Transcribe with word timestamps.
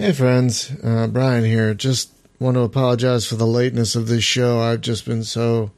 Hey, 0.00 0.12
friends. 0.12 0.70
Uh, 0.84 1.08
Brian 1.08 1.42
here. 1.42 1.74
Just 1.74 2.12
want 2.38 2.54
to 2.54 2.60
apologize 2.60 3.26
for 3.26 3.34
the 3.34 3.48
lateness 3.48 3.96
of 3.96 4.06
this 4.06 4.22
show. 4.22 4.60
I've 4.60 4.80
just 4.80 5.04
been 5.04 5.24
so 5.24 5.72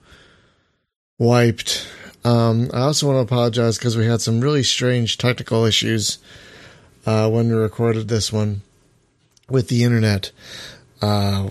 wiped. 1.18 1.88
Um, 2.22 2.68
I 2.74 2.80
also 2.80 3.06
want 3.06 3.16
to 3.16 3.22
apologize 3.22 3.78
because 3.78 3.96
we 3.96 4.04
had 4.04 4.20
some 4.20 4.42
really 4.42 4.62
strange 4.62 5.16
technical 5.16 5.64
issues 5.64 6.18
uh, 7.06 7.30
when 7.30 7.48
we 7.48 7.54
recorded 7.54 8.08
this 8.08 8.30
one 8.30 8.60
with 9.48 9.68
the 9.68 9.84
internet. 9.84 10.32
Uh, 11.00 11.48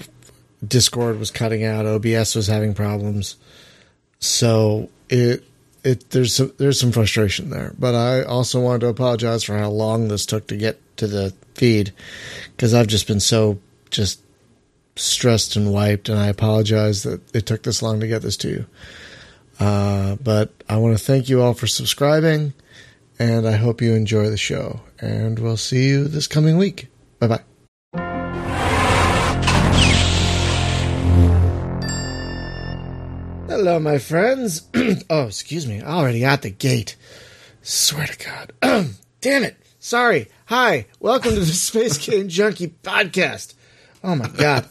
Discord 0.63 1.17
was 1.17 1.31
cutting 1.31 1.63
out. 1.63 1.87
OBS 1.87 2.35
was 2.35 2.45
having 2.45 2.75
problems. 2.75 3.35
So 4.19 4.91
it 5.09 5.43
it 5.83 6.11
there's 6.11 6.35
some, 6.35 6.53
there's 6.59 6.79
some 6.79 6.91
frustration 6.91 7.49
there. 7.49 7.73
But 7.79 7.95
I 7.95 8.21
also 8.21 8.61
wanted 8.61 8.81
to 8.81 8.89
apologize 8.89 9.43
for 9.43 9.57
how 9.57 9.71
long 9.71 10.07
this 10.07 10.27
took 10.27 10.45
to 10.49 10.55
get 10.55 10.79
to 10.99 11.07
the 11.07 11.33
feed 11.55 11.91
because 12.55 12.73
I've 12.73 12.87
just 12.87 13.07
been 13.07 13.19
so 13.19 13.59
just 13.89 14.21
stressed 14.95 15.55
and 15.55 15.73
wiped, 15.73 16.09
and 16.09 16.19
I 16.19 16.27
apologize 16.27 17.03
that 17.03 17.35
it 17.35 17.45
took 17.45 17.63
this 17.63 17.81
long 17.81 17.99
to 17.99 18.07
get 18.07 18.21
this 18.21 18.37
to 18.37 18.49
you. 18.49 18.65
Uh, 19.59 20.15
but 20.15 20.51
I 20.69 20.77
want 20.77 20.97
to 20.97 21.03
thank 21.03 21.29
you 21.29 21.41
all 21.41 21.53
for 21.53 21.67
subscribing, 21.67 22.53
and 23.17 23.47
I 23.47 23.53
hope 23.53 23.81
you 23.81 23.93
enjoy 23.93 24.29
the 24.29 24.37
show. 24.37 24.81
And 24.99 25.39
we'll 25.39 25.57
see 25.57 25.87
you 25.87 26.07
this 26.07 26.27
coming 26.27 26.57
week. 26.57 26.87
Bye 27.19 27.27
bye. 27.27 27.43
Hello, 33.49 33.79
my 33.79 33.97
friends. 33.97 34.69
oh, 35.09 35.25
excuse 35.25 35.67
me. 35.67 35.81
Already 35.81 36.23
at 36.23 36.43
the 36.43 36.49
gate. 36.49 36.95
Swear 37.61 38.07
to 38.07 38.17
God. 38.17 38.53
Damn 39.21 39.43
it. 39.43 39.57
Sorry. 39.79 40.27
Hi. 40.49 40.87
Welcome 40.99 41.35
to 41.35 41.41
the 41.41 41.45
Space 41.53 41.99
Game 41.99 42.27
Junkie 42.27 42.73
podcast. 42.81 43.53
Oh 44.03 44.15
my 44.15 44.27
God. 44.29 44.67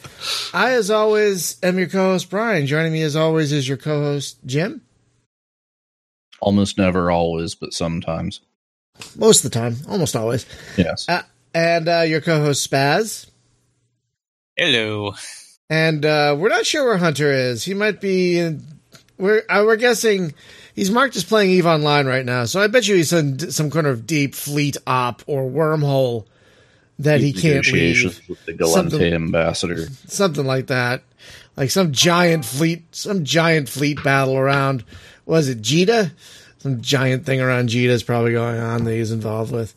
I, 0.53 0.73
as 0.73 0.91
always, 0.91 1.57
am 1.63 1.79
your 1.79 1.87
co 1.87 1.99
host, 1.99 2.31
Brian. 2.31 2.67
Joining 2.67 2.93
me, 2.93 3.03
as 3.03 3.15
always, 3.15 3.53
is 3.53 3.69
your 3.69 3.77
co 3.77 4.03
host, 4.03 4.39
Jim. 4.45 4.83
Almost 6.41 6.79
never, 6.79 7.13
always, 7.13 7.55
but 7.55 7.73
sometimes. 7.75 8.41
Most 9.15 9.45
of 9.45 9.53
the 9.53 9.57
time. 9.57 9.77
Almost 9.89 10.17
always. 10.17 10.47
Yes. 10.77 11.09
Uh, 11.09 11.23
and 11.55 11.89
uh, 11.89 12.01
your 12.01 12.23
co 12.23 12.41
host, 12.41 12.69
Spaz. 12.69 13.31
Hello. 14.57 15.15
And 15.71 16.05
uh, 16.05 16.35
we're 16.37 16.49
not 16.49 16.67
sure 16.67 16.87
where 16.87 16.99
Hunter 16.99 17.31
is. 17.31 17.63
He 17.63 17.75
might 17.75 18.01
be 18.01 18.41
in. 18.41 18.65
We're, 19.17 19.45
uh, 19.49 19.63
we're 19.65 19.77
guessing 19.77 20.35
he's 20.79 20.91
marked 20.93 21.17
as 21.17 21.25
playing 21.25 21.51
Eve 21.51 21.67
Online 21.67 22.07
right 22.07 22.25
now, 22.25 22.45
so 22.45 22.61
I 22.61 22.69
bet 22.69 22.87
you 22.87 22.95
he's 22.95 23.13
in 23.13 23.51
some 23.51 23.69
kind 23.71 23.87
of 23.87 24.07
deep 24.07 24.35
fleet 24.37 24.77
op 24.87 25.23
or 25.27 25.43
wormhole 25.51 26.27
that 27.01 27.21
he 27.21 27.33
can't 27.33 27.67
leave. 27.73 28.21
With 28.29 28.45
the 28.47 28.67
Something- 28.67 29.13
ambassador. 29.13 29.89
something 30.07 30.47
like 30.47 30.69
that, 30.69 31.03
like 31.57 31.71
some 31.71 31.91
giant 31.93 32.45
fleet, 32.45 32.85
some 32.93 33.25
giant 33.25 33.69
fleet 33.69 34.03
battle 34.05 34.37
around. 34.37 34.85
Was 35.27 35.49
it 35.49 35.61
Jita? 35.63 36.13
Some 36.59 36.81
giant 36.81 37.27
thing 37.27 37.41
around 37.41 37.69
Jita 37.69 37.89
is 37.91 38.03
probably 38.03 38.33
going 38.33 38.59
on 38.59 38.85
that 38.85 38.95
he's 38.95 39.13
involved 39.13 39.53
with. 39.53 39.75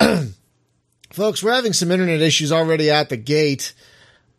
Folks, 1.12 1.42
we're 1.42 1.52
having 1.54 1.72
some 1.72 1.90
internet 1.90 2.20
issues 2.20 2.52
already 2.52 2.90
at 2.90 3.08
the 3.08 3.16
gate. 3.16 3.72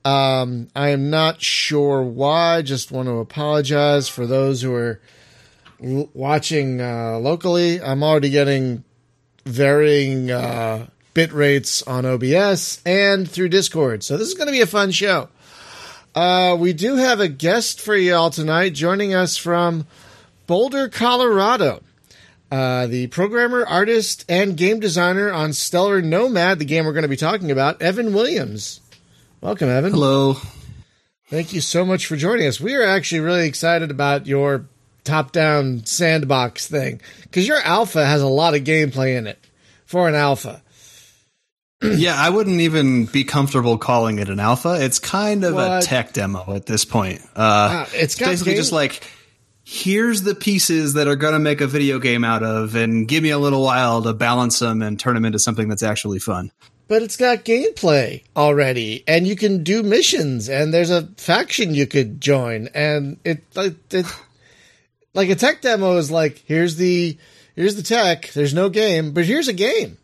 Um, 0.05 0.69
I 0.75 0.89
am 0.89 1.09
not 1.09 1.41
sure 1.41 2.01
why. 2.03 2.61
Just 2.61 2.91
want 2.91 3.07
to 3.07 3.17
apologize 3.19 4.07
for 4.07 4.25
those 4.25 4.61
who 4.61 4.73
are 4.73 5.01
l- 5.83 6.09
watching 6.13 6.81
uh, 6.81 7.17
locally. 7.19 7.81
I'm 7.81 8.03
already 8.03 8.29
getting 8.29 8.83
varying 9.45 10.31
uh, 10.31 10.87
bit 11.13 11.31
rates 11.31 11.81
on 11.83 12.05
OBS 12.05 12.81
and 12.85 13.29
through 13.29 13.49
Discord. 13.49 14.03
So 14.03 14.17
this 14.17 14.27
is 14.27 14.33
going 14.33 14.47
to 14.47 14.51
be 14.51 14.61
a 14.61 14.67
fun 14.67 14.91
show. 14.91 15.29
Uh, 16.13 16.55
we 16.59 16.73
do 16.73 16.95
have 16.95 17.19
a 17.19 17.27
guest 17.27 17.79
for 17.79 17.95
y'all 17.95 18.29
tonight 18.29 18.73
joining 18.73 19.13
us 19.13 19.37
from 19.37 19.85
Boulder, 20.47 20.89
Colorado. 20.89 21.81
Uh, 22.49 22.87
the 22.87 23.07
programmer, 23.07 23.65
artist, 23.65 24.23
and 24.29 24.55
game 24.55 24.79
designer 24.79 25.31
on 25.31 25.51
Stellar 25.53 26.01
Nomad, 26.01 26.59
the 26.59 26.65
game 26.65 26.85
we're 26.85 26.93
going 26.93 27.03
to 27.03 27.09
be 27.09 27.17
talking 27.17 27.51
about, 27.51 27.81
Evan 27.81 28.13
Williams. 28.13 28.79
Welcome, 29.41 29.69
Evan. 29.69 29.91
Hello. 29.91 30.37
Thank 31.29 31.51
you 31.51 31.59
so 31.59 31.83
much 31.83 32.05
for 32.05 32.15
joining 32.15 32.47
us. 32.47 32.61
We 32.61 32.73
are 32.75 32.83
actually 32.83 33.19
really 33.19 33.47
excited 33.47 33.91
about 33.91 34.27
your 34.27 34.65
top 35.07 35.31
down 35.31 35.85
sandbox 35.85 36.67
thing 36.67 37.01
because 37.23 37.47
your 37.47 37.61
alpha 37.61 38.05
has 38.05 38.21
a 38.21 38.27
lot 38.27 38.53
of 38.55 38.63
gameplay 38.63 39.17
in 39.17 39.25
it 39.27 39.39
for 39.85 40.07
an 40.07 40.15
alpha. 40.15 40.61
yeah, 41.83 42.15
I 42.15 42.29
wouldn't 42.29 42.59
even 42.61 43.05
be 43.05 43.23
comfortable 43.23 43.77
calling 43.77 44.19
it 44.19 44.29
an 44.29 44.39
alpha. 44.39 44.77
It's 44.83 44.99
kind 44.99 45.43
of 45.43 45.53
What? 45.55 45.83
a 45.83 45.85
tech 45.85 46.13
demo 46.13 46.53
at 46.55 46.65
this 46.65 46.85
point. 46.85 47.21
Uh, 47.35 47.85
Ah, 47.85 47.89
it's 47.93 48.15
got 48.15 48.27
basically 48.29 48.53
game- 48.53 48.61
just 48.61 48.71
like 48.71 49.03
here's 49.63 50.21
the 50.23 50.33
pieces 50.33 50.93
that 50.93 51.07
are 51.07 51.15
going 51.17 51.33
to 51.33 51.39
make 51.39 51.59
a 51.61 51.67
video 51.67 51.99
game 51.99 52.23
out 52.23 52.41
of, 52.41 52.73
and 52.75 53.05
give 53.07 53.21
me 53.21 53.31
a 53.31 53.37
little 53.37 53.61
while 53.61 54.01
to 54.01 54.13
balance 54.13 54.59
them 54.59 54.81
and 54.81 54.97
turn 54.97 55.13
them 55.13 55.25
into 55.25 55.37
something 55.39 55.67
that's 55.67 55.83
actually 55.83 56.19
fun. 56.19 56.49
but 56.87 57.01
it's 57.03 57.17
got 57.17 57.43
gameplay 57.43 58.23
already 58.37 59.03
and 59.09 59.27
you 59.27 59.35
can 59.35 59.61
do 59.65 59.83
missions 59.83 60.47
and 60.47 60.73
there's 60.73 60.89
a 60.89 61.01
faction 61.17 61.73
you 61.75 61.85
could 61.85 62.21
join 62.21 62.69
and 62.73 63.19
it 63.25 63.43
like 63.55 63.75
it, 63.93 64.05
like 65.17 65.29
a 65.29 65.35
tech 65.35 65.61
demo 65.61 65.97
is 65.97 66.09
like 66.09 66.43
here's 66.45 66.77
the 66.77 67.17
here's 67.55 67.75
the 67.75 67.83
tech 67.83 68.31
there's 68.33 68.53
no 68.53 68.69
game 68.69 69.11
but 69.11 69.25
here's 69.25 69.49
a 69.49 69.53
game 69.53 69.97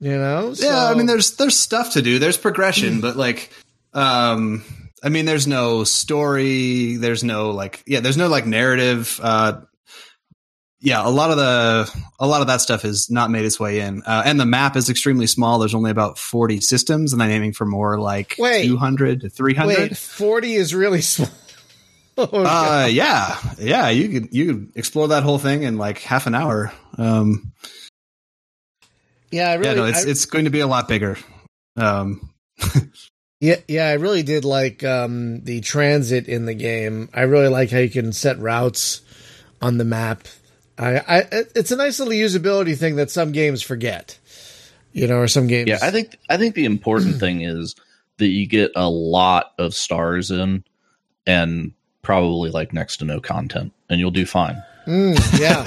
you 0.00 0.16
know 0.16 0.54
Yeah, 0.56 0.86
I 0.86 0.94
mean, 0.94 1.06
there's 1.06 1.36
there's 1.36 1.58
stuff 1.58 1.92
to 1.92 2.02
do. 2.02 2.18
There's 2.18 2.38
progression, 2.38 3.02
but 3.02 3.16
like, 3.16 3.50
um, 3.92 4.64
I 5.02 5.10
mean, 5.10 5.26
there's 5.26 5.46
no 5.46 5.84
story. 5.84 6.96
There's 6.96 7.22
no 7.22 7.50
like, 7.50 7.82
yeah, 7.86 8.00
there's 8.00 8.16
no 8.16 8.28
like 8.28 8.46
narrative. 8.46 9.20
Uh, 9.22 9.60
yeah, 10.80 11.06
a 11.06 11.10
lot 11.10 11.30
of 11.30 11.36
the 11.36 12.02
a 12.18 12.26
lot 12.26 12.40
of 12.40 12.46
that 12.46 12.62
stuff 12.62 12.80
has 12.82 13.10
not 13.10 13.30
made 13.30 13.44
its 13.44 13.60
way 13.60 13.80
in, 13.80 14.02
uh, 14.06 14.22
and 14.24 14.40
the 14.40 14.46
map 14.46 14.74
is 14.74 14.88
extremely 14.88 15.26
small. 15.26 15.58
There's 15.58 15.74
only 15.74 15.90
about 15.90 16.16
40 16.16 16.62
systems, 16.62 17.12
and 17.12 17.22
I'm 17.22 17.30
aiming 17.30 17.52
for 17.52 17.66
more 17.66 18.00
like 18.00 18.36
Wait. 18.38 18.64
200 18.66 19.20
to 19.20 19.28
300. 19.28 19.68
wait 19.68 19.96
40 19.98 20.54
is 20.54 20.74
really 20.74 21.00
small 21.02 21.28
Oh, 22.18 22.44
Uh, 22.44 22.86
yeah, 22.90 23.38
yeah, 23.58 23.88
you 23.88 24.08
could 24.08 24.34
you 24.34 24.46
could 24.46 24.72
explore 24.74 25.08
that 25.08 25.22
whole 25.22 25.38
thing 25.38 25.62
in 25.62 25.78
like 25.78 25.98
half 26.00 26.26
an 26.26 26.34
hour. 26.34 26.72
Um, 26.98 27.52
yeah 29.30 29.50
i 29.50 29.54
really 29.54 29.68
yeah, 29.68 29.74
no, 29.82 29.84
it's 29.86 30.06
I- 30.06 30.10
it's 30.10 30.24
going 30.26 30.44
to 30.44 30.50
be 30.50 30.60
a 30.60 30.66
lot 30.66 30.88
bigger. 30.88 31.16
Um, 31.76 32.30
Yeah, 33.42 33.56
yeah, 33.68 33.86
I 33.86 33.94
really 33.94 34.22
did 34.22 34.44
like 34.44 34.84
um, 34.84 35.40
the 35.44 35.62
transit 35.62 36.28
in 36.28 36.44
the 36.44 36.52
game. 36.52 37.08
I 37.14 37.22
really 37.22 37.48
like 37.48 37.70
how 37.70 37.78
you 37.78 37.88
can 37.88 38.12
set 38.12 38.38
routes 38.38 39.00
on 39.62 39.78
the 39.78 39.84
map. 39.86 40.24
I, 40.78 40.98
I, 40.98 41.18
it's 41.56 41.70
a 41.70 41.76
nice 41.76 41.98
little 41.98 42.12
usability 42.12 42.76
thing 42.76 42.96
that 42.96 43.10
some 43.10 43.32
games 43.32 43.62
forget, 43.62 44.18
you 44.92 45.06
know, 45.06 45.16
or 45.20 45.26
some 45.26 45.46
games. 45.46 45.68
Yeah, 45.68 45.78
I 45.80 45.90
think 45.90 46.18
I 46.28 46.36
think 46.36 46.54
the 46.54 46.66
important 46.66 47.16
thing 47.20 47.40
is 47.40 47.76
that 48.18 48.26
you 48.28 48.46
get 48.46 48.72
a 48.76 48.90
lot 48.90 49.52
of 49.58 49.72
stars 49.74 50.30
in 50.30 50.62
and 51.26 51.72
probably 52.02 52.50
like 52.50 52.72
next 52.72 52.98
to 52.98 53.04
no 53.04 53.20
content 53.20 53.72
and 53.88 54.00
you'll 54.00 54.10
do 54.10 54.26
fine. 54.26 54.62
Mm, 54.86 55.40
yeah, 55.40 55.64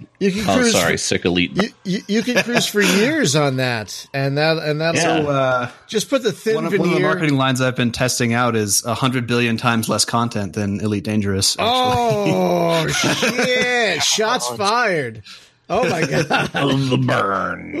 you 0.18 0.32
can 0.32 0.48
oh 0.48 0.54
cruise. 0.56 0.72
sorry, 0.72 0.92
For, 0.94 0.98
sick 0.98 1.24
elite. 1.24 1.52
you, 1.54 1.68
you, 1.84 2.00
you 2.08 2.22
can 2.22 2.42
cruise 2.42 2.66
for 2.66 2.80
years 2.80 3.36
on 3.36 3.56
that, 3.56 4.06
and 4.14 4.38
that 4.38 4.58
and 4.58 4.80
that's 4.80 4.96
Yeah. 4.98 5.22
so, 5.24 5.30
uh, 5.30 5.70
just 5.86 6.08
put 6.08 6.22
the 6.22 6.32
thin 6.32 6.54
one 6.56 6.64
of, 6.66 6.72
veneer. 6.72 6.80
one 6.86 6.88
of 6.94 6.94
the 6.96 7.06
marketing 7.06 7.36
lines 7.36 7.60
I've 7.60 7.76
been 7.76 7.92
testing 7.92 8.32
out 8.32 8.56
is 8.56 8.84
a 8.84 8.94
hundred 8.94 9.26
billion 9.26 9.56
times 9.58 9.88
less 9.88 10.04
content 10.04 10.54
than 10.54 10.80
Elite 10.80 11.04
Dangerous. 11.04 11.56
Actually. 11.58 11.68
oh 11.70 12.86
shit! 12.88 14.02
Shots 14.02 14.48
fired. 14.56 15.22
Oh 15.68 15.88
my 15.88 16.00
god! 16.00 16.28
the 16.28 16.96
burn. 17.06 17.72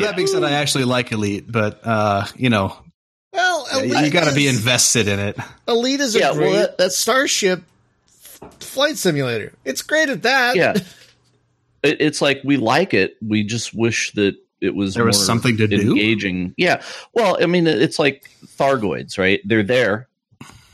that 0.00 0.14
being 0.14 0.28
said, 0.28 0.44
I 0.44 0.52
actually 0.52 0.84
like 0.84 1.10
Elite, 1.12 1.50
but 1.50 1.80
uh, 1.84 2.26
you 2.36 2.50
know, 2.50 2.76
Well, 3.34 3.84
you, 3.84 4.10
got 4.10 4.28
to 4.28 4.34
be 4.34 4.46
invested 4.48 5.08
in 5.08 5.18
it. 5.18 5.36
Elite 5.68 6.00
is 6.00 6.14
a 6.14 6.18
Yeah, 6.20 6.30
well, 6.32 6.50
great 6.66 6.78
that- 6.78 6.92
Starship 6.92 7.62
f- 8.08 8.54
flight 8.60 8.96
simulator. 8.96 9.52
It's 9.64 9.82
great 9.82 10.08
at 10.08 10.22
that. 10.22 10.56
Yeah. 10.56 10.74
It, 11.82 12.00
it's 12.00 12.22
like 12.22 12.40
we 12.44 12.56
like 12.56 12.94
it. 12.94 13.14
We 13.20 13.44
just 13.44 13.74
wish 13.74 14.12
that 14.12 14.36
it 14.62 14.74
was 14.74 14.94
There 14.94 15.04
was 15.04 15.22
something 15.22 15.58
to 15.58 15.66
do? 15.66 15.76
engaging. 15.90 16.54
Yeah. 16.56 16.80
Well, 17.12 17.36
I 17.42 17.44
mean, 17.44 17.66
it's 17.66 17.98
like 17.98 18.30
Thargoids, 18.56 19.18
right? 19.18 19.40
They're 19.44 19.62
there 19.62 20.08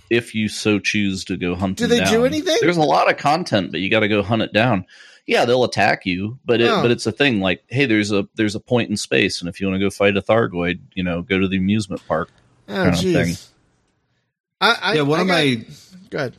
if 0.09 0.37
you 0.37 0.49
so 0.49 0.79
choose 0.79 1.25
to 1.25 1.37
go 1.37 1.57
hunt 1.57 1.79
Do 1.79 1.89
them 1.89 1.99
they 1.99 2.05
do 2.05 2.25
anything? 2.25 2.57
There's 2.61 2.77
a 2.77 2.83
lot 2.83 3.11
of 3.11 3.17
content, 3.17 3.73
but 3.73 3.81
you 3.81 3.91
got 3.91 4.01
to 4.01 4.09
go 4.09 4.23
hunt 4.23 4.43
it 4.43 4.53
down. 4.53 4.87
Yeah, 5.27 5.47
they'll 5.47 5.65
attack 5.65 6.07
you, 6.07 6.39
but 6.45 6.61
it, 6.61 6.69
Oh. 6.71 6.81
but 6.81 6.93
it's 6.93 7.07
a 7.07 7.13
thing. 7.13 7.41
Like, 7.41 7.65
hey, 7.67 7.87
there's 7.87 8.13
a 8.13 8.29
there's 8.37 8.55
a 8.55 8.61
point 8.61 8.91
in 8.91 8.97
space, 8.97 9.41
and 9.41 9.49
if 9.49 9.61
you 9.61 9.67
want 9.67 9.81
to 9.81 9.85
go 9.85 9.91
fight 9.91 10.17
a 10.17 10.23
Thargoid, 10.23 10.79
you 10.95 11.03
know, 11.03 11.23
go 11.23 11.41
to 11.41 11.49
the 11.49 11.57
amusement 11.57 12.07
park. 12.07 12.31
Oh, 12.71 12.75
kind 12.75 12.89
of 12.95 13.01
thing. 13.01 13.13
jeez. 13.27 13.49
I, 14.61 14.77
I, 14.83 14.95
yeah, 14.95 15.03
one 15.03 15.19
I 15.19 15.23
of 15.23 15.29
got- 15.29 15.35
my 15.35 15.65
Good. 16.11 16.37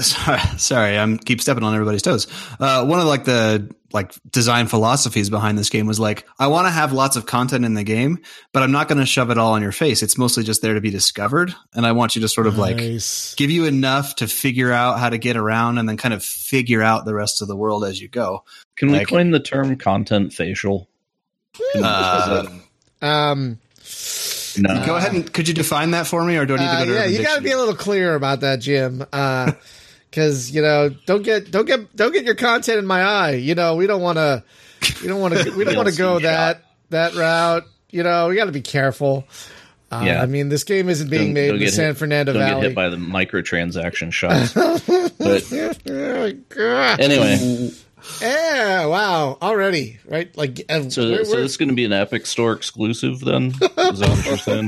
sorry, 0.00 0.40
sorry, 0.58 0.98
I'm 0.98 1.18
keep 1.18 1.40
stepping 1.40 1.64
on 1.64 1.74
everybody's 1.74 2.02
toes. 2.02 2.26
Uh, 2.58 2.84
one 2.86 3.00
of 3.00 3.06
like 3.06 3.24
the 3.24 3.74
like 3.92 4.14
design 4.30 4.68
philosophies 4.68 5.28
behind 5.30 5.58
this 5.58 5.68
game 5.68 5.86
was 5.86 5.98
like 5.98 6.24
I 6.38 6.46
want 6.46 6.66
to 6.68 6.70
have 6.70 6.92
lots 6.92 7.16
of 7.16 7.26
content 7.26 7.64
in 7.64 7.74
the 7.74 7.82
game, 7.82 8.20
but 8.52 8.62
I'm 8.62 8.70
not 8.70 8.86
going 8.88 8.98
to 8.98 9.04
shove 9.06 9.30
it 9.30 9.36
all 9.38 9.56
in 9.56 9.62
your 9.62 9.72
face. 9.72 10.02
It's 10.04 10.16
mostly 10.16 10.44
just 10.44 10.62
there 10.62 10.74
to 10.74 10.80
be 10.80 10.90
discovered, 10.90 11.52
and 11.74 11.84
I 11.84 11.90
want 11.92 12.14
you 12.14 12.22
to 12.22 12.28
sort 12.28 12.46
of 12.46 12.56
like 12.56 12.76
give 12.78 13.50
you 13.50 13.64
enough 13.66 14.14
to 14.16 14.28
figure 14.28 14.70
out 14.72 15.00
how 15.00 15.10
to 15.10 15.18
get 15.18 15.36
around 15.36 15.78
and 15.78 15.88
then 15.88 15.96
kind 15.96 16.14
of 16.14 16.24
figure 16.24 16.82
out 16.82 17.04
the 17.04 17.14
rest 17.14 17.42
of 17.42 17.48
the 17.48 17.56
world 17.56 17.84
as 17.84 18.00
you 18.00 18.06
go. 18.08 18.44
Can 18.76 18.92
we 18.92 19.04
coin 19.04 19.32
the 19.32 19.40
term 19.40 19.76
content 19.76 20.32
facial? 20.32 20.88
Uh, 21.74 22.46
Um, 23.02 23.58
no. 24.58 24.84
go 24.86 24.96
ahead 24.96 25.12
and 25.12 25.32
could 25.32 25.48
you 25.48 25.54
define 25.54 25.92
that 25.92 26.06
for 26.06 26.24
me, 26.24 26.36
or 26.36 26.46
do 26.46 26.54
I 26.54 26.58
need 26.58 26.64
to 26.64 26.70
uh, 26.70 26.78
go 26.80 26.84
to 26.86 26.92
yeah, 26.92 27.00
Urban 27.02 27.12
you 27.12 27.22
got 27.22 27.36
to 27.36 27.42
be 27.42 27.50
a 27.50 27.58
little 27.58 27.74
clear 27.76 28.14
about 28.14 28.40
that, 28.40 28.60
Jim. 28.60 29.04
Uh, 29.12 29.52
because 30.10 30.50
you 30.50 30.60
know, 30.62 30.90
don't 31.06 31.22
get 31.22 31.50
don't 31.50 31.66
get 31.66 31.94
don't 31.94 32.12
get 32.12 32.24
your 32.24 32.34
content 32.34 32.78
in 32.78 32.86
my 32.86 33.02
eye. 33.02 33.30
You 33.32 33.54
know, 33.54 33.76
we 33.76 33.86
don't 33.86 34.02
want 34.02 34.16
to 34.18 34.42
we 35.02 35.08
don't 35.08 35.20
want 35.20 35.34
to 35.34 35.50
we 35.52 35.64
don't 35.64 35.76
want 35.76 35.88
to 35.88 35.96
go 35.96 36.18
DLC 36.18 36.22
shot. 36.22 36.22
that 36.22 36.64
that 36.90 37.14
route. 37.14 37.64
You 37.90 38.02
know, 38.02 38.28
we 38.28 38.36
got 38.36 38.46
to 38.46 38.52
be 38.52 38.62
careful. 38.62 39.24
Uh, 39.92 40.02
Yeah. 40.04 40.22
I 40.22 40.26
mean, 40.26 40.48
this 40.48 40.62
game 40.62 40.88
isn't 40.88 41.10
being 41.10 41.28
Don't- 41.28 41.34
made 41.34 41.46
don't 41.48 41.54
in 41.56 41.60
the 41.60 41.64
get 41.66 41.74
San 41.74 41.86
hit- 41.88 41.96
Fernando 41.98 42.32
Don't 42.32 42.46
get 42.60 42.62
hit 42.62 42.74
by 42.76 42.88
the 42.88 42.96
microtransaction 42.96 44.12
shots. 44.12 44.52
but 44.54 45.52
oh, 45.52 46.32
God. 46.48 47.00
anyway, 47.00 47.70
Yeah, 48.20 48.86
wow, 48.86 49.38
already 49.40 49.98
right? 50.06 50.34
Like, 50.36 50.62
uh, 50.68 50.88
so, 50.90 51.02
we're, 51.10 51.24
so 51.24 51.30
we're- 51.32 51.42
this 51.42 51.52
is 51.52 51.56
going 51.56 51.68
to 51.70 51.74
be 51.74 51.84
an 51.84 51.92
Epic 51.92 52.26
Store 52.26 52.52
exclusive 52.52 53.20
then? 53.20 53.46
Is 53.46 53.58
that 53.58 54.08
what 54.08 54.26
you're 54.26 54.36
saying? 54.38 54.66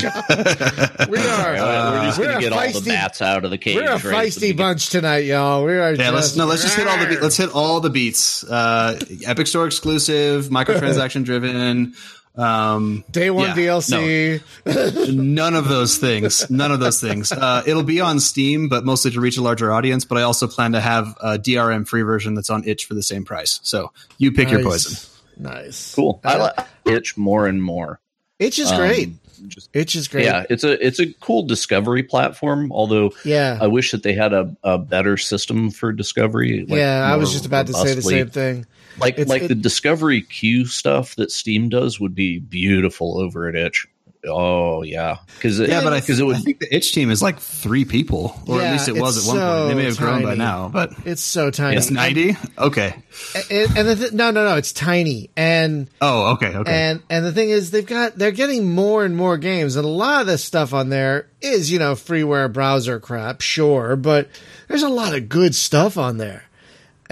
we 1.11 1.19
are 1.19 1.33
All 1.33 1.53
right, 1.53 1.91
we're 2.01 2.05
just 2.07 2.19
going 2.19 2.35
to 2.35 2.41
get 2.41 2.53
all 2.53 2.61
the 2.61 2.67
feisty- 2.81 2.87
bats 2.87 3.23
out 3.23 3.45
of 3.45 3.51
the 3.51 3.59
cage. 3.59 3.77
we're 3.77 3.85
a 3.91 3.93
right 3.99 4.01
feisty 4.29 4.35
beginning. 4.41 4.57
bunch 4.57 4.91
tonight, 4.91 5.25
y'all. 5.27 5.65
We 5.65 5.73
are. 5.79 5.95
Yeah, 5.95 6.11
let's 6.11 6.37
no, 6.37 6.47
let's 6.47 6.63
just 6.63 6.77
hit 6.77 6.87
all 6.87 6.99
the 6.99 7.07
be- 7.07 7.19
let's 7.21 7.37
hit 7.37 7.51
all 7.55 7.81
the 7.81 7.91
beats. 7.91 8.45
Uh, 8.45 8.99
Epic 9.27 9.47
Store 9.47 9.67
exclusive, 9.67 10.47
microtransaction 10.51 11.25
driven. 11.25 11.95
Um, 12.35 13.05
day 13.11 13.31
one 13.31 13.49
yeah, 13.49 13.55
DLC. 13.57 15.13
none 15.15 15.55
of 15.55 15.69
those 15.69 15.99
things. 15.99 16.51
None 16.51 16.73
of 16.73 16.81
those 16.81 17.01
things. 17.01 17.31
Uh, 17.31 17.63
it'll 17.67 17.83
be 17.83 18.01
on 18.01 18.21
Steam, 18.21 18.69
but 18.69 18.85
mostly 18.85 19.11
to 19.11 19.21
reach 19.21 19.37
a 19.37 19.43
larger 19.43 19.73
audience. 19.73 20.05
But 20.05 20.19
I 20.19 20.23
also 20.23 20.47
plan 20.47 20.73
to 20.73 20.81
have 20.81 21.15
a 21.21 21.39
DRM 21.39 21.87
free 21.87 22.03
version 22.03 22.35
that's 22.35 22.51
on 22.51 22.65
itch 22.67 22.87
for 22.87 22.95
the 22.95 23.03
same 23.03 23.25
price. 23.25 23.61
So 23.63 23.93
you 24.19 24.33
pick 24.33 24.51
your 24.51 24.63
poison. 24.63 25.09
Nice, 25.39 25.95
Cool. 25.95 26.21
I 26.25 26.35
Uh, 26.35 26.39
like 26.57 26.67
itch 26.87 27.17
more 27.17 27.47
and 27.47 27.63
more. 27.63 28.01
Itch 28.39 28.59
is 28.59 28.71
Um, 28.71 28.79
great. 28.79 29.11
just- 29.49 29.69
Itch 29.73 29.95
is 29.95 30.09
great. 30.09 30.25
Yeah, 30.25 30.45
it's 30.49 30.63
a 30.65 30.85
it's 30.87 31.01
a 31.01 31.13
cool 31.15 31.43
discovery 31.43 32.03
platform. 32.03 32.71
Although 32.73 33.13
yeah. 33.25 33.59
I 33.61 33.67
wish 33.67 33.91
that 33.93 34.03
they 34.03 34.13
had 34.15 34.33
a, 34.33 34.55
a 34.63 34.79
better 34.79 35.17
system 35.17 35.71
for 35.71 35.93
discovery. 35.93 36.65
like 36.69 36.79
yeah, 36.79 37.03
I 37.03 37.17
was 37.17 37.33
just 37.33 37.45
about 37.47 37.67
to 37.69 37.75
say 37.75 37.95
the 37.95 38.03
same 38.03 38.31
thing. 38.31 38.67
Like 38.99 39.15
It's- 39.15 39.29
like 39.29 39.43
it- 39.43 39.49
the 39.49 39.55
discovery 39.55 40.23
queue 40.23 40.67
stuff 40.67 41.17
that 41.17 41.31
Steam 41.31 41.69
does 41.69 41.99
would 42.01 42.15
be 42.15 42.39
beautiful 42.39 43.19
over 43.21 43.49
at 43.49 43.55
Itch. 43.55 43.87
Oh 44.25 44.85
yeah, 44.85 45.17
because 45.35 45.59
Yeah, 45.59 45.83
but 45.83 45.93
I, 45.95 45.99
because 45.99 46.21
it 46.21 46.25
would 46.25 46.37
I 46.37 46.39
would 46.39 46.45
think 46.45 46.61
the 46.61 46.73
itch 46.73 46.93
team 46.93 47.11
is 47.11 47.21
like 47.23 47.41
three 47.41 47.85
people, 47.85 48.41
or 48.47 48.59
Yeah, 48.59 48.67
at 48.69 48.73
least 48.75 48.87
it 48.89 48.95
was 48.97 49.17
it's 49.17 49.27
at 49.29 49.35
one 49.35 49.41
point. 49.41 49.69
They 49.71 49.75
may 49.75 49.85
have 49.87 49.95
so 49.97 50.01
grown 50.05 50.23
by 50.23 50.35
now, 50.37 50.69
but 50.73 50.93
It's 51.05 51.23
so 51.23 51.51
tiny. 51.51 51.77
it's 51.77 51.91
ninety. 51.91 52.37
Okay. 52.57 52.95
And, 53.51 53.77
and 53.77 53.89
the 53.89 53.97
th- 53.97 54.13
no, 54.13 54.31
no, 54.31 54.45
no, 54.49 54.57
it's 54.59 54.73
tiny. 54.73 55.31
And 55.37 55.91
Oh, 56.01 56.35
okay, 56.35 56.55
okay. 56.55 56.71
and 56.73 57.03
and 57.11 57.25
the 57.27 57.33
thing 57.33 57.51
is, 57.51 57.73
they've 57.73 57.85
got 57.85 58.17
they're 58.17 58.31
getting 58.31 58.73
more 58.73 59.05
and 59.05 59.17
more 59.17 59.39
games, 59.39 59.75
and 59.75 59.85
a 59.85 59.89
lot 59.89 60.21
of 60.21 60.29
this 60.29 60.45
stuff 60.45 60.73
on 60.73 60.89
there 60.89 61.27
is 61.41 61.73
you 61.73 61.81
know 61.81 61.95
freeware 61.95 62.53
browser 62.53 63.01
crap, 63.01 63.41
sure, 63.41 63.97
but 63.97 64.29
there's 64.69 64.85
a 64.85 64.89
lot 64.89 65.17
of 65.17 65.29
good 65.29 65.53
stuff 65.53 65.99
on 65.99 66.19
there. 66.19 66.45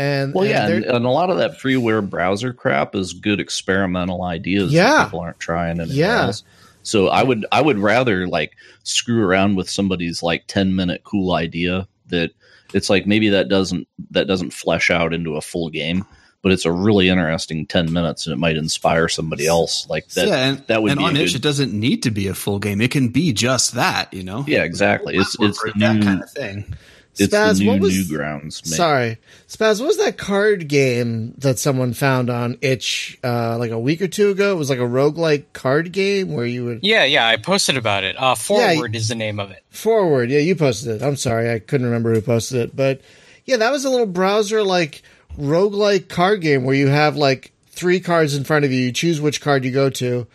And 0.00 0.32
well, 0.34 0.44
and 0.44 0.50
yeah, 0.50 0.66
and, 0.68 0.84
and 0.84 1.04
a 1.04 1.10
lot 1.10 1.28
of 1.30 1.36
that 1.38 1.58
freeware 1.58 2.08
browser 2.08 2.52
crap 2.54 2.94
is 2.94 3.12
good 3.12 3.38
experimental 3.40 4.22
ideas. 4.22 4.72
Yeah. 4.72 4.90
that 4.98 5.04
people 5.06 5.20
aren't 5.20 5.38
trying 5.40 5.78
anywhere 5.80 5.96
Yeah. 5.96 6.22
else. 6.26 6.42
So 6.82 7.08
I 7.08 7.22
would 7.22 7.44
I 7.52 7.60
would 7.60 7.78
rather 7.78 8.26
like 8.26 8.52
screw 8.84 9.22
around 9.22 9.56
with 9.56 9.68
somebody's 9.68 10.22
like 10.22 10.44
ten 10.46 10.74
minute 10.74 11.02
cool 11.04 11.32
idea 11.34 11.86
that 12.06 12.30
it's 12.72 12.88
like 12.88 13.06
maybe 13.06 13.28
that 13.30 13.48
doesn't 13.48 13.86
that 14.12 14.26
doesn't 14.26 14.52
flesh 14.54 14.90
out 14.90 15.12
into 15.12 15.36
a 15.36 15.42
full 15.42 15.68
game, 15.68 16.06
but 16.40 16.52
it's 16.52 16.64
a 16.64 16.72
really 16.72 17.10
interesting 17.10 17.66
ten 17.66 17.92
minutes 17.92 18.26
and 18.26 18.32
it 18.32 18.38
might 18.38 18.56
inspire 18.56 19.08
somebody 19.08 19.46
else. 19.46 19.86
Like 19.90 20.08
that 20.10 20.28
yeah, 20.28 20.46
and, 20.48 20.58
that 20.68 20.82
would 20.82 20.92
and 20.92 20.98
be 21.00 21.04
on 21.04 21.16
itch, 21.16 21.32
good- 21.32 21.40
it 21.40 21.42
doesn't 21.42 21.74
need 21.74 22.04
to 22.04 22.10
be 22.10 22.28
a 22.28 22.34
full 22.34 22.58
game. 22.58 22.80
It 22.80 22.90
can 22.90 23.08
be 23.08 23.34
just 23.34 23.72
that, 23.74 24.14
you 24.14 24.22
know. 24.22 24.44
yeah, 24.48 24.62
exactly. 24.64 25.16
It's 25.16 25.36
it's 25.38 25.62
the 25.62 25.72
that 25.78 25.96
new 25.96 26.02
kind 26.02 26.22
of 26.22 26.30
thing. 26.30 26.64
It's 27.18 27.34
Spaz, 27.34 27.58
the 27.58 27.64
new 27.64 27.70
what 27.72 27.80
was- 27.80 27.94
Newgrounds. 27.94 28.64
man. 28.70 28.76
Sorry, 28.76 29.18
Spaz. 29.48 29.80
What 29.80 29.88
was 29.88 29.98
that 29.98 30.16
card 30.16 30.68
game 30.68 31.34
that 31.38 31.58
someone 31.58 31.92
found 31.92 32.30
on 32.30 32.56
Itch 32.62 33.18
uh, 33.24 33.58
like 33.58 33.70
a 33.72 33.78
week 33.78 34.00
or 34.00 34.08
two 34.08 34.30
ago? 34.30 34.52
It 34.52 34.56
was 34.56 34.70
like 34.70 34.78
a 34.78 34.82
roguelike 34.82 35.44
card 35.52 35.92
game 35.92 36.32
where 36.32 36.46
you 36.46 36.64
would 36.64 36.80
Yeah, 36.82 37.04
yeah, 37.04 37.26
I 37.26 37.36
posted 37.36 37.76
about 37.76 38.04
it. 38.04 38.16
Uh, 38.18 38.34
Forward 38.34 38.94
is 38.96 39.08
the 39.08 39.14
name 39.16 39.38
of 39.40 39.50
it. 39.50 39.62
forward. 39.70 40.30
Yeah, 40.30 40.38
you 40.38 40.54
posted 40.56 41.00
it. 41.00 41.04
I'm 41.04 41.16
sorry, 41.16 41.50
I 41.52 41.58
couldn't 41.58 41.86
remember 41.86 42.14
who 42.14 42.20
posted 42.20 42.58
it, 42.60 42.76
but 42.76 43.00
yeah, 43.44 43.56
that 43.56 43.72
was 43.72 43.84
a 43.84 43.90
little 43.90 44.06
browser 44.06 44.62
like 44.62 45.02
roguelike 45.38 46.08
card 46.08 46.40
game 46.40 46.64
where 46.64 46.74
you 46.76 46.88
have 46.88 47.16
like 47.16 47.52
three 47.70 48.00
cards 48.00 48.34
in 48.34 48.44
front 48.44 48.64
of 48.64 48.72
you. 48.72 48.80
You 48.80 48.92
choose 48.92 49.20
which 49.20 49.40
card 49.40 49.64
you 49.64 49.70
go 49.72 49.90
to, 49.90 50.26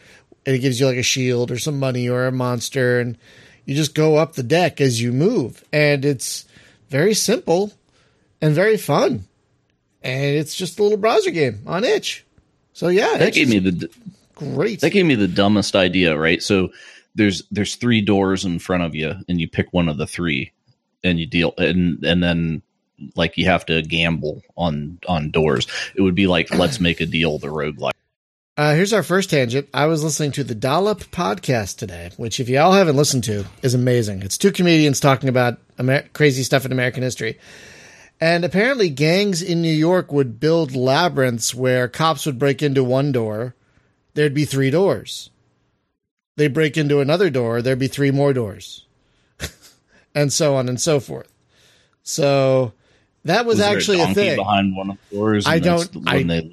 and 0.45 0.55
it 0.55 0.59
gives 0.59 0.79
you 0.79 0.87
like 0.87 0.97
a 0.97 1.03
shield 1.03 1.51
or 1.51 1.57
some 1.57 1.79
money 1.79 2.09
or 2.09 2.25
a 2.27 2.31
monster, 2.31 2.99
and 2.99 3.17
you 3.65 3.75
just 3.75 3.95
go 3.95 4.17
up 4.17 4.33
the 4.33 4.43
deck 4.43 4.81
as 4.81 5.01
you 5.01 5.11
move, 5.11 5.63
and 5.71 6.03
it's 6.05 6.45
very 6.89 7.13
simple 7.13 7.73
and 8.41 8.53
very 8.53 8.77
fun. 8.77 9.25
And 10.01 10.35
it's 10.35 10.55
just 10.55 10.79
a 10.79 10.83
little 10.83 10.97
browser 10.97 11.31
game 11.31 11.61
on 11.65 11.83
itch. 11.83 12.25
So 12.73 12.89
yeah, 12.89 13.17
That 13.17 13.33
gave 13.33 13.49
me 13.49 13.59
the 13.59 13.89
great. 14.35 14.81
That 14.81 14.91
gave 14.91 15.05
me 15.05 15.15
the 15.15 15.27
dumbest 15.27 15.75
idea, 15.75 16.17
right? 16.17 16.43
So 16.43 16.69
there's 17.15 17.43
there's 17.49 17.75
three 17.75 18.01
doors 18.01 18.45
in 18.45 18.59
front 18.59 18.83
of 18.83 18.93
you, 18.93 19.15
and 19.27 19.39
you 19.39 19.47
pick 19.47 19.71
one 19.71 19.89
of 19.89 19.97
the 19.97 20.05
three, 20.05 20.51
and 21.03 21.19
you 21.19 21.25
deal, 21.25 21.53
and 21.57 22.03
and 22.03 22.21
then 22.21 22.61
like 23.15 23.37
you 23.37 23.45
have 23.45 23.65
to 23.67 23.81
gamble 23.81 24.41
on 24.57 24.99
on 25.07 25.31
doors. 25.31 25.67
It 25.95 26.01
would 26.01 26.15
be 26.15 26.27
like 26.27 26.53
let's 26.53 26.79
make 26.79 27.01
a 27.01 27.05
deal, 27.05 27.39
the 27.39 27.47
roguelike. 27.47 27.93
Uh, 28.57 28.73
here's 28.73 28.93
our 28.93 29.03
first 29.03 29.29
tangent. 29.29 29.67
I 29.73 29.85
was 29.87 30.01
listening 30.03 30.31
to 30.33 30.43
the 30.43 30.55
Dollop 30.55 31.01
podcast 31.11 31.77
today, 31.77 32.11
which, 32.15 32.39
if 32.39 32.47
y'all 32.47 32.71
haven't 32.71 32.95
listened 32.95 33.25
to, 33.25 33.45
is 33.61 33.73
amazing. 33.73 34.21
It's 34.21 34.37
two 34.37 34.51
comedians 34.53 35.01
talking 35.01 35.27
about 35.27 35.57
Amer- 35.77 36.07
crazy 36.13 36.43
stuff 36.43 36.65
in 36.65 36.71
American 36.71 37.03
history. 37.03 37.37
And 38.21 38.45
apparently, 38.45 38.89
gangs 38.89 39.41
in 39.41 39.61
New 39.61 39.73
York 39.73 40.09
would 40.13 40.39
build 40.39 40.73
labyrinths 40.73 41.53
where 41.53 41.89
cops 41.89 42.25
would 42.25 42.39
break 42.39 42.61
into 42.63 42.81
one 42.81 43.11
door, 43.11 43.55
there'd 44.13 44.33
be 44.33 44.45
three 44.45 44.69
doors. 44.69 45.29
They 46.37 46.47
break 46.47 46.77
into 46.77 47.01
another 47.01 47.29
door, 47.29 47.61
there'd 47.61 47.77
be 47.79 47.87
three 47.89 48.11
more 48.11 48.31
doors, 48.31 48.85
and 50.15 50.31
so 50.31 50.55
on 50.55 50.69
and 50.69 50.79
so 50.79 51.01
forth. 51.01 51.29
So 52.03 52.71
that 53.25 53.45
was, 53.45 53.57
Was 53.57 53.65
actually 53.65 53.97
a, 53.99 54.05
donkey 54.05 54.13
thing. 54.13 54.35
behind 54.37 54.77
one 54.77 54.91
of 54.91 54.97
the 55.09 55.15
doors. 55.17 55.45
I 55.45 55.59
don't- 55.59 55.89
I-. 56.07 56.45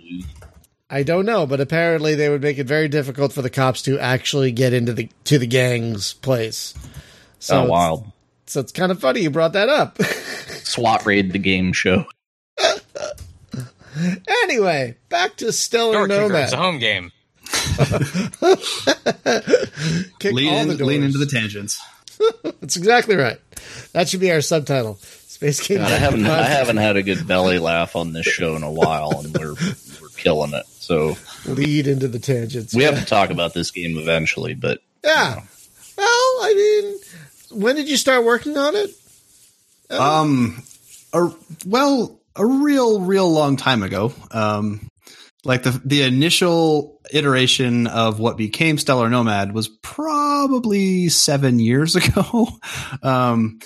I 0.93 1.03
don't 1.05 1.25
know, 1.25 1.47
but 1.47 1.59
apparently 1.59 2.17
they 2.17 2.29
would 2.29 2.43
make 2.43 2.59
it 2.59 2.67
very 2.67 2.87
difficult 2.87 3.33
for 3.33 3.41
the 3.41 3.49
cops 3.49 3.81
to 3.83 3.99
actually 3.99 4.53
get 4.53 4.75
into 4.75 4.93
the 4.93 5.09
to 5.25 5.39
the 5.39 5.47
gang's 5.47 6.13
place. 6.13 6.75
So 7.39 7.57
oh, 7.57 7.63
it's, 7.63 7.71
wild! 7.71 8.13
So 8.47 8.61
it's 8.61 8.73
kind 8.73 8.93
of 8.93 9.01
funny 9.01 9.21
you 9.21 9.31
brought 9.31 9.55
that 9.55 9.71
up. 9.71 9.97
SWAT 10.03 11.07
raid 11.07 11.33
the 11.33 11.39
game 11.39 11.73
show. 11.73 12.05
anyway, 14.45 14.99
back 15.09 15.37
to 15.37 15.51
Stellar 15.51 16.07
Door 16.07 16.09
Kicker 16.09 16.25
is 16.25 16.31
Nomad. 16.31 16.53
a 16.53 16.57
home 16.59 16.79
game. 16.79 17.11
Kick 20.19 20.35
Lean, 20.35 20.53
all 20.53 20.67
the 20.67 20.77
doors. 20.77 20.89
lean 20.89 21.05
into 21.05 21.17
the 21.17 21.25
tangents. 21.25 21.81
That's 22.61 22.77
exactly 22.77 23.17
right. 23.17 23.41
That 23.93 24.11
should 24.11 24.21
be 24.21 24.31
our 24.31 24.43
subtitle. 24.43 24.97
Space 24.97 25.61
King. 25.61 25.79
God, 25.79 25.91
I 25.91 25.97
haven't 25.97 26.27
I 26.27 26.43
haven't 26.43 26.77
had 26.77 26.99
a 26.99 27.03
good 27.03 27.27
belly 27.27 27.59
laugh 27.59 27.97
on 27.97 28.13
this 28.13 28.27
show 28.27 28.57
in 28.57 28.63
a 28.63 28.71
while, 28.71 29.23
and 29.25 29.35
we're 29.35 29.55
we're 29.55 29.73
killing 30.23 30.55
it. 30.55 30.67
So 30.67 31.17
lead 31.47 31.87
into 31.87 32.09
the 32.09 32.19
tangents. 32.19 32.75
we 32.75 32.85
have 32.85 32.99
to 32.99 33.05
talk 33.05 33.31
about 33.31 33.55
this 33.55 33.71
game 33.71 33.99
eventually, 33.99 34.55
but 34.55 34.81
yeah. 35.05 35.41
Well, 35.97 36.07
I 36.07 36.55
mean, 36.55 37.61
when 37.61 37.77
did 37.77 37.89
you 37.89 37.97
start 37.97 38.25
working 38.25 38.57
on 38.57 38.75
it? 38.77 38.91
Um, 39.91 40.63
a, 41.13 41.31
well, 41.67 42.21
a 42.35 42.47
real, 42.47 43.01
real 43.01 43.31
long 43.31 43.57
time 43.57 43.83
ago. 43.83 44.13
Um, 44.31 44.89
like 45.45 45.65
the 45.65 45.81
the 45.85 46.03
initial 46.03 47.01
iteration 47.13 47.87
of 47.89 48.21
what 48.21 48.37
became 48.37 48.79
Stellar 48.79 49.11
Nomad 49.11 49.53
was 49.53 49.69
probably 49.69 51.09
seven 51.09 51.59
years 51.59 51.97
ago. 51.97 52.49
um, 53.03 53.59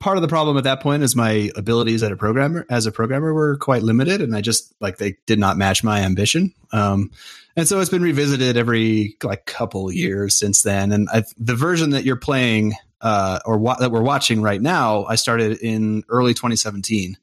part 0.00 0.16
of 0.16 0.22
the 0.22 0.28
problem 0.28 0.56
at 0.56 0.64
that 0.64 0.80
point 0.80 1.02
is 1.02 1.14
my 1.14 1.50
abilities 1.54 2.02
as 2.02 2.10
a 2.10 2.16
programmer 2.16 2.66
as 2.68 2.86
a 2.86 2.92
programmer 2.92 3.32
were 3.32 3.56
quite 3.58 3.82
limited, 3.82 4.20
and 4.20 4.34
I 4.34 4.40
just 4.40 4.74
like 4.80 4.96
they 4.96 5.16
did 5.26 5.38
not 5.38 5.56
match 5.56 5.84
my 5.84 6.00
ambition. 6.00 6.52
Um, 6.72 7.10
and 7.56 7.68
so 7.68 7.80
it's 7.80 7.90
been 7.90 8.02
revisited 8.02 8.56
every 8.56 9.16
like 9.22 9.44
couple 9.44 9.92
years 9.92 10.36
since 10.36 10.62
then. 10.62 10.92
And 10.92 11.08
I, 11.12 11.24
the 11.36 11.54
version 11.54 11.90
that 11.90 12.04
you're 12.04 12.16
playing 12.16 12.72
uh, 13.00 13.40
or 13.44 13.58
wa- 13.58 13.76
that 13.76 13.90
we're 13.90 14.02
watching 14.02 14.42
right 14.42 14.60
now, 14.60 15.04
I 15.04 15.16
started 15.16 15.58
in 15.58 16.02
early 16.08 16.34
2017. 16.34 17.16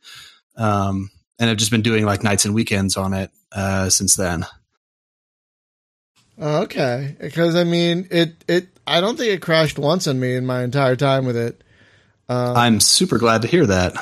Um, 0.55 1.11
and 1.39 1.49
I've 1.49 1.57
just 1.57 1.71
been 1.71 1.81
doing 1.81 2.05
like 2.05 2.23
nights 2.23 2.45
and 2.45 2.53
weekends 2.53 2.97
on 2.97 3.13
it 3.13 3.31
uh, 3.51 3.89
since 3.89 4.15
then. 4.15 4.45
Okay, 6.39 7.15
because 7.19 7.55
I 7.55 7.63
mean, 7.63 8.07
it 8.11 8.43
it 8.47 8.67
I 8.85 9.01
don't 9.01 9.17
think 9.17 9.33
it 9.33 9.41
crashed 9.41 9.79
once 9.79 10.07
on 10.07 10.19
me 10.19 10.35
in 10.35 10.45
my 10.45 10.63
entire 10.63 10.95
time 10.95 11.25
with 11.25 11.35
it. 11.35 11.63
Um, 12.29 12.57
I'm 12.57 12.79
super 12.79 13.17
glad 13.17 13.41
to 13.43 13.47
hear 13.47 13.65
that. 13.65 13.95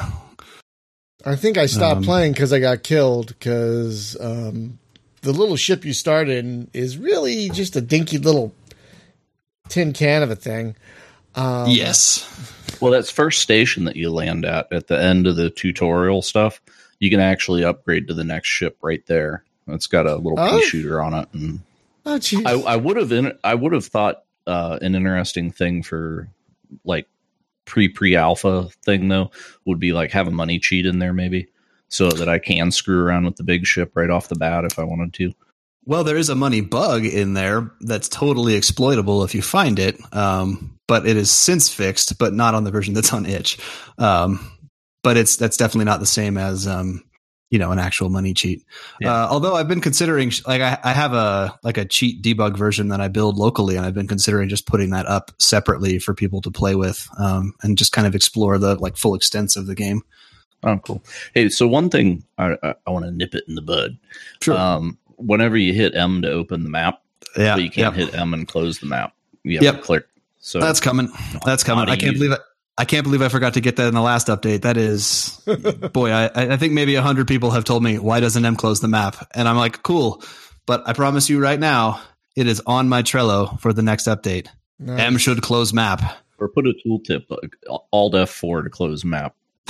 I 1.24 1.36
think 1.36 1.58
I 1.58 1.66
stopped 1.66 1.98
um, 1.98 2.04
playing 2.04 2.34
because 2.34 2.54
I 2.54 2.60
got 2.60 2.84
killed 2.84 3.28
because 3.28 4.16
um, 4.20 4.78
the 5.22 5.34
little 5.34 5.56
ship 5.56 5.84
you 5.84 5.94
start 5.94 6.30
in 6.30 6.70
is 6.74 6.98
really 6.98 7.50
just 7.50 7.76
a 7.76 7.82
dinky 7.82 8.20
little 8.20 8.54
tin 9.70 9.94
can 9.94 10.22
of 10.22 10.30
a 10.30 10.36
thing. 10.36 10.76
Um, 11.34 11.70
yes. 11.70 12.30
Well, 12.80 12.92
that's 12.92 13.10
first 13.10 13.42
station 13.42 13.86
that 13.86 13.96
you 13.96 14.12
land 14.12 14.46
at 14.46 14.72
at 14.72 14.88
the 14.88 15.02
end 15.02 15.28
of 15.28 15.36
the 15.36 15.50
tutorial 15.50 16.22
stuff. 16.22 16.62
You 17.00 17.10
can 17.10 17.20
actually 17.20 17.64
upgrade 17.64 18.08
to 18.08 18.14
the 18.14 18.24
next 18.24 18.48
ship 18.48 18.78
right 18.82 19.06
there. 19.08 19.44
It's 19.68 19.88
got 19.88 20.06
a 20.06 20.16
little 20.16 20.40
oh. 20.40 20.60
pea 20.60 20.66
shooter 20.66 21.02
on 21.02 21.14
it, 21.14 21.28
and 21.34 21.60
oh, 22.06 22.20
I, 22.46 22.74
I 22.74 22.76
would 22.76 22.98
have 22.98 23.38
I 23.44 23.56
would 23.56 23.74
have 23.74 23.86
thought 23.86 24.24
uh, 24.46 24.78
an 24.82 24.94
interesting 24.96 25.52
thing 25.52 25.82
for 25.82 26.30
like 26.84 27.08
pre 27.66 27.88
pre 27.90 28.16
alpha 28.16 28.70
thing 28.84 29.08
though 29.08 29.32
would 29.66 29.80
be 29.80 29.92
like 29.92 30.12
have 30.12 30.28
a 30.28 30.32
money 30.32 30.60
cheat 30.60 30.86
in 30.86 31.00
there 31.00 31.14
maybe 31.14 31.48
so 31.88 32.10
that 32.10 32.30
I 32.30 32.40
can 32.40 32.72
screw 32.72 33.04
around 33.04 33.26
with 33.26 33.36
the 33.36 33.44
big 33.44 33.66
ship 33.66 33.92
right 33.96 34.10
off 34.10 34.28
the 34.28 34.36
bat 34.36 34.66
if 34.66 34.80
I 34.80 34.84
wanted 34.84 35.14
to. 35.14 35.34
Well, 35.86 36.04
there 36.04 36.18
is 36.18 36.30
a 36.30 36.36
money 36.36 36.62
bug 36.62 37.06
in 37.06 37.34
there 37.34 37.72
that's 37.80 38.10
totally 38.10 38.56
exploitable 38.56 39.24
if 39.24 39.36
you 39.36 39.44
find 39.44 39.78
it, 39.78 39.98
um, 40.14 40.80
but 40.88 41.06
it 41.06 41.16
is 41.16 41.30
since 41.30 41.70
fixed, 41.70 42.18
but 42.18 42.34
not 42.34 42.56
on 42.56 42.64
the 42.64 42.72
version 42.72 42.96
that's 42.96 43.14
on 43.14 43.28
itch. 43.28 43.60
Um, 44.00 44.52
but 45.04 45.16
it's 45.16 45.36
that's 45.36 45.58
definitely 45.58 45.86
not 45.86 46.00
the 46.00 46.08
same 46.08 46.38
as 46.38 46.68
um, 46.68 47.04
you 47.50 47.60
know 47.60 47.72
an 47.72 47.80
actual 47.80 48.10
money 48.10 48.34
cheat. 48.34 48.64
Yeah. 49.00 49.14
Uh, 49.14 49.28
although 49.30 49.56
I've 49.56 49.68
been 49.68 49.82
considering, 49.82 50.32
like 50.48 50.62
I, 50.62 50.78
I, 50.84 50.94
have 50.94 51.14
a 51.14 51.58
like 51.64 51.78
a 51.78 51.86
cheat 51.86 52.22
debug 52.22 52.58
version 52.58 52.90
that 52.90 53.02
I 53.02 53.08
build 53.08 53.38
locally, 53.38 53.76
and 53.76 53.86
I've 53.86 53.94
been 53.94 54.08
considering 54.08 54.50
just 54.50 54.66
putting 54.66 54.90
that 54.92 55.06
up 55.06 55.32
separately 55.38 56.00
for 56.00 56.14
people 56.14 56.42
to 56.42 56.52
play 56.52 56.76
with 56.76 57.08
um, 57.20 57.54
and 57.62 57.78
just 57.78 57.92
kind 57.92 58.08
of 58.08 58.16
explore 58.16 58.58
the 58.58 58.76
like 58.76 58.98
full 58.98 59.16
extents 59.16 59.56
of 59.56 59.68
the 59.68 59.76
game. 59.76 60.02
Oh, 60.64 60.78
cool. 60.78 61.04
Hey, 61.34 61.50
so 61.50 61.68
one 61.68 61.90
thing 61.90 62.24
I, 62.38 62.58
I, 62.64 62.76
I 62.88 62.92
want 62.92 63.06
to 63.06 63.12
nip 63.12 63.36
it 63.36 63.44
in 63.48 63.54
the 63.56 63.62
bud. 63.62 63.98
Sure. 64.42 64.58
Um, 64.58 64.98
whenever 65.18 65.56
you 65.56 65.74
hit 65.74 65.96
M 65.96 66.24
to 66.24 66.32
open 66.32 66.64
the 66.64 66.70
map, 66.70 67.02
yeah, 67.38 67.58
you 67.58 67.70
can't 67.70 67.96
hit 67.96 68.16
M 68.16 68.34
and 68.34 68.48
close 68.48 68.80
the 68.80 68.88
map. 68.88 69.14
You 69.44 69.58
have 69.58 69.64
yep. 69.64 69.76
to 69.76 69.82
click. 69.82 70.08
So 70.40 70.60
that's 70.60 70.80
coming. 70.80 71.10
That's 71.46 71.64
coming. 71.64 71.90
I 71.90 71.96
can't 71.96 72.16
believe 72.16 72.32
it. 72.32 72.42
I 72.78 72.86
can't 72.86 73.04
believe 73.04 73.22
I 73.22 73.30
forgot 73.30 73.54
to 73.54 73.62
get 73.62 73.78
that 73.78 73.88
in 73.88 73.94
the 73.94 74.02
last 74.02 74.28
update. 74.28 74.64
That 74.64 74.76
is, 74.78 75.30
boy, 75.94 76.12
I, 76.12 76.30
I 76.36 76.58
think 76.58 76.74
maybe 76.74 76.96
a 76.96 77.02
hundred 77.02 77.28
people 77.28 77.52
have 77.52 77.64
told 77.64 77.84
me 77.84 77.98
why 78.00 78.20
doesn't 78.20 78.44
M 78.44 78.56
close 78.56 78.82
the 78.82 78.88
map, 78.90 79.16
and 79.34 79.48
I'm 79.48 79.56
like, 79.56 79.82
cool, 79.84 80.22
but 80.66 80.84
I 80.88 80.94
promise 80.94 81.30
you 81.30 81.40
right 81.40 81.60
now, 81.60 82.02
it 82.36 82.48
is 82.48 82.62
on 82.66 82.90
my 82.90 83.02
Trello 83.02 83.60
for 83.62 83.72
the 83.72 83.82
next 83.82 84.08
update. 84.08 84.48
Nice. 84.78 85.00
M 85.00 85.18
should 85.18 85.42
close 85.42 85.72
map, 85.72 86.02
or 86.38 86.50
put 86.50 86.66
a 86.68 86.74
tooltip 86.86 87.24
Alt 87.94 88.14
F4 88.14 88.66
to 88.66 88.70
close 88.70 89.06
map. 89.06 89.36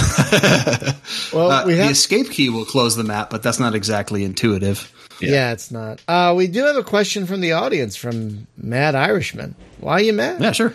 well, 1.31 1.51
uh, 1.51 1.65
we 1.65 1.77
have- 1.77 1.85
the 1.85 1.91
escape 1.91 2.29
key 2.31 2.49
will 2.49 2.65
close 2.65 2.95
the 2.95 3.03
map, 3.03 3.29
but 3.29 3.43
that's 3.43 3.59
not 3.59 3.75
exactly 3.75 4.23
intuitive. 4.23 4.91
Yeah, 5.21 5.31
yeah 5.31 5.51
it's 5.51 5.71
not. 5.71 6.01
Uh, 6.07 6.33
we 6.35 6.47
do 6.47 6.65
have 6.65 6.75
a 6.75 6.83
question 6.83 7.25
from 7.25 7.39
the 7.41 7.53
audience 7.53 7.95
from 7.95 8.47
Mad 8.57 8.95
Irishman. 8.95 9.55
Why 9.79 9.93
are 9.93 10.01
you 10.01 10.13
mad? 10.13 10.41
Yeah, 10.41 10.51
sure. 10.51 10.73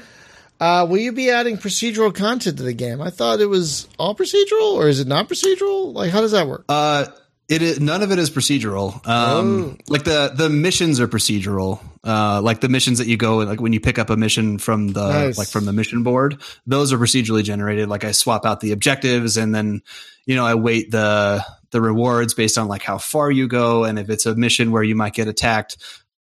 Uh, 0.61 0.87
will 0.88 0.99
you 0.99 1.12
be 1.12 1.31
adding 1.31 1.57
procedural 1.57 2.14
content 2.14 2.59
to 2.59 2.62
the 2.62 2.75
game? 2.75 3.00
I 3.00 3.09
thought 3.11 3.40
it 3.40 3.47
was 3.47 3.88
all 3.99 4.14
procedural, 4.14 4.75
or 4.75 4.88
is 4.88 5.00
it 5.00 5.09
not 5.09 5.29
procedural? 5.29 5.95
Like, 5.95 6.11
how 6.11 6.21
does 6.21 6.33
that 6.33 6.47
work? 6.47 6.67
Uh, 6.69 7.07
it 7.50 7.62
is 7.62 7.81
none 7.81 8.02
of 8.02 8.12
it 8.12 8.19
is 8.19 8.31
procedural. 8.31 9.05
Um, 9.09 9.76
oh. 9.81 9.85
like 9.88 10.05
the 10.05 10.33
the 10.35 10.49
missions 10.49 11.00
are 11.00 11.09
procedural. 11.09 11.81
Uh, 12.05 12.40
like 12.43 12.61
the 12.61 12.69
missions 12.69 12.99
that 12.99 13.09
you 13.09 13.17
go 13.17 13.38
like 13.38 13.61
when 13.61 13.73
you 13.73 13.81
pick 13.81 13.99
up 13.99 14.09
a 14.09 14.17
mission 14.17 14.57
from 14.57 14.88
the 14.88 15.12
nice. 15.12 15.37
like 15.37 15.49
from 15.49 15.64
the 15.64 15.73
mission 15.73 16.05
board, 16.05 16.40
those 16.67 16.93
are 16.93 16.99
procedurally 16.99 17.43
generated. 17.43 17.88
Like 17.88 18.05
I 18.05 18.12
swap 18.12 18.47
out 18.47 18.61
the 18.61 18.71
objectives 18.71 19.37
and 19.37 19.52
then 19.52 19.83
you 20.26 20.37
know 20.37 20.47
I 20.47 20.55
weight 20.55 20.93
the 20.93 21.45
the 21.73 21.81
rewards 21.81 22.35
based 22.35 22.57
on 22.57 22.69
like 22.69 22.83
how 22.83 22.99
far 22.99 23.31
you 23.31 23.49
go 23.49 23.85
and 23.85 23.99
if 23.99 24.11
it's 24.11 24.26
a 24.26 24.37
mission 24.37 24.71
where 24.71 24.83
you 24.85 24.95
might 24.95 25.14
get 25.14 25.26
attacked, 25.26 25.76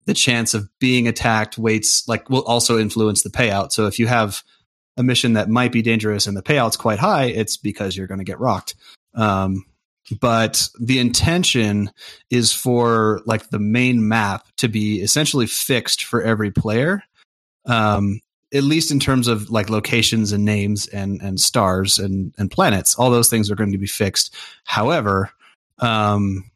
the 0.09 0.15
chance 0.15 0.55
of 0.55 0.71
being 0.79 1.07
attacked 1.07 1.59
weights 1.59 2.09
like 2.09 2.31
will 2.31 2.43
also 2.45 2.79
influence 2.79 3.23
the 3.23 3.29
payout. 3.29 3.73
So 3.73 3.87
if 3.87 3.99
you 3.99 4.07
have 4.07 4.43
a 4.97 5.03
mission 5.03 5.35
that 5.35 5.51
might 5.51 5.71
be 5.71 5.83
dangerous 5.83 6.27
and 6.27 6.35
the 6.35 6.43
payout's 6.43 6.79
quite 6.79 6.99
high, 6.99 7.25
it's 7.25 7.59
because 7.59 7.95
you're 7.95 8.07
going 8.07 8.19
to 8.19 8.25
get 8.25 8.41
rocked. 8.41 8.75
Um, 9.15 9.67
but 10.19 10.67
the 10.81 10.99
intention 10.99 11.91
is 12.31 12.55
for 12.55 13.21
like 13.27 13.51
the 13.51 13.59
main 13.59 14.09
map 14.09 14.47
to 14.57 14.69
be 14.69 15.03
essentially 15.03 15.47
fixed 15.47 16.05
for 16.05 16.23
every 16.23 16.51
player. 16.51 17.03
Um, 17.67 18.23
at 18.55 18.63
least 18.63 18.91
in 18.91 19.01
terms 19.01 19.29
of 19.29 19.51
like 19.51 19.69
locations 19.69 20.33
and 20.33 20.43
names 20.43 20.87
and 20.87 21.21
and 21.21 21.39
stars 21.39 21.99
and 21.99 22.33
and 22.39 22.51
planets, 22.51 22.95
all 22.95 23.11
those 23.11 23.29
things 23.29 23.51
are 23.51 23.57
going 23.57 23.73
to 23.73 23.77
be 23.77 23.87
fixed. 23.87 24.35
However, 24.65 25.31
um, 25.81 26.51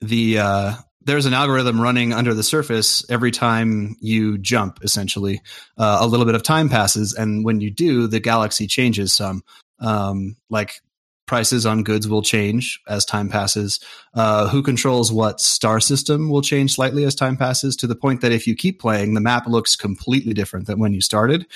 the 0.00 0.38
uh, 0.38 0.74
there's 1.08 1.24
an 1.24 1.32
algorithm 1.32 1.80
running 1.80 2.12
under 2.12 2.34
the 2.34 2.42
surface 2.42 3.02
every 3.08 3.30
time 3.30 3.96
you 3.98 4.36
jump 4.36 4.80
essentially. 4.82 5.40
Uh, 5.78 5.98
a 6.02 6.06
little 6.06 6.26
bit 6.26 6.34
of 6.34 6.42
time 6.42 6.68
passes 6.68 7.14
and 7.14 7.46
when 7.46 7.62
you 7.62 7.70
do 7.70 8.06
the 8.06 8.20
galaxy 8.20 8.66
changes 8.66 9.14
some. 9.14 9.42
Um, 9.80 10.36
like 10.50 10.82
prices 11.26 11.64
on 11.64 11.82
goods 11.82 12.06
will 12.08 12.20
change 12.20 12.80
as 12.86 13.06
time 13.06 13.30
passes. 13.30 13.80
Uh, 14.12 14.48
who 14.48 14.62
controls 14.62 15.10
what 15.10 15.40
star 15.40 15.80
system 15.80 16.28
will 16.28 16.42
change 16.42 16.74
slightly 16.74 17.04
as 17.04 17.14
time 17.14 17.38
passes 17.38 17.74
to 17.76 17.86
the 17.86 17.96
point 17.96 18.20
that 18.20 18.32
if 18.32 18.46
you 18.46 18.54
keep 18.54 18.78
playing 18.78 19.14
the 19.14 19.20
map 19.22 19.46
looks 19.46 19.76
completely 19.76 20.34
different 20.34 20.66
than 20.66 20.78
when 20.78 20.92
you 20.92 21.00
started. 21.00 21.46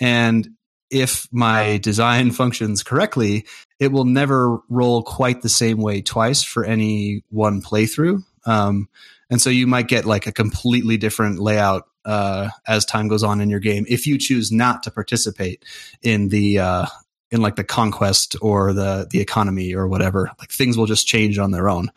And 0.00 0.48
if 0.90 1.28
my 1.30 1.76
design 1.76 2.30
functions 2.42 2.82
correctly, 2.82 3.44
it 3.78 3.92
will 3.92 4.06
never 4.06 4.58
roll 4.70 5.02
quite 5.02 5.42
the 5.42 5.50
same 5.50 5.76
way 5.76 6.00
twice 6.00 6.42
for 6.42 6.64
any 6.64 7.24
one 7.28 7.60
playthrough. 7.60 8.24
Um, 8.44 8.88
and 9.30 9.40
so 9.40 9.50
you 9.50 9.66
might 9.66 9.88
get 9.88 10.04
like 10.04 10.26
a 10.26 10.32
completely 10.32 10.96
different 10.96 11.38
layout 11.38 11.86
uh, 12.04 12.50
as 12.66 12.84
time 12.84 13.08
goes 13.08 13.22
on 13.22 13.40
in 13.40 13.48
your 13.48 13.60
game 13.60 13.86
if 13.88 14.06
you 14.06 14.18
choose 14.18 14.50
not 14.50 14.82
to 14.82 14.90
participate 14.90 15.64
in 16.02 16.28
the 16.28 16.58
uh, 16.58 16.86
in 17.30 17.40
like 17.40 17.56
the 17.56 17.64
conquest 17.64 18.36
or 18.42 18.72
the 18.72 19.06
the 19.10 19.20
economy 19.20 19.74
or 19.74 19.88
whatever. 19.88 20.30
Like 20.38 20.50
things 20.50 20.76
will 20.76 20.86
just 20.86 21.06
change 21.06 21.38
on 21.38 21.50
their 21.50 21.68
own. 21.68 21.90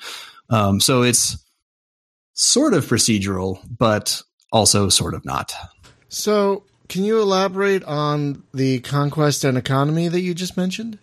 Um, 0.49 0.79
so 0.79 1.01
it's 1.01 1.37
sort 2.33 2.73
of 2.73 2.85
procedural, 2.85 3.59
but 3.65 4.21
also 4.51 4.89
sort 4.89 5.13
of 5.13 5.25
not. 5.25 5.53
So, 6.07 6.63
can 6.87 7.03
you 7.03 7.19
elaborate 7.19 7.83
on 7.83 8.43
the 8.53 8.79
conquest 8.81 9.43
and 9.43 9.57
economy 9.57 10.07
that 10.07 10.21
you 10.21 10.33
just 10.33 10.55
mentioned? 10.55 10.99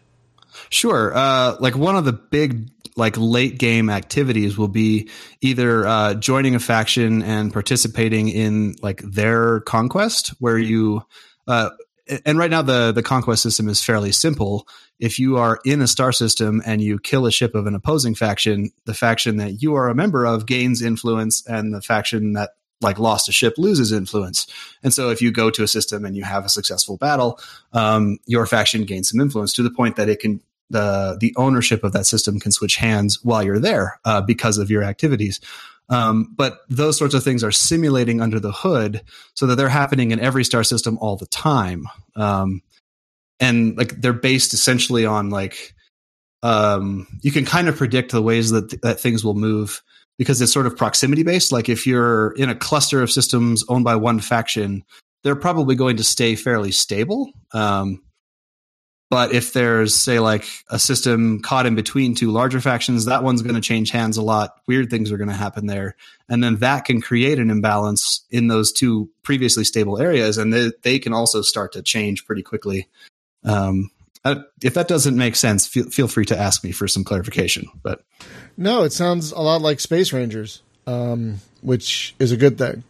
Sure. 0.70 1.12
Uh, 1.14 1.56
like 1.60 1.76
one 1.76 1.96
of 1.96 2.04
the 2.04 2.12
big 2.12 2.68
like 2.96 3.16
late 3.16 3.58
game 3.58 3.90
activities 3.90 4.58
will 4.58 4.68
be 4.68 5.08
either 5.40 5.86
uh, 5.86 6.14
joining 6.14 6.54
a 6.54 6.60
faction 6.60 7.22
and 7.22 7.52
participating 7.52 8.28
in 8.28 8.76
like 8.82 9.02
their 9.02 9.60
conquest, 9.60 10.34
where 10.38 10.58
you 10.58 11.02
uh, 11.46 11.70
and 12.26 12.38
right 12.38 12.50
now 12.50 12.62
the 12.62 12.92
the 12.92 13.02
conquest 13.02 13.42
system 13.42 13.68
is 13.68 13.82
fairly 13.82 14.12
simple. 14.12 14.66
If 14.98 15.18
you 15.18 15.38
are 15.38 15.58
in 15.64 15.80
a 15.80 15.88
star 15.88 16.12
system 16.12 16.62
and 16.64 16.80
you 16.80 16.98
kill 16.98 17.26
a 17.26 17.32
ship 17.32 17.54
of 17.54 17.66
an 17.66 17.74
opposing 17.74 18.14
faction, 18.14 18.70
the 18.84 18.94
faction 18.94 19.36
that 19.38 19.62
you 19.62 19.74
are 19.74 19.88
a 19.88 19.94
member 19.94 20.24
of 20.24 20.46
gains 20.46 20.82
influence, 20.82 21.44
and 21.46 21.74
the 21.74 21.82
faction 21.82 22.34
that 22.34 22.50
like 22.80 22.98
lost 22.98 23.28
a 23.28 23.32
ship 23.32 23.54
loses 23.58 23.92
influence. 23.92 24.46
And 24.82 24.92
so 24.92 25.10
if 25.10 25.22
you 25.22 25.30
go 25.30 25.50
to 25.50 25.62
a 25.62 25.68
system 25.68 26.04
and 26.04 26.16
you 26.16 26.24
have 26.24 26.44
a 26.44 26.48
successful 26.48 26.96
battle, 26.96 27.38
um, 27.72 28.18
your 28.26 28.44
faction 28.44 28.84
gains 28.84 29.10
some 29.10 29.20
influence 29.20 29.52
to 29.54 29.62
the 29.62 29.70
point 29.70 29.96
that 29.96 30.08
it 30.08 30.18
can 30.18 30.40
the 30.70 31.16
the 31.20 31.34
ownership 31.36 31.84
of 31.84 31.92
that 31.92 32.06
system 32.06 32.40
can 32.40 32.52
switch 32.52 32.76
hands 32.76 33.22
while 33.22 33.42
you're 33.42 33.58
there 33.58 34.00
uh, 34.04 34.20
because 34.20 34.58
of 34.58 34.70
your 34.70 34.82
activities. 34.82 35.40
Um, 35.88 36.32
but 36.36 36.60
those 36.70 36.96
sorts 36.96 37.14
of 37.14 37.22
things 37.22 37.44
are 37.44 37.52
simulating 37.52 38.20
under 38.20 38.40
the 38.40 38.52
hood 38.52 39.02
so 39.34 39.46
that 39.46 39.56
they're 39.56 39.68
happening 39.68 40.10
in 40.10 40.20
every 40.20 40.44
star 40.44 40.64
system 40.64 40.96
all 40.98 41.16
the 41.16 41.26
time. 41.26 41.86
Um, 42.16 42.62
and 43.40 43.76
like 43.76 44.00
they're 44.00 44.12
based 44.12 44.54
essentially 44.54 45.04
on 45.04 45.28
like 45.28 45.74
um, 46.42 47.06
you 47.22 47.30
can 47.30 47.44
kind 47.44 47.68
of 47.68 47.76
predict 47.76 48.12
the 48.12 48.22
ways 48.22 48.50
that 48.50 48.70
th- 48.70 48.82
that 48.82 49.00
things 49.00 49.24
will 49.24 49.34
move 49.34 49.82
because 50.18 50.40
it's 50.40 50.52
sort 50.52 50.66
of 50.66 50.76
proximity 50.76 51.22
based. 51.22 51.52
Like 51.52 51.68
if 51.68 51.86
you're 51.86 52.32
in 52.32 52.48
a 52.48 52.54
cluster 52.54 53.02
of 53.02 53.10
systems 53.10 53.64
owned 53.68 53.84
by 53.84 53.96
one 53.96 54.20
faction, 54.20 54.84
they're 55.24 55.36
probably 55.36 55.74
going 55.74 55.96
to 55.96 56.04
stay 56.04 56.34
fairly 56.36 56.72
stable. 56.72 57.32
Um, 57.52 58.02
but 59.12 59.34
if 59.34 59.52
there's, 59.52 59.94
say, 59.94 60.20
like 60.20 60.48
a 60.70 60.78
system 60.78 61.42
caught 61.42 61.66
in 61.66 61.74
between 61.74 62.14
two 62.14 62.30
larger 62.30 62.62
factions, 62.62 63.04
that 63.04 63.22
one's 63.22 63.42
going 63.42 63.54
to 63.54 63.60
change 63.60 63.90
hands 63.90 64.16
a 64.16 64.22
lot. 64.22 64.54
Weird 64.66 64.88
things 64.88 65.12
are 65.12 65.18
going 65.18 65.28
to 65.28 65.34
happen 65.34 65.66
there. 65.66 65.96
And 66.30 66.42
then 66.42 66.56
that 66.60 66.86
can 66.86 67.02
create 67.02 67.38
an 67.38 67.50
imbalance 67.50 68.24
in 68.30 68.48
those 68.48 68.72
two 68.72 69.10
previously 69.22 69.64
stable 69.64 70.00
areas. 70.00 70.38
And 70.38 70.50
they, 70.50 70.72
they 70.80 70.98
can 70.98 71.12
also 71.12 71.42
start 71.42 71.72
to 71.72 71.82
change 71.82 72.24
pretty 72.24 72.42
quickly. 72.42 72.88
Um, 73.44 73.90
if 74.62 74.72
that 74.72 74.88
doesn't 74.88 75.14
make 75.14 75.36
sense, 75.36 75.66
feel, 75.66 75.90
feel 75.90 76.08
free 76.08 76.24
to 76.24 76.38
ask 76.38 76.64
me 76.64 76.72
for 76.72 76.88
some 76.88 77.04
clarification. 77.04 77.66
But 77.82 78.02
no, 78.56 78.84
it 78.84 78.94
sounds 78.94 79.30
a 79.32 79.40
lot 79.40 79.60
like 79.60 79.80
Space 79.80 80.14
Rangers, 80.14 80.62
um, 80.86 81.38
which 81.60 82.14
is 82.18 82.32
a 82.32 82.38
good 82.38 82.56
thing. 82.56 82.82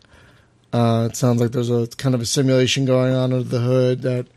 Uh, 0.72 1.08
it 1.10 1.16
sounds 1.16 1.40
like 1.40 1.50
there's 1.50 1.68
a 1.68 1.88
kind 1.96 2.14
of 2.14 2.20
a 2.20 2.26
simulation 2.26 2.84
going 2.84 3.12
on 3.12 3.32
under 3.32 3.42
the 3.42 3.58
hood 3.58 4.02
that 4.02 4.28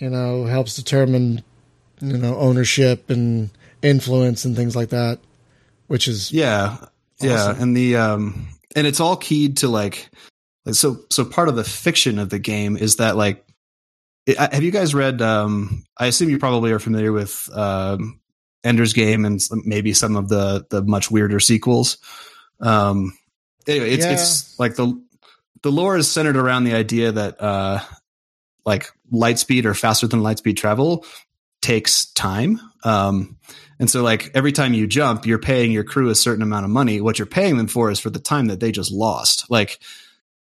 you 0.00 0.10
know 0.10 0.44
helps 0.44 0.74
determine 0.74 1.42
you 2.00 2.18
know 2.18 2.36
ownership 2.36 3.10
and 3.10 3.50
influence 3.82 4.44
and 4.44 4.56
things 4.56 4.74
like 4.74 4.88
that, 4.88 5.20
which 5.86 6.08
is 6.08 6.32
yeah, 6.32 6.78
awesome. 6.80 6.88
yeah, 7.20 7.54
and 7.62 7.76
the 7.76 7.96
um, 7.96 8.48
and 8.74 8.86
it's 8.86 9.00
all 9.00 9.16
keyed 9.16 9.58
to 9.58 9.68
like 9.68 10.10
so 10.72 11.00
so 11.10 11.24
part 11.24 11.48
of 11.48 11.56
the 11.56 11.64
fiction 11.64 12.18
of 12.18 12.30
the 12.30 12.38
game 12.38 12.76
is 12.76 12.96
that 12.96 13.16
like 13.16 13.44
have 14.36 14.62
you 14.62 14.70
guys 14.70 14.94
read? 14.94 15.22
Um, 15.22 15.84
I 15.96 16.06
assume 16.06 16.30
you 16.30 16.38
probably 16.38 16.72
are 16.72 16.78
familiar 16.78 17.12
with 17.12 17.48
um, 17.52 18.20
Ender's 18.64 18.92
Game 18.92 19.24
and 19.24 19.40
maybe 19.64 19.92
some 19.92 20.16
of 20.16 20.28
the 20.28 20.66
the 20.70 20.82
much 20.82 21.10
weirder 21.10 21.40
sequels. 21.40 21.98
Um, 22.60 23.16
anyway, 23.66 23.90
it's 23.90 24.04
yeah. 24.04 24.12
it's 24.12 24.58
like 24.58 24.76
the 24.76 25.00
the 25.62 25.72
lore 25.72 25.96
is 25.96 26.10
centered 26.10 26.36
around 26.36 26.64
the 26.64 26.74
idea 26.74 27.12
that 27.12 27.40
uh, 27.40 27.80
like 28.64 28.86
light 29.10 29.38
speed 29.38 29.66
or 29.66 29.74
faster 29.74 30.06
than 30.06 30.22
light 30.22 30.38
speed 30.38 30.56
travel 30.56 31.04
takes 31.60 32.06
time. 32.06 32.60
Um, 32.84 33.38
and 33.78 33.90
so 33.90 34.02
like 34.02 34.30
every 34.34 34.52
time 34.52 34.74
you 34.74 34.86
jump, 34.86 35.26
you're 35.26 35.38
paying 35.38 35.72
your 35.72 35.84
crew 35.84 36.10
a 36.10 36.14
certain 36.14 36.42
amount 36.42 36.64
of 36.64 36.70
money. 36.70 37.00
What 37.00 37.18
you're 37.18 37.26
paying 37.26 37.56
them 37.56 37.66
for 37.66 37.90
is 37.90 38.00
for 38.00 38.10
the 38.10 38.18
time 38.18 38.46
that 38.46 38.60
they 38.60 38.72
just 38.72 38.92
lost. 38.92 39.50
Like 39.50 39.80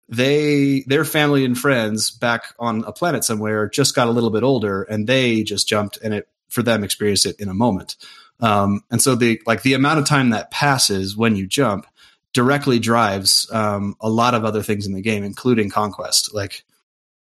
they 0.08 0.84
their 0.86 1.04
family 1.04 1.44
and 1.44 1.58
friends 1.58 2.10
back 2.10 2.54
on 2.58 2.84
a 2.84 2.92
planet 2.92 3.25
somewhere 3.25 3.68
just 3.68 3.94
got 3.94 4.08
a 4.08 4.12
little 4.12 4.30
bit 4.30 4.42
older 4.42 4.82
and 4.84 5.06
they 5.06 5.42
just 5.42 5.66
jumped 5.66 5.98
and 6.02 6.14
it 6.14 6.28
for 6.48 6.62
them 6.62 6.84
experienced 6.84 7.26
it 7.26 7.40
in 7.40 7.48
a 7.48 7.54
moment 7.54 7.96
um, 8.40 8.82
and 8.90 9.02
so 9.02 9.14
the 9.14 9.40
like 9.46 9.62
the 9.62 9.75
amount 9.75 9.98
of 9.98 10.06
time 10.06 10.30
that 10.30 10.50
passes 10.50 11.16
when 11.16 11.34
you 11.34 11.46
jump 11.46 11.86
directly 12.32 12.78
drives 12.78 13.50
um, 13.52 13.96
a 14.00 14.08
lot 14.08 14.34
of 14.34 14.44
other 14.44 14.62
things 14.62 14.86
in 14.86 14.92
the 14.92 15.02
game 15.02 15.25
including 15.25 15.70
conquest 15.70 16.32
like 16.32 16.64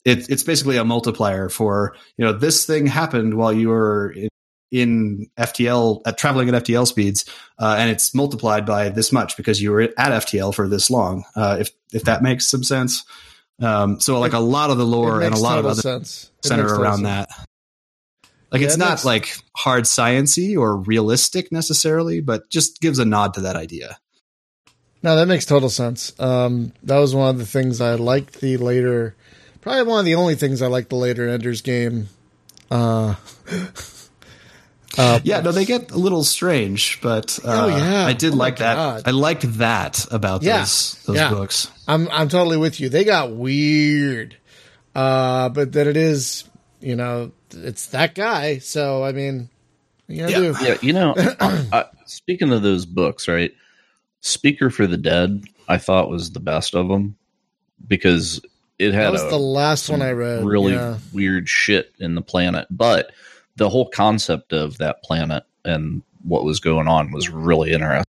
it, 0.07 0.29
it's 0.29 0.43
basically 0.43 0.77
a 0.77 0.85
multiplier 0.85 1.49
for 1.49 1.95
you 2.17 2.25
know 2.25 2.31
this 2.31 2.65
thing 2.65 2.87
happened 2.87 3.33
while 3.33 3.51
you 3.51 3.67
were 3.69 4.11
in, 4.11 4.29
in 4.71 5.27
FTL 5.37 6.01
at 6.05 6.17
traveling 6.17 6.47
at 6.47 6.63
FTL 6.63 6.87
speeds, 6.87 7.25
uh, 7.59 7.75
and 7.77 7.91
it's 7.91 8.15
multiplied 8.15 8.65
by 8.65 8.87
this 8.87 9.11
much 9.11 9.35
because 9.35 9.61
you 9.61 9.71
were 9.71 9.81
at 9.81 9.93
FTL 9.97 10.55
for 10.55 10.69
this 10.69 10.89
long. 10.89 11.25
Uh, 11.35 11.57
if 11.59 11.71
if 11.91 12.03
that 12.03 12.23
makes 12.23 12.49
some 12.49 12.63
sense. 12.63 13.03
Um, 13.59 13.99
so 13.99 14.19
like 14.19 14.33
a 14.33 14.39
lot 14.39 14.69
of 14.69 14.77
the 14.77 14.85
lore 14.85 15.21
and 15.21 15.33
a 15.33 15.39
lot 15.39 15.59
of 15.59 15.65
other 15.65 15.81
sense. 15.81 16.31
center 16.41 16.67
around 16.67 17.03
sense. 17.03 17.27
that. 17.27 17.29
Like 18.51 18.61
yeah, 18.61 18.67
it's 18.67 18.75
it 18.75 18.79
not 18.79 18.91
makes... 18.91 19.05
like 19.05 19.37
hard 19.57 19.83
sciency 19.83 20.57
or 20.57 20.77
realistic 20.77 21.51
necessarily, 21.51 22.21
but 22.21 22.49
just 22.49 22.79
gives 22.79 22.99
a 22.99 23.05
nod 23.05 23.33
to 23.33 23.41
that 23.41 23.57
idea. 23.57 23.97
No, 25.03 25.15
that 25.17 25.27
makes 25.27 25.45
total 25.45 25.69
sense. 25.69 26.17
Um, 26.19 26.71
that 26.83 26.97
was 26.97 27.13
one 27.13 27.29
of 27.29 27.39
the 27.39 27.45
things 27.45 27.81
I 27.81 27.95
liked 27.95 28.39
the 28.39 28.57
later, 28.57 29.15
probably 29.61 29.83
one 29.83 29.99
of 29.99 30.05
the 30.05 30.15
only 30.15 30.35
things 30.35 30.61
I 30.61 30.67
like 30.67 30.89
the 30.89 30.95
later 30.95 31.27
Ender's 31.27 31.61
game. 31.61 32.09
Uh, 32.69 33.15
Uh, 34.97 35.19
yeah, 35.23 35.41
no, 35.41 35.51
they 35.51 35.65
get 35.65 35.91
a 35.91 35.97
little 35.97 36.23
strange, 36.23 36.99
but 37.01 37.39
uh, 37.43 37.65
oh 37.65 37.67
yeah, 37.67 38.05
I 38.05 38.13
did 38.13 38.33
oh 38.33 38.37
like 38.37 38.57
that. 38.57 38.75
God. 38.75 39.03
I 39.05 39.11
liked 39.11 39.57
that 39.57 40.05
about 40.11 40.43
yeah. 40.43 40.59
those 40.59 41.03
those 41.05 41.17
yeah. 41.17 41.29
books. 41.29 41.71
I'm 41.87 42.09
I'm 42.09 42.29
totally 42.29 42.57
with 42.57 42.79
you. 42.79 42.89
They 42.89 43.03
got 43.03 43.31
weird, 43.31 44.37
uh, 44.95 45.49
but 45.49 45.73
that 45.73 45.87
it 45.87 45.97
is, 45.97 46.45
you 46.79 46.95
know, 46.95 47.31
it's 47.51 47.87
that 47.87 48.15
guy. 48.15 48.57
So 48.57 49.03
I 49.03 49.11
mean, 49.11 49.49
you 50.07 50.27
yeah. 50.27 50.53
Yeah, 50.61 50.77
you 50.81 50.93
know, 50.93 51.13
uh, 51.39 51.83
speaking 52.05 52.51
of 52.51 52.61
those 52.61 52.85
books, 52.85 53.27
right? 53.27 53.51
Speaker 54.21 54.69
for 54.69 54.87
the 54.87 54.97
Dead, 54.97 55.43
I 55.67 55.77
thought 55.77 56.09
was 56.09 56.31
the 56.31 56.39
best 56.39 56.75
of 56.75 56.87
them 56.87 57.17
because 57.85 58.41
it 58.79 58.93
had 58.93 59.05
that 59.05 59.11
was 59.11 59.23
a, 59.23 59.29
the 59.29 59.39
last 59.39 59.89
one 59.89 60.01
I 60.01 60.11
read. 60.11 60.45
Really 60.45 60.73
yeah. 60.73 60.97
weird 61.13 61.49
shit 61.49 61.93
in 61.99 62.15
the 62.15 62.21
planet, 62.21 62.67
but 62.69 63.11
the 63.55 63.69
whole 63.69 63.89
concept 63.89 64.53
of 64.53 64.77
that 64.77 65.03
planet 65.03 65.43
and 65.65 66.03
what 66.23 66.43
was 66.43 66.59
going 66.59 66.87
on 66.87 67.11
was 67.11 67.29
really 67.29 67.73
interesting. 67.73 68.03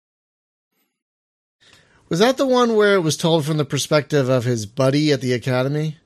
Was 2.10 2.20
that 2.20 2.38
the 2.38 2.46
one 2.46 2.76
where 2.76 2.96
it 2.96 3.02
was 3.02 3.18
told 3.18 3.46
from 3.46 3.58
the 3.58 3.66
perspective 3.66 4.30
of 4.30 4.44
his 4.44 4.66
buddy 4.66 5.12
at 5.12 5.22
the 5.22 5.34
academy? 5.34 5.98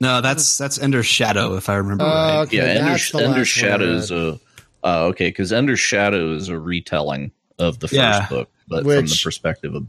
No, 0.00 0.20
that's 0.20 0.56
that's 0.56 0.78
Ender's 0.78 1.06
Shadow, 1.06 1.56
if 1.56 1.68
I 1.68 1.76
remember 1.76 2.04
uh, 2.04 2.06
right. 2.06 2.46
Okay, 2.46 2.56
yeah, 2.56 2.80
Ender's, 2.80 3.14
Ender's 3.14 3.48
Shadow 3.48 3.92
is 3.92 4.10
a 4.10 4.40
uh, 4.82 5.04
okay 5.06 5.28
because 5.28 5.52
Ender's 5.52 5.80
Shadow 5.80 6.34
is 6.34 6.48
a 6.48 6.58
retelling 6.58 7.32
of 7.58 7.78
the 7.78 7.88
first 7.88 7.98
yeah. 7.98 8.26
book, 8.28 8.50
but 8.66 8.84
Which, 8.84 8.96
from 8.96 9.06
the 9.06 9.20
perspective 9.22 9.74
of 9.74 9.88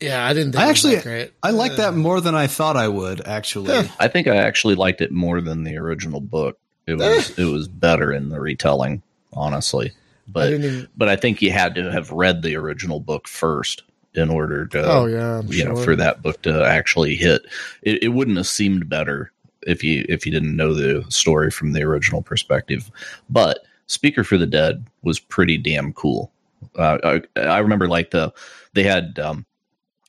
yeah, 0.00 0.26
I 0.26 0.32
didn't. 0.34 0.56
I 0.56 0.68
actually, 0.68 1.30
I 1.42 1.50
like 1.50 1.76
that 1.76 1.94
more 1.94 2.20
than 2.20 2.34
I 2.34 2.46
thought 2.46 2.76
I 2.76 2.88
would. 2.88 3.26
Actually, 3.26 3.88
I 3.98 4.08
think 4.08 4.26
I 4.26 4.36
actually 4.36 4.74
liked 4.74 5.00
it 5.00 5.10
more 5.10 5.40
than 5.40 5.64
the 5.64 5.76
original 5.78 6.20
book. 6.20 6.58
It 6.86 6.94
was 6.94 7.30
it 7.38 7.44
was 7.44 7.68
better 7.68 8.12
in 8.12 8.28
the 8.28 8.40
retelling, 8.40 9.02
honestly. 9.32 9.92
But 10.28 10.48
I 10.48 10.54
even, 10.54 10.88
but 10.96 11.08
I 11.08 11.16
think 11.16 11.40
you 11.40 11.52
had 11.52 11.74
to 11.76 11.90
have 11.90 12.10
read 12.12 12.42
the 12.42 12.56
original 12.56 13.00
book 13.00 13.28
first 13.28 13.84
in 14.14 14.30
order 14.30 14.66
to 14.66 14.84
oh 14.84 15.06
yeah 15.06 15.38
I'm 15.38 15.46
you 15.48 15.60
sure. 15.60 15.74
know 15.74 15.82
for 15.82 15.96
that 15.96 16.22
book 16.22 16.42
to 16.42 16.64
actually 16.64 17.16
hit. 17.16 17.42
It, 17.82 18.02
it 18.02 18.08
wouldn't 18.08 18.36
have 18.36 18.46
seemed 18.46 18.88
better 18.88 19.32
if 19.66 19.82
you 19.82 20.04
if 20.08 20.26
you 20.26 20.32
didn't 20.32 20.56
know 20.56 20.74
the 20.74 21.04
story 21.10 21.50
from 21.50 21.72
the 21.72 21.82
original 21.82 22.22
perspective. 22.22 22.90
But 23.30 23.60
Speaker 23.86 24.24
for 24.24 24.36
the 24.36 24.46
Dead 24.46 24.84
was 25.02 25.20
pretty 25.20 25.58
damn 25.58 25.92
cool. 25.92 26.32
Uh, 26.74 27.20
I, 27.36 27.40
I, 27.40 27.58
remember 27.58 27.86
like 27.86 28.10
the 28.10 28.32
they 28.74 28.82
had 28.82 29.18
um, 29.18 29.46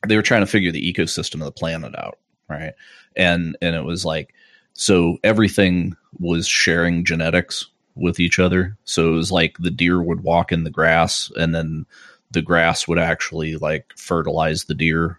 they 0.06 0.16
were 0.16 0.22
trying 0.22 0.42
to 0.42 0.46
figure 0.46 0.72
the 0.72 0.92
ecosystem 0.92 1.34
of 1.34 1.46
the 1.46 1.52
planet 1.52 1.94
out, 1.96 2.18
right? 2.48 2.74
And 3.16 3.56
and 3.60 3.74
it 3.74 3.84
was 3.84 4.04
like 4.04 4.34
so 4.74 5.18
everything 5.24 5.96
was 6.18 6.46
sharing 6.46 7.04
genetics 7.04 7.66
with 7.96 8.20
each 8.20 8.38
other. 8.38 8.76
So 8.84 9.08
it 9.08 9.16
was 9.16 9.32
like 9.32 9.56
the 9.58 9.70
deer 9.70 10.00
would 10.00 10.22
walk 10.22 10.52
in 10.52 10.64
the 10.64 10.70
grass 10.70 11.32
and 11.36 11.54
then 11.54 11.84
the 12.30 12.42
grass 12.42 12.86
would 12.86 12.98
actually 12.98 13.56
like 13.56 13.92
fertilize 13.96 14.64
the 14.64 14.74
deer. 14.74 15.18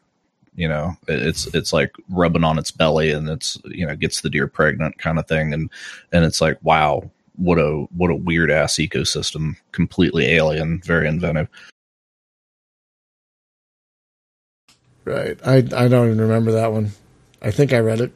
You 0.56 0.68
know, 0.68 0.94
it's 1.08 1.48
it's 1.54 1.74
like 1.74 1.94
rubbing 2.10 2.44
on 2.44 2.60
its 2.60 2.72
belly 2.72 3.12
and 3.12 3.30
it's 3.30 3.58
you 3.65 3.86
know 3.86 3.96
gets 3.96 4.22
the 4.22 4.30
deer 4.30 4.48
pregnant 4.48 4.98
kind 4.98 5.20
of 5.20 5.28
thing, 5.28 5.54
and 5.54 5.70
and 6.12 6.26
it's 6.26 6.42
like 6.42 6.58
wow, 6.63 7.10
what 7.36 7.58
a 7.58 7.86
what 7.96 8.12
a 8.12 8.15
weird 8.15 8.52
ass 8.52 8.76
ecosystem, 8.76 9.56
completely 9.72 10.26
alien, 10.26 10.82
very 10.82 11.08
inventive. 11.08 11.48
Right. 15.06 15.40
I 15.46 15.58
I 15.58 15.88
don't 15.88 16.08
even 16.08 16.22
remember 16.22 16.54
that 16.54 16.72
one. 16.72 16.92
I 17.42 17.52
think 17.52 17.74
I 17.74 17.80
read 17.80 18.02
it. 18.02 18.12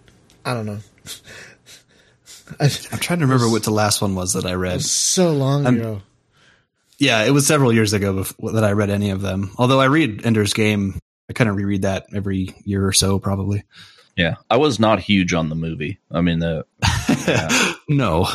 I 0.45 0.53
don't 0.53 0.65
know. 0.65 0.79
I, 2.59 2.65
am 2.65 2.99
trying 2.99 3.19
to 3.19 3.25
remember 3.25 3.49
what 3.49 3.63
the 3.63 3.71
last 3.71 4.01
one 4.01 4.15
was 4.15 4.33
that 4.33 4.45
I 4.45 4.53
read. 4.53 4.81
so 4.81 5.31
long 5.31 5.65
I'm, 5.65 5.77
ago. 5.77 6.01
Yeah, 6.97 7.23
it 7.23 7.31
was 7.31 7.47
several 7.47 7.73
years 7.73 7.93
ago 7.93 8.13
before, 8.13 8.51
that 8.51 8.63
I 8.63 8.71
read 8.71 8.89
any 8.89 9.09
of 9.09 9.21
them. 9.21 9.51
Although 9.57 9.79
I 9.79 9.85
read 9.85 10.25
Ender's 10.25 10.53
Game, 10.53 10.99
I 11.29 11.33
kind 11.33 11.49
of 11.49 11.55
reread 11.55 11.83
that 11.83 12.07
every 12.13 12.55
year 12.63 12.85
or 12.85 12.93
so, 12.93 13.19
probably. 13.19 13.63
Yeah, 14.15 14.35
I 14.49 14.57
was 14.57 14.79
not 14.79 14.99
huge 14.99 15.33
on 15.33 15.49
the 15.49 15.55
movie. 15.55 15.99
I 16.11 16.21
mean, 16.21 16.39
the 16.39 16.65
yeah. 17.27 17.73
no, 17.89 18.27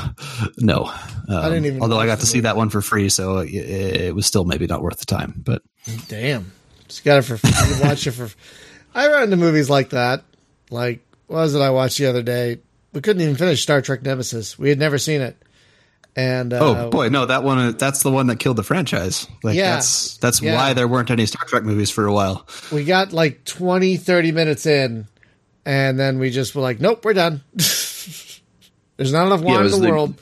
no. 0.58 0.86
Um, 0.86 0.96
I 1.28 1.48
didn't 1.50 1.66
even. 1.66 1.82
Although 1.82 2.00
I 2.00 2.06
got 2.06 2.20
to 2.20 2.26
see 2.26 2.40
that 2.40 2.56
one 2.56 2.68
for 2.68 2.82
free, 2.82 3.08
so 3.10 3.38
it, 3.38 3.54
it, 3.54 4.14
was 4.14 4.26
still 4.26 4.44
maybe 4.44 4.66
not 4.66 4.82
worth 4.82 4.98
the 4.98 5.06
time. 5.06 5.34
But 5.36 5.62
damn, 6.08 6.50
just 6.88 7.04
got 7.04 7.18
it 7.18 7.22
for 7.22 7.36
free. 7.36 7.80
watch 7.86 8.06
it 8.06 8.12
for. 8.12 8.28
I 8.94 9.08
run 9.08 9.24
into 9.24 9.36
movies 9.36 9.70
like 9.70 9.90
that. 9.90 10.24
Like, 10.70 11.06
what 11.26 11.38
was 11.38 11.54
it 11.54 11.60
I 11.60 11.70
watched 11.70 11.98
the 11.98 12.06
other 12.06 12.22
day? 12.22 12.58
we 12.92 13.00
couldn't 13.00 13.22
even 13.22 13.36
finish 13.36 13.62
Star 13.62 13.80
Trek 13.82 14.02
Nemesis. 14.02 14.58
We 14.58 14.68
had 14.68 14.78
never 14.78 14.98
seen 14.98 15.20
it. 15.20 15.36
And 16.16 16.52
uh, 16.52 16.58
oh 16.60 16.90
boy, 16.90 17.10
no, 17.10 17.26
that 17.26 17.44
one 17.44 17.76
that's 17.76 18.02
the 18.02 18.10
one 18.10 18.26
that 18.26 18.40
killed 18.40 18.56
the 18.56 18.64
franchise. 18.64 19.28
Like 19.44 19.54
yeah, 19.54 19.74
that's 19.74 20.16
that's 20.16 20.42
yeah. 20.42 20.56
why 20.56 20.72
there 20.72 20.88
weren't 20.88 21.10
any 21.10 21.26
Star 21.26 21.44
Trek 21.46 21.62
movies 21.62 21.90
for 21.90 22.06
a 22.06 22.12
while. 22.12 22.44
We 22.72 22.84
got 22.84 23.12
like 23.12 23.44
20 23.44 23.98
30 23.98 24.32
minutes 24.32 24.66
in 24.66 25.06
and 25.64 25.98
then 25.98 26.18
we 26.18 26.30
just 26.30 26.56
were 26.56 26.62
like, 26.62 26.80
nope, 26.80 27.04
we're 27.04 27.12
done. 27.12 27.42
There's 27.52 29.12
not 29.12 29.26
enough 29.26 29.42
wine 29.42 29.60
yeah, 29.60 29.64
in 29.66 29.70
the, 29.70 29.76
the 29.78 29.90
world. 29.90 30.20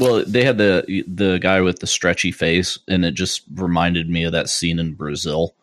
Well, 0.00 0.24
they 0.24 0.42
had 0.42 0.58
the 0.58 1.04
the 1.06 1.38
guy 1.38 1.60
with 1.60 1.78
the 1.78 1.86
stretchy 1.86 2.32
face 2.32 2.76
and 2.88 3.04
it 3.04 3.14
just 3.14 3.42
reminded 3.54 4.08
me 4.08 4.24
of 4.24 4.32
that 4.32 4.48
scene 4.48 4.80
in 4.80 4.94
Brazil 4.94 5.54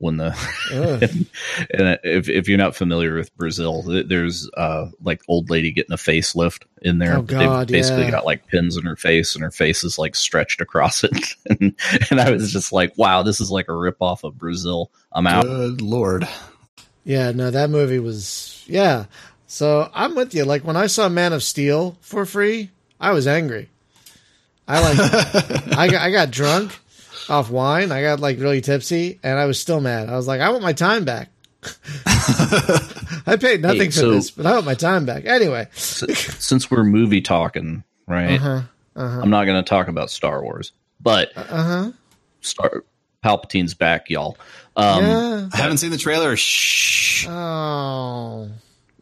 when 0.00 0.16
the 0.16 0.34
and, 1.70 1.98
if 2.02 2.28
if 2.28 2.48
you're 2.48 2.58
not 2.58 2.74
familiar 2.74 3.14
with 3.14 3.36
Brazil, 3.36 3.82
there's 3.82 4.50
uh 4.56 4.88
like 5.02 5.20
old 5.28 5.50
lady 5.50 5.72
getting 5.72 5.92
a 5.92 5.98
facelift 5.98 6.64
in 6.80 6.98
there. 6.98 7.18
Oh, 7.18 7.22
God, 7.22 7.68
They've 7.68 7.74
basically 7.74 8.04
yeah. 8.04 8.10
got 8.10 8.24
like 8.24 8.46
pins 8.46 8.76
in 8.76 8.84
her 8.84 8.96
face, 8.96 9.34
and 9.34 9.44
her 9.44 9.50
face 9.50 9.84
is 9.84 9.98
like 9.98 10.16
stretched 10.16 10.62
across 10.62 11.04
it. 11.04 11.12
and, 11.50 11.74
and 12.10 12.20
I 12.20 12.30
was 12.30 12.50
just 12.50 12.72
like, 12.72 12.96
wow, 12.96 13.22
this 13.22 13.40
is 13.40 13.50
like 13.50 13.68
a 13.68 13.76
rip 13.76 13.98
off 14.00 14.24
of 14.24 14.38
Brazil. 14.38 14.90
I'm 15.12 15.26
out. 15.26 15.44
Good 15.44 15.82
lord. 15.82 16.26
Yeah, 17.04 17.32
no, 17.32 17.50
that 17.50 17.70
movie 17.70 17.98
was 17.98 18.64
yeah. 18.66 19.04
So 19.46 19.90
I'm 19.94 20.14
with 20.14 20.34
you. 20.34 20.44
Like 20.44 20.64
when 20.64 20.76
I 20.76 20.86
saw 20.86 21.08
Man 21.10 21.34
of 21.34 21.42
Steel 21.42 21.98
for 22.00 22.24
free, 22.24 22.70
I 22.98 23.12
was 23.12 23.26
angry. 23.26 23.68
I 24.66 24.80
like 24.80 24.98
I 25.78 25.88
got 25.88 26.02
I 26.02 26.10
got 26.10 26.30
drunk 26.30 26.78
off 27.30 27.50
wine. 27.50 27.92
I 27.92 28.02
got 28.02 28.20
like 28.20 28.38
really 28.38 28.60
tipsy, 28.60 29.18
and 29.22 29.38
I 29.38 29.46
was 29.46 29.58
still 29.60 29.80
mad. 29.80 30.08
I 30.08 30.16
was 30.16 30.26
like, 30.26 30.40
I 30.40 30.50
want 30.50 30.62
my 30.62 30.72
time 30.72 31.04
back. 31.04 31.28
I 33.26 33.36
paid 33.40 33.62
nothing 33.62 33.80
Hey, 33.82 33.90
for 33.90 34.06
this, 34.06 34.30
but 34.30 34.46
I 34.46 34.52
want 34.54 34.66
my 34.66 34.74
time 34.74 35.04
back. 35.06 35.24
Anyway, 35.26 35.66
S- 35.76 36.04
Since 36.44 36.70
we're 36.70 36.84
movie 36.84 37.20
talking, 37.20 37.84
right? 38.06 38.40
uh 38.40 38.62
huh, 38.96 39.20
I'm 39.22 39.30
not 39.30 39.44
going 39.44 39.62
to 39.62 39.68
talk 39.68 39.88
about 39.88 40.10
Star 40.10 40.42
Wars, 40.42 40.72
but 41.00 41.32
uh 41.36 41.42
huh. 41.62 41.92
Star 42.40 42.84
Palpatine's 43.22 43.74
back, 43.74 44.08
y'all. 44.10 44.36
Um, 44.76 45.04
yeah. 45.04 45.48
I 45.52 45.56
haven't 45.58 45.78
seen 45.78 45.90
the 45.90 45.98
trailer. 45.98 46.36
Shh. 46.36 47.26
Oh, 47.28 48.48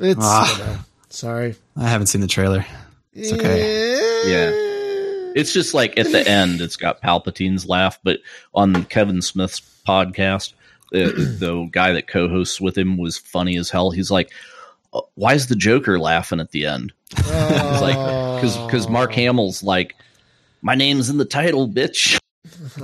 it's 0.00 0.18
Ah. 0.20 0.84
sorry. 1.10 1.54
I 1.76 1.88
haven't 1.88 2.08
seen 2.08 2.20
the 2.20 2.26
trailer. 2.26 2.66
It's 3.12 3.32
okay. 3.32 3.92
Yeah. 4.28 4.67
It's 5.38 5.52
just 5.52 5.72
like 5.72 5.96
at 5.98 6.10
the 6.10 6.28
end, 6.28 6.60
it's 6.60 6.76
got 6.76 7.00
Palpatine's 7.00 7.66
laugh, 7.68 7.98
but 8.02 8.18
on 8.54 8.84
Kevin 8.86 9.22
Smith's 9.22 9.60
podcast, 9.86 10.52
the, 10.90 11.12
the 11.38 11.68
guy 11.70 11.92
that 11.92 12.08
co-hosts 12.08 12.60
with 12.60 12.76
him 12.76 12.96
was 12.98 13.16
funny 13.18 13.56
as 13.56 13.70
hell. 13.70 13.90
He's 13.92 14.10
like, 14.10 14.32
"Uh, 14.92 15.02
"Why 15.14 15.34
is 15.34 15.46
the 15.46 15.54
Joker 15.56 15.98
laughing 15.98 16.40
at 16.40 16.50
the 16.50 16.66
end?" 16.66 16.92
He's 17.16 17.30
like, 17.30 17.94
"Because 18.40 18.56
because 18.66 18.88
Mark 18.88 19.12
Hamill's 19.12 19.62
like, 19.62 19.94
my 20.60 20.74
name's 20.74 21.08
in 21.08 21.18
the 21.18 21.24
title, 21.24 21.68
bitch." 21.68 22.18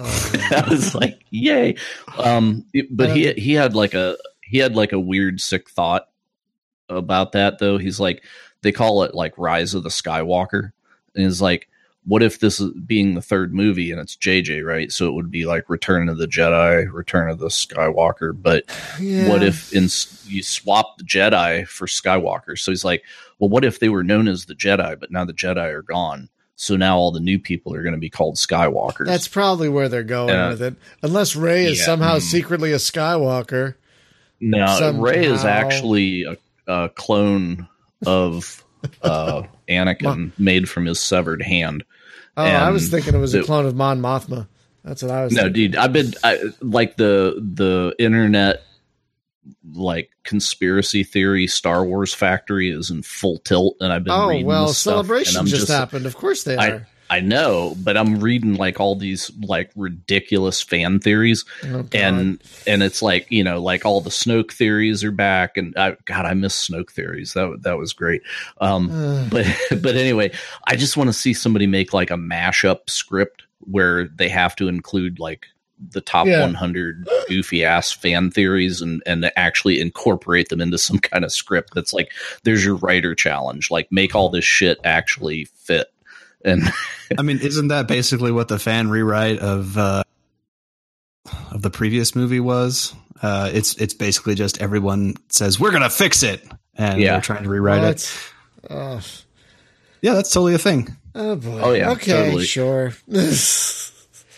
I 0.52 0.64
was 0.68 0.94
like, 0.94 1.24
"Yay!" 1.30 1.74
Um, 2.18 2.66
it- 2.72 2.86
but 2.96 3.10
he 3.16 3.32
he 3.32 3.54
had 3.54 3.74
like 3.74 3.94
a 3.94 4.16
he 4.42 4.58
had 4.58 4.76
like 4.76 4.92
a 4.92 5.00
weird 5.00 5.40
sick 5.40 5.68
thought 5.70 6.08
about 6.88 7.32
that 7.32 7.58
though. 7.58 7.78
He's 7.78 7.98
like, 7.98 8.22
they 8.62 8.70
call 8.70 9.02
it 9.02 9.14
like 9.14 9.36
Rise 9.38 9.74
of 9.74 9.82
the 9.82 9.88
Skywalker, 9.88 10.70
and 11.16 11.24
he's 11.24 11.42
like, 11.42 11.68
what 12.06 12.22
if 12.22 12.40
this 12.40 12.60
is 12.60 12.70
being 12.86 13.14
the 13.14 13.22
third 13.22 13.54
movie 13.54 13.90
and 13.90 13.98
it's 14.00 14.16
JJ, 14.16 14.62
right? 14.64 14.92
So 14.92 15.06
it 15.08 15.12
would 15.12 15.30
be 15.30 15.46
like 15.46 15.70
Return 15.70 16.08
of 16.08 16.18
the 16.18 16.26
Jedi, 16.26 16.86
Return 16.92 17.30
of 17.30 17.38
the 17.38 17.48
Skywalker. 17.48 18.32
But 18.40 18.64
Yeah. 19.00 19.28
what 19.28 19.42
if 19.42 19.72
in, 19.72 19.84
you 20.30 20.42
swap 20.42 20.98
the 20.98 21.04
Jedi 21.04 21.66
for 21.66 21.86
Skywalker? 21.86 22.58
So 22.58 22.70
he's 22.72 22.84
like, 22.84 23.02
well, 23.38 23.48
what 23.48 23.64
if 23.64 23.78
they 23.80 23.88
were 23.88 24.04
known 24.04 24.28
as 24.28 24.44
the 24.46 24.54
Jedi, 24.54 24.98
but 25.00 25.10
now 25.10 25.24
the 25.24 25.32
Jedi 25.32 25.72
are 25.72 25.82
gone? 25.82 26.28
So 26.56 26.76
now 26.76 26.96
all 26.98 27.10
the 27.10 27.20
new 27.20 27.38
people 27.38 27.74
are 27.74 27.82
going 27.82 27.94
to 27.94 27.98
be 28.00 28.10
called 28.10 28.36
Skywalkers. 28.36 29.06
That's 29.06 29.26
probably 29.26 29.68
where 29.68 29.88
they're 29.88 30.02
going 30.04 30.28
Yeah. 30.28 30.50
with 30.50 30.62
it. 30.62 30.74
Unless 31.02 31.34
Rey 31.36 31.64
is 31.66 31.78
Yeah. 31.78 31.84
somehow 31.86 32.16
Mm. 32.18 32.22
secretly 32.22 32.72
a 32.72 32.76
Skywalker. 32.76 33.74
No, 34.40 34.92
Rey 35.00 35.24
is 35.24 35.44
actually 35.44 36.24
a, 36.24 36.36
a 36.70 36.88
clone 36.90 37.66
of 38.06 38.62
uh, 39.02 39.42
Anakin, 39.68 40.32
made 40.38 40.68
from 40.68 40.86
his 40.86 41.00
severed 41.00 41.42
hand. 41.42 41.84
Oh, 42.36 42.44
I 42.44 42.70
was 42.70 42.88
thinking 42.88 43.14
it 43.14 43.18
was 43.18 43.34
a 43.34 43.42
clone 43.42 43.66
of 43.66 43.76
Mon 43.76 44.00
Mothma. 44.00 44.48
That's 44.84 45.02
what 45.02 45.10
I 45.10 45.24
was. 45.24 45.32
No, 45.32 45.44
thinking. 45.44 45.70
dude, 45.70 45.76
I've 45.76 45.92
been 45.92 46.12
I, 46.22 46.42
like 46.60 46.96
the 46.96 47.34
the 47.38 47.94
internet 47.98 48.62
like 49.72 50.10
conspiracy 50.24 51.04
theory 51.04 51.46
Star 51.46 51.84
Wars 51.84 52.12
factory 52.12 52.70
is 52.70 52.90
in 52.90 53.02
full 53.02 53.38
tilt, 53.38 53.76
and 53.80 53.92
I've 53.92 54.04
been 54.04 54.12
Oh 54.12 54.28
reading 54.28 54.46
well, 54.46 54.68
celebration 54.68 55.38
I'm 55.38 55.46
just, 55.46 55.68
happened. 55.68 56.06
Of 56.06 56.16
course 56.16 56.44
they 56.44 56.56
I 56.56 56.68
are. 56.70 56.88
I 57.14 57.20
know, 57.20 57.76
but 57.82 57.96
I'm 57.96 58.18
reading 58.20 58.54
like 58.54 58.80
all 58.80 58.96
these 58.96 59.30
like 59.42 59.70
ridiculous 59.76 60.60
fan 60.60 60.98
theories, 60.98 61.44
Oh, 61.64 61.86
and 61.92 62.42
and 62.66 62.82
it's 62.82 63.02
like 63.02 63.26
you 63.30 63.44
know 63.44 63.60
like 63.62 63.84
all 63.86 64.00
the 64.00 64.10
Snoke 64.10 64.52
theories 64.52 65.04
are 65.04 65.12
back, 65.12 65.56
and 65.56 65.72
I, 65.76 65.96
God, 66.06 66.26
I 66.26 66.34
miss 66.34 66.68
Snoke 66.68 66.90
theories. 66.90 67.32
That 67.34 67.58
that 67.62 67.78
was 67.78 67.92
great. 67.92 68.22
Um, 68.60 68.88
but 69.30 69.46
but 69.80 69.94
anyway, 69.96 70.32
I 70.66 70.76
just 70.76 70.96
want 70.96 71.08
to 71.08 71.14
see 71.14 71.32
somebody 71.34 71.66
make 71.66 71.92
like 71.92 72.10
a 72.10 72.16
mashup 72.16 72.90
script 72.90 73.44
where 73.60 74.08
they 74.08 74.28
have 74.28 74.56
to 74.56 74.68
include 74.68 75.18
like 75.20 75.46
the 75.90 76.00
top 76.00 76.26
Yeah. 76.26 76.40
100 76.40 77.08
goofy 77.28 77.64
ass 77.64 77.90
fan 77.92 78.30
theories 78.30 78.80
and 78.80 79.02
and 79.06 79.30
actually 79.36 79.80
incorporate 79.80 80.48
them 80.48 80.60
into 80.60 80.78
some 80.78 80.98
kind 80.98 81.24
of 81.24 81.32
script 81.32 81.74
that's 81.74 81.92
like 81.92 82.10
there's 82.44 82.64
your 82.64 82.76
writer 82.76 83.14
challenge 83.14 83.70
like 83.70 83.88
make 83.90 84.14
all 84.14 84.28
this 84.28 84.44
shit 84.44 84.78
actually 84.84 85.46
fit 85.56 85.88
and 86.44 86.62
I 87.18 87.22
mean, 87.22 87.38
isn't 87.40 87.68
that 87.68 87.88
basically 87.88 88.32
what 88.32 88.48
the 88.48 88.58
fan 88.58 88.88
rewrite 88.88 89.38
of 89.38 89.76
uh, 89.78 90.02
of 91.50 91.62
the 91.62 91.70
previous 91.70 92.14
movie 92.14 92.40
was? 92.40 92.94
Uh, 93.22 93.50
it's 93.52 93.76
it's 93.76 93.94
basically 93.94 94.34
just 94.34 94.60
everyone 94.60 95.14
says 95.28 95.58
we're 95.58 95.70
gonna 95.72 95.90
fix 95.90 96.22
it, 96.22 96.44
and 96.76 97.00
Yeah. 97.00 97.12
they're 97.12 97.20
trying 97.22 97.44
to 97.44 97.48
rewrite 97.48 97.84
it. 97.84 98.10
What? 98.66 98.70
Oh, 98.70 99.00
Yeah, 100.02 100.14
that's 100.14 100.30
totally 100.32 100.54
a 100.54 100.58
thing. 100.58 100.96
oh 101.14 101.36
boy. 101.36 101.60
Oh, 101.62 101.72
yeah, 101.72 101.90
Okay, 101.92 102.12
totally. 102.12 102.44
sure. 102.44 102.92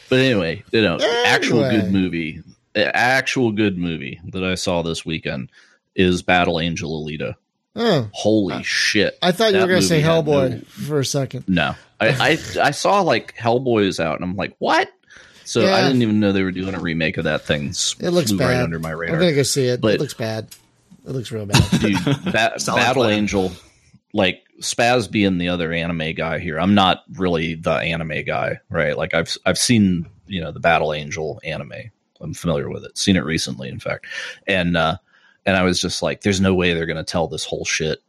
but 0.08 0.18
anyway 0.20 0.62
you 0.72 0.82
know 0.82 0.98
actual 1.26 1.68
good 1.68 1.90
movie 1.92 2.40
actual 2.76 3.50
good 3.50 3.76
movie 3.76 4.20
that 4.28 4.44
i 4.44 4.54
saw 4.54 4.82
this 4.82 5.04
weekend 5.04 5.50
is 5.96 6.22
battle 6.22 6.60
angel 6.60 7.02
alita 7.04 7.34
oh, 7.74 8.08
holy 8.12 8.62
shit 8.62 9.18
I 9.22 9.32
thought 9.32 9.52
you 9.52 9.58
were 9.60 9.66
going 9.66 9.80
to 9.80 9.86
say 9.86 10.00
Hellboy 10.02 10.50
no- 10.50 10.60
for 10.86 11.00
a 11.00 11.04
second. 11.04 11.44
No, 11.48 11.74
I, 12.00 12.08
I 12.08 12.38
I 12.62 12.70
saw 12.72 13.00
like 13.00 13.34
Hellboy's 13.36 14.00
out, 14.00 14.16
and 14.20 14.24
I'm 14.24 14.36
like, 14.36 14.54
what? 14.58 14.90
So 15.44 15.62
I 15.72 15.82
didn't 15.82 16.02
even 16.02 16.18
know 16.20 16.32
they 16.32 16.42
were 16.42 16.50
doing 16.50 16.74
a 16.74 16.80
remake 16.80 17.18
of 17.18 17.24
that 17.24 17.42
thing. 17.42 17.68
S- 17.68 17.94
It 18.00 18.10
looks 18.10 18.32
bad. 18.32 18.46
right 18.46 18.62
under 18.62 18.80
my 18.80 18.90
radar. 18.90 19.14
I'm 19.14 19.20
going 19.20 19.30
to 19.32 19.36
go 19.36 19.44
see 19.44 19.66
it. 19.66 19.80
But- 19.80 19.94
it 19.94 20.00
looks 20.00 20.14
bad. 20.14 20.48
It 21.06 21.12
looks 21.12 21.30
real 21.30 21.46
bad. 21.46 21.62
Dude, 21.80 22.04
ba- 22.04 22.22
Battle 22.66 23.04
plan. 23.04 23.12
Angel, 23.12 23.52
like 24.12 24.42
Spaz 24.60 25.08
being 25.08 25.38
the 25.38 25.48
other 25.50 25.72
anime 25.72 26.14
guy 26.14 26.40
here. 26.40 26.58
I'm 26.58 26.74
not 26.74 27.04
really 27.14 27.54
the 27.54 27.70
anime 27.74 28.24
guy, 28.24 28.58
right? 28.70 28.96
Like 28.98 29.14
I've 29.14 29.36
I've 29.46 29.58
seen 29.58 30.06
you 30.26 30.40
know 30.40 30.50
the 30.50 30.58
Battle 30.60 30.92
Angel 30.92 31.40
anime. 31.44 31.72
I'm 32.20 32.34
familiar 32.34 32.68
with 32.68 32.82
it. 32.84 32.98
Seen 32.98 33.14
it 33.14 33.24
recently, 33.24 33.68
in 33.68 33.78
fact, 33.78 34.06
and 34.48 34.76
uh, 34.76 34.96
and 35.44 35.56
I 35.56 35.62
was 35.62 35.80
just 35.80 36.02
like, 36.02 36.22
there's 36.22 36.40
no 36.40 36.54
way 36.54 36.74
they're 36.74 36.86
going 36.86 36.96
to 36.96 37.04
tell 37.04 37.28
this 37.28 37.44
whole 37.44 37.64
shit 37.64 38.02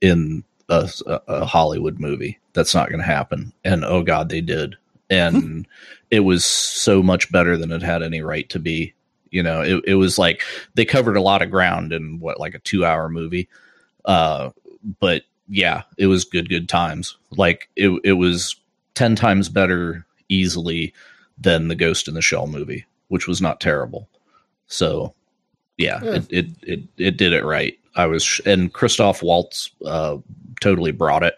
in 0.00 0.42
a, 0.68 0.88
a, 1.26 1.44
Hollywood 1.44 1.98
movie. 1.98 2.38
That's 2.52 2.74
not 2.74 2.88
going 2.88 3.00
to 3.00 3.06
happen. 3.06 3.52
And 3.64 3.84
oh 3.84 4.02
god, 4.02 4.28
they 4.28 4.40
did. 4.40 4.76
And 5.10 5.66
it 6.10 6.20
was 6.20 6.44
so 6.44 7.02
much 7.02 7.32
better 7.32 7.56
than 7.56 7.72
it 7.72 7.82
had 7.82 8.02
any 8.02 8.20
right 8.20 8.48
to 8.50 8.58
be. 8.58 8.94
You 9.30 9.42
know, 9.42 9.60
it, 9.62 9.84
it 9.86 9.94
was 9.94 10.18
like 10.18 10.42
they 10.74 10.84
covered 10.84 11.16
a 11.16 11.22
lot 11.22 11.42
of 11.42 11.50
ground 11.50 11.92
in 11.92 12.20
what 12.20 12.40
like 12.40 12.54
a 12.54 12.60
two 12.60 12.84
hour 12.84 13.08
movie. 13.08 13.48
Uh, 14.04 14.50
but 15.00 15.22
yeah, 15.48 15.82
it 15.96 16.06
was 16.06 16.24
good, 16.24 16.48
good 16.48 16.68
times. 16.68 17.16
Like 17.30 17.68
it, 17.76 18.00
it 18.04 18.14
was 18.14 18.56
ten 18.94 19.16
times 19.16 19.48
better 19.48 20.06
easily 20.28 20.94
than 21.38 21.68
the 21.68 21.74
Ghost 21.74 22.08
in 22.08 22.14
the 22.14 22.22
Shell 22.22 22.46
movie, 22.46 22.86
which 23.08 23.26
was 23.26 23.40
not 23.40 23.60
terrible. 23.60 24.08
So 24.66 25.14
yeah, 25.78 26.00
Yeah. 26.02 26.10
It, 26.10 26.26
it 26.30 26.46
it 26.62 26.80
it 26.96 27.16
did 27.16 27.32
it 27.32 27.44
right. 27.44 27.78
I 27.94 28.06
was 28.06 28.22
sh- 28.22 28.40
and 28.44 28.72
Christoph 28.72 29.22
Waltz 29.22 29.70
uh, 29.84 30.18
totally 30.60 30.92
brought 30.92 31.22
it. 31.22 31.34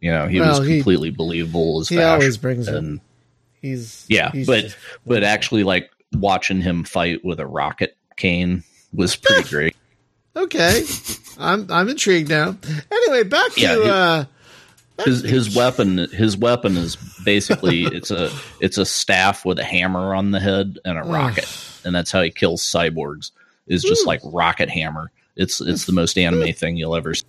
You 0.00 0.10
know, 0.12 0.26
he 0.28 0.40
Well, 0.40 0.58
was 0.60 0.66
he- 0.68 0.76
completely 0.76 1.10
believable 1.10 1.80
as 1.80 1.88
he 1.88 1.96
Vash, 1.96 2.12
always 2.14 2.36
brings 2.38 2.68
it. 2.68 3.00
He's 3.60 4.06
Yeah, 4.08 4.30
he's 4.32 4.46
but- 4.46 4.76
but 5.06 5.22
actually, 5.22 5.64
like 5.64 5.90
watching 6.14 6.60
him 6.62 6.84
fight 6.84 7.24
with 7.24 7.38
a 7.40 7.46
rocket 7.46 7.96
cane 8.16 8.64
was 8.94 9.16
pretty 9.16 9.48
great. 9.48 9.76
okay. 10.36 10.84
I'm 11.38 11.70
I'm 11.70 11.88
intrigued 11.88 12.28
now. 12.30 12.56
Anyway, 12.90 13.22
back 13.24 13.52
to 13.52 13.60
he- 13.60 13.66
uh, 13.66 14.24
his 15.04 15.22
his 15.22 15.54
weapon 15.56 15.98
his 16.10 16.36
weapon 16.36 16.76
is 16.76 16.96
basically 17.24 17.82
it's 17.84 18.10
a 18.10 18.30
it's 18.60 18.76
a 18.78 18.84
staff 18.86 19.44
with 19.44 19.58
a 19.58 19.64
hammer 19.64 20.14
on 20.14 20.30
the 20.30 20.40
head 20.40 20.78
and 20.84 20.98
a 20.98 21.02
rocket 21.02 21.48
and 21.84 21.94
that's 21.94 22.10
how 22.10 22.20
he 22.22 22.30
kills 22.30 22.62
cyborgs 22.62 23.30
is 23.66 23.82
just 23.82 24.02
Ooh. 24.02 24.06
like 24.06 24.20
rocket 24.24 24.68
hammer 24.68 25.10
it's 25.36 25.60
it's 25.62 25.86
the 25.86 25.92
most 25.92 26.18
anime 26.18 26.52
thing 26.52 26.76
you'll 26.76 26.94
ever 26.96 27.14
see 27.14 27.24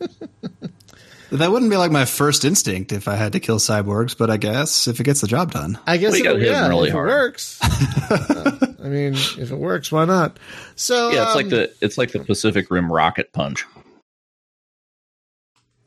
That 1.32 1.50
wouldn't 1.52 1.72
be 1.72 1.78
like 1.78 1.91
my 1.91 2.04
first 2.06 2.44
instinct 2.44 2.91
if 2.91 3.08
I 3.08 3.15
had 3.15 3.32
to 3.34 3.39
kill 3.39 3.58
cyborgs, 3.58 4.17
but 4.17 4.30
I 4.30 4.36
guess 4.38 4.88
if 4.88 5.00
it 5.00 5.04
gets 5.04 5.22
the 5.22 5.28
job 5.28 5.52
done. 5.52 5.80
I 5.88 5.96
guess 5.98 6.12
Well, 6.12 6.20
you 6.20 6.24
it, 6.26 6.28
gotta 6.28 6.39
hit 6.39 6.48
him 6.50 6.54
yeah, 6.54 6.67
really 6.67 6.88
if 6.89 6.94
hard. 6.94 7.10
it 7.10 7.13
works. 7.13 7.60
Uh, 8.12 8.58
I 8.84 8.88
mean, 8.89 9.13
if 9.13 9.52
it 9.52 9.56
works, 9.58 9.89
why 9.89 10.04
not? 10.04 10.38
So 10.76 11.12
yeah 11.12 11.28
it's 11.28 11.36
like 11.36 11.46
um, 11.46 11.52
the 11.52 11.74
it's 11.80 11.98
like 11.98 12.12
the 12.12 12.20
pacific 12.20 12.70
rim 12.70 12.91
rocket 12.91 13.32
punch 13.32 13.65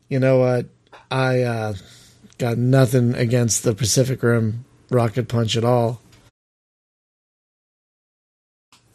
you 0.09 0.19
know 0.21 0.39
what? 0.39 0.67
I 1.11 1.43
uh, 1.43 1.75
got 2.39 2.57
nothing 2.57 3.15
against 3.15 3.63
the 3.65 3.75
Pacific 3.75 4.23
Rim 4.23 4.65
rocket 4.91 5.29
punch 5.29 5.57
at 5.57 5.65
all. 5.65 6.01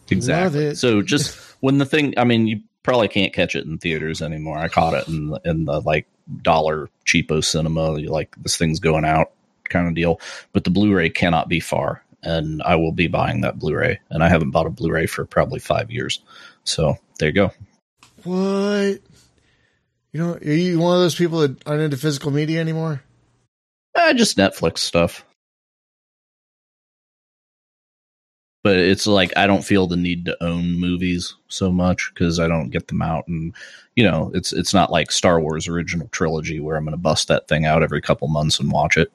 exactly 0.10 0.66
it. 0.68 0.76
so 0.78 1.02
just 1.04 1.38
when 1.60 1.78
the 1.78 1.86
thing 1.86 2.14
i 2.18 2.24
mean 2.24 2.48
you 2.48 2.62
probably 2.84 3.08
can't 3.08 3.32
catch 3.34 3.56
it 3.56 3.66
in 3.66 3.78
theaters 3.78 4.22
anymore 4.24 4.58
i 4.58 4.68
caught 4.68 4.94
it 4.96 5.08
in 5.08 5.28
the, 5.30 5.42
in 5.46 5.66
the 5.66 5.80
like 5.82 6.08
dollar 6.42 6.90
cheapo 7.06 7.44
cinema 7.44 8.00
you 8.00 8.10
like 8.10 8.36
this 8.38 8.58
thing's 8.58 8.80
going 8.80 9.06
out 9.06 9.32
kind 9.70 9.88
of 9.88 9.94
deal. 9.94 10.20
But 10.52 10.64
the 10.64 10.72
blu-ray 10.72 11.10
cannot 11.10 11.48
be 11.48 11.60
far 11.60 12.04
and 12.22 12.62
i 12.64 12.76
will 12.76 12.92
be 12.92 13.08
buying 13.08 13.42
that 13.42 13.60
blu-ray. 13.60 14.00
And 14.10 14.24
i 14.24 14.30
haven't 14.30 14.52
bought 14.52 14.68
a 14.68 14.72
blu-ray 14.72 15.06
for 15.06 15.26
probably 15.26 15.60
five 15.60 15.92
years. 15.92 16.22
So 16.64 16.98
there 17.20 17.30
you 17.30 17.36
go. 17.36 17.52
What? 18.24 19.00
You 20.12 20.20
know, 20.20 20.34
are 20.34 20.44
you 20.44 20.80
one 20.80 20.96
of 20.96 21.02
those 21.02 21.16
people 21.16 21.40
that 21.40 21.68
aren't 21.68 21.84
into 21.84 21.98
physical 21.98 22.32
media 22.32 22.60
anymore? 22.60 23.04
uh, 23.96 24.14
just 24.14 24.38
netflix 24.38 24.80
stuff 24.80 25.26
but 28.64 28.78
it's 28.78 29.08
like 29.08 29.32
I 29.38 29.48
don't 29.48 29.64
feel 29.64 29.88
the 29.88 29.96
need 29.96 30.26
to 30.26 30.44
own 30.44 30.80
movies 30.80 31.36
so 31.48 31.72
much 31.72 32.12
because 32.14 32.40
I 32.40 32.48
don't 32.48 32.70
get 32.70 32.88
them 32.88 33.02
out, 33.02 33.28
and 33.28 33.56
you 33.96 34.04
know, 34.04 34.32
it's 34.34 34.54
it's 34.54 34.74
not 34.74 34.92
like 34.92 35.12
Star 35.12 35.40
Wars 35.40 35.68
original 35.68 36.08
trilogy 36.10 36.60
where 36.60 36.76
I'm 36.76 36.84
going 36.84 36.92
to 36.92 36.98
bust 36.98 37.28
that 37.28 37.48
thing 37.48 37.66
out 37.66 37.84
every 37.84 38.02
couple 38.02 38.28
months 38.28 38.60
and 38.60 38.72
watch 38.72 38.98
it. 38.98 39.12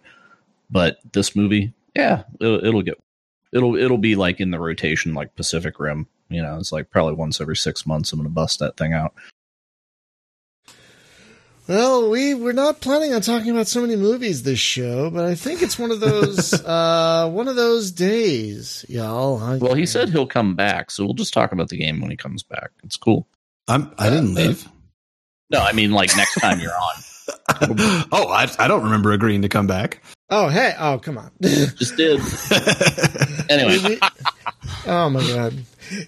But 0.70 0.98
this 1.12 1.36
movie, 1.36 1.72
yeah, 1.94 2.24
it'll, 2.40 2.64
it'll 2.64 2.82
get 2.82 2.98
it'll 3.52 3.76
it'll 3.76 3.98
be 3.98 4.16
like 4.16 4.40
in 4.40 4.50
the 4.50 4.58
rotation 4.58 5.14
like 5.14 5.36
Pacific 5.36 5.78
Rim. 5.78 6.06
You 6.28 6.42
know, 6.42 6.58
it's 6.58 6.72
like 6.72 6.90
probably 6.90 7.14
once 7.14 7.40
every 7.40 7.56
six 7.56 7.86
months 7.86 8.12
I'm 8.12 8.18
going 8.18 8.28
to 8.28 8.34
bust 8.34 8.58
that 8.58 8.76
thing 8.76 8.92
out. 8.92 9.14
Well, 11.66 12.10
we 12.10 12.34
we're 12.34 12.52
not 12.52 12.80
planning 12.80 13.14
on 13.14 13.22
talking 13.22 13.50
about 13.50 13.66
so 13.66 13.80
many 13.80 13.96
movies 13.96 14.42
this 14.42 14.58
show, 14.58 15.08
but 15.08 15.24
I 15.24 15.34
think 15.34 15.62
it's 15.62 15.78
one 15.78 15.90
of 15.90 16.00
those 16.00 16.52
uh, 16.64 17.30
one 17.30 17.48
of 17.48 17.56
those 17.56 17.90
days, 17.90 18.84
y'all. 18.86 19.42
I, 19.42 19.56
well, 19.56 19.72
he 19.72 19.86
said 19.86 20.10
he'll 20.10 20.26
come 20.26 20.56
back, 20.56 20.90
so 20.90 21.04
we'll 21.04 21.14
just 21.14 21.32
talk 21.32 21.52
about 21.52 21.70
the 21.70 21.78
game 21.78 22.02
when 22.02 22.10
he 22.10 22.18
comes 22.18 22.42
back. 22.42 22.70
It's 22.82 22.98
cool. 22.98 23.26
I'm 23.66 23.90
I 23.96 24.10
didn't 24.10 24.36
uh, 24.36 24.40
leave. 24.40 24.68
No, 25.48 25.60
I 25.60 25.72
mean 25.72 25.92
like 25.92 26.14
next 26.16 26.34
time 26.34 26.60
you're 26.60 26.70
on. 26.70 27.02
oh, 28.12 28.28
I 28.28 28.46
I 28.58 28.68
don't 28.68 28.84
remember 28.84 29.12
agreeing 29.12 29.42
to 29.42 29.48
come 29.48 29.66
back. 29.66 30.02
Oh, 30.30 30.48
hey, 30.48 30.74
oh, 30.78 30.98
come 30.98 31.18
on. 31.18 31.30
just 31.40 31.96
did. 31.96 32.20
anyway. 33.50 33.98
oh 34.86 35.10
my 35.10 35.26
god. 35.26 35.54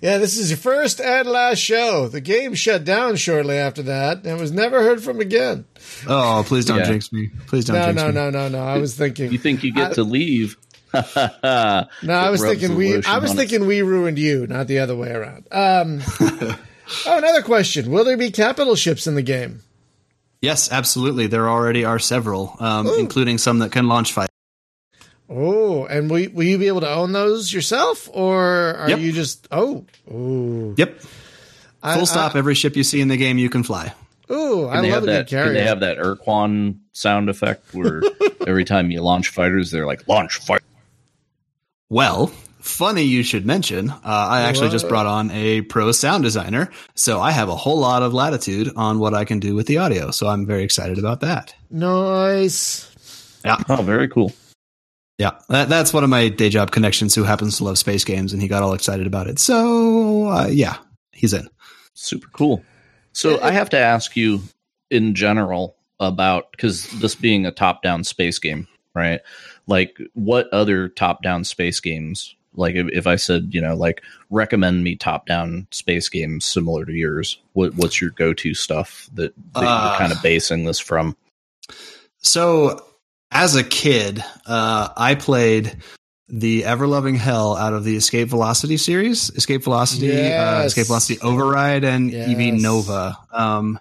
Yeah, 0.01 0.19
this 0.19 0.39
is 0.39 0.51
your 0.51 0.57
first 0.57 1.01
and 1.01 1.29
last 1.29 1.59
show. 1.59 2.09
The 2.09 2.23
game 2.23 2.55
shut 2.55 2.85
down 2.85 3.17
shortly 3.17 3.57
after 3.57 3.83
that 3.83 4.25
and 4.25 4.41
was 4.41 4.53
never 4.53 4.83
heard 4.83 5.03
from 5.03 5.21
again. 5.21 5.67
Oh, 6.09 6.43
please 6.47 6.65
don't 6.65 6.79
yeah. 6.79 6.87
jinx 6.87 7.13
me. 7.13 7.31
Please 7.47 7.67
don't 7.67 7.77
jinx 7.77 7.89
me. 7.89 7.95
no, 7.95 8.11
no, 8.11 8.27
me. 8.27 8.33
No, 8.33 8.49
no, 8.49 8.49
no, 8.49 8.65
I 8.65 8.79
was 8.79 8.95
thinking. 8.95 9.31
You 9.31 9.39
think 9.39 9.63
you 9.63 9.73
get 9.73 9.93
I, 9.93 9.95
to 9.95 10.03
leave? 10.03 10.57
no, 10.95 11.87
I 12.09 12.31
was 12.31 12.41
thinking 12.41 12.75
we 12.75 13.03
I 13.05 13.19
was 13.19 13.35
thinking 13.35 13.63
it. 13.63 13.67
we 13.67 13.83
ruined 13.83 14.19
you, 14.19 14.47
not 14.47 14.67
the 14.67 14.79
other 14.79 14.97
way 14.97 15.11
around. 15.11 15.47
Um, 15.53 16.01
oh, 16.21 16.59
another 17.07 17.43
question. 17.43 17.91
Will 17.91 18.05
there 18.05 18.17
be 18.17 18.31
capital 18.31 18.77
ships 18.77 19.07
in 19.07 19.15
the 19.15 19.23
game? 19.23 19.61
Yes, 20.47 20.71
absolutely. 20.71 21.27
There 21.27 21.51
already 21.51 21.85
are 21.85 21.99
several, 21.99 22.55
um, 22.61 22.87
including 23.01 23.37
some 23.37 23.59
that 23.59 23.73
can 23.73 23.89
launch 23.89 24.13
fight. 24.13 24.29
Oh, 25.29 25.87
and 25.87 26.09
will, 26.09 26.25
will 26.33 26.45
you 26.45 26.57
be 26.57 26.69
able 26.69 26.83
to 26.83 26.89
own 26.89 27.11
those 27.11 27.53
yourself, 27.53 28.09
or 28.13 28.77
are 28.77 28.89
yep. 28.89 29.01
you 29.01 29.11
just 29.11 29.49
oh, 29.51 29.85
ooh. 30.09 30.73
Yep. 30.79 31.01
Full 31.01 31.11
I, 31.83 32.05
stop. 32.05 32.37
I, 32.37 32.39
every 32.39 32.55
ship 32.55 32.77
you 32.77 32.85
see 32.85 33.01
in 33.01 33.09
the 33.09 33.17
game, 33.17 33.39
you 33.39 33.51
can 33.51 33.65
fly. 33.65 33.93
Ooh, 34.31 34.67
I 34.67 34.83
love 34.83 35.07
that. 35.07 35.27
Can 35.27 35.53
they 35.53 35.65
have 35.65 35.81
that 35.81 35.99
Ur-Quan 35.99 36.81
sound 36.93 37.29
effect 37.29 37.75
where 37.75 38.01
every 38.47 38.65
time 38.65 38.93
you 38.93 39.03
launch 39.03 39.31
fighters, 39.31 39.73
they're 39.73 39.85
like 39.85 40.07
launch 40.07 40.37
fight. 40.37 40.63
Well, 41.89 42.31
funny 42.67 43.03
you 43.03 43.23
should 43.23 43.47
mention. 43.47 43.91
Uh, 43.91 43.99
I 44.05 44.43
actually 44.43 44.69
what? 44.69 44.73
just 44.73 44.89
brought 44.89 45.07
on 45.07 45.31
a 45.31 45.63
pro 45.63 45.93
sound 45.93 46.25
designer, 46.25 46.71
so 46.95 47.21
I 47.21 47.31
have 47.31 47.49
a 47.49 47.57
whole 47.57 47.79
lot 47.79 48.03
of 48.03 48.13
latitude 48.13 48.73
on 48.77 48.99
what 48.99 49.15
I 49.15 49.25
can 49.25 49.41
do 49.41 49.55
with 49.55 49.67
the 49.67 49.79
audio. 49.79 50.11
So 50.11 50.29
I'm 50.29 50.47
very 50.47 50.63
excited 50.63 50.99
about 50.99 51.21
that. 51.21 51.55
Nice. 51.71 52.93
Yeah. 53.45 53.57
Oh, 53.69 53.83
very 53.83 54.09
cool. 54.09 54.33
Yeah, 55.19 55.33
that, 55.49 55.71
that's 55.71 55.95
one 55.95 56.05
of 56.05 56.11
my 56.11 56.29
day 56.29 56.51
job 56.51 56.73
connections 56.73 57.15
who 57.15 57.25
happens 57.25 57.57
to 57.57 57.65
love 57.65 57.79
space 57.79 58.05
games, 58.05 58.33
and 58.33 58.43
he 58.43 58.49
got 58.49 58.63
all 58.63 58.75
excited 58.75 59.07
about 59.07 59.29
it. 59.29 59.39
So, 59.39 60.29
uh, 60.29 60.49
yeah, 60.51 60.77
he's 61.13 61.33
in. 61.33 61.49
Super 61.95 62.29
cool. 62.29 62.63
So, 63.13 63.41
I 63.41 63.53
have 63.53 63.71
to 63.71 63.79
ask 63.79 64.15
you 64.15 64.43
in 64.91 65.15
general 65.15 65.77
about 65.99 66.51
because 66.51 66.91
this 67.01 67.15
being 67.15 67.47
a 67.47 67.51
top 67.51 67.83
down 67.83 68.05
space 68.05 68.39
game, 68.39 68.69
right? 68.95 69.21
Like, 69.67 69.99
what 70.13 70.53
other 70.53 70.91
top 70.91 71.23
down 71.23 71.45
space 71.45 71.81
games? 71.81 72.36
Like, 72.57 72.75
if, 72.75 72.89
if 72.93 73.07
I 73.07 73.17
said, 73.17 73.55
you 73.55 73.61
know, 73.61 73.75
like, 73.75 74.03
recommend 74.31 74.85
me 74.85 74.97
top 74.97 75.27
down 75.27 75.67
space 75.71 76.09
games 76.09 76.45
similar 76.45 76.85
to 76.85 76.93
yours, 76.93 77.39
what, 77.53 77.75
what's 77.75 78.01
your 78.01 78.11
go 78.11 78.33
to 78.35 78.55
stuff 78.55 79.09
that, 79.15 79.35
that 79.55 79.61
uh, 79.61 79.89
you're 79.91 79.99
kind 79.99 80.13
of 80.13 80.23
basing 80.23 80.65
this 80.65 80.79
from? 80.79 81.17
So, 82.19 82.85
as 83.31 83.57
a 83.57 83.65
kid, 83.65 84.23
uh, 84.47 84.89
I 84.97 85.15
played 85.15 85.77
the 86.29 86.65
ever 86.65 86.87
loving 86.87 87.15
hell 87.15 87.57
out 87.57 87.73
of 87.73 87.85
the 87.85 87.97
Escape 87.97 88.29
Velocity 88.29 88.77
series, 88.77 89.31
Escape 89.31 89.63
Velocity, 89.63 90.11
uh, 90.11 90.15
yes. 90.15 90.63
uh, 90.63 90.67
Escape 90.67 90.87
Velocity 90.87 91.21
Override, 91.21 91.85
and 91.85 92.11
yes. 92.11 92.29
EV 92.29 92.55
Nova. 92.55 93.17
Um, 93.33 93.79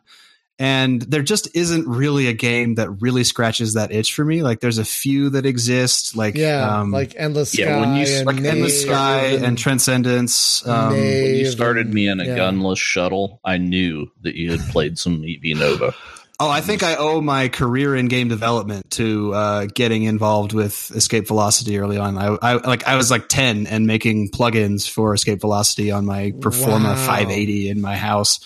and 0.58 1.02
there 1.02 1.22
just 1.22 1.54
isn't 1.56 1.86
really 1.88 2.28
a 2.28 2.34
game 2.34 2.76
that 2.76 2.90
really 3.02 3.26
scratches 3.26 3.74
that 3.74 3.92
itch 3.92 4.14
for 4.14 4.24
me. 4.24 4.42
Like 4.42 4.62
there's 4.62 4.78
a 4.78 4.86
few 4.86 5.32
that 5.32 5.46
exist, 5.46 6.16
like 6.16 6.36
yeah, 6.36 6.80
um, 6.80 6.92
like 6.92 7.14
Endless 7.18 7.52
Sky, 7.52 7.64
yeah, 7.64 7.80
when 7.80 7.96
you 7.96 8.24
like 8.24 8.38
Endless 8.38 8.84
Sky 8.84 9.26
and, 9.28 9.46
and 9.46 9.58
Transcendence. 9.58 10.66
Um, 10.66 10.92
when 10.92 11.36
you 11.36 11.46
started 11.48 11.94
me 11.94 12.08
in 12.08 12.22
a 12.22 12.26
yeah. 12.26 12.38
gunless 12.38 12.78
shuttle, 12.78 13.42
I 13.44 13.58
knew 13.58 14.12
that 14.22 14.36
you 14.36 14.52
had 14.52 14.62
played 14.72 14.98
some 14.98 15.24
EV 15.26 15.58
Nova. 15.58 15.94
Oh, 16.38 16.50
I 16.50 16.60
think 16.60 16.84
I 16.84 16.96
owe 16.96 17.22
my 17.22 17.48
career 17.48 17.96
in 17.96 18.08
game 18.08 18.28
development 18.28 18.92
to 18.92 19.34
uh, 19.34 19.68
getting 19.74 20.04
involved 20.04 20.52
with 20.52 20.92
Escape 20.94 21.28
Velocity 21.28 21.80
early 21.80 21.98
on. 21.98 22.18
I, 22.18 22.38
I, 22.42 22.54
like 22.56 22.86
I 22.86 22.96
was 22.96 23.12
like 23.12 23.28
ten 23.28 23.68
and 23.68 23.88
making 23.88 24.32
plugins 24.32 24.90
for 24.90 25.14
Escape 25.14 25.42
Velocity 25.42 25.92
on 25.92 26.06
my 26.06 26.32
Performa 26.32 26.96
wow. 26.96 26.96
580 26.96 27.70
in 27.70 27.82
my 27.82 27.96
house. 27.96 28.40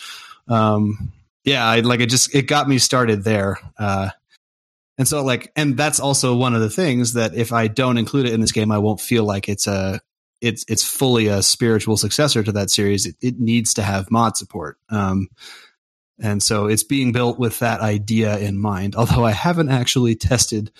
Um, 0.47 1.11
yeah, 1.49 1.65
I, 1.65 1.79
like 1.79 1.99
it 1.99 2.09
just 2.09 2.35
it 2.35 2.43
got 2.43 2.69
me 2.69 2.77
started 2.77 3.23
there. 3.23 3.57
Uh, 3.77 4.09
and 4.97 5.07
so 5.07 5.23
like, 5.23 5.51
and 5.55 5.75
that's 5.75 5.99
also 5.99 6.35
one 6.35 6.53
of 6.53 6.61
the 6.61 6.69
things 6.69 7.13
that 7.13 7.33
if 7.33 7.51
I 7.51 7.67
don't 7.67 7.97
include 7.97 8.27
it 8.27 8.33
in 8.33 8.41
this 8.41 8.51
game, 8.51 8.71
I 8.71 8.77
won't 8.77 9.01
feel 9.01 9.23
like 9.23 9.49
it's 9.49 9.65
a 9.65 9.99
it's 10.41 10.63
it's 10.67 10.83
fully 10.83 11.27
a 11.27 11.41
spiritual 11.41 11.97
successor 11.97 12.43
to 12.43 12.51
that 12.51 12.69
series. 12.69 13.05
It, 13.05 13.15
it 13.21 13.39
needs 13.39 13.73
to 13.75 13.81
have 13.81 14.11
mod 14.11 14.37
support. 14.37 14.77
Um, 14.89 15.29
and 16.21 16.43
so 16.43 16.67
it's 16.67 16.83
being 16.83 17.13
built 17.13 17.39
with 17.39 17.59
that 17.59 17.79
idea 17.81 18.37
in 18.37 18.59
mind. 18.59 18.95
Although 18.95 19.25
I 19.25 19.31
haven't 19.31 19.69
actually 19.69 20.15
tested 20.15 20.71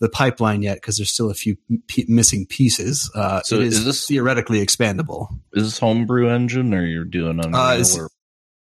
the 0.00 0.08
pipeline 0.08 0.62
yet 0.62 0.76
because 0.76 0.96
there's 0.96 1.10
still 1.10 1.30
a 1.30 1.34
few 1.34 1.56
p- 1.86 2.04
missing 2.08 2.46
pieces. 2.46 3.10
Uh, 3.14 3.42
so 3.42 3.56
it 3.56 3.68
is, 3.68 3.78
is 3.78 3.84
this 3.84 4.06
theoretically 4.06 4.64
expandable? 4.64 5.28
Is 5.54 5.64
this 5.64 5.78
homebrew 5.78 6.28
engine 6.28 6.74
or 6.74 6.84
you're 6.84 7.04
doing 7.04 7.40
on? 7.40 7.54
Uh, 7.54 7.76
it's, 7.78 7.98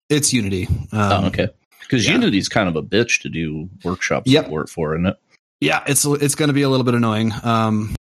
it's, 0.09 0.33
Unity. 0.33 0.67
Um, 0.91 1.23
oh, 1.23 1.27
okay. 1.27 1.49
Because 1.81 2.05
yeah. 2.05 2.13
Unity's 2.13 2.49
kind 2.49 2.67
of 2.67 2.75
a 2.75 2.83
bitch 2.83 3.21
to 3.21 3.29
do 3.29 3.69
workshop 3.83 4.23
yep. 4.25 4.45
support 4.45 4.69
for, 4.69 4.95
isn't 4.95 5.05
it? 5.05 5.17
Yeah, 5.61 5.83
it's 5.87 6.05
it's 6.05 6.35
going 6.35 6.49
to 6.49 6.53
be 6.53 6.63
a 6.63 6.69
little 6.69 6.83
bit 6.83 6.95
annoying. 6.95 7.31
Um, 7.43 7.95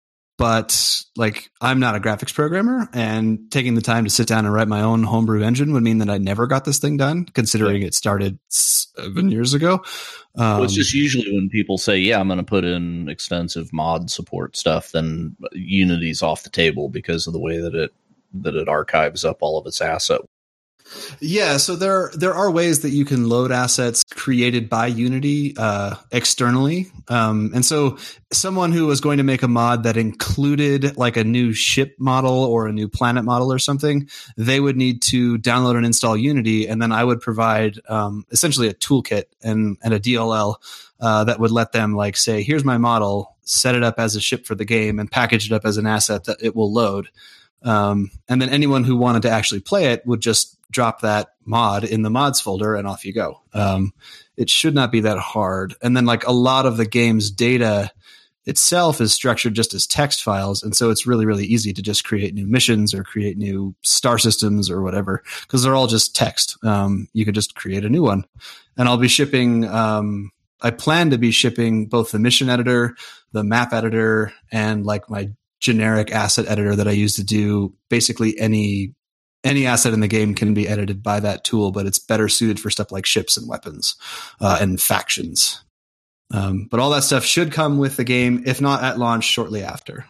but 0.42 1.04
like 1.16 1.52
I'm 1.62 1.80
not 1.80 1.96
a 1.96 2.00
graphics 2.00 2.34
programmer 2.34 2.90
and 2.94 3.52
taking 3.52 3.76
the 3.76 3.82
time 3.82 4.06
to 4.06 4.10
sit 4.10 4.28
down 4.28 4.46
and 4.46 4.54
write 4.54 4.68
my 4.68 4.82
own 4.82 5.04
homebrew 5.04 5.44
engine 5.44 5.72
would 5.74 5.84
mean 5.84 6.00
that 6.00 6.10
I 6.10 6.18
never 6.18 6.48
got 6.48 6.66
this 6.66 6.80
thing 6.80 6.98
done 6.98 7.26
considering 7.26 7.82
yeah. 7.82 7.90
it 7.90 7.94
started 7.94 8.40
seven 8.48 9.30
years 9.30 9.54
ago. 9.54 9.84
Um, 10.36 10.58
well, 10.58 10.64
it's 10.64 10.74
just 10.74 10.96
usually 10.96 11.32
when 11.32 11.50
people 11.50 11.78
say, 11.78 12.00
yeah, 12.00 12.20
I'm 12.20 12.28
going 12.28 12.40
to 12.40 12.44
put 12.44 12.66
in 12.66 13.08
extensive 13.08 13.72
mod 13.72 14.10
support 14.10 14.58
stuff, 14.58 14.94
then 14.94 15.36
Unity's 15.52 16.24
off 16.24 16.42
the 16.42 16.50
table 16.50 16.90
because 16.90 17.28
of 17.28 17.34
the 17.34 17.40
way 17.40 17.60
that 17.60 17.76
it, 17.76 17.94
that 18.34 18.56
it 18.56 18.68
archives 18.68 19.24
up 19.24 19.38
all 19.42 19.60
of 19.60 19.68
its 19.68 19.80
asset 19.80 20.22
yeah, 21.20 21.58
so 21.58 21.76
there 21.76 22.12
there 22.14 22.34
are 22.34 22.50
ways 22.50 22.82
that 22.82 22.90
you 22.90 23.06
can 23.06 23.30
load 23.30 23.52
assets 23.52 24.04
created 24.04 24.70
by 24.70 24.88
Unity 24.88 25.56
uh, 25.58 25.96
externally, 26.12 26.88
um, 27.08 27.52
and 27.54 27.66
so 27.66 27.98
someone 28.32 28.72
who 28.72 28.88
was 28.88 29.02
going 29.02 29.18
to 29.18 29.24
make 29.24 29.44
a 29.44 29.48
mod 29.48 29.84
that 29.84 29.98
included 29.98 30.98
like 30.98 31.18
a 31.18 31.24
new 31.24 31.54
ship 31.54 31.96
model 32.00 32.44
or 32.44 32.68
a 32.68 32.72
new 32.72 32.88
planet 32.88 33.24
model 33.24 33.52
or 33.52 33.60
something, 33.60 34.10
they 34.38 34.60
would 34.60 34.78
need 34.78 35.02
to 35.04 35.38
download 35.38 35.76
and 35.76 35.86
install 35.86 36.16
Unity, 36.18 36.68
and 36.68 36.82
then 36.82 36.92
I 36.92 37.04
would 37.04 37.22
provide 37.22 37.80
um, 37.88 38.26
essentially 38.32 38.68
a 38.68 38.74
toolkit 38.74 39.26
and 39.42 39.78
and 39.84 39.94
a 39.94 40.00
DLL 40.00 40.56
uh, 41.00 41.24
that 41.24 41.40
would 41.40 41.52
let 41.52 41.72
them 41.72 41.96
like 41.96 42.16
say, 42.16 42.44
here's 42.44 42.64
my 42.64 42.78
model, 42.78 43.36
set 43.44 43.76
it 43.76 43.84
up 43.84 43.96
as 43.98 44.16
a 44.16 44.22
ship 44.22 44.46
for 44.46 44.56
the 44.56 44.66
game, 44.66 45.00
and 45.00 45.12
package 45.12 45.52
it 45.52 45.54
up 45.54 45.66
as 45.66 45.78
an 45.78 45.88
asset 45.88 46.26
that 46.26 46.38
it 46.42 46.56
will 46.56 46.72
load. 46.72 47.10
Um, 47.64 48.12
and 48.28 48.42
then 48.42 48.50
anyone 48.50 48.84
who 48.84 48.96
wanted 48.96 49.24
to 49.24 49.30
actually 49.30 49.62
play 49.62 49.88
it 49.88 50.06
would 50.06 50.22
just 50.22 50.58
drop 50.72 51.02
that 51.02 51.34
mod 51.46 51.84
in 51.84 52.02
the 52.02 52.10
mods 52.10 52.42
folder 52.42 52.76
and 52.76 52.88
off 52.88 53.06
you 53.06 53.14
go. 53.14 53.42
Um, 53.54 53.94
it 54.38 54.50
should 54.50 54.74
not 54.74 54.92
be 54.92 55.02
that 55.02 55.20
hard. 55.20 55.76
And 55.82 55.96
then 55.96 56.06
like 56.06 56.26
a 56.26 56.32
lot 56.32 56.66
of 56.66 56.78
the 56.78 56.86
game's 56.86 57.30
data 57.30 57.92
itself 58.46 59.02
is 59.02 59.14
structured 59.14 59.54
just 59.54 59.74
as 59.76 59.86
text 59.86 60.24
files. 60.24 60.64
And 60.64 60.76
so 60.76 60.90
it's 60.90 61.06
really, 61.06 61.28
really 61.28 61.46
easy 61.46 61.74
to 61.74 61.82
just 61.82 62.04
create 62.04 62.34
new 62.34 62.48
missions 62.48 62.94
or 62.94 63.04
create 63.04 63.38
new 63.38 63.76
star 63.84 64.18
systems 64.18 64.70
or 64.70 64.82
whatever, 64.82 65.24
because 65.42 65.62
they're 65.62 65.76
all 65.76 65.88
just 65.88 66.16
text. 66.16 66.58
Um, 66.64 67.08
you 67.14 67.24
could 67.24 67.36
just 67.36 67.54
create 67.54 67.86
a 67.86 67.90
new 67.90 68.02
one. 68.02 68.26
And 68.78 68.88
I'll 68.88 68.98
be 68.98 69.08
shipping, 69.08 69.66
um, 69.66 70.32
I 70.62 70.72
plan 70.72 71.12
to 71.12 71.18
be 71.18 71.32
shipping 71.32 71.88
both 71.88 72.12
the 72.12 72.20
mission 72.20 72.50
editor, 72.50 72.96
the 73.32 73.44
map 73.44 73.74
editor, 73.74 74.34
and 74.52 74.86
like 74.86 75.10
my 75.10 75.30
generic 75.60 76.12
asset 76.12 76.48
editor 76.48 76.76
that 76.76 76.88
I 76.88 76.92
use 76.92 77.16
to 77.18 77.24
do 77.24 77.76
basically 77.90 78.40
any 78.40 78.96
any 79.44 79.66
asset 79.66 79.94
in 79.94 80.00
the 80.00 80.08
game 80.08 80.36
can 80.36 80.54
be 80.54 80.68
edited 80.68 81.02
by 81.02 81.20
that 81.20 81.44
tool, 81.44 81.72
but 81.72 81.86
it's 81.86 82.00
better 82.00 82.30
suited 82.30 82.60
for 82.60 82.70
stuff 82.70 82.92
like 82.92 83.06
ships 83.06 83.38
and 83.38 83.48
weapons 83.50 83.96
uh, 84.40 84.58
and 84.62 84.80
factions. 84.82 85.64
Um, 86.34 86.68
but 86.70 86.80
all 86.80 86.92
that 86.92 87.04
stuff 87.04 87.26
should 87.26 87.52
come 87.52 87.78
with 87.78 87.98
the 87.98 88.04
game, 88.04 88.44
if 88.46 88.62
not 88.62 88.84
at 88.84 89.00
launch, 89.00 89.26
shortly 89.26 89.64
after. 89.64 90.06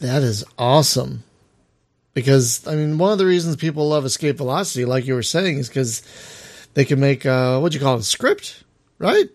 That 0.00 0.22
is 0.22 0.44
awesome. 0.58 1.24
because 2.14 2.66
I 2.66 2.76
mean, 2.76 2.98
one 2.98 3.12
of 3.12 3.18
the 3.18 3.26
reasons 3.26 3.56
people 3.56 3.88
love 3.88 4.04
Escape 4.04 4.36
Velocity, 4.36 4.84
like 4.84 5.06
you 5.06 5.14
were 5.14 5.22
saying, 5.22 5.58
is 5.58 5.68
because 5.68 6.02
they 6.74 6.84
can 6.84 7.00
make 7.00 7.26
uh, 7.26 7.58
what 7.58 7.72
do 7.72 7.78
you 7.78 7.84
call 7.84 7.96
it, 7.96 8.00
a 8.00 8.04
script, 8.04 8.64
right? 8.98 9.28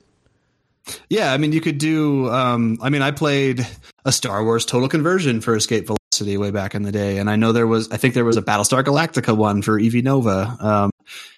Yeah, 1.09 1.33
I 1.33 1.37
mean, 1.37 1.51
you 1.51 1.61
could 1.61 1.77
do. 1.77 2.29
Um, 2.29 2.79
I 2.81 2.89
mean, 2.89 3.01
I 3.01 3.11
played 3.11 3.67
a 4.05 4.11
Star 4.11 4.43
Wars 4.43 4.65
Total 4.65 4.87
Conversion 4.87 5.41
for 5.41 5.55
Escape 5.55 5.85
Velocity 5.85 6.06
way 6.25 6.51
back 6.51 6.73
in 6.73 6.81
the 6.81 6.91
day, 6.91 7.17
and 7.17 7.29
I 7.29 7.35
know 7.35 7.51
there 7.51 7.67
was. 7.67 7.91
I 7.91 7.97
think 7.97 8.13
there 8.13 8.25
was 8.25 8.37
a 8.37 8.41
Battlestar 8.41 8.83
Galactica 8.83 9.35
one 9.35 9.61
for 9.61 9.79
EV 9.79 9.95
Nova. 9.95 10.57
Um, 10.59 10.91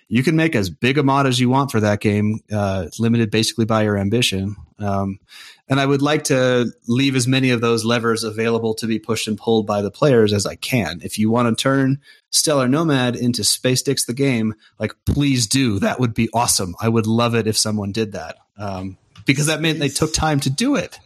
you 0.07 0.23
can 0.23 0.35
make 0.35 0.55
as 0.55 0.71
big 0.71 0.97
a 0.97 1.03
mod 1.03 1.27
as 1.27 1.39
you 1.39 1.49
want 1.49 1.71
for 1.71 1.79
that 1.81 1.99
game, 1.99 2.39
uh, 2.51 2.87
limited 2.97 3.29
basically 3.29 3.65
by 3.65 3.83
your 3.83 3.95
ambition. 3.95 4.55
Um, 4.79 5.19
and 5.67 5.79
I 5.79 5.85
would 5.85 6.01
like 6.01 6.23
to 6.25 6.71
leave 6.87 7.15
as 7.15 7.27
many 7.27 7.51
of 7.51 7.61
those 7.61 7.85
levers 7.85 8.23
available 8.23 8.73
to 8.75 8.87
be 8.87 8.97
pushed 8.97 9.27
and 9.27 9.37
pulled 9.37 9.67
by 9.67 9.83
the 9.83 9.91
players 9.91 10.33
as 10.33 10.47
I 10.47 10.55
can. 10.55 11.01
If 11.03 11.19
you 11.19 11.29
want 11.29 11.55
to 11.55 11.61
turn 11.61 11.99
Stellar 12.31 12.67
Nomad 12.67 13.15
into 13.15 13.43
Space 13.43 13.83
Dicks 13.83 14.05
the 14.05 14.13
game, 14.13 14.55
like 14.79 14.93
please 15.05 15.45
do. 15.45 15.77
That 15.77 15.99
would 15.99 16.15
be 16.15 16.29
awesome. 16.33 16.75
I 16.81 16.89
would 16.89 17.05
love 17.05 17.35
it 17.35 17.45
if 17.45 17.57
someone 17.57 17.91
did 17.91 18.13
that. 18.13 18.37
Um, 18.57 18.97
because 19.25 19.45
that 19.45 19.61
meant 19.61 19.77
they 19.77 19.89
took 19.89 20.11
time 20.11 20.39
to 20.39 20.49
do 20.49 20.75
it. 20.75 20.99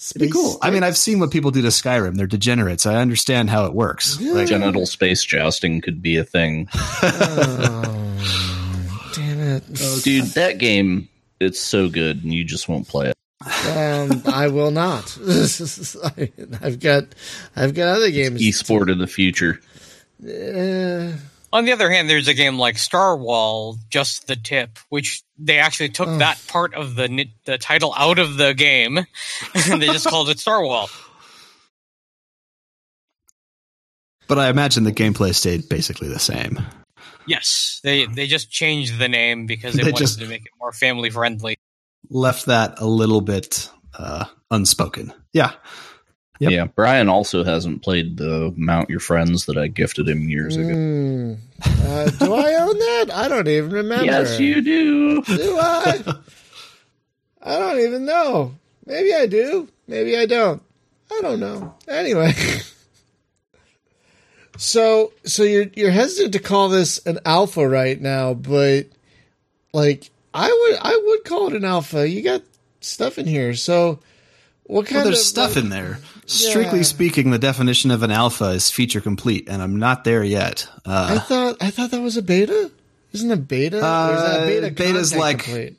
Space 0.00 0.16
It'd 0.16 0.28
be 0.28 0.32
cool. 0.32 0.56
I 0.62 0.70
mean, 0.70 0.82
I've 0.82 0.96
seen 0.96 1.20
what 1.20 1.30
people 1.30 1.50
do 1.50 1.60
to 1.60 1.68
Skyrim. 1.68 2.16
They're 2.16 2.26
degenerates. 2.26 2.86
I 2.86 2.94
understand 2.94 3.50
how 3.50 3.66
it 3.66 3.74
works. 3.74 4.18
Yeah. 4.18 4.32
Like 4.32 4.48
genital 4.48 4.86
space 4.86 5.22
jousting 5.22 5.82
could 5.82 6.00
be 6.00 6.16
a 6.16 6.24
thing. 6.24 6.70
oh, 6.74 7.82
damn 9.14 9.40
it, 9.40 9.62
oh, 9.78 10.00
dude! 10.02 10.24
That 10.28 10.56
game, 10.56 11.10
it's 11.38 11.60
so 11.60 11.90
good, 11.90 12.24
and 12.24 12.32
you 12.32 12.44
just 12.44 12.66
won't 12.66 12.88
play 12.88 13.10
it. 13.10 13.14
Um, 13.68 14.22
I 14.24 14.48
will 14.48 14.70
not. 14.70 15.18
I've 16.62 16.80
got, 16.80 17.04
I've 17.54 17.74
got 17.74 17.88
other 17.88 18.10
games. 18.10 18.40
Esport 18.40 18.90
of 18.90 18.98
the 18.98 19.06
future. 19.06 19.60
Uh, 20.22 21.12
On 21.52 21.64
the 21.64 21.72
other 21.72 21.90
hand, 21.90 22.08
there's 22.08 22.28
a 22.28 22.34
game 22.34 22.58
like 22.58 22.76
Starwhal, 22.76 23.76
Just 23.88 24.28
the 24.28 24.36
Tip, 24.36 24.78
which 24.88 25.22
they 25.36 25.58
actually 25.58 25.88
took 25.88 26.08
that 26.18 26.40
part 26.46 26.74
of 26.74 26.94
the 26.94 27.28
the 27.44 27.58
title 27.58 27.92
out 27.96 28.18
of 28.18 28.36
the 28.36 28.54
game, 28.54 28.98
and 29.70 29.82
they 29.82 29.86
just 29.86 30.06
called 30.06 30.28
it 30.28 30.38
Starwhal. 30.38 30.88
But 34.28 34.38
I 34.38 34.48
imagine 34.48 34.84
the 34.84 34.92
gameplay 34.92 35.34
stayed 35.34 35.68
basically 35.68 36.08
the 36.08 36.20
same. 36.20 36.60
Yes, 37.26 37.80
they 37.82 38.06
they 38.06 38.28
just 38.28 38.50
changed 38.50 38.98
the 38.98 39.08
name 39.08 39.46
because 39.46 39.74
they, 39.74 39.82
they 39.82 39.90
wanted 39.90 40.18
to 40.18 40.26
make 40.26 40.42
it 40.42 40.52
more 40.60 40.72
family 40.72 41.10
friendly 41.10 41.56
left 42.10 42.46
that 42.46 42.80
a 42.80 42.86
little 42.86 43.20
bit 43.20 43.70
uh, 43.98 44.24
unspoken. 44.50 45.12
Yeah. 45.32 45.52
Yep. 46.40 46.52
Yeah, 46.52 46.64
Brian 46.64 47.10
also 47.10 47.44
hasn't 47.44 47.82
played 47.82 48.16
the 48.16 48.52
Mount 48.56 48.88
Your 48.88 48.98
Friends 48.98 49.44
that 49.44 49.58
I 49.58 49.66
gifted 49.66 50.08
him 50.08 50.26
years 50.26 50.56
ago. 50.56 50.70
Mm, 50.70 51.38
uh, 51.62 52.10
do 52.12 52.32
I 52.32 52.54
own 52.54 52.78
that? 52.78 53.10
I 53.12 53.28
don't 53.28 53.46
even 53.46 53.70
remember. 53.70 54.06
Yes, 54.06 54.40
you 54.40 54.62
do. 54.62 55.22
Do 55.22 55.58
I? 55.58 56.02
I 57.42 57.58
don't 57.58 57.80
even 57.80 58.06
know. 58.06 58.54
Maybe 58.86 59.14
I 59.14 59.26
do. 59.26 59.68
Maybe 59.86 60.16
I 60.16 60.24
don't. 60.24 60.62
I 61.12 61.20
don't 61.20 61.40
know. 61.40 61.74
Anyway. 61.86 62.32
so 64.56 65.12
so 65.24 65.42
you're 65.42 65.66
you're 65.74 65.90
hesitant 65.90 66.32
to 66.32 66.38
call 66.38 66.70
this 66.70 67.04
an 67.06 67.18
alpha 67.26 67.68
right 67.68 68.00
now, 68.00 68.32
but 68.32 68.86
like 69.74 70.10
I 70.32 70.48
would 70.48 70.78
I 70.80 71.02
would 71.06 71.24
call 71.24 71.48
it 71.48 71.56
an 71.56 71.66
alpha. 71.66 72.08
You 72.08 72.22
got 72.22 72.40
stuff 72.80 73.18
in 73.18 73.26
here. 73.26 73.54
So 73.54 74.00
what 74.70 74.86
kind 74.86 74.96
well, 74.96 75.04
there's 75.06 75.20
of 75.20 75.26
stuff 75.26 75.56
like, 75.56 75.64
in 75.64 75.70
there. 75.70 75.98
Strictly 76.26 76.78
yeah. 76.78 76.84
speaking, 76.84 77.30
the 77.30 77.38
definition 77.38 77.90
of 77.90 78.02
an 78.02 78.10
alpha 78.10 78.50
is 78.50 78.70
feature 78.70 79.00
complete, 79.00 79.48
and 79.48 79.60
I'm 79.60 79.78
not 79.78 80.04
there 80.04 80.22
yet. 80.22 80.68
Uh, 80.86 81.16
I 81.16 81.18
thought 81.18 81.56
I 81.60 81.70
thought 81.70 81.90
that 81.90 82.00
was 82.00 82.16
a 82.16 82.22
beta. 82.22 82.70
Isn't 83.12 83.32
a 83.32 83.36
beta? 83.36 83.84
Uh, 83.84 84.14
is 84.14 84.22
that 84.22 84.42
a 84.42 84.46
beta 84.46 84.70
beta's 84.70 85.16
like 85.16 85.40
complete? 85.40 85.76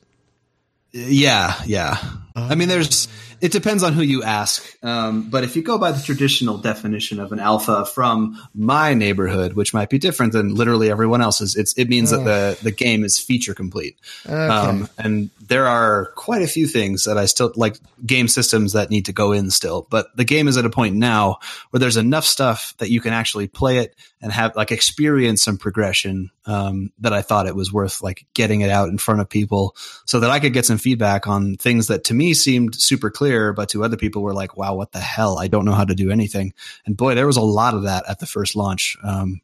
Yeah, 0.92 1.54
yeah. 1.66 1.98
Oh. 2.36 2.48
I 2.50 2.56
mean, 2.56 2.68
there's 2.68 3.08
it 3.42 3.52
depends 3.52 3.82
on 3.82 3.94
who 3.94 4.04
you 4.04 4.24
ask. 4.24 4.64
Um, 4.84 5.30
but 5.30 5.44
if 5.44 5.56
you 5.56 5.64
go 5.64 5.78
by 5.78 5.92
the 5.92 6.02
traditional 6.02 6.58
definition 6.58 7.20
of 7.20 7.32
an 7.32 7.40
alpha 7.40 7.86
from 7.86 8.40
my 8.54 8.94
neighborhood, 8.94 9.54
which 9.54 9.74
might 9.74 9.90
be 9.90 9.98
different 9.98 10.34
than 10.34 10.54
literally 10.54 10.92
everyone 10.92 11.22
else's, 11.22 11.56
it's, 11.56 11.74
it 11.74 11.90
means 11.90 12.14
oh. 12.14 12.18
that 12.18 12.60
the, 12.60 12.64
the 12.66 12.72
game 12.72 13.04
is 13.04 13.20
feature 13.20 13.56
complete. 13.56 13.98
Okay. 14.26 14.36
Um, 14.36 14.88
and 14.98 15.32
there 15.48 15.68
are 15.68 16.12
quite 16.16 16.44
a 16.44 16.48
few 16.48 16.68
things 16.68 17.06
that 17.06 17.18
I 17.18 17.26
still 17.26 17.52
like 17.56 17.78
game 18.06 18.28
systems 18.28 18.74
that 18.74 18.92
need 18.92 19.06
to 19.06 19.14
go 19.14 19.32
in 19.32 19.50
still, 19.50 19.88
but 19.90 20.16
the 20.16 20.26
game 20.26 20.48
is 20.48 20.58
at 20.58 20.66
a 20.66 20.70
point 20.70 20.96
now 20.96 21.40
where 21.72 21.80
there's 21.80 21.98
enough 21.98 22.26
stuff 22.26 22.76
that 22.78 22.92
you 22.92 23.02
can 23.02 23.14
actually 23.14 23.48
play 23.48 23.80
it 23.80 23.96
and 24.22 24.32
have 24.32 24.56
like 24.56 24.72
experience 24.72 25.44
some 25.44 25.58
progression 25.58 26.30
um, 26.46 26.92
that 27.00 27.14
I 27.14 27.22
thought 27.22 27.48
it 27.48 27.56
was 27.56 27.72
worth 27.74 28.02
like 28.02 28.26
getting 28.34 28.62
it 28.62 28.70
out 28.70 28.90
in 28.90 28.98
front 28.98 29.22
of 29.22 29.30
people 29.30 29.76
so 30.06 30.20
that 30.20 30.30
I 30.30 30.40
could 30.40 30.54
get 30.54 30.66
some 30.66 30.78
feedback 30.78 31.28
on 31.28 31.56
things 31.56 31.88
that 31.88 32.06
to 32.06 32.14
me 32.14 32.34
seemed 32.34 32.76
super 32.76 33.10
clear, 33.10 33.31
but 33.54 33.70
to 33.70 33.84
other 33.84 33.98
people 33.98 34.22
were 34.22 34.34
like, 34.34 34.58
wow, 34.58 34.76
what 34.76 34.92
the 34.92 35.00
hell? 35.00 35.40
I 35.40 35.48
don't 35.48 35.66
know 35.66 35.74
how 35.74 35.86
to 35.86 35.96
do 35.96 36.12
anything. 36.12 36.54
And 36.86 36.98
boy, 36.98 37.16
there 37.16 37.28
was 37.28 37.38
a 37.38 37.42
lot 37.42 37.74
of 37.74 37.84
that 37.84 38.04
at 38.08 38.20
the 38.20 38.26
first 38.26 38.56
launch. 38.56 38.98
Um, 39.04 39.42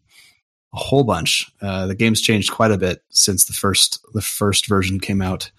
a 0.73 0.77
whole 0.77 1.03
bunch. 1.03 1.47
Uh, 1.61 1.87
the 1.87 1.95
game's 1.95 2.21
changed 2.21 2.51
quite 2.51 2.71
a 2.71 2.77
bit 2.77 3.03
since 3.09 3.45
the 3.45 3.53
first 3.53 4.05
the 4.13 4.21
first 4.21 4.67
version 4.67 4.99
came 4.99 5.21
out. 5.21 5.51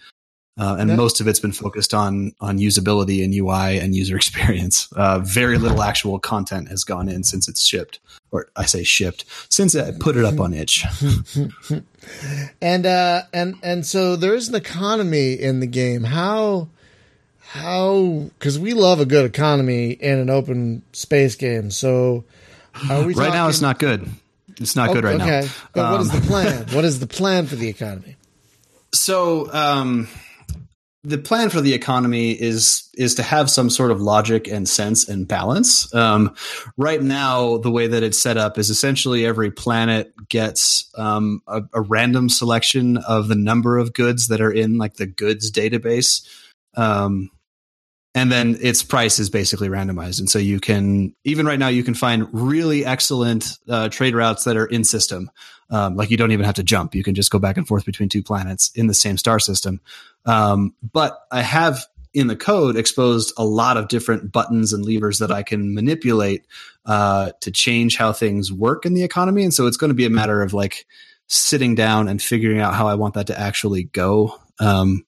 Uh, 0.58 0.76
and 0.80 0.90
yeah. 0.90 0.96
most 0.96 1.20
of 1.20 1.28
it's 1.28 1.38
been 1.38 1.52
focused 1.52 1.94
on 1.94 2.32
on 2.40 2.58
usability 2.58 3.22
and 3.22 3.32
UI 3.32 3.78
and 3.78 3.94
user 3.94 4.16
experience. 4.22 4.88
Uh, 4.92 5.20
very 5.20 5.56
little 5.56 5.82
actual 5.82 6.18
content 6.18 6.68
has 6.68 6.84
gone 6.84 7.08
in 7.08 7.22
since 7.22 7.48
it's 7.48 7.64
shipped, 7.64 8.00
or 8.32 8.48
I 8.56 8.64
say 8.66 8.82
shipped 8.82 9.24
since 9.48 9.74
I 9.76 9.92
put 9.92 10.16
it 10.16 10.24
up 10.24 10.40
on 10.40 10.52
itch. 10.52 10.84
and 12.60 12.86
uh, 12.86 13.22
and 13.32 13.56
and 13.62 13.86
so 13.86 14.16
there 14.16 14.34
is 14.34 14.48
an 14.48 14.56
economy 14.56 15.34
in 15.34 15.60
the 15.60 15.66
game. 15.66 16.02
How 16.02 16.68
how 17.48 18.26
because 18.38 18.58
we 18.58 18.74
love 18.74 19.00
a 19.00 19.06
good 19.06 19.24
economy 19.24 19.92
in 19.92 20.18
an 20.18 20.28
open 20.28 20.82
space 20.92 21.34
game. 21.34 21.70
So 21.70 22.24
are 22.90 23.00
we 23.00 23.14
right 23.14 23.24
talking, 23.24 23.32
now 23.32 23.48
it's 23.48 23.62
not 23.62 23.78
good. 23.78 24.06
It's 24.60 24.76
not 24.76 24.90
oh, 24.90 24.94
good 24.94 25.04
right 25.04 25.20
okay. 25.20 25.40
now. 25.40 25.48
But 25.72 25.84
um, 25.86 25.92
what 25.92 26.00
is 26.02 26.10
the 26.10 26.16
um, 26.18 26.22
plan? 26.24 26.66
what 26.72 26.84
is 26.84 27.00
the 27.00 27.06
plan 27.06 27.46
for 27.46 27.56
the 27.56 27.68
economy? 27.68 28.16
So. 28.92 29.52
Um, 29.52 30.08
the 31.04 31.16
plan 31.16 31.48
for 31.48 31.60
the 31.60 31.72
economy 31.72 32.32
is 32.32 32.90
is 32.94 33.14
to 33.14 33.22
have 33.22 33.48
some 33.48 33.70
sort 33.70 33.92
of 33.92 34.00
logic 34.00 34.48
and 34.48 34.68
sense 34.68 35.08
and 35.08 35.26
balance. 35.26 35.94
Um, 35.94 36.34
right 36.76 37.00
now, 37.00 37.58
the 37.58 37.70
way 37.70 37.86
that 37.86 38.02
it's 38.02 38.18
set 38.18 38.36
up 38.36 38.58
is 38.58 38.68
essentially 38.68 39.24
every 39.24 39.50
planet 39.50 40.12
gets 40.28 40.90
um, 40.98 41.40
a, 41.46 41.62
a, 41.72 41.80
random 41.80 42.28
selection 42.28 42.96
of 42.98 43.28
the 43.28 43.36
number 43.36 43.78
of 43.78 43.94
goods 43.94 44.26
that 44.26 44.40
are 44.40 44.50
in 44.50 44.76
like 44.76 44.94
the 44.94 45.06
goods 45.06 45.52
database. 45.52 46.26
Um, 46.76 47.30
and 48.18 48.32
then 48.32 48.56
its 48.60 48.82
price 48.82 49.20
is 49.20 49.30
basically 49.30 49.68
randomized. 49.68 50.18
And 50.18 50.28
so 50.28 50.40
you 50.40 50.58
can, 50.58 51.14
even 51.22 51.46
right 51.46 51.58
now, 51.58 51.68
you 51.68 51.84
can 51.84 51.94
find 51.94 52.26
really 52.32 52.84
excellent 52.84 53.46
uh, 53.68 53.90
trade 53.90 54.12
routes 54.12 54.42
that 54.42 54.56
are 54.56 54.66
in 54.66 54.82
system. 54.82 55.30
Um, 55.70 55.94
like 55.94 56.10
you 56.10 56.16
don't 56.16 56.32
even 56.32 56.44
have 56.44 56.56
to 56.56 56.64
jump. 56.64 56.96
You 56.96 57.04
can 57.04 57.14
just 57.14 57.30
go 57.30 57.38
back 57.38 57.56
and 57.56 57.68
forth 57.68 57.84
between 57.84 58.08
two 58.08 58.24
planets 58.24 58.72
in 58.74 58.88
the 58.88 58.94
same 58.94 59.18
star 59.18 59.38
system. 59.38 59.80
Um, 60.26 60.74
but 60.92 61.16
I 61.30 61.42
have 61.42 61.86
in 62.12 62.26
the 62.26 62.34
code 62.34 62.76
exposed 62.76 63.32
a 63.36 63.44
lot 63.44 63.76
of 63.76 63.86
different 63.86 64.32
buttons 64.32 64.72
and 64.72 64.84
levers 64.84 65.20
that 65.20 65.30
I 65.30 65.44
can 65.44 65.72
manipulate 65.72 66.44
uh, 66.86 67.30
to 67.42 67.52
change 67.52 67.98
how 67.98 68.12
things 68.12 68.52
work 68.52 68.84
in 68.84 68.94
the 68.94 69.04
economy. 69.04 69.44
And 69.44 69.54
so 69.54 69.68
it's 69.68 69.76
going 69.76 69.90
to 69.90 69.94
be 69.94 70.06
a 70.06 70.10
matter 70.10 70.42
of 70.42 70.52
like 70.52 70.86
sitting 71.28 71.76
down 71.76 72.08
and 72.08 72.20
figuring 72.20 72.58
out 72.58 72.74
how 72.74 72.88
I 72.88 72.96
want 72.96 73.14
that 73.14 73.28
to 73.28 73.38
actually 73.38 73.84
go. 73.84 74.34
Um, 74.58 75.04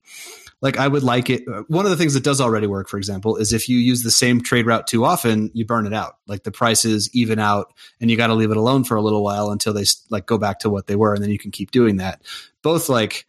like 0.63 0.79
I 0.79 0.87
would 0.89 1.03
like 1.03 1.31
it. 1.31 1.45
One 1.69 1.87
of 1.87 1.91
the 1.91 1.97
things 1.97 2.15
that 2.15 2.25
does 2.25 2.41
already 2.41 2.67
work, 2.67 2.89
for 2.89 2.99
example, 2.99 3.37
is 3.37 3.53
if 3.53 3.69
you 3.69 3.79
use 3.79 4.03
the 4.03 4.11
same 4.11 4.43
trade 4.43 4.67
route 4.67 4.87
too 4.87 5.05
often, 5.05 5.51
you 5.55 5.65
burn 5.65 5.87
it 5.87 5.95
out. 5.95 6.17
Like 6.27 6.43
the 6.43 6.53
prices 6.53 7.09
even 7.15 7.39
out, 7.39 7.73
and 8.01 8.11
you 8.11 8.17
got 8.17 8.27
to 8.29 8.35
leave 8.35 8.51
it 8.51 8.57
alone 8.57 8.85
for 8.85 8.97
a 8.97 9.03
little 9.03 9.23
while 9.23 9.51
until 9.51 9.73
they 9.73 9.85
like 10.11 10.27
go 10.27 10.39
back 10.39 10.61
to 10.61 10.71
what 10.71 10.87
they 10.87 10.97
were, 10.97 11.15
and 11.15 11.23
then 11.23 11.31
you 11.31 11.39
can 11.39 11.51
keep 11.51 11.71
doing 11.71 11.97
that. 11.97 12.23
Both 12.63 12.89
like 12.89 13.27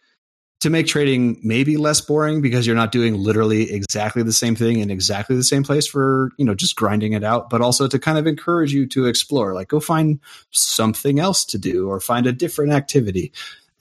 to 0.62 0.70
make 0.70 0.86
trading 0.86 1.40
maybe 1.44 1.76
less 1.76 2.02
boring 2.02 2.40
because 2.40 2.68
you're 2.68 2.76
not 2.76 2.92
doing 2.92 3.16
literally 3.16 3.72
exactly 3.72 4.22
the 4.24 4.32
same 4.32 4.56
thing 4.56 4.80
in 4.80 4.92
exactly 4.92 5.36
the 5.36 5.44
same 5.44 5.64
place 5.64 5.88
for 5.88 6.32
you 6.38 6.46
know 6.46 6.54
just 6.54 6.76
grinding 6.76 7.14
it 7.14 7.24
out 7.24 7.50
but 7.50 7.62
also 7.62 7.88
to 7.88 7.98
kind 7.98 8.18
of 8.18 8.28
encourage 8.28 8.72
you 8.72 8.86
to 8.86 9.08
explore 9.08 9.56
like 9.56 9.68
go 9.68 9.80
find 9.80 10.20
something 10.52 11.20
else 11.20 11.44
to 11.44 11.58
do 11.58 11.90
or 11.90 12.00
find 12.00 12.28
a 12.28 12.32
different 12.32 12.72
activity 12.72 13.32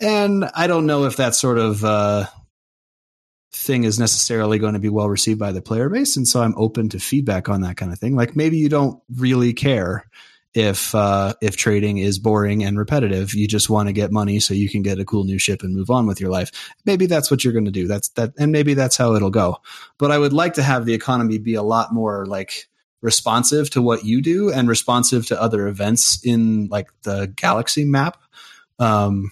and 0.00 0.46
i 0.54 0.66
don't 0.66 0.86
know 0.86 1.04
if 1.04 1.16
that 1.16 1.34
sort 1.34 1.58
of 1.58 1.84
uh, 1.84 2.24
thing 3.52 3.84
is 3.84 3.98
necessarily 3.98 4.58
going 4.58 4.74
to 4.74 4.80
be 4.80 4.88
well 4.88 5.08
received 5.08 5.38
by 5.38 5.52
the 5.52 5.62
player 5.62 5.88
base. 5.88 6.16
And 6.16 6.26
so 6.26 6.42
I'm 6.42 6.54
open 6.56 6.88
to 6.90 7.00
feedback 7.00 7.48
on 7.48 7.62
that 7.62 7.76
kind 7.76 7.92
of 7.92 7.98
thing. 7.98 8.14
Like 8.14 8.36
maybe 8.36 8.58
you 8.58 8.68
don't 8.68 9.02
really 9.16 9.52
care 9.52 10.08
if 10.52 10.94
uh, 10.94 11.34
if 11.40 11.56
trading 11.56 11.98
is 11.98 12.18
boring 12.18 12.64
and 12.64 12.78
repetitive. 12.78 13.34
You 13.34 13.46
just 13.46 13.70
want 13.70 13.88
to 13.88 13.92
get 13.92 14.12
money 14.12 14.40
so 14.40 14.54
you 14.54 14.68
can 14.68 14.82
get 14.82 14.98
a 14.98 15.04
cool 15.04 15.24
new 15.24 15.38
ship 15.38 15.62
and 15.62 15.74
move 15.74 15.90
on 15.90 16.06
with 16.06 16.20
your 16.20 16.30
life. 16.30 16.50
Maybe 16.84 17.06
that's 17.06 17.30
what 17.30 17.44
you're 17.44 17.52
going 17.52 17.66
to 17.66 17.70
do. 17.70 17.86
That's 17.86 18.08
that, 18.10 18.32
and 18.38 18.50
maybe 18.52 18.74
that's 18.74 18.96
how 18.96 19.14
it'll 19.14 19.30
go. 19.30 19.58
But 19.98 20.10
I 20.10 20.18
would 20.18 20.32
like 20.32 20.54
to 20.54 20.62
have 20.62 20.86
the 20.86 20.94
economy 20.94 21.38
be 21.38 21.54
a 21.54 21.62
lot 21.62 21.92
more 21.92 22.26
like 22.26 22.68
responsive 23.00 23.70
to 23.70 23.82
what 23.82 24.04
you 24.04 24.20
do 24.20 24.52
and 24.52 24.68
responsive 24.68 25.26
to 25.26 25.40
other 25.40 25.68
events 25.68 26.24
in 26.24 26.68
like 26.68 26.88
the 27.02 27.32
galaxy 27.36 27.84
map. 27.84 28.20
Um, 28.78 29.30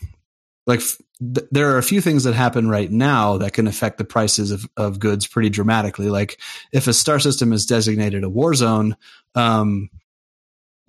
like 0.67 0.83
th- 1.21 1.49
there 1.51 1.71
are 1.75 1.79
a 1.79 1.83
few 1.83 2.01
things 2.01 2.25
that 2.25 2.35
happen 2.35 2.69
right 2.69 2.91
now 2.91 3.39
that 3.39 3.53
can 3.53 3.67
affect 3.67 3.99
the 3.99 4.05
prices 4.05 4.51
of, 4.51 4.69
of 4.77 4.99
goods 4.99 5.27
pretty 5.27 5.51
dramatically. 5.51 6.11
Like 6.11 6.41
if 6.73 6.87
a 6.87 6.93
star 6.93 7.19
system 7.19 7.53
is 7.53 7.67
designated 7.67 8.25
a 8.25 8.29
war 8.29 8.55
zone, 8.55 8.97
um, 9.35 9.91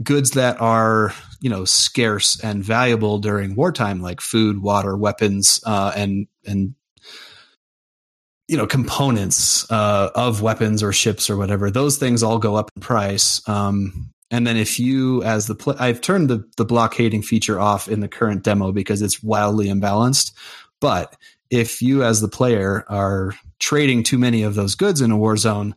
goods 0.01 0.31
that 0.31 0.61
are 0.61 1.13
you 1.41 1.49
know 1.49 1.65
scarce 1.65 2.39
and 2.41 2.63
valuable 2.63 3.19
during 3.19 3.55
wartime, 3.55 4.01
like 4.01 4.21
food, 4.21 4.61
water, 4.61 4.95
weapons, 4.95 5.61
uh, 5.65 5.91
and 5.95 6.27
and 6.45 6.75
you 8.47 8.57
know 8.57 8.67
components 8.67 9.69
uh, 9.71 10.09
of 10.15 10.41
weapons 10.41 10.83
or 10.83 10.91
ships 10.91 11.29
or 11.29 11.37
whatever 11.37 11.69
those 11.69 11.97
things 11.97 12.23
all 12.23 12.39
go 12.39 12.55
up 12.55 12.71
in 12.75 12.81
price 12.81 13.47
um, 13.47 14.11
and 14.31 14.45
then 14.45 14.57
if 14.57 14.79
you 14.79 15.23
as 15.23 15.47
the 15.47 15.55
pl- 15.55 15.75
i've 15.79 16.01
turned 16.01 16.29
the, 16.29 16.43
the 16.57 16.65
blockading 16.65 17.21
feature 17.21 17.59
off 17.59 17.87
in 17.87 17.99
the 17.99 18.07
current 18.07 18.43
demo 18.43 18.71
because 18.71 19.01
it's 19.01 19.23
wildly 19.23 19.67
imbalanced. 19.67 20.31
But 20.81 21.15
if 21.49 21.81
you 21.81 22.03
as 22.03 22.21
the 22.21 22.29
player 22.29 22.85
are 22.87 23.33
trading 23.59 24.03
too 24.03 24.17
many 24.17 24.43
of 24.43 24.55
those 24.55 24.75
goods 24.75 25.01
in 25.01 25.11
a 25.11 25.17
war 25.17 25.35
zone 25.35 25.75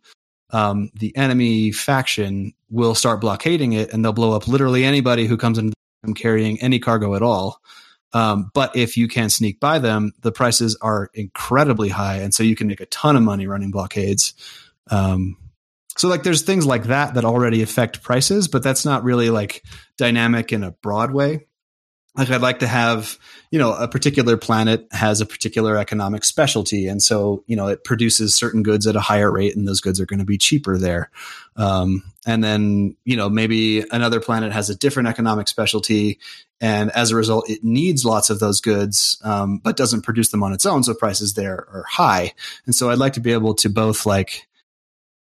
um, 0.53 0.91
the 0.95 1.17
enemy 1.17 1.73
faction 1.73 2.53
will 2.71 2.95
start 2.95 3.21
blockading 3.21 3.73
it 3.73 3.93
and 3.93 4.05
they'll 4.05 4.13
blow 4.13 4.37
up 4.37 4.47
literally 4.47 4.85
anybody 4.85 5.27
who 5.27 5.37
comes 5.37 5.59
in 5.59 5.73
carrying 6.15 6.61
any 6.61 6.79
cargo 6.79 7.15
at 7.15 7.23
all. 7.23 7.61
Um, 8.13 8.51
but 8.53 8.77
if 8.77 8.97
you 8.97 9.09
can 9.09 9.31
sneak 9.31 9.59
by 9.59 9.79
them, 9.79 10.13
the 10.21 10.33
prices 10.33 10.77
are 10.83 11.11
incredibly 11.15 11.89
high, 11.89 12.17
and 12.17 12.35
so 12.35 12.43
you 12.43 12.55
can 12.55 12.67
make 12.67 12.81
a 12.81 12.87
ton 12.87 13.17
of 13.17 13.23
money 13.23 13.47
running 13.47 13.71
blockades. 13.71 14.35
Um, 14.91 15.39
so 15.97 16.09
like 16.09 16.23
there's 16.23 16.43
things 16.43 16.67
like 16.67 16.85
that 16.85 17.15
that 17.15 17.25
already 17.25 17.63
affect 17.63 18.03
prices, 18.03 18.49
but 18.49 18.63
that's 18.63 18.85
not 18.85 19.05
really 19.05 19.31
like 19.31 19.63
dynamic 19.97 20.53
in 20.53 20.65
a 20.65 20.71
broad 20.71 21.13
way 21.13 21.47
like 22.15 22.29
I'd 22.29 22.43
like 22.43 22.59
to 22.59 22.67
have, 22.67 23.19
you 23.51 23.59
know, 23.59 23.73
a 23.73 23.89
particular 23.89 24.37
planet 24.37 24.87
has 24.91 25.23
a 25.23 25.27
particular 25.27 25.79
economic 25.79 26.25
specialty. 26.25 26.87
And 26.87 27.03
so, 27.03 27.43
you 27.47 27.57
know, 27.57 27.69
it 27.69 27.85
produces 27.85 28.35
certain 28.35 28.63
goods 28.63 28.87
at 28.87 28.97
a 28.97 29.01
higher 29.01 29.31
rate 29.31 29.57
and 29.57 29.67
those 29.67 29.81
goods 29.81 29.99
are 29.99 30.05
going 30.05 30.19
to 30.19 30.27
be 30.27 30.37
cheaper 30.37 30.77
there. 30.77 31.11
Um, 31.57 32.03
and 32.27 32.45
then, 32.45 32.97
you 33.05 33.17
know, 33.17 33.31
maybe 33.31 33.81
another 33.91 34.21
planet 34.21 34.53
has 34.53 34.69
a 34.69 34.77
different 34.77 35.09
economic 35.09 35.49
specialty. 35.49 36.19
And 36.61 36.91
as 36.91 37.13
a 37.13 37.17
result, 37.17 37.49
it 37.49 37.65
needs 37.65 38.05
lots 38.05 38.29
of 38.29 38.41
those 38.41 38.61
goods, 38.61 39.19
um, 39.25 39.59
but 39.59 39.79
doesn't 39.79 40.03
produce 40.03 40.29
them 40.31 40.43
on 40.43 40.53
its 40.53 40.67
own. 40.67 40.85
So 40.85 40.93
prices 40.93 41.33
there 41.33 41.67
are 41.73 41.85
high. 41.89 42.35
And 42.67 42.75
so 42.75 42.91
I'd 42.91 42.99
like 42.99 43.15
to 43.15 43.21
be 43.21 43.33
able 43.33 43.55
to 43.55 43.71
both 43.71 44.05
like 44.05 44.47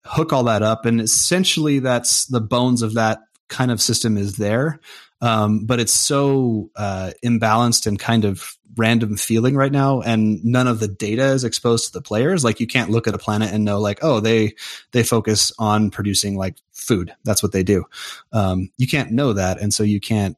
hook 0.04 0.32
all 0.32 0.44
that 0.44 0.62
up. 0.62 0.86
And 0.86 1.00
essentially 1.00 1.78
that's 1.78 2.26
the 2.26 2.40
bones 2.40 2.82
of 2.82 2.94
that 2.94 3.20
kind 3.48 3.70
of 3.70 3.80
system 3.80 4.16
is 4.16 4.36
there 4.36 4.80
um, 5.20 5.66
but 5.66 5.80
it's 5.80 5.92
so 5.92 6.70
uh, 6.76 7.12
imbalanced 7.24 7.86
and 7.86 7.98
kind 7.98 8.24
of 8.24 8.56
random 8.76 9.16
feeling 9.16 9.54
right 9.54 9.72
now, 9.72 10.00
and 10.00 10.42
none 10.44 10.66
of 10.66 10.80
the 10.80 10.88
data 10.88 11.26
is 11.26 11.44
exposed 11.44 11.86
to 11.86 11.92
the 11.92 12.02
players. 12.02 12.42
Like 12.44 12.60
you 12.60 12.66
can't 12.66 12.90
look 12.90 13.06
at 13.06 13.14
a 13.14 13.18
planet 13.18 13.52
and 13.52 13.64
know 13.64 13.80
like, 13.80 13.98
oh, 14.02 14.20
they 14.20 14.54
they 14.92 15.02
focus 15.02 15.52
on 15.58 15.90
producing 15.90 16.36
like 16.36 16.56
food. 16.72 17.14
That's 17.24 17.42
what 17.42 17.52
they 17.52 17.62
do. 17.62 17.84
Um, 18.32 18.70
you 18.78 18.86
can't 18.86 19.12
know 19.12 19.34
that, 19.34 19.60
and 19.60 19.74
so 19.74 19.82
you 19.82 20.00
can't 20.00 20.36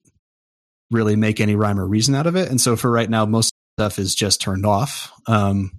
really 0.91 1.17
make 1.17 1.41
any 1.41 1.55
rhyme 1.55 1.79
or 1.79 1.87
reason 1.87 2.15
out 2.15 2.27
of 2.27 2.37
it. 2.37 2.51
And 2.51 2.61
so 2.61 2.77
for 2.77 2.91
right 2.91 3.09
now, 3.09 3.25
most 3.25 3.55
stuff 3.79 3.99
is 3.99 4.15
just 4.15 4.41
turned 4.41 4.67
off. 4.67 5.13
Um, 5.27 5.73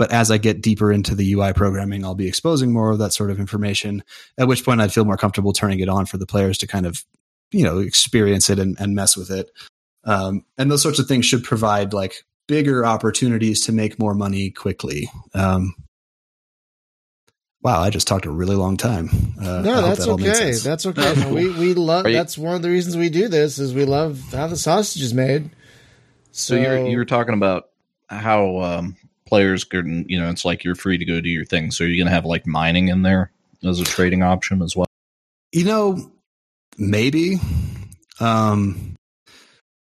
but 0.00 0.12
as 0.12 0.30
I 0.30 0.38
get 0.38 0.62
deeper 0.62 0.90
into 0.90 1.14
the 1.14 1.30
UI 1.34 1.52
programming, 1.52 2.06
I'll 2.06 2.14
be 2.14 2.26
exposing 2.26 2.72
more 2.72 2.90
of 2.90 3.00
that 3.00 3.12
sort 3.12 3.30
of 3.30 3.38
information. 3.38 4.02
At 4.38 4.48
which 4.48 4.64
point, 4.64 4.80
I'd 4.80 4.94
feel 4.94 5.04
more 5.04 5.18
comfortable 5.18 5.52
turning 5.52 5.80
it 5.80 5.90
on 5.90 6.06
for 6.06 6.16
the 6.16 6.24
players 6.24 6.56
to 6.58 6.66
kind 6.66 6.86
of 6.86 7.04
you 7.50 7.64
know 7.64 7.80
experience 7.80 8.48
it 8.48 8.58
and, 8.58 8.80
and 8.80 8.94
mess 8.94 9.14
with 9.14 9.30
it. 9.30 9.50
Um, 10.04 10.46
and 10.56 10.70
those 10.70 10.80
sorts 10.80 11.00
of 11.00 11.06
things 11.06 11.26
should 11.26 11.44
provide 11.44 11.92
like 11.92 12.24
bigger 12.48 12.86
opportunities 12.86 13.66
to 13.66 13.72
make 13.72 13.98
more 13.98 14.14
money 14.14 14.50
quickly. 14.50 15.10
Um, 15.34 15.74
wow 17.62 17.82
i 17.82 17.90
just 17.90 18.08
talked 18.08 18.24
a 18.24 18.30
really 18.30 18.56
long 18.56 18.78
time. 18.78 19.10
Uh, 19.38 19.60
no 19.60 19.82
that's 19.82 20.06
that 20.06 20.12
okay. 20.12 20.52
that's 20.54 20.86
okay. 20.86 21.14
No, 21.20 21.34
we, 21.34 21.50
we 21.50 21.74
love 21.90 22.06
you, 22.06 22.14
that's 22.14 22.38
one 22.38 22.54
of 22.54 22.62
the 22.62 22.70
reasons 22.70 22.96
we 22.96 23.10
do 23.10 23.28
this 23.28 23.58
is 23.58 23.74
we 23.74 23.84
love 23.84 24.18
how 24.32 24.46
the 24.46 24.56
sausage 24.56 25.02
is 25.02 25.12
made. 25.12 25.50
So, 26.32 26.54
so 26.54 26.62
you're 26.62 26.86
you're 26.86 27.04
talking 27.04 27.34
about 27.34 27.68
how 28.08 28.60
um, 28.60 28.96
players 29.30 29.64
can 29.64 30.04
you 30.08 30.20
know 30.20 30.28
it's 30.28 30.44
like 30.44 30.62
you're 30.62 30.74
free 30.74 30.98
to 30.98 31.06
go 31.06 31.20
do 31.20 31.30
your 31.30 31.46
thing 31.46 31.70
so 31.70 31.84
you're 31.84 31.96
gonna 31.96 32.14
have 32.14 32.26
like 32.26 32.46
mining 32.46 32.88
in 32.88 33.00
there 33.00 33.30
as 33.64 33.80
a 33.80 33.84
trading 33.84 34.22
option 34.22 34.60
as 34.60 34.76
well 34.76 34.86
you 35.52 35.64
know 35.64 36.10
maybe. 36.80 37.38
Um, 38.18 38.96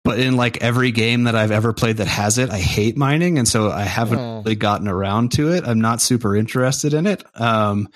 but 0.03 0.19
in 0.19 0.35
like 0.37 0.61
every 0.61 0.91
game 0.91 1.23
that 1.23 1.35
I've 1.35 1.51
ever 1.51 1.73
played 1.73 1.97
that 1.97 2.07
has 2.07 2.37
it, 2.37 2.49
I 2.49 2.59
hate 2.59 2.95
mining, 2.95 3.37
and 3.37 3.47
so 3.47 3.71
I 3.71 3.83
haven't 3.83 4.19
oh. 4.19 4.37
really 4.39 4.55
gotten 4.55 4.87
around 4.87 5.33
to 5.33 5.51
it. 5.51 5.67
I'm 5.67 5.81
not 5.81 6.01
super 6.01 6.35
interested 6.35 6.93
in 6.93 7.07
it. 7.07 7.23
Um, 7.39 7.89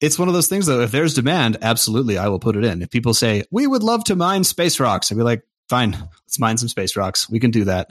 it's 0.00 0.18
one 0.18 0.28
of 0.28 0.34
those 0.34 0.48
things 0.48 0.66
though. 0.66 0.80
If 0.80 0.92
there's 0.92 1.14
demand, 1.14 1.58
absolutely, 1.62 2.18
I 2.18 2.28
will 2.28 2.38
put 2.38 2.56
it 2.56 2.64
in. 2.64 2.82
If 2.82 2.90
people 2.90 3.14
say 3.14 3.44
we 3.50 3.66
would 3.66 3.82
love 3.82 4.04
to 4.04 4.16
mine 4.16 4.44
space 4.44 4.78
rocks, 4.78 5.10
I'd 5.10 5.18
be 5.18 5.24
like, 5.24 5.42
fine, 5.68 5.92
let's 5.92 6.38
mine 6.38 6.58
some 6.58 6.68
space 6.68 6.96
rocks. 6.96 7.28
We 7.28 7.40
can 7.40 7.50
do 7.50 7.64
that. 7.64 7.90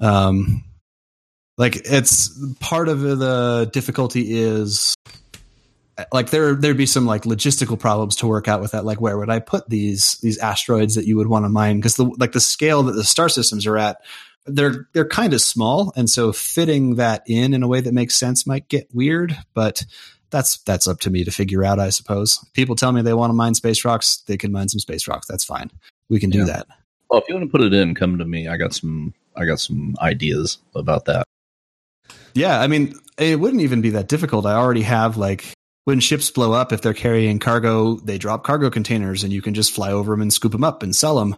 Um, 0.00 0.64
like 1.58 1.76
it's 1.84 2.30
part 2.60 2.88
of 2.88 3.00
the 3.00 3.70
difficulty 3.72 4.38
is 4.38 4.94
like 6.12 6.30
there 6.30 6.54
there'd 6.54 6.76
be 6.76 6.86
some 6.86 7.06
like 7.06 7.22
logistical 7.22 7.78
problems 7.78 8.16
to 8.16 8.26
work 8.26 8.48
out 8.48 8.60
with 8.60 8.72
that. 8.72 8.84
Like 8.84 9.00
where 9.00 9.18
would 9.18 9.30
i 9.30 9.38
put 9.38 9.68
these 9.68 10.18
these 10.22 10.38
asteroids 10.38 10.94
that 10.94 11.06
you 11.06 11.16
would 11.16 11.28
want 11.28 11.44
to 11.44 11.50
mine? 11.50 11.76
Because 11.76 11.96
the 11.96 12.04
like 12.18 12.32
the 12.32 12.40
scale 12.40 12.82
that 12.84 12.92
the 12.92 13.04
star 13.04 13.28
systems 13.28 13.66
are 13.66 13.76
at 13.76 13.98
they're 14.46 14.88
they're 14.92 15.06
kind 15.06 15.34
of 15.34 15.40
small 15.40 15.92
and 15.94 16.10
so 16.10 16.32
fitting 16.32 16.96
that 16.96 17.22
in 17.28 17.54
in 17.54 17.62
a 17.62 17.68
way 17.68 17.80
that 17.80 17.94
makes 17.94 18.16
sense 18.16 18.44
might 18.44 18.66
get 18.66 18.92
weird 18.92 19.38
but 19.54 19.84
that's 20.30 20.58
that's 20.64 20.88
up 20.88 20.98
to 20.98 21.10
me 21.10 21.22
to 21.22 21.30
figure 21.30 21.64
out 21.64 21.78
i 21.78 21.90
suppose. 21.90 22.44
People 22.54 22.74
tell 22.74 22.90
me 22.90 23.02
they 23.02 23.14
want 23.14 23.30
to 23.30 23.34
mine 23.34 23.54
space 23.54 23.84
rocks 23.84 24.22
they 24.26 24.36
can 24.36 24.50
mine 24.50 24.68
some 24.68 24.80
space 24.80 25.06
rocks. 25.06 25.26
That's 25.26 25.44
fine. 25.44 25.70
We 26.08 26.18
can 26.18 26.30
do 26.30 26.40
yeah. 26.40 26.44
that. 26.46 26.66
Well 27.10 27.20
if 27.20 27.28
you 27.28 27.34
want 27.34 27.46
to 27.46 27.50
put 27.50 27.60
it 27.60 27.74
in 27.74 27.94
come 27.94 28.18
to 28.18 28.24
me. 28.24 28.48
I 28.48 28.56
got 28.56 28.72
some 28.72 29.14
i 29.36 29.44
got 29.44 29.60
some 29.60 29.94
ideas 30.00 30.58
about 30.74 31.04
that 31.04 31.26
yeah 32.34 32.60
i 32.60 32.66
mean 32.66 32.94
it 33.18 33.38
wouldn't 33.38 33.62
even 33.62 33.80
be 33.80 33.90
that 33.90 34.08
difficult 34.08 34.46
i 34.46 34.54
already 34.54 34.82
have 34.82 35.16
like 35.16 35.54
when 35.84 36.00
ships 36.00 36.30
blow 36.30 36.52
up, 36.52 36.72
if 36.72 36.80
they're 36.80 36.94
carrying 36.94 37.38
cargo, 37.38 37.96
they 37.96 38.18
drop 38.18 38.44
cargo 38.44 38.70
containers 38.70 39.24
and 39.24 39.32
you 39.32 39.42
can 39.42 39.54
just 39.54 39.72
fly 39.72 39.90
over 39.90 40.12
them 40.12 40.22
and 40.22 40.32
scoop 40.32 40.52
them 40.52 40.64
up 40.64 40.82
and 40.82 40.94
sell 40.94 41.18
them. 41.18 41.36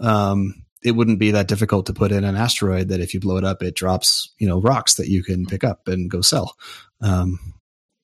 Um, 0.00 0.64
it 0.82 0.92
wouldn't 0.92 1.18
be 1.18 1.32
that 1.32 1.48
difficult 1.48 1.86
to 1.86 1.92
put 1.92 2.10
in 2.10 2.24
an 2.24 2.36
asteroid 2.36 2.88
that 2.88 3.00
if 3.00 3.14
you 3.14 3.20
blow 3.20 3.36
it 3.36 3.44
up, 3.44 3.62
it 3.62 3.76
drops, 3.76 4.32
you 4.38 4.48
know, 4.48 4.60
rocks 4.60 4.94
that 4.94 5.08
you 5.08 5.22
can 5.22 5.46
pick 5.46 5.62
up 5.62 5.86
and 5.88 6.10
go 6.10 6.22
sell. 6.22 6.56
Um, 7.00 7.38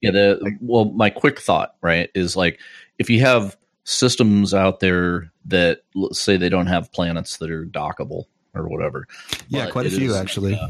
yeah. 0.00 0.12
The, 0.12 0.56
well, 0.60 0.84
my 0.84 1.10
quick 1.10 1.40
thought, 1.40 1.74
right, 1.82 2.10
is 2.14 2.36
like 2.36 2.60
if 2.98 3.10
you 3.10 3.20
have 3.20 3.56
systems 3.84 4.52
out 4.52 4.80
there 4.80 5.32
that 5.46 5.80
let's 5.94 6.20
say 6.20 6.36
they 6.36 6.50
don't 6.50 6.66
have 6.66 6.92
planets 6.92 7.38
that 7.38 7.50
are 7.50 7.64
dockable 7.64 8.24
or 8.54 8.68
whatever. 8.68 9.06
Yeah, 9.48 9.70
quite 9.70 9.86
a 9.86 9.90
few 9.90 10.10
is, 10.10 10.16
actually. 10.16 10.54
Uh, 10.54 10.68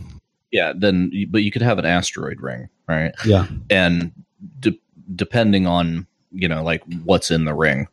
yeah, 0.50 0.72
then 0.76 1.10
but 1.30 1.42
you 1.42 1.50
could 1.50 1.62
have 1.62 1.78
an 1.78 1.84
asteroid 1.84 2.40
ring, 2.40 2.68
right? 2.88 3.12
Yeah, 3.24 3.46
and 3.70 4.12
de- 4.60 4.80
depending 5.14 5.66
on 5.66 6.06
you 6.32 6.48
know 6.48 6.62
like 6.62 6.82
what's 7.04 7.30
in 7.30 7.44
the 7.44 7.54
ring. 7.54 7.88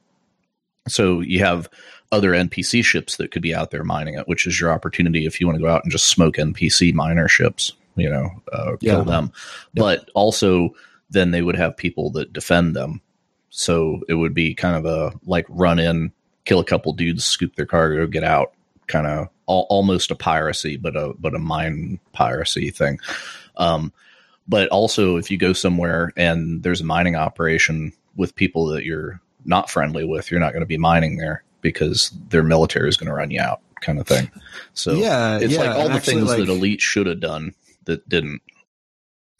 So 0.87 1.21
you 1.21 1.39
have 1.39 1.69
other 2.11 2.31
NPC 2.31 2.83
ships 2.83 3.17
that 3.17 3.31
could 3.31 3.41
be 3.41 3.55
out 3.55 3.71
there 3.71 3.83
mining 3.83 4.15
it, 4.15 4.27
which 4.27 4.45
is 4.45 4.59
your 4.59 4.71
opportunity 4.71 5.25
if 5.25 5.41
you 5.41 5.47
want 5.47 5.57
to 5.57 5.63
go 5.63 5.69
out 5.69 5.83
and 5.83 5.91
just 5.91 6.09
smoke 6.09 6.35
NPC 6.35 6.93
miner 6.93 7.27
ships, 7.27 7.73
you 7.95 8.09
know, 8.09 8.29
uh, 8.53 8.75
kill 8.77 8.99
yeah. 8.99 9.03
them. 9.03 9.31
Yeah. 9.73 9.81
But 9.81 10.09
also, 10.13 10.69
then 11.09 11.31
they 11.31 11.41
would 11.41 11.55
have 11.55 11.75
people 11.75 12.11
that 12.11 12.33
defend 12.33 12.75
them. 12.75 13.01
So 13.49 14.01
it 14.07 14.13
would 14.13 14.33
be 14.33 14.53
kind 14.53 14.75
of 14.75 14.85
a 14.85 15.17
like 15.25 15.45
run 15.49 15.79
in, 15.79 16.11
kill 16.45 16.59
a 16.59 16.65
couple 16.65 16.93
dudes, 16.93 17.25
scoop 17.25 17.55
their 17.55 17.65
cargo, 17.65 18.05
get 18.05 18.23
out, 18.23 18.53
kind 18.87 19.07
of 19.07 19.27
al- 19.47 19.67
almost 19.69 20.11
a 20.11 20.15
piracy, 20.15 20.77
but 20.77 20.95
a 20.95 21.13
but 21.19 21.35
a 21.35 21.39
mine 21.39 21.99
piracy 22.13 22.69
thing. 22.71 22.99
Um, 23.57 23.93
but 24.47 24.69
also, 24.69 25.17
if 25.17 25.31
you 25.31 25.37
go 25.37 25.53
somewhere 25.53 26.11
and 26.15 26.63
there's 26.63 26.81
a 26.81 26.85
mining 26.85 27.15
operation 27.15 27.93
with 28.15 28.35
people 28.35 28.67
that 28.67 28.85
you're 28.85 29.19
not 29.43 29.69
friendly 29.69 30.05
with, 30.05 30.29
you're 30.31 30.39
not 30.39 30.53
going 30.53 30.61
to 30.61 30.67
be 30.67 30.77
mining 30.77 31.17
there 31.17 31.43
because 31.61 32.11
their 32.29 32.43
military 32.43 32.89
is 32.89 32.97
going 32.97 33.07
to 33.07 33.13
run 33.13 33.31
you 33.31 33.41
out, 33.41 33.61
kind 33.81 33.99
of 33.99 34.07
thing. 34.07 34.29
So 34.73 34.93
yeah, 34.93 35.39
it's 35.39 35.53
yeah, 35.53 35.59
like 35.61 35.75
all 35.75 35.89
the 35.89 35.99
things 35.99 36.29
like, 36.29 36.39
that 36.39 36.49
Elite 36.49 36.81
should 36.81 37.07
have 37.07 37.19
done 37.19 37.55
that 37.85 38.07
didn't. 38.07 38.41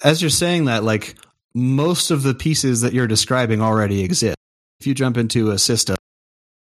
As 0.03 0.21
you're 0.21 0.29
saying 0.29 0.65
that, 0.65 0.83
like 0.83 1.15
most 1.53 2.11
of 2.11 2.23
the 2.23 2.33
pieces 2.33 2.81
that 2.81 2.93
you're 2.93 3.07
describing 3.07 3.61
already 3.61 4.03
exist. 4.03 4.35
If 4.79 4.87
you 4.87 4.93
jump 4.93 5.17
into 5.17 5.51
a 5.51 5.57
system 5.57 5.95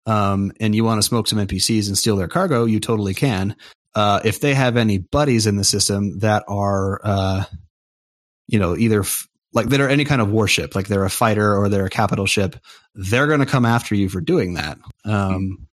um, 0.06 0.52
and 0.60 0.76
you 0.76 0.84
want 0.84 1.02
to 1.02 1.08
smoke 1.08 1.28
some 1.28 1.40
NPCs 1.40 1.88
and 1.88 1.98
steal 1.98 2.16
their 2.16 2.28
cargo, 2.28 2.66
you 2.66 2.80
totally 2.80 3.14
can. 3.14 3.56
Uh, 3.94 4.22
if 4.24 4.40
they 4.40 4.54
have 4.54 4.78
any 4.78 4.98
buddies 4.98 5.48
in 5.48 5.58
the 5.58 5.64
system 5.64 6.20
that 6.20 6.44
are 6.48 7.02
uh, 7.04 7.44
you 8.52 8.60
know, 8.60 8.76
either 8.76 9.00
f- 9.00 9.28
like 9.54 9.68
that 9.70 9.82
are 9.82 9.90
any 9.90 10.06
kind 10.06 10.22
of 10.22 10.30
warship, 10.30 10.76
like 10.76 10.88
they're 10.88 11.06
a 11.06 11.10
fighter 11.10 11.56
or 11.56 11.70
they're 11.70 11.86
a 11.86 11.90
capital 11.90 12.26
ship, 12.26 12.58
they're 12.94 13.28
going 13.28 13.40
to 13.40 13.46
come 13.46 13.66
after 13.66 13.96
you 13.96 14.10
for 14.10 14.22
doing 14.22 14.54
that. 14.54 14.78
Um, 15.06 15.68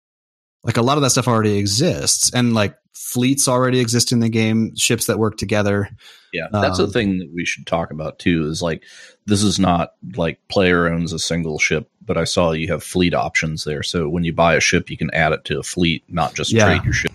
like 0.63 0.77
a 0.77 0.81
lot 0.81 0.97
of 0.97 1.03
that 1.03 1.09
stuff 1.09 1.27
already 1.27 1.57
exists, 1.57 2.33
and 2.33 2.53
like 2.53 2.75
fleets 2.93 3.47
already 3.47 3.79
exist 3.79 4.11
in 4.11 4.19
the 4.19 4.29
game, 4.29 4.75
ships 4.75 5.07
that 5.07 5.19
work 5.19 5.37
together. 5.37 5.89
Yeah, 6.33 6.47
that's 6.51 6.79
um, 6.79 6.85
the 6.85 6.91
thing 6.91 7.19
that 7.19 7.31
we 7.33 7.45
should 7.45 7.65
talk 7.65 7.91
about 7.91 8.19
too. 8.19 8.47
Is 8.47 8.61
like 8.61 8.83
this 9.25 9.43
is 9.43 9.59
not 9.59 9.93
like 10.15 10.39
player 10.49 10.87
owns 10.87 11.13
a 11.13 11.19
single 11.19 11.59
ship, 11.59 11.89
but 12.05 12.17
I 12.17 12.25
saw 12.25 12.51
you 12.51 12.67
have 12.69 12.83
fleet 12.83 13.13
options 13.13 13.63
there. 13.63 13.83
So 13.83 14.09
when 14.09 14.23
you 14.23 14.33
buy 14.33 14.55
a 14.55 14.59
ship, 14.59 14.89
you 14.89 14.97
can 14.97 15.13
add 15.13 15.33
it 15.33 15.45
to 15.45 15.59
a 15.59 15.63
fleet, 15.63 16.03
not 16.07 16.33
just 16.33 16.51
yeah. 16.51 16.65
trade 16.65 16.83
your 16.83 16.93
ship. 16.93 17.11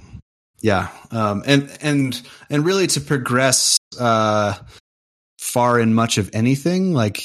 Yeah, 0.60 0.88
um, 1.10 1.42
and 1.44 1.76
and 1.80 2.22
and 2.48 2.64
really 2.64 2.86
to 2.88 3.00
progress 3.00 3.78
uh, 3.98 4.54
far 5.38 5.80
in 5.80 5.92
much 5.92 6.18
of 6.18 6.30
anything, 6.32 6.94
like 6.94 7.22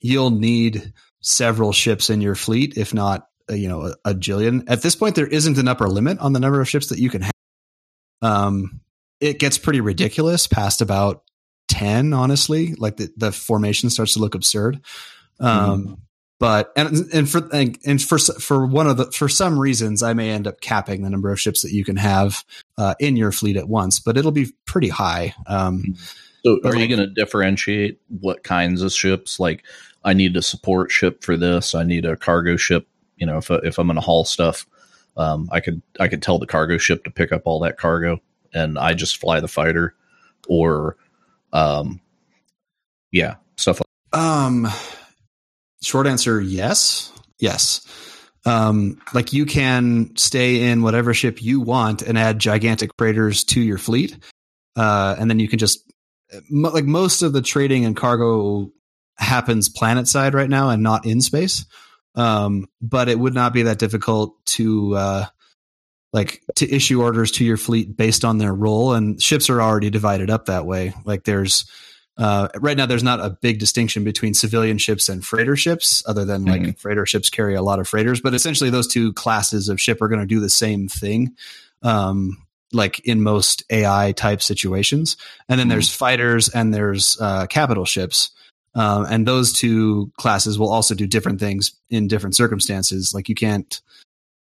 you'll 0.00 0.30
need 0.30 0.92
several 1.20 1.72
ships 1.72 2.10
in 2.10 2.20
your 2.20 2.34
fleet, 2.34 2.76
if 2.76 2.92
not 2.92 3.28
uh, 3.50 3.54
you 3.54 3.68
know 3.68 3.82
a, 3.82 4.10
a, 4.10 4.14
jillion. 4.14 4.64
At 4.68 4.82
this 4.82 4.96
point, 4.96 5.14
there 5.14 5.26
isn't 5.26 5.58
an 5.58 5.68
upper 5.68 5.88
limit 5.88 6.18
on 6.18 6.32
the 6.32 6.40
number 6.40 6.60
of 6.60 6.68
ships 6.68 6.88
that 6.88 6.98
you 6.98 7.10
can 7.10 7.22
have. 7.22 7.32
Um, 8.22 8.80
it 9.20 9.38
gets 9.38 9.58
pretty 9.58 9.80
ridiculous 9.80 10.46
past 10.46 10.80
about 10.80 11.22
ten. 11.70 12.12
Honestly, 12.12 12.74
like 12.74 12.98
the, 12.98 13.10
the 13.16 13.32
formation 13.32 13.88
starts 13.88 14.14
to 14.14 14.18
look 14.18 14.34
absurd. 14.34 14.80
Um, 15.38 15.86
mm 15.86 15.96
but 16.40 16.72
and 16.74 17.06
and 17.12 17.28
for 17.28 17.46
and 17.52 18.02
for 18.02 18.18
for 18.18 18.66
one 18.66 18.86
of 18.86 18.96
the 18.96 19.12
for 19.12 19.28
some 19.28 19.58
reasons 19.58 20.02
I 20.02 20.14
may 20.14 20.30
end 20.30 20.46
up 20.48 20.62
capping 20.62 21.02
the 21.02 21.10
number 21.10 21.30
of 21.30 21.38
ships 21.38 21.60
that 21.62 21.70
you 21.70 21.84
can 21.84 21.96
have 21.96 22.44
uh, 22.78 22.94
in 22.98 23.14
your 23.14 23.30
fleet 23.30 23.58
at 23.58 23.68
once, 23.68 24.00
but 24.00 24.16
it'll 24.16 24.32
be 24.32 24.50
pretty 24.64 24.88
high. 24.88 25.34
Um, 25.46 25.94
so, 26.42 26.58
are 26.64 26.72
like, 26.72 26.78
you 26.78 26.88
going 26.88 27.06
to 27.06 27.14
differentiate 27.14 28.00
what 28.08 28.42
kinds 28.42 28.80
of 28.80 28.90
ships? 28.90 29.38
Like, 29.38 29.64
I 30.02 30.14
need 30.14 30.34
a 30.34 30.40
support 30.40 30.90
ship 30.90 31.22
for 31.22 31.36
this. 31.36 31.74
I 31.74 31.82
need 31.82 32.06
a 32.06 32.16
cargo 32.16 32.56
ship. 32.56 32.88
You 33.18 33.26
know, 33.26 33.36
if 33.36 33.50
if 33.50 33.78
I'm 33.78 33.86
going 33.86 33.96
to 33.96 34.00
haul 34.00 34.24
stuff, 34.24 34.66
um, 35.18 35.46
I 35.52 35.60
could 35.60 35.82
I 36.00 36.08
could 36.08 36.22
tell 36.22 36.38
the 36.38 36.46
cargo 36.46 36.78
ship 36.78 37.04
to 37.04 37.10
pick 37.10 37.32
up 37.32 37.42
all 37.44 37.60
that 37.60 37.76
cargo, 37.76 38.18
and 38.54 38.78
I 38.78 38.94
just 38.94 39.18
fly 39.18 39.40
the 39.40 39.48
fighter, 39.48 39.94
or, 40.48 40.96
um, 41.52 42.00
yeah, 43.12 43.36
stuff 43.56 43.80
like. 43.80 44.20
Um 44.22 44.68
Short 45.82 46.06
answer, 46.06 46.38
yes. 46.40 47.10
Yes. 47.38 47.86
Um, 48.44 49.00
like 49.14 49.32
you 49.32 49.46
can 49.46 50.14
stay 50.16 50.68
in 50.68 50.82
whatever 50.82 51.14
ship 51.14 51.42
you 51.42 51.60
want 51.60 52.02
and 52.02 52.18
add 52.18 52.38
gigantic 52.38 52.90
freighters 52.98 53.44
to 53.44 53.62
your 53.62 53.78
fleet. 53.78 54.18
Uh, 54.76 55.16
and 55.18 55.30
then 55.30 55.38
you 55.38 55.48
can 55.48 55.58
just, 55.58 55.90
like 56.50 56.84
most 56.84 57.22
of 57.22 57.32
the 57.32 57.40
trading 57.40 57.86
and 57.86 57.96
cargo 57.96 58.70
happens 59.16 59.70
planet 59.70 60.06
side 60.06 60.34
right 60.34 60.50
now 60.50 60.68
and 60.68 60.82
not 60.82 61.06
in 61.06 61.22
space. 61.22 61.64
Um, 62.14 62.66
but 62.82 63.08
it 63.08 63.18
would 63.18 63.34
not 63.34 63.54
be 63.54 63.62
that 63.62 63.78
difficult 63.78 64.34
to, 64.46 64.96
uh, 64.96 65.26
like 66.12 66.42
to 66.56 66.68
issue 66.68 67.02
orders 67.02 67.30
to 67.32 67.44
your 67.44 67.56
fleet 67.56 67.96
based 67.96 68.24
on 68.24 68.38
their 68.38 68.52
role 68.52 68.94
and 68.94 69.22
ships 69.22 69.48
are 69.48 69.62
already 69.62 69.90
divided 69.90 70.30
up 70.30 70.46
that 70.46 70.66
way. 70.66 70.92
Like 71.04 71.24
there's, 71.24 71.66
uh, 72.20 72.48
right 72.56 72.76
now, 72.76 72.84
there's 72.84 73.02
not 73.02 73.20
a 73.20 73.30
big 73.30 73.58
distinction 73.58 74.04
between 74.04 74.34
civilian 74.34 74.76
ships 74.76 75.08
and 75.08 75.24
freighter 75.24 75.56
ships, 75.56 76.02
other 76.06 76.26
than 76.26 76.44
like 76.44 76.60
mm-hmm. 76.60 76.70
freighter 76.72 77.06
ships 77.06 77.30
carry 77.30 77.54
a 77.54 77.62
lot 77.62 77.78
of 77.78 77.88
freighters. 77.88 78.20
But 78.20 78.34
essentially, 78.34 78.68
those 78.68 78.88
two 78.88 79.14
classes 79.14 79.70
of 79.70 79.80
ship 79.80 80.02
are 80.02 80.08
going 80.08 80.20
to 80.20 80.26
do 80.26 80.38
the 80.38 80.50
same 80.50 80.86
thing, 80.86 81.34
um, 81.82 82.36
like 82.74 83.00
in 83.06 83.22
most 83.22 83.62
AI 83.70 84.12
type 84.12 84.42
situations. 84.42 85.16
And 85.48 85.58
then 85.58 85.64
mm-hmm. 85.64 85.70
there's 85.70 85.94
fighters 85.94 86.50
and 86.50 86.74
there's 86.74 87.18
uh, 87.20 87.46
capital 87.46 87.86
ships. 87.86 88.32
Um, 88.74 89.06
and 89.08 89.26
those 89.26 89.52
two 89.52 90.12
classes 90.18 90.58
will 90.58 90.70
also 90.70 90.94
do 90.94 91.06
different 91.06 91.40
things 91.40 91.72
in 91.88 92.06
different 92.06 92.36
circumstances. 92.36 93.14
Like 93.14 93.28
you 93.30 93.34
can't, 93.34 93.80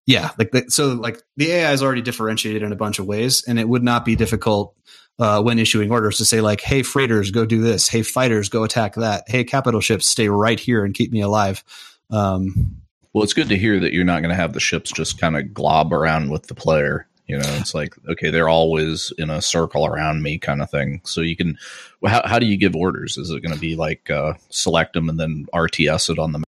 yeah, 0.05 0.31
like 0.37 0.51
the, 0.51 0.65
so 0.69 0.89
like 0.89 1.21
the 1.35 1.51
AI 1.51 1.73
is 1.73 1.81
already 1.81 2.01
differentiated 2.01 2.61
in 2.61 2.71
a 2.71 2.75
bunch 2.75 2.99
of 2.99 3.07
ways, 3.07 3.43
and 3.47 3.59
it 3.59 3.67
would 3.67 3.83
not 3.83 4.05
be 4.05 4.15
difficult 4.15 4.75
uh, 5.17 5.41
when 5.41 5.57
issuing 5.57 5.91
orders 5.91 6.17
to 6.17 6.25
say 6.25 6.41
like, 6.41 6.61
"Hey, 6.61 6.83
freighters, 6.83 7.31
go 7.31 7.45
do 7.45 7.61
this. 7.61 7.87
Hey, 7.87 8.03
fighters, 8.03 8.49
go 8.49 8.63
attack 8.63 8.95
that. 8.95 9.23
Hey, 9.27 9.43
capital 9.43 9.81
ships, 9.81 10.07
stay 10.07 10.29
right 10.29 10.59
here 10.59 10.85
and 10.85 10.93
keep 10.93 11.11
me 11.11 11.21
alive." 11.21 11.63
Um, 12.11 12.77
well, 13.13 13.23
it's 13.23 13.33
good 13.33 13.49
to 13.49 13.57
hear 13.57 13.79
that 13.79 13.93
you're 13.93 14.05
not 14.05 14.21
going 14.21 14.29
to 14.29 14.35
have 14.35 14.53
the 14.53 14.59
ships 14.59 14.91
just 14.91 15.19
kind 15.19 15.37
of 15.37 15.53
glob 15.53 15.91
around 15.91 16.29
with 16.29 16.47
the 16.47 16.55
player. 16.55 17.07
You 17.27 17.37
know, 17.39 17.55
it's 17.57 17.73
like 17.73 17.95
okay, 18.07 18.29
they're 18.29 18.49
always 18.49 19.11
in 19.17 19.31
a 19.31 19.41
circle 19.41 19.87
around 19.87 20.21
me, 20.21 20.37
kind 20.37 20.61
of 20.61 20.69
thing. 20.69 21.01
So 21.03 21.21
you 21.21 21.35
can, 21.35 21.57
how, 22.05 22.21
how 22.25 22.37
do 22.37 22.45
you 22.45 22.57
give 22.57 22.75
orders? 22.75 23.17
Is 23.17 23.31
it 23.31 23.41
going 23.41 23.55
to 23.55 23.59
be 23.59 23.75
like 23.75 24.11
uh, 24.11 24.33
select 24.49 24.93
them 24.93 25.09
and 25.09 25.19
then 25.19 25.47
RTS 25.51 26.11
it 26.11 26.19
on 26.19 26.31
the 26.31 26.43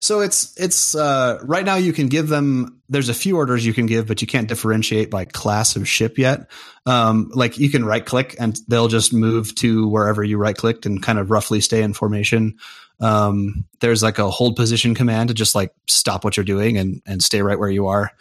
so 0.00 0.20
it's 0.20 0.58
it's 0.60 0.94
uh, 0.94 1.38
right 1.42 1.64
now 1.64 1.76
you 1.76 1.92
can 1.92 2.08
give 2.08 2.28
them. 2.28 2.80
There's 2.88 3.08
a 3.08 3.14
few 3.14 3.36
orders 3.36 3.64
you 3.64 3.72
can 3.72 3.86
give, 3.86 4.06
but 4.06 4.20
you 4.20 4.28
can't 4.28 4.46
differentiate 4.46 5.10
by 5.10 5.24
class 5.24 5.74
of 5.74 5.88
ship 5.88 6.18
yet. 6.18 6.50
Um, 6.84 7.30
like 7.34 7.58
you 7.58 7.70
can 7.70 7.84
right 7.84 8.04
click 8.04 8.36
and 8.38 8.58
they'll 8.68 8.88
just 8.88 9.12
move 9.12 9.54
to 9.56 9.88
wherever 9.88 10.22
you 10.22 10.38
right 10.38 10.56
clicked 10.56 10.86
and 10.86 11.02
kind 11.02 11.18
of 11.18 11.30
roughly 11.30 11.60
stay 11.60 11.82
in 11.82 11.94
formation. 11.94 12.58
Um, 13.00 13.64
there's 13.80 14.02
like 14.02 14.18
a 14.18 14.30
hold 14.30 14.56
position 14.56 14.94
command 14.94 15.28
to 15.28 15.34
just 15.34 15.54
like 15.54 15.72
stop 15.88 16.24
what 16.24 16.36
you're 16.36 16.44
doing 16.44 16.76
and 16.76 17.02
and 17.06 17.22
stay 17.22 17.42
right 17.42 17.58
where 17.58 17.70
you 17.70 17.86
are. 17.86 18.12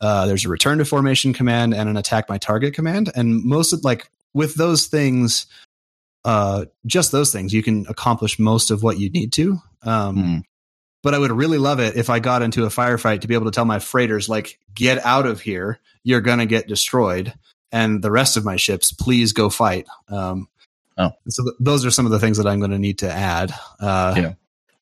Uh, 0.00 0.26
there's 0.26 0.44
a 0.44 0.48
return 0.48 0.78
to 0.78 0.84
formation 0.84 1.32
command 1.32 1.74
and 1.74 1.88
an 1.88 1.96
attack 1.96 2.28
my 2.28 2.38
target 2.38 2.74
command. 2.74 3.10
And 3.14 3.44
most 3.44 3.72
of 3.72 3.84
like 3.84 4.10
with 4.34 4.54
those 4.54 4.86
things, 4.86 5.46
uh, 6.24 6.66
just 6.86 7.10
those 7.10 7.32
things, 7.32 7.52
you 7.52 7.62
can 7.62 7.86
accomplish 7.88 8.38
most 8.38 8.70
of 8.70 8.82
what 8.82 8.98
you 8.98 9.10
need 9.10 9.32
to. 9.34 9.58
Um, 9.82 10.16
mm 10.16 10.42
but 11.04 11.14
I 11.14 11.18
would 11.18 11.30
really 11.30 11.58
love 11.58 11.80
it 11.80 11.96
if 11.96 12.08
I 12.08 12.18
got 12.18 12.40
into 12.40 12.64
a 12.64 12.68
firefight 12.68 13.20
to 13.20 13.28
be 13.28 13.34
able 13.34 13.44
to 13.44 13.50
tell 13.50 13.66
my 13.66 13.78
freighters, 13.78 14.26
like, 14.26 14.58
get 14.74 15.04
out 15.04 15.26
of 15.26 15.42
here. 15.42 15.78
You're 16.02 16.22
going 16.22 16.38
to 16.38 16.46
get 16.46 16.66
destroyed. 16.66 17.34
And 17.70 18.02
the 18.02 18.10
rest 18.10 18.38
of 18.38 18.44
my 18.44 18.56
ships, 18.56 18.90
please 18.90 19.34
go 19.34 19.50
fight. 19.50 19.86
Um, 20.08 20.48
oh. 20.96 21.10
So 21.28 21.44
th- 21.44 21.56
those 21.60 21.84
are 21.84 21.90
some 21.90 22.06
of 22.06 22.12
the 22.12 22.18
things 22.18 22.38
that 22.38 22.46
I'm 22.46 22.58
going 22.58 22.70
to 22.70 22.78
need 22.78 23.00
to 23.00 23.12
add. 23.12 23.52
Uh, 23.78 24.14
yeah. 24.16 24.32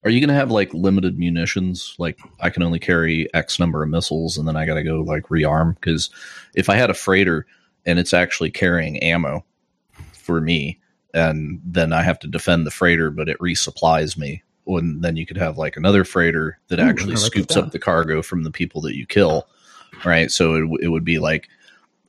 Are 0.04 0.10
you 0.10 0.20
going 0.20 0.28
to 0.28 0.34
have 0.34 0.50
like 0.50 0.72
limited 0.72 1.18
munitions? 1.18 1.96
Like 1.98 2.20
I 2.40 2.50
can 2.50 2.62
only 2.62 2.78
carry 2.78 3.28
X 3.34 3.58
number 3.58 3.82
of 3.82 3.88
missiles 3.88 4.38
and 4.38 4.46
then 4.46 4.56
I 4.56 4.64
got 4.64 4.74
to 4.74 4.84
go 4.84 5.00
like 5.00 5.24
rearm? 5.24 5.74
Because 5.74 6.10
if 6.54 6.70
I 6.70 6.76
had 6.76 6.90
a 6.90 6.94
freighter 6.94 7.46
and 7.84 7.98
it's 7.98 8.14
actually 8.14 8.52
carrying 8.52 9.02
ammo 9.02 9.44
for 10.12 10.40
me, 10.40 10.78
and 11.14 11.60
then 11.64 11.92
I 11.92 12.02
have 12.02 12.20
to 12.20 12.28
defend 12.28 12.64
the 12.64 12.70
freighter, 12.70 13.10
but 13.10 13.28
it 13.28 13.38
resupplies 13.38 14.16
me 14.16 14.42
and 14.66 15.02
then 15.02 15.16
you 15.16 15.26
could 15.26 15.36
have 15.36 15.58
like 15.58 15.76
another 15.76 16.04
freighter 16.04 16.58
that 16.68 16.78
Ooh, 16.78 16.82
actually 16.82 17.16
scoops 17.16 17.56
up 17.56 17.72
the 17.72 17.78
cargo 17.78 18.22
from 18.22 18.44
the 18.44 18.50
people 18.50 18.80
that 18.82 18.96
you 18.96 19.06
kill 19.06 19.46
right? 20.04 20.30
So 20.30 20.54
it, 20.54 20.70
it 20.82 20.88
would 20.88 21.04
be 21.04 21.18
like 21.18 21.48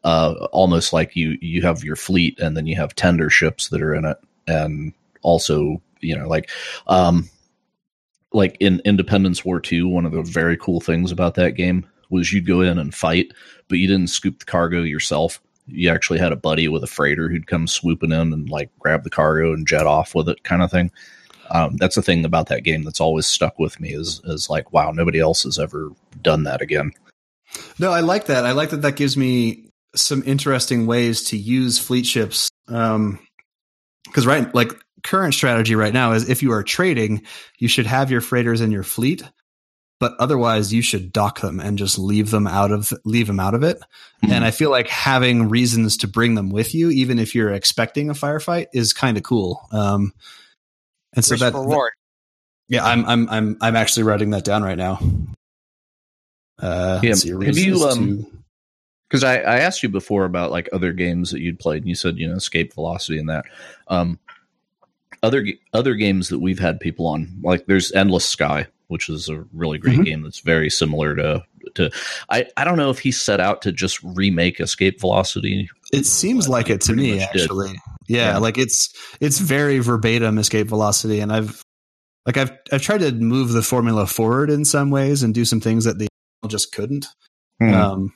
uh, 0.03 0.47
almost 0.51 0.93
like 0.93 1.15
you 1.15 1.37
you 1.41 1.61
have 1.61 1.83
your 1.83 1.95
fleet 1.95 2.39
and 2.39 2.57
then 2.57 2.67
you 2.67 2.75
have 2.75 2.95
tender 2.95 3.29
ships 3.29 3.69
that 3.69 3.81
are 3.81 3.95
in 3.95 4.05
it. 4.05 4.17
And 4.47 4.93
also 5.21 5.81
you 6.01 6.17
know 6.17 6.27
like 6.27 6.49
um 6.87 7.29
like 8.33 8.57
in 8.59 8.81
independence 8.83 9.45
war 9.45 9.61
2 9.61 9.87
one 9.87 10.05
of 10.05 10.11
the 10.11 10.21
very 10.21 10.57
cool 10.57 10.81
things 10.81 11.13
about 11.13 11.35
that 11.35 11.51
game 11.51 11.85
was 12.09 12.33
you'd 12.33 12.45
go 12.45 12.59
in 12.59 12.77
and 12.77 12.93
fight 12.93 13.31
but 13.69 13.77
you 13.77 13.87
didn't 13.87 14.09
scoop 14.09 14.39
the 14.39 14.45
cargo 14.45 14.81
yourself. 14.81 15.41
You 15.65 15.89
actually 15.89 16.19
had 16.19 16.33
a 16.33 16.37
buddy 16.37 16.67
with 16.67 16.83
a 16.83 16.87
freighter 16.87 17.29
who'd 17.29 17.47
come 17.47 17.67
swooping 17.67 18.11
in 18.11 18.33
and 18.33 18.49
like 18.49 18.69
grab 18.79 19.03
the 19.05 19.09
cargo 19.09 19.53
and 19.53 19.65
jet 19.65 19.87
off 19.87 20.13
with 20.13 20.27
it 20.27 20.43
kind 20.43 20.61
of 20.61 20.69
thing 20.69 20.91
um, 21.53 21.77
that's 21.77 21.95
the 21.95 22.01
thing 22.01 22.25
about 22.25 22.47
that 22.47 22.63
game 22.63 22.83
that's 22.83 22.99
always 22.99 23.27
stuck 23.27 23.57
with 23.59 23.79
me 23.79 23.93
is 23.93 24.21
is 24.25 24.49
like 24.49 24.73
wow 24.73 24.91
nobody 24.91 25.19
else 25.19 25.43
has 25.43 25.57
ever 25.57 25.89
done 26.21 26.43
that 26.43 26.61
again. 26.61 26.91
No 27.79 27.91
i 27.91 28.01
like 28.01 28.25
that. 28.25 28.45
I 28.45 28.51
like 28.51 28.71
that 28.71 28.81
that 28.81 28.95
gives 28.95 29.15
me 29.15 29.69
some 29.95 30.23
interesting 30.25 30.87
ways 30.87 31.23
to 31.25 31.37
use 31.37 31.77
fleet 31.77 32.05
ships 32.05 32.49
um 32.67 33.19
because 34.05 34.25
right 34.25 34.53
like 34.55 34.71
current 35.03 35.33
strategy 35.33 35.75
right 35.75 35.93
now 35.93 36.13
is 36.13 36.27
if 36.29 36.41
you 36.41 36.51
are 36.51 36.63
trading 36.63 37.21
you 37.59 37.67
should 37.67 37.85
have 37.85 38.09
your 38.09 38.21
freighters 38.21 38.61
in 38.61 38.71
your 38.71 38.83
fleet 38.83 39.23
but 39.99 40.13
otherwise 40.19 40.73
you 40.73 40.81
should 40.81 41.13
dock 41.13 41.41
them 41.41 41.59
and 41.59 41.77
just 41.77 41.99
leave 41.99 42.31
them 42.31 42.47
out 42.47 42.71
of 42.71 42.91
leave 43.05 43.27
them 43.27 43.39
out 43.39 43.53
of 43.53 43.63
it. 43.63 43.77
Mm-hmm. 43.77 44.31
and 44.31 44.43
i 44.43 44.49
feel 44.49 44.71
like 44.71 44.87
having 44.87 45.49
reasons 45.49 45.97
to 45.97 46.07
bring 46.07 46.33
them 46.33 46.49
with 46.49 46.73
you 46.73 46.89
even 46.89 47.19
if 47.19 47.35
you're 47.35 47.51
expecting 47.51 48.09
a 48.09 48.13
firefight 48.13 48.67
is 48.73 48.93
kind 48.93 49.17
of 49.17 49.23
cool. 49.23 49.67
Um 49.71 50.13
and 51.15 51.23
so 51.23 51.35
that, 51.35 51.53
reward. 51.53 51.93
That, 52.69 52.75
yeah, 52.75 52.85
I'm 52.85 53.05
I'm 53.05 53.29
I'm 53.29 53.57
I'm 53.61 53.75
actually 53.75 54.03
writing 54.03 54.31
that 54.31 54.43
down 54.43 54.63
right 54.63 54.77
now. 54.77 54.99
Uh, 56.59 56.99
yeah, 57.03 57.13
see, 57.13 57.29
have 57.29 57.57
you 57.57 57.83
um? 57.85 58.25
Because 59.09 59.23
I, 59.23 59.37
I 59.37 59.59
asked 59.59 59.83
you 59.83 59.89
before 59.89 60.25
about 60.25 60.49
like 60.49 60.69
other 60.73 60.91
games 60.91 61.31
that 61.31 61.41
you'd 61.41 61.59
played, 61.59 61.83
and 61.83 61.89
you 61.89 61.95
said 61.95 62.17
you 62.17 62.27
know 62.27 62.35
Escape 62.35 62.73
Velocity 62.73 63.19
and 63.19 63.29
that. 63.29 63.45
Um, 63.87 64.17
other 65.21 65.45
other 65.73 65.95
games 65.95 66.29
that 66.29 66.39
we've 66.39 66.59
had 66.59 66.79
people 66.79 67.07
on, 67.07 67.39
like 67.43 67.65
there's 67.65 67.91
Endless 67.91 68.25
Sky, 68.25 68.67
which 68.93 69.09
is 69.09 69.27
a 69.27 69.43
really 69.51 69.79
great 69.79 69.95
mm-hmm. 69.95 70.03
game 70.03 70.21
that's 70.21 70.39
very 70.39 70.69
similar 70.69 71.15
to 71.15 71.43
to. 71.73 71.89
I 72.29 72.45
I 72.55 72.63
don't 72.63 72.77
know 72.77 72.91
if 72.91 72.99
he 72.99 73.11
set 73.11 73.39
out 73.39 73.63
to 73.63 73.71
just 73.71 74.01
remake 74.03 74.59
Escape 74.59 75.01
Velocity. 75.01 75.69
It 75.91 76.05
seems 76.05 76.47
like 76.47 76.69
it 76.69 76.81
to 76.81 76.93
me, 76.93 77.19
actually. 77.19 77.75
Yeah, 78.07 78.33
yeah, 78.33 78.37
like 78.37 78.57
it's 78.57 78.93
it's 79.19 79.39
very 79.39 79.79
verbatim 79.79 80.37
escape 80.37 80.67
velocity, 80.67 81.19
and 81.19 81.31
I've 81.31 81.63
like 82.25 82.37
I've 82.37 82.51
I've 82.71 82.81
tried 82.81 82.99
to 82.99 83.11
move 83.11 83.51
the 83.51 83.63
formula 83.63 84.05
forward 84.05 84.49
in 84.49 84.63
some 84.63 84.91
ways 84.91 85.23
and 85.23 85.33
do 85.33 85.43
some 85.43 85.59
things 85.59 85.85
that 85.85 85.97
the 85.97 86.07
just 86.47 86.71
couldn't. 86.71 87.07
Mm. 87.61 87.73
Um, 87.73 88.13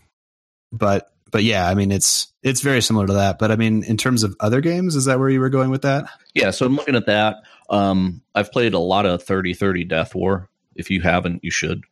but 0.71 1.11
but 1.32 1.43
yeah, 1.43 1.67
I 1.67 1.73
mean 1.73 1.91
it's 1.91 2.32
it's 2.43 2.61
very 2.61 2.82
similar 2.82 3.07
to 3.07 3.13
that. 3.13 3.39
But 3.39 3.51
I 3.51 3.55
mean, 3.55 3.84
in 3.84 3.97
terms 3.97 4.23
of 4.23 4.36
other 4.39 4.61
games, 4.61 4.95
is 4.95 5.05
that 5.05 5.19
where 5.19 5.30
you 5.30 5.39
were 5.39 5.49
going 5.49 5.69
with 5.69 5.82
that? 5.82 6.05
Yeah, 6.34 6.51
so 6.51 6.65
I'm 6.65 6.75
looking 6.75 6.95
at 6.95 7.07
that. 7.07 7.38
Um, 7.69 8.21
I've 8.34 8.51
played 8.51 8.73
a 8.73 8.80
lot 8.80 9.05
of 9.05 9.23
3030 9.23 9.86
Death 9.86 10.15
War. 10.15 10.49
If 10.78 10.89
you 10.89 11.01
haven't, 11.01 11.43
you 11.43 11.51
should. 11.51 11.84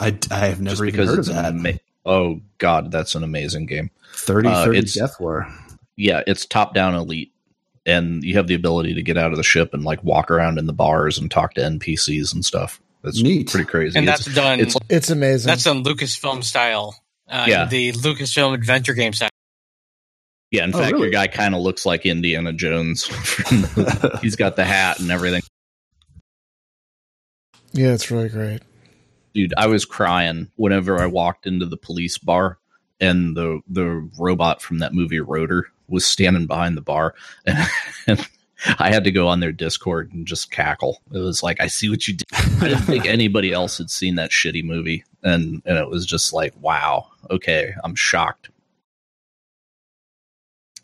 I, 0.00 0.16
I 0.30 0.46
have 0.46 0.60
never 0.60 0.84
even 0.84 1.06
heard 1.06 1.18
of 1.20 1.26
that. 1.26 1.46
Ama- 1.46 1.80
oh 2.04 2.40
God, 2.58 2.90
that's 2.90 3.14
an 3.14 3.24
amazing 3.24 3.66
game. 3.66 3.90
30 4.14 4.48
30 4.48 4.78
uh, 4.78 4.82
Death 4.94 5.20
War. 5.20 5.52
Yeah, 5.96 6.22
it's 6.26 6.46
top 6.46 6.74
down 6.74 6.94
elite 6.94 7.32
and 7.86 8.22
you 8.22 8.36
have 8.36 8.46
the 8.46 8.54
ability 8.54 8.94
to 8.94 9.02
get 9.02 9.18
out 9.18 9.32
of 9.32 9.36
the 9.36 9.42
ship 9.42 9.74
and 9.74 9.84
like 9.84 10.02
walk 10.04 10.30
around 10.30 10.58
in 10.58 10.66
the 10.66 10.72
bars 10.72 11.18
and 11.18 11.30
talk 11.30 11.54
to 11.54 11.60
NPCs 11.60 12.32
and 12.32 12.44
stuff. 12.44 12.80
That's 13.02 13.20
Neat. 13.20 13.50
pretty 13.50 13.66
crazy. 13.66 13.98
And 13.98 14.06
that's 14.06 14.26
it's, 14.26 14.36
done. 14.36 14.60
It's, 14.60 14.76
it's 14.88 15.10
amazing. 15.10 15.48
That's 15.48 15.64
done 15.64 15.82
Lucasfilm 15.82 16.44
style. 16.44 16.94
Uh, 17.28 17.46
yeah, 17.48 17.64
the 17.64 17.92
Lucasfilm 17.92 18.54
adventure 18.54 18.94
game 18.94 19.12
style. 19.12 19.30
Yeah, 20.50 20.64
in 20.64 20.74
oh, 20.74 20.78
fact, 20.78 20.92
really? 20.92 21.04
your 21.04 21.10
guy 21.10 21.26
kind 21.28 21.54
of 21.54 21.62
looks 21.62 21.86
like 21.86 22.04
Indiana 22.04 22.52
Jones. 22.52 23.06
he's 24.20 24.36
got 24.36 24.54
the 24.54 24.64
hat 24.64 25.00
and 25.00 25.10
everything. 25.10 25.42
Yeah, 27.72 27.92
it's 27.92 28.10
really 28.10 28.28
great. 28.28 28.62
Dude, 29.34 29.54
I 29.56 29.66
was 29.66 29.84
crying 29.84 30.50
whenever 30.56 31.00
I 31.00 31.06
walked 31.06 31.46
into 31.46 31.66
the 31.66 31.76
police 31.76 32.18
bar 32.18 32.58
and 33.00 33.36
the 33.36 33.60
the 33.68 34.08
robot 34.18 34.62
from 34.62 34.78
that 34.78 34.94
movie 34.94 35.20
Rotor 35.20 35.66
was 35.88 36.06
standing 36.06 36.46
behind 36.46 36.76
the 36.76 36.82
bar, 36.82 37.14
and, 37.46 37.58
and 38.06 38.28
I 38.78 38.90
had 38.90 39.04
to 39.04 39.10
go 39.10 39.28
on 39.28 39.40
their 39.40 39.52
Discord 39.52 40.12
and 40.12 40.26
just 40.26 40.50
cackle. 40.50 41.02
It 41.12 41.18
was 41.18 41.42
like, 41.42 41.60
I 41.60 41.66
see 41.66 41.90
what 41.90 42.06
you 42.06 42.14
did. 42.14 42.28
I 42.32 42.68
didn't 42.68 42.82
think 42.82 43.06
anybody 43.06 43.52
else 43.52 43.78
had 43.78 43.90
seen 43.90 44.14
that 44.16 44.30
shitty 44.30 44.64
movie, 44.64 45.04
and 45.22 45.62
and 45.64 45.78
it 45.78 45.88
was 45.88 46.06
just 46.06 46.32
like, 46.32 46.54
wow, 46.60 47.08
okay, 47.30 47.74
I'm 47.82 47.94
shocked. 47.94 48.50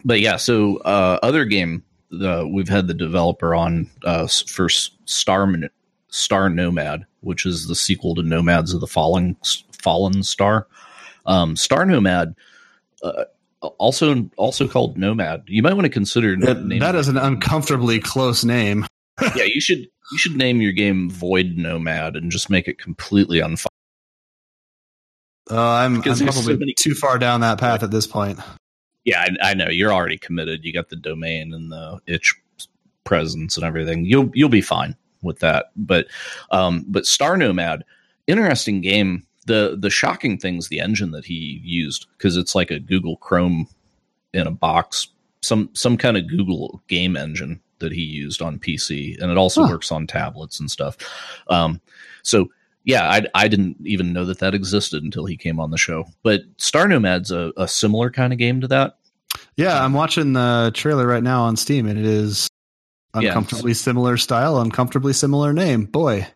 But 0.04 0.20
yeah, 0.20 0.36
so 0.36 0.78
uh, 0.78 1.18
other 1.22 1.44
game 1.44 1.84
uh, 2.22 2.44
we've 2.48 2.68
had 2.68 2.86
the 2.86 2.94
developer 2.94 3.54
on 3.54 3.90
uh, 4.04 4.26
for 4.26 4.68
Star 4.68 5.46
Star 6.08 6.48
Nomad, 6.48 7.06
which 7.20 7.46
is 7.46 7.66
the 7.66 7.74
sequel 7.74 8.14
to 8.14 8.22
Nomads 8.22 8.72
of 8.72 8.80
the 8.80 8.86
Fallen 8.86 9.36
Fallen 9.72 10.22
Star. 10.22 10.66
Um, 11.26 11.56
Star 11.56 11.84
Nomad 11.84 12.34
uh, 13.02 13.24
also 13.60 14.28
also 14.36 14.68
called 14.68 14.96
Nomad. 14.96 15.44
You 15.46 15.62
might 15.62 15.74
want 15.74 15.84
to 15.84 15.90
consider 15.90 16.36
that, 16.36 16.68
that 16.80 16.94
is 16.94 17.08
an 17.08 17.16
uncomfortably 17.16 18.00
close 18.00 18.44
name. 18.44 18.86
yeah, 19.36 19.44
you 19.44 19.60
should 19.60 19.80
you 19.80 20.18
should 20.18 20.36
name 20.36 20.60
your 20.60 20.72
game 20.72 21.10
Void 21.10 21.54
Nomad 21.56 22.16
and 22.16 22.30
just 22.30 22.50
make 22.50 22.68
it 22.68 22.78
completely 22.78 23.40
unfun. 23.40 23.66
Uh, 25.50 25.58
I'm, 25.58 25.96
I'm 25.96 26.02
probably 26.02 26.32
so 26.32 26.56
many- 26.56 26.74
too 26.74 26.94
far 26.94 27.18
down 27.18 27.40
that 27.40 27.58
path 27.58 27.82
at 27.82 27.90
this 27.90 28.06
point. 28.06 28.38
Yeah, 29.04 29.26
I, 29.42 29.50
I, 29.50 29.54
know 29.54 29.70
you're 29.70 29.92
already 29.94 30.18
committed. 30.18 30.62
You 30.62 30.74
got 30.74 30.90
the 30.90 30.96
domain 30.96 31.54
and 31.54 31.72
the 31.72 32.00
itch 32.06 32.34
presence 33.04 33.56
and 33.56 33.64
everything. 33.64 34.04
You'll 34.04 34.30
you'll 34.34 34.50
be 34.50 34.60
fine 34.60 34.94
with 35.22 35.40
that. 35.40 35.66
But 35.76 36.06
um, 36.50 36.84
but 36.88 37.06
Star 37.06 37.36
Nomad, 37.36 37.84
interesting 38.26 38.80
game 38.80 39.24
the 39.48 39.76
the 39.80 39.90
shocking 39.90 40.38
thing 40.38 40.58
is 40.58 40.68
the 40.68 40.78
engine 40.78 41.10
that 41.10 41.24
he 41.24 41.60
used 41.64 42.06
because 42.16 42.36
it's 42.36 42.54
like 42.54 42.70
a 42.70 42.78
Google 42.78 43.16
Chrome 43.16 43.66
in 44.32 44.46
a 44.46 44.52
box, 44.52 45.08
some 45.42 45.70
some 45.72 45.96
kind 45.96 46.16
of 46.16 46.28
Google 46.28 46.80
game 46.86 47.16
engine 47.16 47.60
that 47.80 47.90
he 47.90 48.02
used 48.02 48.42
on 48.42 48.58
PC, 48.58 49.20
and 49.20 49.32
it 49.32 49.38
also 49.38 49.62
huh. 49.62 49.72
works 49.72 49.90
on 49.90 50.06
tablets 50.06 50.60
and 50.60 50.70
stuff. 50.70 50.96
Um, 51.48 51.80
so 52.22 52.48
yeah, 52.84 53.10
I, 53.10 53.22
I 53.34 53.48
didn't 53.48 53.76
even 53.84 54.12
know 54.12 54.24
that 54.26 54.38
that 54.38 54.54
existed 54.54 55.02
until 55.02 55.24
he 55.24 55.36
came 55.36 55.58
on 55.58 55.70
the 55.70 55.78
show. 55.78 56.04
But 56.22 56.42
Star 56.58 56.86
Nomad's 56.86 57.30
a, 57.30 57.52
a 57.56 57.66
similar 57.66 58.10
kind 58.10 58.32
of 58.32 58.38
game 58.38 58.60
to 58.60 58.68
that. 58.68 58.98
Yeah, 59.56 59.82
I'm 59.82 59.92
watching 59.92 60.32
the 60.34 60.70
trailer 60.74 61.06
right 61.06 61.22
now 61.22 61.42
on 61.42 61.56
Steam, 61.56 61.86
and 61.86 61.98
it 61.98 62.04
is 62.04 62.48
uncomfortably 63.18 63.72
yeah, 63.72 63.76
similar 63.76 64.16
style, 64.16 64.58
uncomfortably 64.58 65.12
similar 65.12 65.52
name. 65.52 65.84
Boy, 65.84 66.26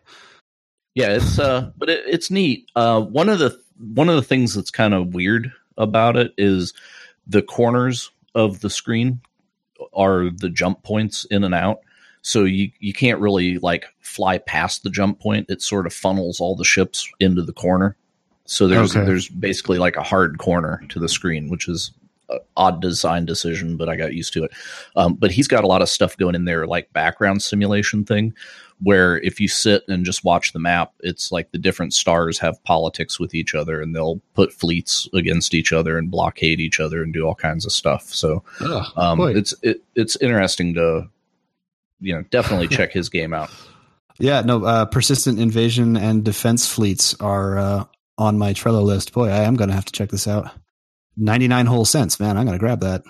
yeah, 0.95 1.15
it's 1.15 1.39
uh, 1.39 1.71
but 1.77 1.89
it, 1.89 2.03
it's 2.07 2.31
neat. 2.31 2.69
Uh, 2.75 3.01
one 3.01 3.29
of 3.29 3.39
the 3.39 3.59
one 3.77 4.09
of 4.09 4.15
the 4.15 4.21
things 4.21 4.53
that's 4.53 4.71
kind 4.71 4.93
of 4.93 5.13
weird 5.13 5.51
about 5.77 6.17
it 6.17 6.33
is 6.37 6.73
the 7.27 7.41
corners 7.41 8.11
of 8.35 8.61
the 8.61 8.69
screen 8.69 9.21
are 9.93 10.29
the 10.29 10.49
jump 10.49 10.83
points 10.83 11.25
in 11.25 11.43
and 11.43 11.55
out. 11.55 11.79
So 12.21 12.43
you 12.43 12.71
you 12.79 12.93
can't 12.93 13.19
really 13.19 13.57
like 13.59 13.85
fly 13.99 14.37
past 14.37 14.83
the 14.83 14.89
jump 14.89 15.19
point. 15.19 15.47
It 15.49 15.61
sort 15.61 15.85
of 15.85 15.93
funnels 15.93 16.39
all 16.39 16.55
the 16.55 16.63
ships 16.63 17.09
into 17.19 17.41
the 17.41 17.53
corner. 17.53 17.97
So 18.45 18.67
there's 18.67 18.95
okay. 18.95 19.05
there's 19.05 19.27
basically 19.29 19.77
like 19.77 19.95
a 19.95 20.03
hard 20.03 20.37
corner 20.37 20.83
to 20.89 20.99
the 20.99 21.09
screen, 21.09 21.49
which 21.49 21.67
is 21.67 21.91
odd 22.57 22.81
design 22.81 23.25
decision, 23.25 23.77
but 23.77 23.89
I 23.89 23.95
got 23.95 24.13
used 24.13 24.33
to 24.33 24.43
it. 24.43 24.51
Um, 24.95 25.15
but 25.15 25.31
he's 25.31 25.47
got 25.47 25.63
a 25.63 25.67
lot 25.67 25.81
of 25.81 25.89
stuff 25.89 26.17
going 26.17 26.35
in 26.35 26.45
there, 26.45 26.67
like 26.67 26.93
background 26.93 27.41
simulation 27.41 28.03
thing, 28.05 28.33
where 28.81 29.17
if 29.19 29.39
you 29.39 29.47
sit 29.47 29.83
and 29.87 30.05
just 30.05 30.23
watch 30.23 30.53
the 30.53 30.59
map, 30.59 30.93
it's 30.99 31.31
like 31.31 31.51
the 31.51 31.57
different 31.57 31.93
stars 31.93 32.39
have 32.39 32.63
politics 32.63 33.19
with 33.19 33.33
each 33.33 33.55
other, 33.55 33.81
and 33.81 33.95
they'll 33.95 34.21
put 34.33 34.53
fleets 34.53 35.07
against 35.13 35.53
each 35.53 35.71
other 35.71 35.97
and 35.97 36.11
blockade 36.11 36.59
each 36.59 36.79
other 36.79 37.01
and 37.03 37.13
do 37.13 37.25
all 37.25 37.35
kinds 37.35 37.65
of 37.65 37.71
stuff. 37.71 38.13
So 38.13 38.43
um, 38.97 39.19
it's 39.21 39.53
it, 39.61 39.81
it's 39.95 40.15
interesting 40.17 40.73
to 40.75 41.09
you 41.99 42.13
know 42.13 42.23
definitely 42.29 42.67
check 42.75 42.91
his 42.91 43.09
game 43.09 43.33
out. 43.33 43.49
Yeah, 44.19 44.41
no, 44.41 44.63
uh, 44.63 44.85
persistent 44.85 45.39
invasion 45.39 45.97
and 45.97 46.23
defense 46.23 46.67
fleets 46.71 47.15
are 47.19 47.57
uh, 47.57 47.85
on 48.17 48.37
my 48.37 48.53
Trello 48.53 48.83
list. 48.83 49.13
Boy, 49.13 49.29
I 49.29 49.43
am 49.43 49.55
going 49.55 49.69
to 49.69 49.75
have 49.75 49.85
to 49.85 49.91
check 49.91 50.09
this 50.09 50.27
out. 50.27 50.51
99 51.17 51.65
whole 51.65 51.85
cents, 51.85 52.19
man. 52.19 52.37
I'm 52.37 52.45
going 52.45 52.57
to 52.57 52.63
grab 52.63 52.81
that. 52.81 53.03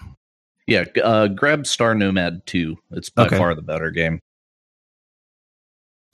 Yeah, 0.67 0.85
uh, 1.03 1.27
grab 1.27 1.67
Star 1.67 1.93
Nomad 1.93 2.45
2. 2.45 2.77
It's 2.91 3.09
by 3.09 3.25
okay. 3.25 3.37
far 3.37 3.53
the 3.53 3.61
better 3.61 3.91
game. 3.91 4.19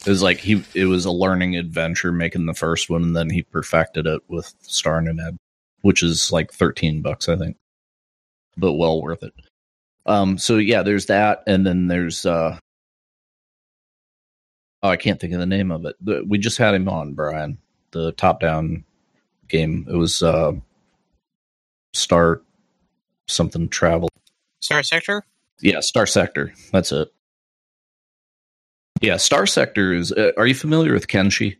It 0.06 0.10
was 0.10 0.24
like 0.24 0.38
he 0.38 0.64
it 0.74 0.86
was 0.86 1.04
a 1.06 1.12
learning 1.12 1.58
adventure 1.58 2.12
making 2.12 2.46
the 2.46 2.54
first 2.54 2.90
one 2.90 3.04
and 3.04 3.16
then 3.16 3.30
he 3.30 3.42
perfected 3.44 4.08
it 4.08 4.22
with 4.30 4.54
Star 4.62 5.02
Nomad, 5.02 5.38
which 5.82 6.02
is 6.02 6.32
like 6.32 6.54
13 6.54 7.02
bucks 7.02 7.28
I 7.28 7.36
think. 7.36 7.58
But 8.56 8.74
well 8.74 9.02
worth 9.02 9.24
it. 9.24 9.34
Um 10.06 10.38
so 10.38 10.56
yeah, 10.56 10.84
there's 10.84 11.08
that 11.08 11.44
and 11.48 11.68
then 11.68 11.88
there's 11.88 12.26
uh 12.26 12.58
Oh, 14.82 14.90
I 14.90 14.96
can't 14.96 15.20
think 15.20 15.34
of 15.34 15.40
the 15.40 15.46
name 15.46 15.72
of 15.72 15.86
it. 15.86 15.98
We 16.26 16.38
just 16.38 16.58
had 16.58 16.74
him 16.74 16.88
on, 16.88 17.14
Brian. 17.14 17.58
The 17.92 18.14
top 18.14 18.40
down 18.40 18.86
game. 19.50 19.86
It 19.90 19.96
was 19.96 20.24
uh 20.24 20.54
Star 21.94 22.42
something 23.28 23.70
travel. 23.70 24.10
Star 24.60 24.84
Sector? 24.84 25.24
Yeah, 25.62 25.80
Star 25.80 26.06
Sector. 26.06 26.54
That's 26.72 26.92
it. 26.92 27.12
Yeah, 29.02 29.18
Star 29.18 29.46
Sector 29.46 29.94
is. 29.94 30.12
Uh, 30.12 30.32
are 30.38 30.48
you 30.48 30.56
familiar 30.56 30.94
with 30.94 31.08
Kenshi? 31.08 31.58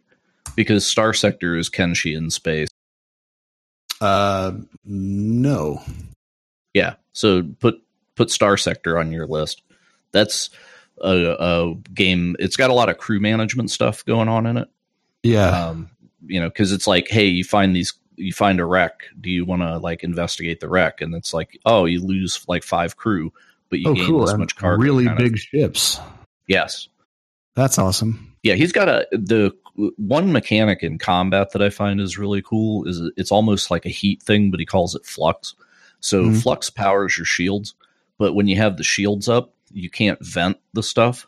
Because 0.56 0.86
Star 0.86 1.14
Sector 1.14 1.56
is 1.56 1.70
Kenshi 1.70 2.16
in 2.16 2.30
space. 2.30 2.68
Uh, 4.02 4.54
no. 4.86 5.82
Yeah, 6.74 6.96
so 7.14 7.44
put 7.60 7.82
put 8.16 8.32
Star 8.32 8.58
Sector 8.58 8.98
on 8.98 9.12
your 9.12 9.28
list. 9.28 9.62
That's 10.12 10.50
a, 11.02 11.36
a 11.40 11.76
game. 11.94 12.36
It's 12.40 12.56
got 12.58 12.70
a 12.70 12.74
lot 12.74 12.90
of 12.90 12.98
crew 12.98 13.20
management 13.20 13.72
stuff 13.72 14.04
going 14.06 14.28
on 14.28 14.46
in 14.46 14.58
it. 14.58 14.68
Yeah. 15.24 15.68
Um, 15.68 15.90
you 16.26 16.40
know, 16.40 16.50
because 16.50 16.72
it's 16.72 16.88
like, 16.88 17.08
hey, 17.10 17.26
you 17.26 17.44
find 17.44 17.76
these 17.76 17.94
you 18.20 18.34
find 18.34 18.60
a 18.60 18.66
wreck. 18.66 19.04
Do 19.20 19.30
you 19.30 19.46
want 19.46 19.62
to 19.62 19.78
like 19.78 20.04
investigate 20.04 20.60
the 20.60 20.70
wreck? 20.70 21.02
And 21.02 21.16
it's 21.16 21.34
like, 21.34 21.60
oh, 21.66 21.86
you 21.86 22.02
lose 22.02 22.44
like 22.48 22.64
five 22.64 22.98
crew, 22.98 23.32
but 23.70 23.80
you 23.80 23.90
oh, 23.90 23.94
gain 23.94 24.08
cool. 24.08 24.26
this 24.26 24.38
much 24.38 24.56
cargo. 24.56 24.82
Really 24.82 25.08
big 25.18 25.34
of. 25.34 25.40
ships. 25.40 26.00
Yes, 26.48 26.88
that's 27.56 27.78
awesome. 27.78 28.36
Yeah, 28.44 28.56
he's 28.56 28.72
got 28.72 28.90
a 28.90 29.08
the 29.12 29.56
one 29.98 30.32
mechanic 30.32 30.84
in 30.84 30.98
combat 30.98 31.52
that 31.52 31.62
I 31.62 31.70
find 31.70 32.02
is 32.02 32.18
really 32.18 32.42
cool. 32.42 32.88
Is 32.88 33.02
it's 33.18 33.32
almost 33.32 33.72
like 33.72 33.86
a 33.86 33.90
heat 33.90 34.22
thing, 34.22 34.52
but 34.52 34.60
he 34.60 34.66
calls 34.66 34.96
it 34.96 35.06
flux. 35.06 35.56
So 36.02 36.24
mm-hmm. 36.24 36.36
flux 36.36 36.70
powers 36.70 37.18
your 37.18 37.26
shields, 37.26 37.74
but 38.18 38.34
when 38.34 38.48
you 38.48 38.56
have 38.58 38.78
the 38.78 38.84
shields 38.84 39.28
up, 39.28 39.54
you 39.72 39.90
can't 39.90 40.24
vent 40.26 40.58
the 40.74 40.84
stuff. 40.84 41.28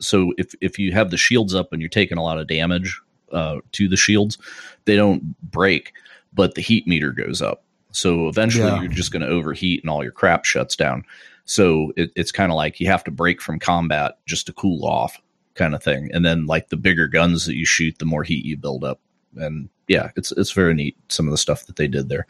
So 0.00 0.32
if 0.38 0.54
if 0.60 0.78
you 0.78 0.92
have 0.92 1.10
the 1.10 1.16
shields 1.16 1.54
up 1.54 1.72
and 1.72 1.80
you're 1.80 1.88
taking 1.88 2.18
a 2.18 2.22
lot 2.22 2.38
of 2.38 2.46
damage 2.46 3.00
uh, 3.32 3.58
to 3.72 3.88
the 3.88 3.96
shields, 3.96 4.38
they 4.84 4.96
don't 4.96 5.38
break 5.40 5.92
but 6.32 6.54
the 6.54 6.60
heat 6.60 6.86
meter 6.86 7.12
goes 7.12 7.42
up. 7.42 7.64
So 7.90 8.28
eventually 8.28 8.68
yeah. 8.68 8.80
you're 8.82 8.92
just 8.92 9.12
going 9.12 9.22
to 9.22 9.28
overheat 9.28 9.82
and 9.82 9.90
all 9.90 10.02
your 10.02 10.12
crap 10.12 10.44
shuts 10.44 10.76
down. 10.76 11.04
So 11.44 11.92
it, 11.96 12.10
it's 12.14 12.32
kind 12.32 12.52
of 12.52 12.56
like 12.56 12.80
you 12.80 12.86
have 12.88 13.04
to 13.04 13.10
break 13.10 13.40
from 13.40 13.58
combat 13.58 14.18
just 14.26 14.46
to 14.46 14.52
cool 14.52 14.84
off 14.84 15.20
kind 15.54 15.74
of 15.74 15.82
thing. 15.82 16.10
And 16.12 16.24
then 16.24 16.46
like 16.46 16.68
the 16.68 16.76
bigger 16.76 17.08
guns 17.08 17.46
that 17.46 17.56
you 17.56 17.64
shoot, 17.64 17.98
the 17.98 18.04
more 18.04 18.22
heat 18.22 18.44
you 18.44 18.56
build 18.56 18.84
up. 18.84 19.00
And 19.36 19.68
yeah, 19.88 20.10
it's 20.16 20.32
it's 20.32 20.52
very 20.52 20.74
neat 20.74 20.96
some 21.08 21.26
of 21.26 21.30
the 21.30 21.38
stuff 21.38 21.66
that 21.66 21.76
they 21.76 21.88
did 21.88 22.08
there. 22.08 22.26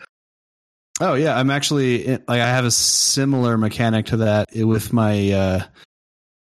Oh 1.00 1.14
yeah, 1.14 1.38
I'm 1.38 1.50
actually 1.50 2.06
like 2.08 2.28
I 2.28 2.36
have 2.36 2.64
a 2.64 2.70
similar 2.70 3.56
mechanic 3.56 4.06
to 4.06 4.18
that 4.18 4.48
with 4.54 4.92
my. 4.92 5.30
Uh, 5.30 5.62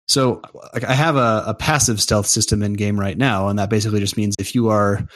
so 0.08 0.42
like 0.74 0.84
I 0.84 0.94
have 0.94 1.16
a, 1.16 1.44
a 1.48 1.54
passive 1.54 2.02
stealth 2.02 2.28
system 2.28 2.62
in 2.64 2.74
game 2.74 3.00
right 3.00 3.18
now, 3.18 3.48
and 3.48 3.60
that 3.60 3.70
basically 3.70 4.02
just 4.02 4.18
means 4.18 4.36
if 4.40 4.56
you 4.56 4.70
are 4.70 5.08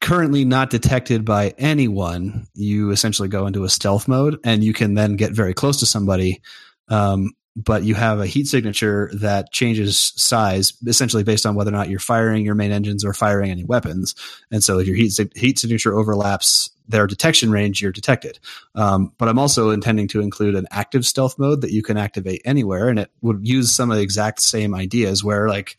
currently 0.00 0.44
not 0.44 0.70
detected 0.70 1.24
by 1.24 1.54
anyone, 1.58 2.46
you 2.54 2.90
essentially 2.90 3.28
go 3.28 3.46
into 3.46 3.64
a 3.64 3.68
stealth 3.68 4.08
mode, 4.08 4.38
and 4.44 4.62
you 4.62 4.72
can 4.72 4.94
then 4.94 5.16
get 5.16 5.32
very 5.32 5.54
close 5.54 5.80
to 5.80 5.86
somebody. 5.86 6.40
Um, 6.88 7.32
but 7.56 7.82
you 7.82 7.96
have 7.96 8.20
a 8.20 8.26
heat 8.26 8.46
signature 8.46 9.10
that 9.14 9.52
changes 9.52 10.12
size 10.16 10.74
essentially 10.86 11.24
based 11.24 11.44
on 11.44 11.56
whether 11.56 11.70
or 11.70 11.72
not 11.72 11.88
you're 11.88 11.98
firing 11.98 12.44
your 12.44 12.54
main 12.54 12.70
engines 12.70 13.04
or 13.04 13.12
firing 13.12 13.50
any 13.50 13.64
weapons. 13.64 14.14
And 14.52 14.62
so 14.62 14.78
if 14.78 14.86
your 14.86 14.94
heat, 14.94 15.18
heat 15.34 15.58
signature 15.58 15.98
overlaps 15.98 16.70
their 16.86 17.08
detection 17.08 17.50
range, 17.50 17.82
you're 17.82 17.90
detected. 17.90 18.38
Um, 18.76 19.12
but 19.18 19.28
I'm 19.28 19.40
also 19.40 19.70
intending 19.70 20.06
to 20.08 20.20
include 20.20 20.54
an 20.54 20.68
active 20.70 21.04
stealth 21.04 21.36
mode 21.36 21.62
that 21.62 21.72
you 21.72 21.82
can 21.82 21.96
activate 21.96 22.42
anywhere. 22.44 22.88
And 22.88 23.00
it 23.00 23.10
would 23.22 23.46
use 23.46 23.74
some 23.74 23.90
of 23.90 23.96
the 23.96 24.04
exact 24.04 24.40
same 24.40 24.72
ideas 24.72 25.24
where 25.24 25.48
like 25.48 25.76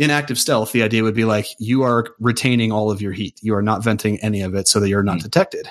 in 0.00 0.10
active 0.10 0.38
stealth, 0.38 0.72
the 0.72 0.82
idea 0.82 1.02
would 1.02 1.14
be 1.14 1.26
like 1.26 1.46
you 1.58 1.82
are 1.82 2.06
retaining 2.18 2.72
all 2.72 2.90
of 2.90 3.02
your 3.02 3.12
heat. 3.12 3.38
You 3.42 3.54
are 3.54 3.60
not 3.60 3.84
venting 3.84 4.18
any 4.20 4.40
of 4.40 4.54
it 4.54 4.66
so 4.66 4.80
that 4.80 4.88
you're 4.88 5.02
not 5.02 5.18
mm. 5.18 5.24
detected. 5.24 5.68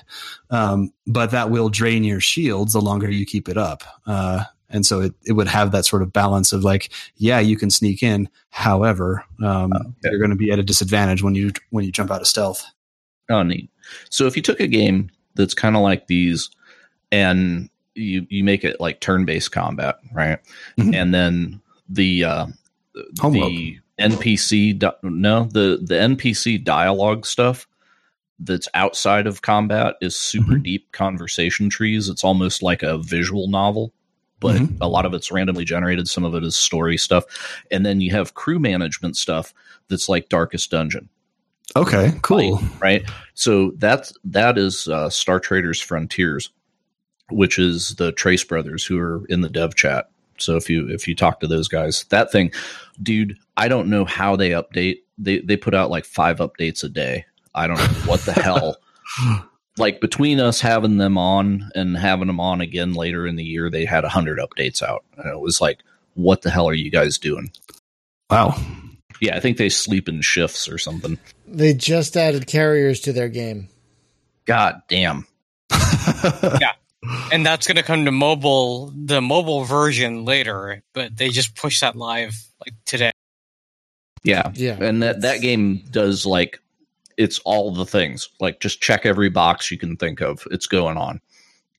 Um, 0.51 0.93
but 1.07 1.31
that 1.31 1.49
will 1.49 1.69
drain 1.69 2.03
your 2.03 2.19
shields 2.19 2.73
the 2.73 2.79
longer 2.79 3.09
you 3.09 3.25
keep 3.25 3.49
it 3.49 3.57
up. 3.57 3.83
Uh, 4.05 4.43
and 4.69 4.85
so 4.85 5.01
it, 5.01 5.15
it 5.25 5.31
would 5.31 5.47
have 5.47 5.71
that 5.71 5.87
sort 5.87 6.03
of 6.03 6.13
balance 6.13 6.53
of 6.53 6.63
like 6.63 6.91
yeah 7.15 7.39
you 7.39 7.57
can 7.57 7.71
sneak 7.71 8.03
in 8.03 8.29
however 8.51 9.25
um, 9.43 9.73
okay. 9.73 9.89
you're 10.03 10.19
going 10.19 10.29
to 10.29 10.35
be 10.35 10.51
at 10.51 10.59
a 10.59 10.63
disadvantage 10.63 11.23
when 11.23 11.33
you 11.33 11.51
when 11.71 11.83
you 11.83 11.91
jump 11.91 12.11
out 12.11 12.21
of 12.21 12.27
stealth 12.27 12.63
oh 13.31 13.41
neat 13.41 13.67
so 14.11 14.27
if 14.27 14.35
you 14.35 14.43
took 14.43 14.59
a 14.59 14.67
game 14.67 15.09
that's 15.33 15.55
kind 15.55 15.75
of 15.75 15.81
like 15.81 16.05
these 16.05 16.51
and 17.11 17.67
you 17.95 18.27
you 18.29 18.43
make 18.43 18.63
it 18.63 18.79
like 18.79 18.99
turn-based 18.99 19.51
combat 19.51 19.95
right 20.13 20.37
mm-hmm. 20.77 20.93
and 20.93 21.15
then 21.15 21.59
the 21.89 22.23
uh 22.23 22.45
the 22.93 23.79
npc 23.99 24.79
no 25.03 25.43
the 25.45 25.79
the 25.81 25.95
npc 25.95 26.63
dialogue 26.63 27.25
stuff 27.25 27.67
that's 28.39 28.69
outside 28.73 29.27
of 29.27 29.41
combat 29.41 29.95
is 30.01 30.15
super 30.15 30.53
mm-hmm. 30.53 30.63
deep 30.63 30.91
conversation 30.91 31.69
trees 31.69 32.07
it's 32.07 32.23
almost 32.23 32.63
like 32.63 32.83
a 32.83 32.97
visual 32.99 33.47
novel 33.47 33.93
but 34.39 34.55
mm-hmm. 34.55 34.81
a 34.81 34.87
lot 34.87 35.05
of 35.05 35.13
it's 35.13 35.31
randomly 35.31 35.65
generated. 35.65 36.07
Some 36.07 36.23
of 36.23 36.35
it 36.35 36.43
is 36.43 36.55
story 36.55 36.97
stuff. 36.97 37.25
And 37.71 37.85
then 37.85 38.01
you 38.01 38.11
have 38.11 38.33
crew 38.33 38.59
management 38.59 39.17
stuff 39.17 39.53
that's 39.87 40.09
like 40.09 40.29
Darkest 40.29 40.71
Dungeon. 40.71 41.09
Okay, 41.75 42.13
cool. 42.21 42.57
Right. 42.57 42.81
right? 42.81 43.09
So 43.35 43.71
that's 43.77 44.13
that 44.23 44.57
is 44.57 44.87
uh, 44.87 45.09
Star 45.09 45.39
Traders 45.39 45.79
Frontiers, 45.79 46.49
which 47.29 47.59
is 47.59 47.95
the 47.95 48.11
Trese 48.13 48.47
brothers 48.47 48.85
who 48.85 48.99
are 48.99 49.23
in 49.29 49.41
the 49.41 49.49
dev 49.49 49.75
chat. 49.75 50.09
So 50.41 50.55
if 50.55 50.69
you 50.69 50.87
if 50.89 51.07
you 51.07 51.15
talk 51.15 51.39
to 51.39 51.47
those 51.47 51.67
guys, 51.67 52.05
that 52.09 52.31
thing, 52.31 52.51
dude, 53.01 53.37
I 53.57 53.67
don't 53.67 53.89
know 53.89 54.05
how 54.05 54.35
they 54.35 54.51
update. 54.51 54.97
They 55.17 55.39
they 55.39 55.57
put 55.57 55.73
out 55.73 55.89
like 55.89 56.05
five 56.05 56.37
updates 56.37 56.83
a 56.83 56.89
day. 56.89 57.25
I 57.53 57.67
don't 57.67 57.77
know 57.77 57.99
what 58.05 58.21
the 58.21 58.33
hell 58.33 58.77
like 59.79 60.01
between 60.01 60.39
us 60.39 60.61
having 60.61 60.97
them 60.97 61.17
on 61.17 61.69
and 61.73 61.97
having 61.97 62.27
them 62.27 62.39
on 62.39 62.61
again 62.61 62.93
later 62.93 63.25
in 63.25 63.35
the 63.35 63.43
year, 63.43 63.69
they 63.69 63.85
had 63.85 64.03
a 64.03 64.09
hundred 64.09 64.39
updates 64.39 64.83
out. 64.83 65.03
And 65.17 65.31
it 65.31 65.39
was 65.39 65.61
like, 65.61 65.79
what 66.13 66.41
the 66.41 66.49
hell 66.49 66.67
are 66.67 66.73
you 66.73 66.91
guys 66.91 67.17
doing? 67.17 67.51
Wow. 68.29 68.55
Yeah, 69.21 69.35
I 69.35 69.39
think 69.39 69.57
they 69.57 69.69
sleep 69.69 70.07
in 70.07 70.21
shifts 70.21 70.67
or 70.69 70.77
something. 70.77 71.17
They 71.47 71.73
just 71.73 72.15
added 72.15 72.47
carriers 72.47 72.99
to 73.01 73.13
their 73.13 73.29
game. 73.29 73.69
God 74.45 74.81
damn. 74.87 75.27
yeah. 75.71 76.73
And 77.31 77.45
that's 77.45 77.67
going 77.67 77.77
to 77.77 77.83
come 77.83 78.05
to 78.05 78.11
mobile, 78.11 78.93
the 78.95 79.21
mobile 79.21 79.63
version 79.63 80.25
later, 80.25 80.83
but 80.93 81.15
they 81.15 81.29
just 81.29 81.55
pushed 81.55 81.81
that 81.81 81.95
live 81.95 82.35
like 82.65 82.73
today. 82.85 83.11
Yeah. 84.23 84.51
Yeah. 84.53 84.77
And 84.81 85.01
that, 85.01 85.21
that 85.21 85.41
game 85.41 85.83
does 85.91 86.25
like 86.25 86.59
it's 87.17 87.39
all 87.39 87.73
the 87.73 87.85
things. 87.85 88.29
Like 88.39 88.59
just 88.59 88.81
check 88.81 89.05
every 89.05 89.29
box 89.29 89.71
you 89.71 89.77
can 89.77 89.97
think 89.97 90.21
of. 90.21 90.47
It's 90.51 90.67
going 90.67 90.97
on. 90.97 91.21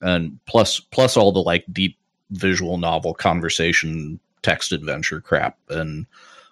And 0.00 0.38
plus 0.46 0.80
plus 0.80 1.16
all 1.16 1.32
the 1.32 1.42
like 1.42 1.64
deep 1.72 1.98
visual 2.30 2.78
novel 2.78 3.14
conversation 3.14 4.20
text 4.42 4.72
adventure 4.72 5.20
crap. 5.20 5.58
And 5.68 6.06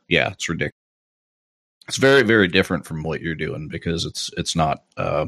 yeah, 0.09 0.31
it's 0.33 0.49
ridiculous. 0.49 0.75
It's 1.87 1.97
very, 1.97 2.23
very 2.23 2.49
different 2.49 2.85
from 2.85 3.03
what 3.03 3.23
you're 3.23 3.35
doing 3.35 3.69
because 3.69 4.05
it's 4.05 4.31
it's 4.37 4.55
not 4.55 4.85
uh 4.97 5.27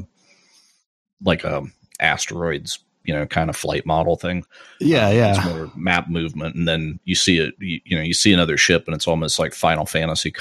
like 1.23 1.43
a 1.43 1.63
asteroids 1.99 2.79
you 3.03 3.13
know 3.13 3.25
kind 3.25 3.49
of 3.49 3.55
flight 3.55 3.85
model 3.85 4.15
thing 4.15 4.43
yeah 4.79 5.07
uh, 5.07 5.11
yeah 5.11 5.35
it's 5.35 5.45
more 5.45 5.71
map 5.75 6.09
movement 6.09 6.55
and 6.55 6.67
then 6.67 6.99
you 7.03 7.15
see 7.15 7.37
it 7.39 7.53
you, 7.59 7.79
you, 7.85 7.97
know 7.97 8.03
you 8.03 8.13
see 8.13 8.33
another 8.33 8.57
ship 8.57 8.85
and 8.85 8.95
it's 8.95 9.07
almost 9.07 9.39
like 9.39 9.53
final 9.53 9.85
fantasy 9.85 10.33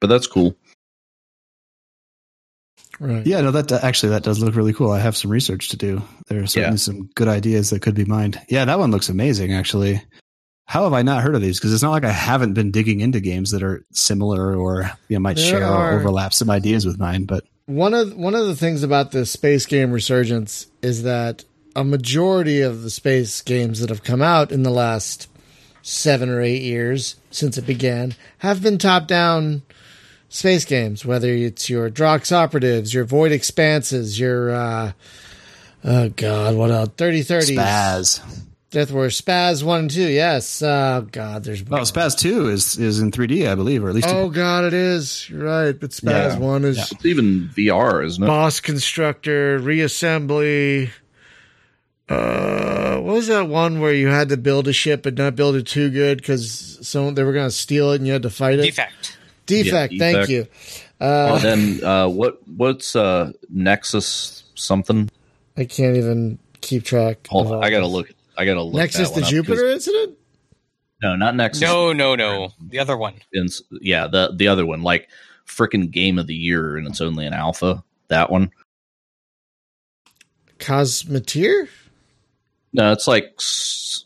but 0.00 0.08
that's 0.08 0.26
cool 0.26 0.56
Right. 3.00 3.26
Yeah, 3.26 3.40
no, 3.40 3.50
that 3.52 3.72
actually 3.82 4.10
that 4.10 4.24
does 4.24 4.40
look 4.40 4.54
really 4.54 4.74
cool. 4.74 4.90
I 4.90 4.98
have 4.98 5.16
some 5.16 5.30
research 5.30 5.70
to 5.70 5.76
do. 5.78 6.02
There 6.28 6.42
are 6.42 6.46
certainly 6.46 6.74
yeah. 6.74 6.76
some 6.76 7.08
good 7.14 7.28
ideas 7.28 7.70
that 7.70 7.80
could 7.80 7.94
be 7.94 8.04
mined. 8.04 8.38
Yeah, 8.46 8.66
that 8.66 8.78
one 8.78 8.90
looks 8.90 9.08
amazing. 9.08 9.54
Actually, 9.54 10.02
how 10.66 10.84
have 10.84 10.92
I 10.92 11.00
not 11.00 11.22
heard 11.22 11.34
of 11.34 11.40
these? 11.40 11.58
Because 11.58 11.72
it's 11.72 11.82
not 11.82 11.92
like 11.92 12.04
I 12.04 12.12
haven't 12.12 12.52
been 12.52 12.70
digging 12.70 13.00
into 13.00 13.20
games 13.20 13.52
that 13.52 13.62
are 13.62 13.86
similar 13.90 14.54
or 14.54 14.90
you 15.08 15.16
know, 15.16 15.20
might 15.20 15.36
there 15.36 15.46
share 15.46 15.64
are, 15.64 15.92
or 15.92 15.98
overlap 15.98 16.34
some 16.34 16.50
ideas 16.50 16.84
with 16.84 16.98
mine. 16.98 17.24
But 17.24 17.44
one 17.64 17.94
of 17.94 18.14
one 18.14 18.34
of 18.34 18.46
the 18.46 18.54
things 18.54 18.82
about 18.82 19.12
the 19.12 19.24
space 19.24 19.64
game 19.64 19.92
resurgence 19.92 20.66
is 20.82 21.04
that 21.04 21.44
a 21.76 21.84
majority 21.84 22.60
of 22.60 22.82
the 22.82 22.90
space 22.90 23.42
games 23.42 23.80
that 23.80 23.90
have 23.90 24.02
come 24.02 24.22
out 24.22 24.52
in 24.52 24.62
the 24.62 24.70
last 24.70 25.28
seven 25.82 26.28
or 26.28 26.40
eight 26.40 26.62
years 26.62 27.16
since 27.30 27.56
it 27.56 27.66
began 27.66 28.14
have 28.38 28.62
been 28.62 28.78
top 28.78 29.06
down 29.06 29.62
space 30.28 30.64
games, 30.64 31.04
whether 31.04 31.28
it's 31.28 31.68
your 31.68 31.90
Drox 31.90 32.32
operatives, 32.32 32.94
your 32.94 33.04
Void 33.04 33.32
expanses, 33.32 34.18
your 34.18 34.50
uh, 34.50 34.92
oh 35.84 36.08
god, 36.10 36.56
what 36.56 36.70
else? 36.70 36.90
Thirty 36.96 37.22
thirty 37.22 37.56
Spaz. 37.56 38.20
Death 38.70 38.92
Wars 38.92 39.20
Spaz 39.20 39.64
one 39.64 39.80
and 39.80 39.90
two. 39.90 40.08
Yes. 40.08 40.62
Oh 40.62 41.06
god, 41.10 41.42
there's 41.42 41.62
oh 41.62 41.82
Spaz 41.82 42.16
two 42.16 42.48
is 42.48 42.78
is 42.78 43.00
in 43.00 43.10
3D, 43.10 43.50
I 43.50 43.56
believe, 43.56 43.84
or 43.84 43.88
at 43.88 43.96
least. 43.96 44.08
Oh 44.08 44.30
god, 44.30 44.64
it 44.64 44.74
is. 44.74 45.28
You're 45.28 45.44
right, 45.44 45.78
but 45.78 45.90
Spaz 45.90 46.32
yeah. 46.32 46.38
one 46.38 46.64
is 46.64 46.76
yeah. 46.78 46.84
it's 46.92 47.04
even 47.04 47.50
VR, 47.56 48.06
isn't 48.06 48.22
it? 48.22 48.26
Boss 48.26 48.60
Constructor, 48.60 49.58
Reassembly. 49.58 50.90
Uh, 52.10 52.98
what 52.98 53.14
was 53.14 53.28
that 53.28 53.48
one 53.48 53.78
where 53.78 53.94
you 53.94 54.08
had 54.08 54.28
to 54.30 54.36
build 54.36 54.66
a 54.66 54.72
ship 54.72 55.04
but 55.04 55.16
not 55.16 55.36
build 55.36 55.54
it 55.54 55.64
too 55.64 55.88
good 55.90 56.18
because 56.18 56.78
someone 56.82 57.14
they 57.14 57.22
were 57.22 57.32
going 57.32 57.46
to 57.46 57.52
steal 57.52 57.92
it 57.92 57.96
and 57.96 58.06
you 58.06 58.12
had 58.12 58.22
to 58.22 58.30
fight 58.30 58.58
it? 58.58 58.62
Defect. 58.62 59.16
Defect. 59.46 59.92
Yeah, 59.92 59.98
thank 59.98 60.26
defect. 60.26 60.30
you. 60.30 60.46
Uh, 61.00 61.34
and 61.34 61.42
then 61.42 61.84
uh, 61.84 62.08
what? 62.08 62.46
What's 62.48 62.96
uh, 62.96 63.32
Nexus 63.48 64.44
something? 64.56 65.08
I 65.56 65.64
can't 65.64 65.96
even 65.96 66.38
keep 66.60 66.84
track. 66.84 67.28
Hold 67.28 67.52
on, 67.52 67.64
I 67.64 67.70
gotta 67.70 67.86
look. 67.86 68.12
I 68.36 68.44
gotta 68.44 68.62
look. 68.62 68.74
Nexus 68.74 69.10
the 69.10 69.22
Jupiter 69.22 69.68
incident. 69.68 70.18
No, 71.02 71.16
not 71.16 71.36
Nexus. 71.36 71.62
No, 71.62 71.92
no, 71.92 72.16
no. 72.16 72.52
The 72.60 72.80
other 72.80 72.96
one. 72.96 73.14
In, 73.32 73.48
yeah, 73.80 74.08
the 74.08 74.32
the 74.34 74.48
other 74.48 74.66
one, 74.66 74.82
like 74.82 75.08
freaking 75.46 75.90
game 75.90 76.18
of 76.18 76.26
the 76.26 76.34
year, 76.34 76.76
and 76.76 76.86
it's 76.86 77.00
only 77.00 77.24
an 77.24 77.32
alpha. 77.32 77.84
That 78.08 78.30
one. 78.30 78.50
Cosmoteer. 80.58 81.68
No, 82.72 82.92
it's 82.92 83.08
like 83.08 83.24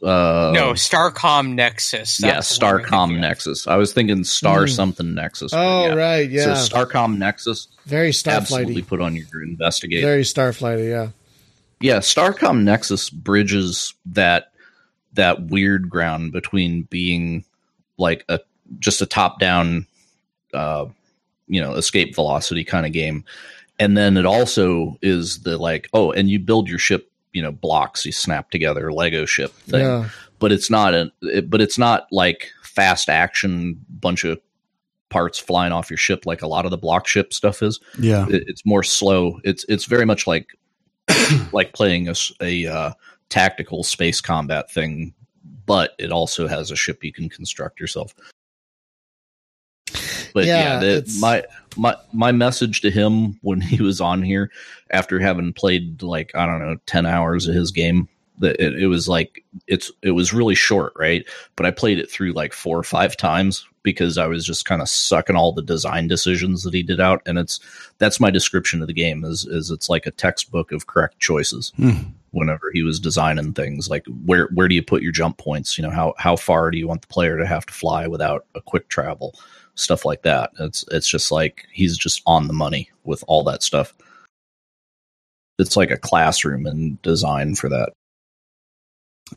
uh, 0.03 0.53
no 0.55 0.73
Starcom 0.73 1.55
Nexus. 1.55 2.21
yeah, 2.23 2.39
Starcom 2.39 3.19
Nexus. 3.19 3.67
I 3.67 3.77
was 3.77 3.93
thinking 3.93 4.25
Star 4.25 4.65
mm. 4.65 4.71
something 4.75 5.15
Nexus. 5.15 5.53
Oh 5.55 5.87
yeah. 5.87 5.95
right, 5.95 6.31
yeah. 6.31 6.55
So 6.55 6.77
Starcom 6.77 7.19
Nexus. 7.19 7.69
Very 7.85 8.11
Starflighty. 8.11 8.37
Absolutely 8.37 8.83
put 8.83 9.01
on 9.03 9.15
your 9.15 9.27
investigate. 9.43 10.03
Very 10.03 10.23
Starflighty, 10.23 10.89
yeah. 10.89 11.11
Yeah, 11.81 11.99
Starcom 11.99 12.63
Nexus 12.63 13.11
bridges 13.11 13.93
that 14.07 14.53
that 15.13 15.43
weird 15.43 15.91
ground 15.91 16.33
between 16.33 16.83
being 16.85 17.45
like 17.99 18.25
a 18.29 18.41
just 18.79 19.03
a 19.03 19.07
top 19.07 19.39
down, 19.41 19.87
uh, 20.55 20.87
you 21.49 21.61
know, 21.61 21.75
escape 21.75 22.15
velocity 22.15 22.65
kind 22.65 22.87
of 22.87 22.93
game, 22.93 23.25
and 23.79 23.97
then 23.97 24.17
it 24.17 24.25
also 24.25 24.97
is 25.03 25.41
the 25.41 25.59
like 25.59 25.91
oh, 25.93 26.13
and 26.13 26.31
you 26.31 26.39
build 26.39 26.69
your 26.69 26.79
ship 26.79 27.11
you 27.35 27.43
know 27.43 27.53
blocks 27.53 28.07
you 28.07 28.13
snap 28.13 28.51
together 28.51 28.93
Lego 28.93 29.27
ship 29.27 29.53
thing. 29.53 29.83
Yeah. 29.83 30.09
But 30.39 30.53
it's 30.53 30.71
not 30.71 30.95
a 30.95 31.13
it, 31.23 31.51
but 31.51 31.61
it's 31.61 31.79
not 31.79 32.07
like 32.11 32.51
fast 32.63 33.09
action 33.09 33.79
bunch 33.89 34.25
of 34.25 34.41
parts 35.11 35.39
flying 35.39 35.73
off 35.73 35.91
your 35.91 35.97
ship 35.97 36.27
like 36.27 36.43
a 36.43 36.47
lot 36.47 36.65
of 36.65 36.71
the 36.71 36.79
block 36.79 37.07
ship 37.07 37.33
stuff 37.33 37.63
is. 37.63 37.81
Yeah, 37.99 38.27
it, 38.29 38.45
it's 38.47 38.65
more 38.65 38.83
slow. 38.83 39.41
It's 39.45 39.65
it's 39.69 39.85
very 39.85 40.07
much 40.07 40.27
like 40.27 40.49
like 41.53 41.73
playing 41.73 42.09
a, 42.09 42.15
a 42.41 42.67
uh, 42.67 42.93
tactical 43.29 43.83
space 43.83 44.21
combat 44.21 44.71
thing, 44.71 45.15
but 45.67 45.95
it 45.99 46.11
also 46.11 46.47
has 46.47 46.71
a 46.71 46.77
ship 46.77 47.05
you 47.05 47.13
can 47.13 47.29
construct 47.29 47.81
yourself. 47.81 48.15
But 50.35 50.45
yeah, 50.45 50.75
Yeah, 50.75 51.01
the, 51.01 51.19
my 51.21 51.45
my 51.77 51.97
my 52.13 52.33
message 52.33 52.83
to 52.83 52.91
him 52.91 53.39
when 53.41 53.61
he 53.63 53.83
was 53.83 54.01
on 54.03 54.23
here 54.23 54.51
after 54.91 55.19
having 55.19 55.55
played 55.55 56.03
like 56.03 56.35
I 56.35 56.45
don't 56.45 56.61
know 56.61 56.77
ten 56.85 57.07
hours 57.07 57.49
of 57.49 57.55
his 57.55 57.71
game, 57.71 58.09
that 58.41 58.61
it, 58.61 58.83
it 58.83 58.87
was 58.89 59.09
like 59.09 59.43
it's 59.67 59.91
it 60.03 60.11
was 60.11 60.35
really 60.35 60.55
short, 60.55 60.93
right? 60.97 61.25
But 61.57 61.65
I 61.67 61.71
played 61.71 61.99
it 61.99 62.11
through 62.11 62.33
like 62.33 62.53
four 62.53 62.79
or 62.79 62.83
five 62.83 63.17
times 63.17 63.67
because 63.83 64.17
I 64.19 64.27
was 64.27 64.45
just 64.47 64.65
kind 64.65 64.81
of 64.83 64.89
sucking 64.89 65.37
all 65.37 65.53
the 65.53 65.63
design 65.63 66.09
decisions 66.09 66.63
that 66.63 66.75
he 66.75 66.83
did 66.83 67.01
out, 67.01 67.23
and 67.27 67.39
it's 67.39 67.61
that's 67.99 68.19
my 68.21 68.31
description 68.31 68.81
of 68.83 68.89
the 68.89 68.95
game 68.95 69.25
is 69.25 69.47
is 69.47 69.71
it's 69.71 69.89
like 69.89 70.07
a 70.07 70.11
textbook 70.11 70.73
of 70.73 70.87
correct 70.87 71.21
choices 71.21 71.73
Hmm. 71.77 71.91
whenever 72.33 72.71
he 72.73 72.83
was 72.83 72.99
designing 72.99 73.53
things 73.53 73.89
like 73.89 74.05
where 74.27 74.49
where 74.55 74.67
do 74.69 74.75
you 74.75 74.83
put 74.83 75.03
your 75.03 75.13
jump 75.13 75.39
points 75.39 75.79
you 75.79 75.83
know 75.83 75.91
how 75.91 76.15
how 76.19 76.35
far 76.35 76.71
do 76.73 76.79
you 76.79 76.89
want 76.89 77.03
the 77.03 77.07
player 77.07 77.39
to 77.39 77.47
have 77.47 77.65
to 77.67 77.73
fly 77.73 78.09
without 78.09 78.47
a 78.57 78.61
quick 78.61 78.89
travel 78.89 79.35
stuff 79.75 80.05
like 80.05 80.23
that 80.23 80.51
it's 80.61 80.85
it's 80.91 81.09
just 81.09 81.33
like 81.33 81.67
he's 81.73 81.97
just 81.99 82.23
on 82.27 82.47
the 82.47 82.53
money 82.53 82.91
with 83.05 83.25
all 83.27 83.43
that 83.43 83.63
stuff 83.63 83.93
it's 85.59 85.77
like 85.77 85.91
a 85.91 85.97
classroom 85.97 86.67
in 86.67 86.99
design 87.03 87.55
for 87.55 87.69
that 87.69 87.91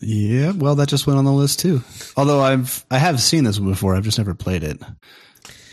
Yeah, 0.01 0.51
well, 0.51 0.75
that 0.75 0.89
just 0.89 1.07
went 1.07 1.17
on 1.19 1.25
the 1.25 1.31
list 1.31 1.59
too. 1.59 1.81
Although 2.17 2.41
I've 2.41 2.85
I 2.91 2.97
have 2.97 3.21
seen 3.21 3.43
this 3.45 3.59
one 3.59 3.69
before, 3.69 3.95
I've 3.95 4.03
just 4.03 4.17
never 4.17 4.33
played 4.35 4.63
it. 4.63 4.81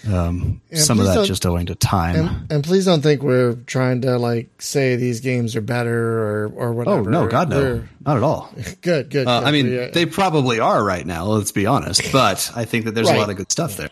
Um, 0.07 0.61
some 0.75 1.01
of 1.01 1.07
that 1.07 1.25
just 1.27 1.47
owing 1.47 1.67
to 1.67 1.75
time. 1.75 2.17
And, 2.17 2.53
and 2.53 2.65
please 2.65 2.85
don't 2.85 3.01
think 3.01 3.23
we're 3.23 3.55
trying 3.67 4.03
to 4.03 4.19
like 4.19 4.61
say 4.61 4.97
these 4.97 5.21
games 5.21 5.57
are 5.57 5.63
better 5.63 6.23
or 6.23 6.47
or 6.55 6.73
whatever. 6.75 7.01
oh 7.09 7.11
no, 7.11 7.27
God 7.27 7.49
no, 7.49 7.59
We're- 7.61 7.89
not 8.05 8.17
at 8.19 8.23
all. 8.23 8.53
Good, 8.83 9.09
good. 9.11 9.27
Uh, 9.27 9.41
good. 9.41 9.49
I 9.49 9.51
mean, 9.51 9.67
Yeah. 9.73 9.89
they 9.91 10.05
probably 10.07 10.61
are 10.61 10.85
right 10.85 11.07
now. 11.07 11.25
Let's 11.25 11.53
be 11.53 11.65
honest, 11.67 12.13
but 12.13 12.51
I 12.55 12.67
think 12.67 12.85
that 12.85 12.95
there's 12.95 13.09
Right. 13.09 13.17
a 13.17 13.21
lot 13.21 13.31
of 13.31 13.37
good 13.37 13.51
stuff 13.51 13.77
there. 13.79 13.89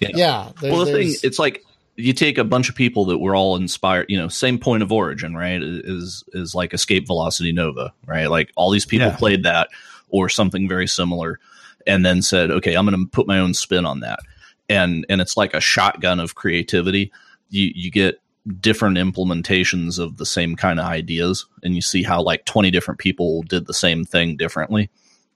Yeah. 0.00 0.50
there- 0.60 0.72
well 0.72 0.84
the 0.84 0.92
thing 0.92 1.14
it's 1.22 1.38
like 1.38 1.62
you 1.96 2.12
take 2.12 2.38
a 2.38 2.44
bunch 2.44 2.68
of 2.68 2.74
people 2.74 3.04
that 3.06 3.18
were 3.18 3.34
all 3.36 3.56
inspired 3.56 4.06
you 4.08 4.16
know 4.18 4.28
same 4.28 4.58
point 4.58 4.82
of 4.82 4.90
origin 4.92 5.34
right 5.34 5.62
is 5.62 6.24
is 6.32 6.54
like 6.54 6.72
escape 6.72 7.06
velocity 7.06 7.52
nova 7.52 7.92
right 8.06 8.30
like 8.30 8.50
all 8.56 8.70
these 8.70 8.86
people 8.86 9.08
Yeah. 9.08 9.16
played 9.16 9.42
that 9.42 9.68
or 10.08 10.28
something 10.28 10.68
very 10.68 10.86
similar 10.88 11.38
and 11.86 12.04
then 12.04 12.22
said 12.22 12.50
okay 12.50 12.74
i'm 12.74 12.86
going 12.86 12.98
to 12.98 13.10
put 13.10 13.26
my 13.26 13.38
own 13.38 13.52
spin 13.54 13.84
on 13.84 14.00
that 14.00 14.20
and 14.68 15.04
and 15.08 15.20
it's 15.20 15.36
like 15.36 15.52
a 15.54 15.60
shotgun 15.60 16.20
of 16.20 16.34
creativity 16.34 17.12
you 17.50 17.70
you 17.74 17.90
get 17.90 18.20
different 18.60 18.96
implementations 18.96 19.98
of 19.98 20.16
the 20.16 20.24
same 20.26 20.56
kind 20.56 20.80
of 20.80 20.86
ideas 20.86 21.44
and 21.62 21.74
you 21.74 21.82
see 21.82 22.02
how 22.02 22.22
like 22.22 22.44
20 22.46 22.70
different 22.70 22.98
people 22.98 23.42
did 23.42 23.66
the 23.66 23.74
same 23.74 24.04
thing 24.04 24.36
differently 24.36 24.88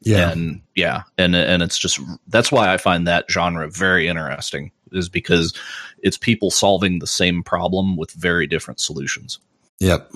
and 0.07 0.61
yeah 0.75 1.03
and 1.19 1.35
and 1.35 1.63
it's 1.63 1.79
just 1.79 2.01
that's 2.29 2.53
why 2.53 2.73
i 2.73 2.77
find 2.77 3.07
that 3.07 3.25
genre 3.31 3.69
very 3.69 4.07
interesting 4.09 4.71
is 4.93 5.09
because 5.09 5.55
it's 5.99 6.19
people 6.19 6.51
solving 6.51 6.99
the 6.99 7.07
same 7.07 7.43
problem 7.43 7.97
with 7.97 8.13
very 8.13 8.47
different 8.47 8.81
solutions 8.81 9.39
Yep. 9.81 10.11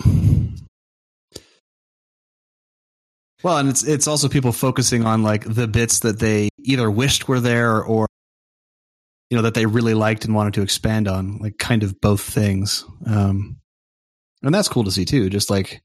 Well, 3.43 3.59
and 3.59 3.69
it's 3.69 3.85
it's 3.85 4.09
also 4.09 4.29
people 4.29 4.53
focusing 4.53 5.05
on 5.05 5.23
like 5.23 5.45
the 5.45 5.69
bits 5.69 6.01
that 6.01 6.19
they 6.19 6.49
either 6.59 6.91
wished 6.91 7.29
were 7.29 7.41
there 7.41 7.83
or 7.83 8.07
you 9.31 9.37
know 9.37 9.43
that 9.43 9.55
they 9.55 9.67
really 9.67 9.95
liked 9.95 10.25
and 10.25 10.35
wanted 10.35 10.55
to 10.55 10.63
expand 10.63 11.07
on, 11.07 11.39
like 11.39 11.59
kind 11.59 11.83
of 11.83 12.01
both 12.01 12.21
things. 12.21 12.85
Um, 13.07 13.59
and 14.43 14.55
that's 14.55 14.69
cool 14.69 14.85
to 14.85 14.91
see 14.91 15.05
too. 15.05 15.31
Just 15.31 15.51
like 15.51 15.83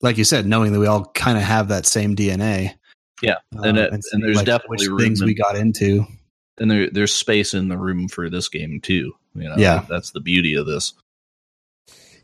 like 0.00 0.16
you 0.16 0.24
said, 0.24 0.46
knowing 0.46 0.72
that 0.72 0.80
we 0.80 0.86
all 0.86 1.04
kind 1.06 1.36
of 1.36 1.44
have 1.44 1.68
that 1.68 1.86
same 1.86 2.16
DNA. 2.16 2.74
Yeah, 3.22 3.36
and 3.52 3.78
uh, 3.78 3.82
it- 3.82 3.92
and 3.92 4.04
see, 4.04 4.20
there's 4.20 4.36
like, 4.36 4.46
definitely 4.46 4.88
which 4.88 5.02
things 5.02 5.20
in- 5.20 5.26
we 5.26 5.34
got 5.34 5.56
into. 5.56 6.06
and 6.58 6.70
there, 6.70 6.90
there's 6.90 7.12
space 7.12 7.54
in 7.54 7.68
the 7.68 7.76
room 7.78 8.08
for 8.08 8.28
this 8.30 8.48
game 8.48 8.80
too 8.80 9.12
you 9.34 9.48
know 9.48 9.56
Yeah. 9.56 9.84
that's 9.88 10.10
the 10.12 10.20
beauty 10.20 10.54
of 10.54 10.66
this 10.66 10.92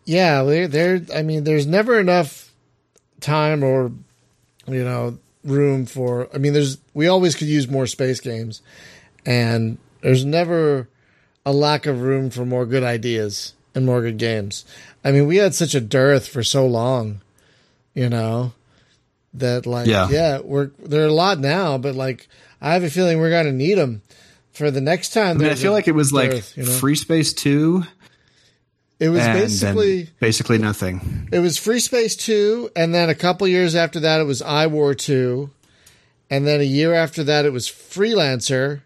Yeah, 0.04 0.42
there, 0.44 0.66
there. 0.68 1.02
I 1.14 1.22
mean, 1.22 1.44
there's 1.44 1.66
never 1.66 1.98
enough 2.00 2.52
time 3.20 3.62
or 3.62 3.92
you 4.66 4.82
know 4.84 5.18
room 5.44 5.86
for. 5.86 6.28
I 6.34 6.38
mean, 6.38 6.52
there's 6.52 6.78
we 6.94 7.06
always 7.06 7.34
could 7.36 7.48
use 7.48 7.68
more 7.68 7.86
space 7.86 8.20
games, 8.20 8.62
and 9.26 9.78
there's 10.00 10.24
never 10.24 10.88
a 11.44 11.52
lack 11.52 11.86
of 11.86 12.00
room 12.00 12.30
for 12.30 12.44
more 12.44 12.66
good 12.66 12.82
ideas 12.82 13.54
and 13.74 13.84
more 13.86 14.00
good 14.00 14.18
games. 14.18 14.64
I 15.04 15.12
mean, 15.12 15.26
we 15.26 15.36
had 15.36 15.54
such 15.54 15.74
a 15.74 15.80
dearth 15.80 16.26
for 16.28 16.42
so 16.42 16.66
long, 16.66 17.20
you 17.94 18.08
know, 18.08 18.52
that 19.34 19.66
like 19.66 19.86
Yeah. 19.86 20.08
yeah, 20.10 20.40
we're 20.42 20.70
there 20.78 21.02
are 21.02 21.08
a 21.08 21.12
lot 21.12 21.38
now, 21.38 21.78
but 21.78 21.94
like 21.94 22.28
I 22.60 22.74
have 22.74 22.84
a 22.84 22.90
feeling 22.90 23.18
we're 23.18 23.30
gonna 23.30 23.52
need 23.52 23.74
them 23.74 24.02
for 24.52 24.70
the 24.70 24.80
next 24.80 25.12
time. 25.12 25.36
I 25.38 25.40
mean, 25.40 25.52
I 25.52 25.54
feel 25.54 25.72
a 25.72 25.74
like 25.74 25.88
it 25.88 25.94
was 25.94 26.12
like 26.12 26.30
dearth, 26.30 26.56
you 26.56 26.64
know? 26.64 26.70
Free 26.70 26.94
Space 26.96 27.32
Two, 27.32 27.84
it 29.00 29.08
was 29.08 29.24
basically. 29.24 30.10
basically 30.20 30.58
nothing. 30.58 31.28
It 31.32 31.38
was 31.38 31.56
Free 31.56 31.80
Space 31.80 32.14
2, 32.16 32.72
and 32.76 32.94
then 32.94 33.08
a 33.08 33.14
couple 33.14 33.48
years 33.48 33.74
after 33.74 33.98
that, 34.00 34.20
it 34.20 34.24
was 34.24 34.42
I 34.42 34.66
War 34.66 34.94
2. 34.94 35.48
And 36.28 36.46
then 36.46 36.60
a 36.60 36.64
year 36.64 36.94
after 36.94 37.24
that, 37.24 37.46
it 37.46 37.52
was 37.52 37.66
Freelancer. 37.66 38.82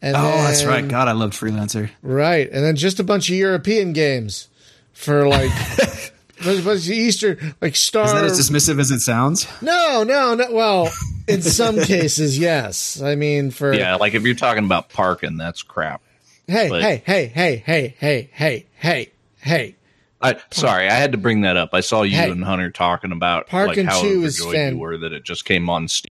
And 0.00 0.16
Oh, 0.16 0.20
that's 0.20 0.64
right. 0.64 0.86
God, 0.86 1.08
I 1.08 1.12
loved 1.12 1.34
Freelancer. 1.34 1.90
Right. 2.00 2.48
And 2.50 2.64
then 2.64 2.76
just 2.76 3.00
a 3.00 3.04
bunch 3.04 3.28
of 3.28 3.34
European 3.34 3.92
games 3.92 4.48
for 4.92 5.26
like. 5.26 5.50
bunch 6.42 6.64
bunch 6.64 6.84
of 6.86 6.90
Eastern, 6.92 7.54
like 7.60 7.76
Star. 7.76 8.04
Is 8.06 8.12
that 8.12 8.24
as 8.24 8.38
dismissive 8.50 8.80
as 8.80 8.90
it 8.90 9.00
sounds? 9.00 9.46
no, 9.62 10.02
no, 10.04 10.34
no. 10.34 10.50
Well, 10.52 10.90
in 11.28 11.42
some 11.42 11.78
cases, 11.82 12.38
yes. 12.38 13.00
I 13.02 13.14
mean, 13.14 13.50
for. 13.50 13.72
yeah 13.74 13.96
like 13.96 14.14
if 14.14 14.22
you're 14.22 14.34
talking 14.34 14.64
about 14.64 14.90
Parkan 14.90 15.38
that's 15.38 15.62
crap 15.62 16.02
Hey, 16.46 16.68
but- 16.68 16.82
hey, 16.82 17.02
hey, 17.06 17.26
hey, 17.26 17.56
hey, 17.64 17.94
hey, 17.98 18.28
hey, 18.32 18.66
hey, 18.76 19.10
hey. 19.40 19.76
I 20.20 20.36
sorry, 20.50 20.88
I 20.88 20.94
had 20.94 21.12
to 21.12 21.18
bring 21.18 21.42
that 21.42 21.56
up. 21.58 21.70
I 21.74 21.80
saw 21.80 22.02
you 22.02 22.16
Hey. 22.16 22.30
and 22.30 22.42
Hunter 22.42 22.70
talking 22.70 23.12
about 23.12 23.48
Parkan 23.48 23.66
like 23.68 23.86
how 23.86 24.00
2 24.02 24.24
is 24.24 24.40
overjoyed 24.40 24.54
fan- 24.54 24.72
you 24.74 24.78
were 24.80 24.96
that 24.98 25.12
it 25.12 25.22
just 25.24 25.44
came 25.44 25.68
on 25.68 25.86
Steam 25.88 26.08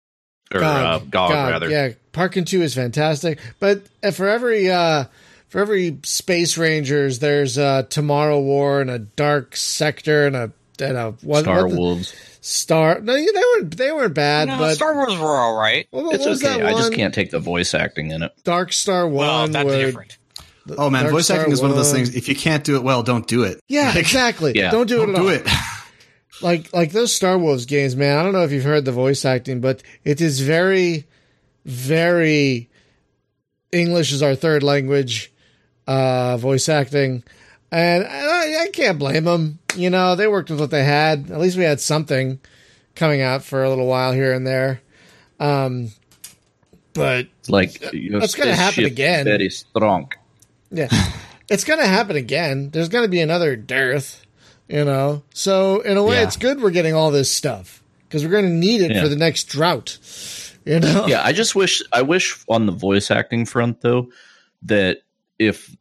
or 0.54 0.62
God, 0.62 0.86
uh, 0.86 1.00
GOG, 1.00 1.10
God, 1.32 1.50
rather. 1.52 1.70
Yeah, 1.70 1.90
Parkin 2.14 2.46
Two 2.46 2.62
is 2.62 2.74
fantastic, 2.74 3.38
but 3.60 3.82
uh, 4.04 4.12
for 4.12 4.30
every 4.30 4.72
uh, 4.72 5.06
for 5.50 5.60
every 5.60 5.98
Space 6.04 6.58
Rangers, 6.58 7.20
there's 7.20 7.58
a 7.58 7.86
Tomorrow 7.90 8.40
War 8.42 8.82
and 8.82 8.90
a 8.90 9.00
Dark 9.00 9.56
Sector 9.56 10.28
and 10.28 10.36
a 10.36 10.52
and 10.80 10.96
a 10.98 11.12
what, 11.24 11.42
Star 11.44 11.64
what 11.68 11.72
the- 11.74 11.80
Wolves. 11.80 12.14
Star. 12.40 13.02
No, 13.02 13.14
yeah, 13.16 13.26
they 13.34 13.40
weren't 13.42 13.78
they 13.78 13.92
weren't 13.92 14.14
bad, 14.14 14.48
No, 14.48 14.58
but 14.58 14.76
Star 14.76 14.96
Wolves 14.96 15.20
were 15.20 15.36
all 15.38 15.58
right. 15.58 15.86
what, 15.92 16.06
what 16.06 16.16
It's 16.16 16.26
okay. 16.26 16.60
that 16.60 16.66
I 16.66 16.72
just 16.72 16.94
can't 16.94 17.14
take 17.14 17.30
the 17.32 17.40
voice 17.40 17.74
acting 17.74 18.12
in 18.12 18.24
it. 18.24 18.32
Dark 18.46 18.72
Star 18.72 19.06
One. 19.08 19.16
Well, 19.16 19.48
that's 19.50 19.66
where- 19.66 19.86
different. 19.86 20.18
Oh 20.78 20.90
man, 20.90 21.04
Dark 21.04 21.14
voice 21.14 21.26
Star 21.26 21.38
acting 21.40 21.54
is 21.54 21.62
one 21.62 21.72
of 21.72 21.78
those 21.78 21.92
things. 21.94 22.16
If 22.16 22.28
you 22.30 22.36
can't 22.36 22.64
do 22.64 22.76
it 22.76 22.84
well, 22.84 23.02
don't 23.04 23.26
do 23.28 23.44
it. 23.44 23.60
Yeah, 23.70 23.88
Like, 23.88 23.96
exactly. 23.98 24.52
Yeah. 24.56 24.70
Don't 24.72 24.88
do 24.88 25.02
it 25.02 25.06
Don't 25.08 25.16
at 25.16 25.22
all. 25.22 25.28
do 25.28 25.34
it. 25.34 25.48
like 26.42 26.74
like 26.74 26.92
those 26.92 27.14
Star 27.14 27.38
Wars 27.38 27.66
games, 27.66 27.96
man. 27.96 28.18
I 28.18 28.24
don't 28.24 28.34
know 28.34 28.44
if 28.44 28.52
you've 28.52 28.64
heard 28.66 28.86
the 28.86 28.92
voice 28.92 29.24
acting, 29.26 29.60
but 29.62 29.82
it 30.04 30.20
is 30.22 30.40
very, 30.42 31.06
very 31.66 32.70
English 33.72 34.12
is 34.12 34.22
our 34.24 34.36
third 34.36 34.64
language 34.64 35.32
uh, 35.88 36.38
voice 36.38 36.68
acting, 36.70 37.24
and 37.72 38.06
I, 38.06 38.64
I 38.64 38.68
can't 38.74 39.00
blame 39.00 39.24
them. 39.24 39.60
You 39.76 39.90
know, 39.90 40.16
they 40.16 40.28
worked 40.28 40.50
with 40.50 40.60
what 40.60 40.72
they 40.72 40.84
had. 40.84 41.32
At 41.32 41.40
least 41.40 41.58
we 41.58 41.64
had 41.64 41.80
something 41.80 42.40
coming 42.96 43.22
out 43.22 43.44
for 43.44 43.64
a 43.64 43.70
little 43.70 43.88
while 43.88 44.12
here 44.12 44.34
and 44.34 44.46
there. 44.46 44.82
Um, 45.40 45.92
but 46.94 47.28
Like 47.48 47.94
your 47.94 48.20
That's 48.20 48.36
gonna 48.36 48.56
happen 48.56 48.86
again. 48.86 49.26
Very 49.26 49.50
strong. 49.50 50.12
yeah, 50.72 50.88
it's 51.50 51.64
gonna 51.64 51.86
happen 51.86 52.16
again. 52.16 52.70
There's 52.72 52.90
gonna 52.90 53.08
be 53.08 53.22
another 53.22 53.56
dearth, 53.56 54.26
you 54.68 54.84
know. 54.84 55.22
So 55.34 55.82
in 55.82 55.98
a 55.98 56.04
way, 56.04 56.16
Yeah. 56.16 56.24
it's 56.24 56.38
good 56.38 56.62
we're 56.62 56.72
getting 56.72 56.96
all 56.96 57.12
this 57.12 57.32
stuff 57.32 57.84
because 58.08 58.24
we're 58.26 58.32
gonna 58.32 58.50
need 58.50 58.82
it 58.82 58.92
Yeah. 58.92 59.04
for 59.04 59.10
the 59.10 59.16
next 59.16 59.46
drought. 59.46 59.98
You 60.66 60.80
know. 60.80 61.06
Yeah, 61.08 61.22
I 61.24 61.32
just 61.34 61.56
wish 61.56 61.82
I 61.94 62.02
wish 62.02 62.44
on 62.50 62.66
the 62.66 62.72
voice 62.74 63.12
acting 63.12 63.46
front 63.46 63.80
though 63.82 64.10
that 64.64 65.02
if 65.40 65.74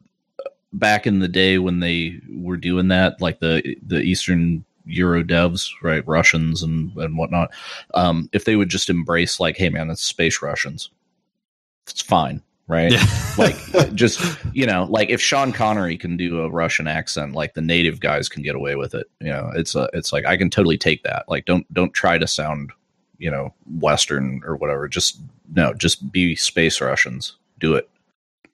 back 0.73 1.07
in 1.07 1.19
the 1.19 1.27
day 1.27 1.57
when 1.57 1.79
they 1.79 2.19
were 2.29 2.57
doing 2.57 2.89
that, 2.89 3.21
like 3.21 3.39
the 3.39 3.75
the 3.85 4.01
Eastern 4.01 4.65
Euro 4.85 5.23
devs, 5.23 5.69
right, 5.81 6.05
Russians 6.07 6.63
and 6.63 6.95
and 6.97 7.17
whatnot, 7.17 7.51
um, 7.93 8.29
if 8.33 8.45
they 8.45 8.55
would 8.55 8.69
just 8.69 8.89
embrace 8.89 9.39
like, 9.39 9.57
hey 9.57 9.69
man, 9.69 9.89
it's 9.89 10.03
space 10.03 10.41
Russians, 10.41 10.89
it's 11.87 12.01
fine, 12.01 12.41
right? 12.67 12.91
Yeah. 12.91 13.05
like 13.37 13.55
just 13.93 14.21
you 14.53 14.65
know, 14.65 14.85
like 14.89 15.09
if 15.09 15.21
Sean 15.21 15.51
Connery 15.51 15.97
can 15.97 16.17
do 16.17 16.41
a 16.41 16.49
Russian 16.49 16.87
accent, 16.87 17.33
like 17.33 17.53
the 17.53 17.61
native 17.61 17.99
guys 17.99 18.29
can 18.29 18.43
get 18.43 18.55
away 18.55 18.75
with 18.75 18.93
it. 18.93 19.07
You 19.19 19.29
know, 19.29 19.51
it's 19.55 19.75
a 19.75 19.89
it's 19.93 20.13
like 20.13 20.25
I 20.25 20.37
can 20.37 20.49
totally 20.49 20.77
take 20.77 21.03
that. 21.03 21.25
Like 21.27 21.45
don't 21.45 21.71
don't 21.73 21.93
try 21.93 22.17
to 22.17 22.27
sound 22.27 22.71
you 23.17 23.31
know 23.31 23.53
Western 23.79 24.41
or 24.45 24.55
whatever. 24.55 24.87
Just 24.87 25.19
no, 25.53 25.73
just 25.73 26.11
be 26.11 26.35
space 26.35 26.81
Russians. 26.81 27.35
Do 27.59 27.75
it. 27.75 27.89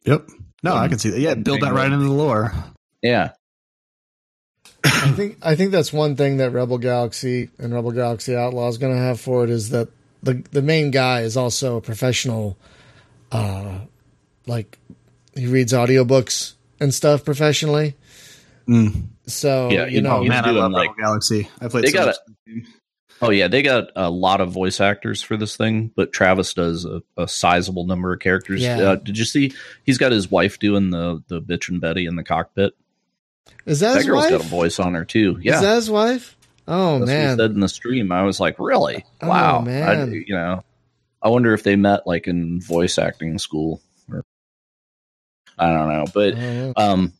Yep. 0.05 0.29
No, 0.63 0.73
I 0.75 0.87
can 0.87 0.97
see 0.97 1.09
that. 1.09 1.19
Yeah, 1.19 1.35
build 1.35 1.61
that 1.61 1.73
right 1.73 1.91
into 1.91 2.05
the 2.05 2.11
lore. 2.11 2.53
Yeah, 3.01 3.31
I 4.85 5.11
think 5.11 5.37
I 5.41 5.55
think 5.55 5.71
that's 5.71 5.91
one 5.91 6.15
thing 6.15 6.37
that 6.37 6.51
Rebel 6.51 6.77
Galaxy 6.77 7.49
and 7.59 7.73
Rebel 7.73 7.91
Galaxy 7.91 8.35
Outlaw 8.35 8.69
is 8.69 8.77
going 8.77 8.93
to 8.95 8.99
have 9.01 9.19
for 9.19 9.43
it 9.43 9.49
is 9.49 9.69
that 9.69 9.89
the 10.21 10.43
the 10.51 10.61
main 10.61 10.91
guy 10.91 11.21
is 11.21 11.35
also 11.35 11.77
a 11.77 11.81
professional, 11.81 12.57
uh, 13.31 13.79
like 14.47 14.79
he 15.35 15.47
reads 15.47 15.73
audiobooks 15.73 16.53
and 16.79 16.93
stuff 16.93 17.25
professionally. 17.25 17.95
Mm. 18.67 19.07
So 19.27 19.69
Yeah, 19.69 19.85
you 19.85 19.95
you 19.95 20.01
know, 20.01 20.17
Oh 20.19 20.23
man, 20.23 20.45
I 20.45 20.51
love 20.51 20.71
like- 20.71 20.89
Rebel 20.91 21.03
Galaxy. 21.03 21.49
I 21.59 21.67
played. 21.67 21.83
They 21.83 21.89
so 21.89 21.97
got 21.97 22.15
much- 22.47 22.63
Oh 23.23 23.29
yeah, 23.31 23.47
they 23.47 23.61
got 23.61 23.87
a 23.95 24.09
lot 24.09 24.41
of 24.41 24.51
voice 24.51 24.79
actors 24.81 25.21
for 25.21 25.37
this 25.37 25.55
thing, 25.55 25.91
but 25.95 26.11
Travis 26.13 26.53
does 26.53 26.85
a, 26.85 27.01
a 27.17 27.27
sizable 27.27 27.85
number 27.85 28.13
of 28.13 28.19
characters. 28.19 28.61
Yeah. 28.61 28.77
Uh, 28.79 28.95
did 28.95 29.17
you 29.17 29.25
see? 29.25 29.53
He's 29.83 29.97
got 29.97 30.11
his 30.11 30.29
wife 30.29 30.59
doing 30.59 30.89
the 30.89 31.23
the 31.27 31.41
bitch 31.41 31.69
and 31.69 31.79
Betty 31.81 32.05
in 32.05 32.15
the 32.15 32.23
cockpit. 32.23 32.73
is 33.65 33.79
that, 33.81 33.89
That 33.93 33.97
his 33.97 34.05
girl's 34.07 34.23
wife? 34.23 34.31
got 34.31 34.41
a 34.45 34.47
voice 34.47 34.79
on 34.79 34.93
her 34.93 35.05
too. 35.05 35.37
Yeah, 35.41 35.55
Is 35.55 35.61
that 35.61 35.75
his 35.75 35.89
wife? 35.89 36.37
Oh 36.67 36.99
That's 36.99 37.01
what 37.01 37.07
man, 37.07 37.29
he 37.31 37.35
said 37.37 37.51
in 37.51 37.59
the 37.59 37.67
stream. 37.69 38.11
I 38.11 38.23
was 38.23 38.39
like, 38.39 38.57
really? 38.59 39.03
Oh, 39.21 39.27
wow. 39.27 39.59
man. 39.61 39.83
I, 39.99 40.05
you 40.13 40.33
know, 40.33 40.63
I 41.21 41.29
wonder 41.29 41.53
if 41.53 41.63
they 41.63 41.75
met 41.75 42.07
like 42.07 42.27
in 42.27 42.61
voice 42.61 42.97
acting 42.97 43.37
school 43.37 43.81
or 44.09 44.23
I 45.57 45.67
don't 45.73 45.89
know. 45.89 46.05
But 46.13 46.33
Oh, 46.37 46.73
um, 46.77 47.13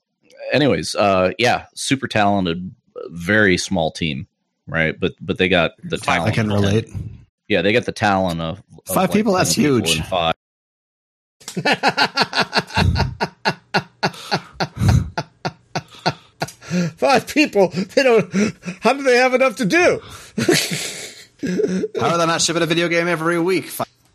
anyways, 0.52 0.96
uh, 0.96 1.32
yeah, 1.38 1.66
super 1.76 2.08
talented, 2.08 2.74
very 3.10 3.58
small 3.58 3.92
team, 3.92 4.28
right? 4.68 5.00
But 5.00 5.14
but 5.22 5.38
they 5.38 5.50
got 5.50 5.72
the 5.84 5.98
talent. 5.98 6.32
I 6.32 6.36
can 6.36 6.52
relate. 6.52 6.90
Yeah, 7.48 7.62
they 7.62 7.74
got 7.74 7.86
the 7.86 7.92
talent 7.92 8.42
of, 8.42 8.64
of 8.88 8.96
Five 8.96 9.12
people, 9.12 9.34
that's 9.34 9.56
people 9.56 9.76
huge. 9.78 9.98
in 9.98 10.04
Five. 10.04 10.34
Five 16.98 17.28
people. 17.28 17.68
They 17.70 18.04
don't. 18.04 18.34
How 18.82 18.94
do 18.94 19.04
they 19.04 19.18
have 19.18 19.34
enough 19.34 19.58
to 19.58 19.66
do? 19.66 20.00
How 22.00 22.12
are 22.14 22.18
they 22.18 22.26
not 22.26 22.42
shipping 22.42 22.64
a 22.64 22.66
video 22.66 22.88
game 22.88 23.08
every 23.08 23.40
week? 23.40 23.70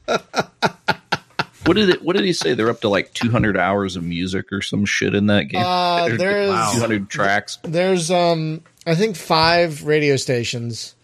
What 0.07 1.74
did 1.76 1.90
it? 1.90 2.03
What 2.03 2.16
did 2.16 2.24
he 2.24 2.32
say? 2.32 2.55
They're 2.55 2.70
up 2.70 2.80
to 2.80 2.88
like 2.88 3.12
200 3.14 3.57
hours 3.57 3.94
of 3.96 4.03
music 4.03 4.53
or 4.53 4.62
some 4.62 4.86
shit 4.86 5.14
in 5.14 5.26
that 5.26 5.44
game. 5.44 5.62
Uh, 5.64 6.09
there's 6.09 6.51
Wow. 6.51 6.72
200 6.74 7.11
tracks. 7.11 7.59
there's 7.62 8.11
um 8.11 8.62
I 8.87 8.95
think 8.95 9.16
five 9.16 9.85
radio 9.85 10.16
stations, 10.16 10.95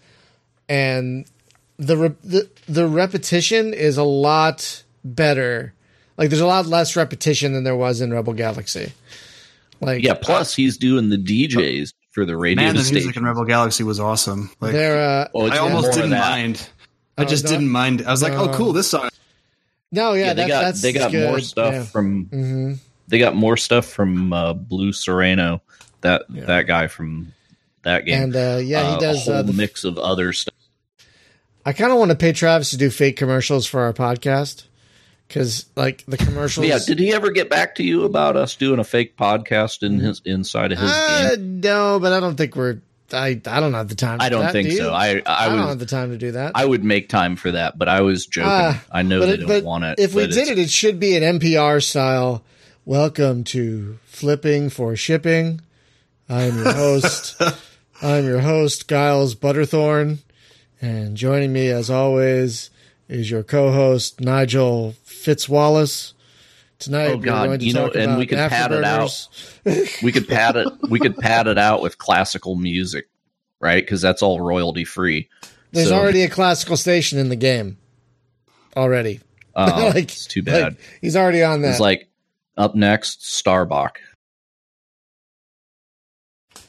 and 0.68 1.26
the 1.78 1.96
re- 1.96 2.14
the 2.22 2.48
the 2.68 2.86
repetition 2.86 3.74
is 3.74 3.98
a 3.98 4.04
lot 4.04 4.82
better. 5.04 5.74
Like 6.16 6.30
there's 6.30 6.40
a 6.40 6.46
lot 6.46 6.66
less 6.66 6.96
repetition 6.96 7.52
than 7.52 7.64
there 7.64 7.76
was 7.76 8.00
in 8.00 8.12
Rebel 8.12 8.32
Galaxy. 8.34 8.92
Like 9.80 10.02
Yeah. 10.02 10.14
Plus, 10.14 10.54
he's 10.54 10.76
doing 10.78 11.08
the 11.10 11.18
DJs 11.18 11.92
for 12.12 12.24
the 12.24 12.36
radio 12.36 12.64
Man, 12.64 12.76
the 12.76 12.82
station. 12.84 12.94
music 12.94 13.16
in 13.16 13.24
Rebel 13.24 13.44
Galaxy 13.44 13.82
was 13.82 13.98
awesome. 13.98 14.50
Like 14.60 14.72
they're 14.72 15.00
uh, 15.24 15.28
Oh, 15.34 15.46
it's 15.46 15.56
I 15.56 15.60
more 15.60 15.70
almost 15.70 15.92
didn't 15.94 16.10
mind. 16.10 16.68
I 17.18 17.22
Oh, 17.22 17.24
just 17.26 17.44
no? 17.44 17.50
didn't 17.50 17.68
mind. 17.68 18.02
I 18.06 18.10
was 18.12 18.22
like, 18.22 18.32
No. 18.34 18.48
oh, 18.50 18.54
cool, 18.54 18.72
this 18.72 18.88
song. 18.90 19.08
no 19.92 20.12
yeah, 20.14 20.26
Yeah, 20.26 20.32
they 20.34 20.42
that, 20.42 20.48
got 20.48 20.60
that's 20.62 20.82
they 20.82 20.92
got 20.92 21.10
good. 21.10 21.28
more 21.28 21.40
stuff 21.40 21.74
Yeah. 21.74 21.82
from 21.84 22.24
hmm 22.26 22.72
they 23.08 23.18
got 23.18 23.34
more 23.36 23.56
stuff 23.58 23.84
from 23.84 24.32
uh, 24.32 24.54
Blue 24.54 24.92
Sereno. 24.92 25.60
That 26.00 26.22
Yeah. 26.32 26.44
that 26.46 26.62
guy 26.68 26.86
from 26.86 27.33
that 27.84 28.04
game. 28.04 28.22
And 28.24 28.36
uh, 28.36 28.58
yeah, 28.62 28.80
Uh, 28.82 28.94
he 28.94 29.00
does 29.00 29.28
a 29.28 29.30
whole 29.32 29.40
uh, 29.40 29.42
the 29.42 29.52
mix 29.52 29.84
of 29.84 29.98
other 29.98 30.32
stuff. 30.32 30.54
I 31.66 31.72
kind 31.72 31.92
of 31.92 31.98
want 31.98 32.10
to 32.10 32.16
pay 32.16 32.32
Travis 32.32 32.70
to 32.70 32.76
do 32.76 32.90
fake 32.90 33.16
commercials 33.16 33.66
for 33.66 33.80
our 33.80 33.92
podcast 33.94 34.64
because, 35.28 35.64
like, 35.76 36.04
the 36.06 36.18
commercials. 36.18 36.66
Yeah, 36.66 36.78
did 36.86 36.98
he 36.98 37.12
ever 37.14 37.30
get 37.30 37.48
back 37.48 37.76
to 37.76 37.82
you 37.82 38.04
about 38.04 38.36
us 38.36 38.54
doing 38.56 38.78
a 38.78 38.84
fake 38.84 39.16
podcast 39.16 39.82
in 39.82 39.98
his 39.98 40.20
inside 40.26 40.72
of 40.72 40.78
his 40.78 40.90
uh, 40.92 41.36
game? 41.36 41.60
no, 41.60 41.98
but 42.00 42.12
I 42.12 42.20
don't 42.20 42.36
think 42.36 42.54
we're. 42.56 42.80
I 43.12 43.40
I 43.46 43.60
don't 43.60 43.74
have 43.74 43.88
the 43.88 43.94
time. 43.94 44.18
I 44.20 44.28
don't 44.28 44.42
that, 44.42 44.52
think 44.52 44.68
do 44.70 44.76
so. 44.76 44.92
I 44.92 45.22
I, 45.24 45.46
I 45.46 45.48
don't 45.48 45.68
have 45.68 45.78
the 45.78 45.86
time 45.86 46.10
to 46.10 46.18
do 46.18 46.32
that. 46.32 46.52
I 46.54 46.64
would 46.64 46.82
make 46.84 47.08
time 47.08 47.36
for 47.36 47.50
that, 47.52 47.78
but 47.78 47.88
I 47.88 48.00
was 48.00 48.26
joking. 48.26 48.50
Ah, 48.50 48.82
I 48.90 49.02
know 49.02 49.20
they 49.20 49.34
it- 49.34 49.46
don't 49.46 49.64
want 49.64 49.84
it. 49.84 49.98
if 50.00 50.14
we 50.14 50.26
did 50.26 50.48
it, 50.48 50.58
it 50.58 50.68
should 50.70 50.98
be 51.00 51.16
an 51.16 51.38
NPR 51.38 51.82
style. 51.82 52.42
Welcome 52.84 53.44
to 53.44 53.98
Flipping 54.04 54.68
for 54.68 54.96
Shipping. 54.96 55.60
I'm 56.28 56.56
your 56.56 56.72
host. 56.72 57.40
I'm 58.02 58.24
your 58.24 58.40
host, 58.40 58.88
Giles 58.88 59.34
Butterthorn, 59.34 60.18
and 60.80 61.16
joining 61.16 61.52
me 61.52 61.68
as 61.68 61.90
always 61.90 62.70
is 63.08 63.30
your 63.30 63.42
co-host 63.42 64.20
Nigel 64.20 64.94
Fitzwallace. 65.06 66.12
Tonight, 66.78 67.06
Oh, 67.12 67.16
we're 67.16 67.22
God, 67.22 67.46
going 67.46 67.58
to 67.60 67.64
you 67.66 67.72
know, 67.72 67.88
and 67.90 68.18
we 68.18 68.26
could 68.26 68.36
pad 68.38 68.72
it 68.72 68.84
out. 68.84 69.28
We 70.02 70.12
could 70.12 70.28
pad 70.28 70.56
it 70.56 70.68
we 70.90 70.98
could 70.98 71.16
pad 71.18 71.46
it 71.46 71.56
out 71.56 71.80
with 71.82 71.98
classical 71.98 72.56
music, 72.56 73.08
right? 73.60 73.82
Because 73.82 74.02
that's 74.02 74.22
all 74.22 74.40
royalty 74.40 74.84
free. 74.84 75.28
There's 75.72 75.88
So- 75.88 75.96
already 75.96 76.22
a 76.22 76.28
classical 76.28 76.76
station 76.76 77.18
in 77.18 77.28
the 77.28 77.36
game. 77.36 77.78
Already, 78.76 79.20
Uh, 79.54 79.92
Like- 79.94 80.04
it's 80.04 80.26
too 80.26 80.42
bad. 80.42 80.62
Like, 80.74 80.80
he's 81.00 81.16
already 81.16 81.42
on 81.42 81.62
that. 81.62 81.70
it's 81.70 81.80
like 81.80 82.08
up 82.56 82.74
next, 82.74 83.24
Starbuck. 83.32 84.00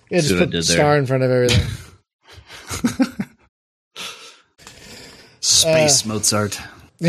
Yeah, 0.09 0.19
just 0.19 0.29
see 0.29 0.37
put 0.45 0.63
star 0.63 0.77
there? 0.91 0.97
in 0.97 1.05
front 1.05 1.23
of 1.23 1.31
everything. 1.31 1.67
Space 5.41 6.05
Uh, 6.05 6.09
Mozart. 6.09 6.59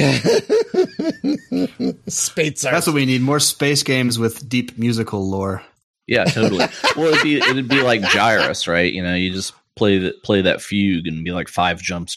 Space 2.09 2.63
That's 2.63 2.87
what 2.87 2.95
we 2.95 3.07
need. 3.07 3.23
More 3.23 3.41
space 3.41 3.83
games 3.83 4.19
with 4.19 4.47
deep 4.49 4.77
musical 4.79 5.29
lore. 5.29 5.63
Yeah, 6.07 6.25
totally. 6.25 6.67
well, 6.97 7.07
it'd 7.13 7.23
be 7.23 7.37
it'd 7.39 7.69
be 7.69 7.83
like 7.83 8.01
Gyruss, 8.03 8.69
right? 8.69 8.93
You 8.93 9.03
know, 9.03 9.15
you 9.15 9.33
just 9.33 9.55
play 9.75 9.99
that 9.99 10.23
play 10.23 10.43
that 10.43 10.61
fugue 10.61 11.07
and 11.07 11.25
be 11.25 11.33
like 11.33 11.49
five 11.49 11.81
jumps. 11.81 12.15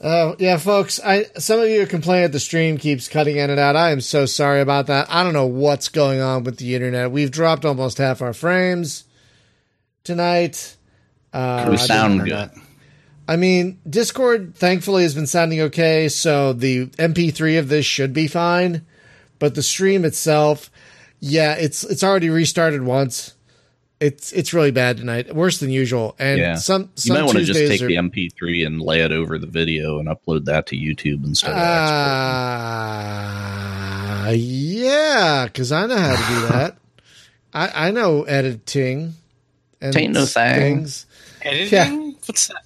Oh 0.00 0.36
yeah, 0.38 0.58
folks. 0.58 1.00
I 1.04 1.24
some 1.38 1.58
of 1.60 1.68
you 1.68 1.84
complain 1.86 2.22
that 2.22 2.32
the 2.32 2.40
stream 2.40 2.78
keeps 2.78 3.08
cutting 3.08 3.36
in 3.36 3.50
and 3.50 3.58
out. 3.58 3.74
I 3.74 3.90
am 3.90 4.00
so 4.00 4.26
sorry 4.26 4.60
about 4.60 4.86
that. 4.86 5.08
I 5.10 5.24
don't 5.24 5.32
know 5.32 5.46
what's 5.46 5.88
going 5.88 6.20
on 6.20 6.44
with 6.44 6.58
the 6.58 6.74
internet. 6.74 7.10
We've 7.10 7.30
dropped 7.30 7.64
almost 7.64 7.98
half 7.98 8.22
our 8.22 8.32
frames 8.32 9.04
tonight. 10.04 10.76
Uh, 11.32 11.66
We 11.70 11.76
sound 11.76 12.20
Internet. 12.20 12.52
I 13.26 13.36
mean, 13.36 13.78
Discord 13.88 14.54
thankfully 14.54 15.02
has 15.02 15.14
been 15.14 15.26
sounding 15.26 15.60
okay, 15.60 16.08
so 16.08 16.54
the 16.54 16.86
MP3 16.86 17.58
of 17.58 17.68
this 17.68 17.84
should 17.84 18.14
be 18.14 18.26
fine. 18.26 18.86
But 19.38 19.54
the 19.54 19.62
stream 19.62 20.04
itself, 20.04 20.70
yeah, 21.20 21.54
it's 21.54 21.84
it's 21.84 22.02
already 22.02 22.30
restarted 22.30 22.82
once. 22.82 23.34
It's 24.00 24.32
it's 24.32 24.52
really 24.54 24.70
bad 24.70 24.98
tonight, 24.98 25.34
worse 25.34 25.58
than 25.58 25.70
usual. 25.70 26.14
And 26.20 26.38
Yeah. 26.38 26.54
some 26.56 26.90
You 27.02 27.14
might 27.14 27.22
want 27.24 27.38
to 27.38 27.44
just 27.44 27.58
Tuesdays 27.58 27.80
take 27.80 27.82
are, 27.84 27.88
the 27.88 27.96
MP3 27.96 28.64
and 28.64 28.80
lay 28.80 29.00
it 29.00 29.10
over 29.10 29.38
the 29.38 29.48
video 29.48 29.98
and 29.98 30.06
upload 30.08 30.44
that 30.44 30.66
to 30.68 30.76
YouTube 30.76 31.24
instead 31.24 31.50
of 31.50 31.56
exporting. 31.56 33.28
Uh, 34.28 34.32
yeah, 34.36 35.44
because 35.46 35.72
I 35.72 35.86
know 35.86 35.96
how 35.96 36.10
to 36.16 36.34
do 36.34 36.46
that. 36.52 36.76
I, 37.52 37.88
I 37.88 37.90
know 37.90 38.22
editing 38.24 39.14
and 39.80 39.94
Tain't 39.94 40.12
no 40.12 40.26
thing. 40.26 40.54
things. 40.54 41.06
Editing? 41.42 42.16
What's 42.26 42.48
that? 42.48 42.62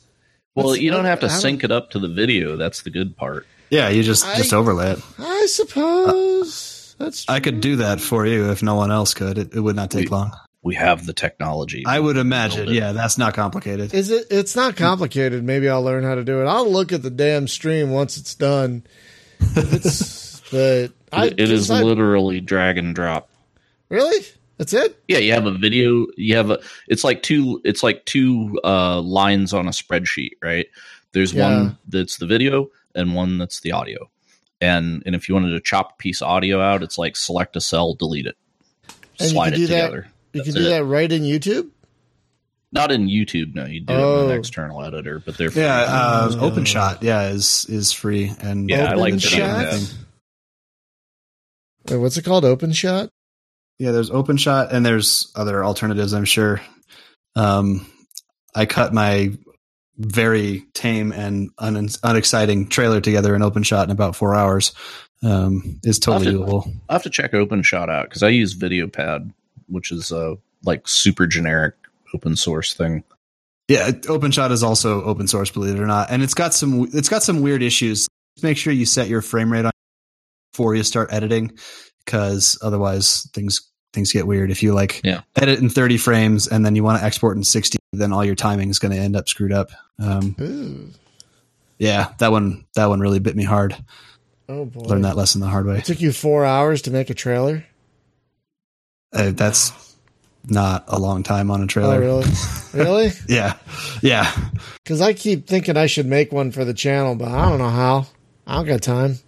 Well, 0.54 0.66
What's- 0.66 0.80
you 0.82 0.90
don't 0.90 1.04
have 1.06 1.20
to 1.20 1.28
don't- 1.28 1.40
sync 1.40 1.64
it 1.64 1.70
up 1.72 1.90
to 1.92 1.98
the 1.98 2.08
video. 2.08 2.56
That's 2.56 2.82
the 2.82 2.90
good 2.90 3.16
part. 3.16 3.46
Yeah, 3.70 3.88
you 3.88 4.02
just 4.02 4.26
I- 4.26 4.36
just 4.36 4.52
overlay 4.52 4.92
it. 4.92 4.98
I 5.18 5.46
suppose 5.48 6.94
that's 6.98 7.24
I 7.28 7.40
could 7.40 7.60
do 7.62 7.76
that 7.76 8.00
for 8.02 8.26
you 8.26 8.50
if 8.50 8.62
no 8.62 8.74
one 8.74 8.90
else 8.90 9.14
could. 9.14 9.38
It, 9.38 9.54
it 9.54 9.60
would 9.60 9.76
not 9.76 9.90
take 9.90 10.10
We- 10.10 10.16
long. 10.16 10.32
We 10.64 10.76
have 10.76 11.06
the 11.06 11.12
technology. 11.12 11.84
I 11.86 11.98
would 11.98 12.16
imagine. 12.16 12.68
Yeah, 12.68 12.92
that's 12.92 13.18
not 13.18 13.34
complicated. 13.34 13.92
Is 13.94 14.10
it? 14.10 14.28
It's 14.30 14.54
not 14.54 14.76
complicated. 14.76 15.42
Maybe 15.42 15.68
I'll 15.68 15.82
learn 15.82 16.04
how 16.04 16.14
to 16.14 16.22
do 16.24 16.40
it. 16.40 16.46
I'll 16.46 16.70
look 16.70 16.92
at 16.92 17.02
the 17.02 17.10
damn 17.10 17.48
stream 17.48 17.90
once 17.90 18.16
it's 18.16 18.34
done. 18.36 18.84
It's, 19.40 20.40
but 20.52 20.92
I, 21.12 21.26
It- 21.26 21.40
it 21.40 21.50
is 21.50 21.70
I- 21.70 21.82
literally 21.82 22.40
drag 22.40 22.78
and 22.78 22.94
drop. 22.94 23.28
really. 23.88 24.24
That's 24.58 24.74
it. 24.74 25.02
Yeah, 25.08 25.18
you 25.18 25.32
have 25.32 25.46
a 25.46 25.50
video. 25.52 26.06
You 26.16 26.36
have 26.36 26.50
a. 26.50 26.60
It's 26.86 27.02
like 27.02 27.24
two. 27.24 27.60
It's 27.64 27.82
like 27.82 28.04
two 28.04 28.60
uh, 28.62 29.00
lines 29.00 29.52
on 29.52 29.66
a 29.66 29.70
spreadsheet, 29.70 30.32
right? 30.40 30.66
There's 31.10 31.32
Yeah. 31.32 31.48
one 31.56 31.78
that's 31.88 32.18
the 32.18 32.26
video 32.26 32.70
and 32.94 33.16
one 33.16 33.38
that's 33.38 33.58
the 33.60 33.72
audio. 33.72 34.08
And 34.60 35.02
and 35.04 35.16
if 35.16 35.28
you 35.28 35.34
wanted 35.34 35.50
to 35.54 35.60
chop 35.60 35.94
a 35.94 35.96
piece 35.96 36.22
of 36.22 36.28
audio 36.28 36.60
out, 36.60 36.84
it's 36.84 36.96
like 36.96 37.16
select 37.16 37.56
a 37.56 37.60
cell, 37.60 37.94
delete 37.94 38.26
it, 38.26 38.36
And 39.18 39.20
you 39.20 39.28
slide 39.30 39.52
can 39.54 39.54
it 39.54 39.56
do 39.56 39.66
that- 39.68 39.80
together. 39.86 40.06
You 40.32 40.42
can 40.42 40.54
do 40.54 40.60
it. 40.60 40.68
that 40.70 40.84
right 40.84 41.10
in 41.10 41.22
YouTube. 41.22 41.70
Not 42.74 42.90
in 42.90 43.06
YouTube, 43.08 43.54
no. 43.54 43.66
You 43.66 43.80
do 43.80 43.92
it 43.92 43.96
Oh. 43.96 44.24
in 44.26 44.30
an 44.32 44.38
external 44.38 44.82
editor, 44.82 45.18
but 45.18 45.36
they're 45.36 45.50
free. 45.50 45.62
Yeah, 45.62 45.76
uh, 45.82 46.30
Oh. 46.32 46.50
OpenShot. 46.50 47.02
Yeah, 47.02 47.28
is 47.28 47.66
is 47.68 47.92
free 47.92 48.32
and 48.40 48.70
Yeah, 48.70 48.86
I 48.90 48.94
like 48.94 49.10
Open 49.12 49.18
Shot? 49.18 49.38
that. 49.40 49.94
Wait, 51.90 51.96
what's 51.98 52.16
it 52.16 52.24
called? 52.24 52.44
Open 52.44 52.72
shot. 52.72 53.10
Yeah, 53.78 53.90
there's 53.90 54.10
OpenShot 54.10 54.72
and 54.72 54.86
there's 54.86 55.30
other 55.34 55.64
alternatives. 55.64 56.12
I'm 56.14 56.24
sure. 56.24 56.60
Um, 57.34 57.86
I 58.54 58.66
cut 58.66 58.94
my 58.94 59.32
very 59.98 60.64
tame 60.74 61.12
and 61.12 61.50
un- 61.58 61.88
unexciting 62.02 62.68
trailer 62.68 63.00
together 63.00 63.34
in 63.34 63.42
OpenShot 63.42 63.84
in 63.84 63.90
about 63.90 64.16
four 64.16 64.34
hours. 64.34 64.72
Um, 65.24 65.78
is 65.84 65.98
totally 65.98 66.28
I'll 66.34 66.38
have 66.38 66.46
to- 66.64 66.70
doable. 66.70 66.80
I 66.88 66.92
have 66.94 67.02
to 67.04 67.10
check 67.10 67.32
OpenShot 67.32 67.88
out 67.88 68.08
because 68.08 68.22
I 68.22 68.28
use 68.30 68.54
VideoPad, 68.56 69.32
which 69.72 69.90
is 69.90 70.12
a 70.12 70.36
like 70.64 70.86
super 70.86 71.26
generic 71.26 71.74
open 72.14 72.36
source 72.36 72.74
thing. 72.74 73.02
Yeah, 73.68 73.90
OpenShot 73.90 74.50
is 74.50 74.62
also 74.62 75.02
open 75.04 75.26
source, 75.28 75.50
believe 75.50 75.74
it 75.76 75.80
or 75.80 75.86
not, 75.86 76.10
and 76.10 76.22
it's 76.22 76.34
got 76.34 76.52
some 76.54 76.88
it's 76.92 77.08
got 77.08 77.22
some 77.22 77.40
weird 77.42 77.62
issues. 77.62 78.06
Just 78.36 78.44
Make 78.44 78.56
sure 78.58 78.72
you 78.72 78.86
set 78.86 79.08
your 79.08 79.22
frame 79.22 79.52
rate 79.52 79.64
on 79.64 79.72
before 80.52 80.74
you 80.74 80.82
start 80.82 81.12
editing 81.12 81.52
because 82.04 82.58
otherwise 82.62 83.28
things 83.32 83.68
things 83.92 84.12
get 84.12 84.26
weird. 84.26 84.50
If 84.50 84.62
you 84.62 84.72
like 84.74 85.00
Yeah. 85.04 85.20
edit 85.36 85.58
in 85.60 85.68
30 85.68 85.98
frames 85.98 86.48
and 86.48 86.64
then 86.64 86.74
you 86.76 86.82
want 86.82 86.98
to 87.00 87.04
export 87.04 87.36
in 87.36 87.44
60, 87.44 87.78
then 87.92 88.12
all 88.12 88.24
your 88.24 88.34
timing 88.34 88.70
is 88.70 88.78
going 88.78 88.92
to 88.92 88.98
end 88.98 89.16
up 89.16 89.28
screwed 89.28 89.52
up. 89.52 89.70
Um, 89.98 90.34
Ooh. 90.40 90.90
yeah, 91.78 92.12
that 92.18 92.32
one 92.32 92.64
that 92.74 92.86
one 92.86 93.00
really 93.00 93.18
bit 93.20 93.36
me 93.36 93.44
hard. 93.44 93.76
Oh 94.48 94.64
boy. 94.64 94.80
Learned 94.82 95.04
that 95.04 95.16
lesson 95.16 95.40
the 95.40 95.46
hard 95.46 95.66
way. 95.66 95.78
It 95.78 95.84
took 95.84 96.00
you 96.00 96.12
four 96.12 96.44
hours 96.44 96.82
to 96.82 96.90
make 96.90 97.10
a 97.10 97.14
trailer. 97.14 97.64
Uh, 99.12 99.30
that's 99.32 99.72
not 100.48 100.84
a 100.88 100.98
long 100.98 101.22
time 101.22 101.50
on 101.50 101.60
a 101.60 101.64
Oh, 101.64 101.66
trailer. 101.66 102.00
really? 102.00 102.26
really? 102.72 103.10
Yeah, 103.28 103.56
yeah. 104.02 104.32
Because 104.82 105.00
I 105.00 105.12
keep 105.12 105.46
thinking 105.46 105.76
I 105.76 105.86
should 105.86 106.06
make 106.06 106.32
one 106.32 106.50
for 106.50 106.64
the 106.64 106.74
channel, 106.74 107.14
but 107.14 107.28
I 107.28 107.48
don't 107.48 107.58
know 107.58 107.68
how. 107.70 108.06
I 108.46 108.56
don't 108.56 108.66
got 108.66 108.82
time. 108.82 109.18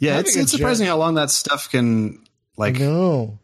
Yeah, 0.00 0.18
it's, 0.18 0.34
it's 0.34 0.50
surprising 0.50 0.88
how 0.88 0.96
long 0.96 1.14
that 1.14 1.30
stuff 1.30 1.70
can 1.70 2.18
like 2.56 2.78
no. 2.78 3.38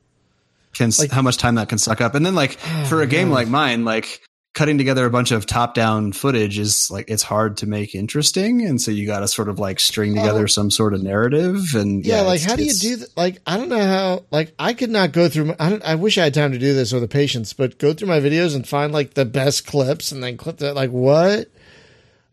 can 0.74 0.90
Like- 0.98 1.12
how 1.12 1.22
much 1.22 1.36
time 1.36 1.54
that 1.54 1.68
can 1.68 1.78
suck 1.78 2.00
up. 2.00 2.16
And 2.16 2.26
then 2.26 2.34
like 2.34 2.52
for 2.88 3.00
a 3.00 3.06
game 3.14 3.28
yeah. 3.28 3.34
like 3.34 3.48
mine, 3.48 3.84
like 3.84 4.20
cutting 4.58 4.76
together 4.76 5.06
a 5.06 5.10
bunch 5.10 5.30
of 5.30 5.46
top 5.46 5.72
down 5.72 6.10
footage 6.12 6.58
is 6.58 6.90
like 6.90 7.08
it's 7.08 7.22
hard 7.22 7.58
to 7.58 7.66
make 7.66 7.94
interesting, 7.94 8.66
and 8.66 8.80
so 8.80 8.90
you 8.90 9.06
got 9.06 9.20
to 9.20 9.28
sort 9.28 9.48
of 9.48 9.60
like 9.60 9.78
string 9.78 10.16
together 10.16 10.48
some 10.48 10.68
sort 10.70 10.94
of 10.94 11.02
narrative. 11.02 11.74
And 11.76 12.04
Yeah, 12.04 12.16
yeah, 12.16 12.22
like 12.22 12.40
how 12.42 12.56
do 12.56 12.64
you 12.64 12.74
do 12.74 12.96
that? 12.96 13.16
Like 13.16 13.38
I 13.46 13.56
don't 13.56 13.68
know 13.68 13.78
how. 13.84 14.24
Like 14.32 14.52
I 14.58 14.72
could 14.74 14.90
not 14.90 15.12
go 15.12 15.28
through. 15.28 15.44
My, 15.46 15.56
I 15.60 15.70
don't. 15.70 15.84
I 15.84 15.94
wish 15.94 16.18
I 16.18 16.24
had 16.24 16.34
time 16.34 16.50
to 16.52 16.58
do 16.58 16.74
this 16.74 16.92
or 16.92 16.98
the 16.98 17.06
patience, 17.06 17.52
but 17.52 17.78
go 17.78 17.92
through 17.94 18.08
my 18.08 18.18
videos 18.18 18.56
and 18.56 18.66
find 18.66 18.92
like 18.92 19.14
the 19.14 19.24
best 19.24 19.64
clips 19.66 20.10
and 20.10 20.22
then 20.22 20.36
clip 20.36 20.56
that. 20.58 20.74
Like 20.74 20.90
what? 20.90 21.48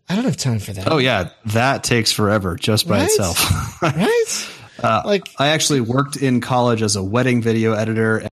I 0.09 0.15
don't 0.15 0.25
have 0.25 0.37
time 0.37 0.59
for 0.59 0.73
that. 0.73 0.91
Oh 0.91 0.97
yeah, 0.97 1.29
that 1.53 1.83
takes 1.83 2.11
forever 2.11 2.55
just 2.55 2.87
by 2.87 2.99
Right? 2.99 3.05
itself. 3.05 3.81
right. 3.83 4.47
Uh, 4.83 5.01
Like 5.05 5.29
I 5.37 5.49
actually 5.49 5.81
worked 5.81 6.15
in 6.17 6.41
college 6.41 6.81
as 6.81 6.95
a 6.95 7.03
wedding 7.03 7.41
video 7.41 7.73
editor. 7.73 8.17
And 8.17 8.29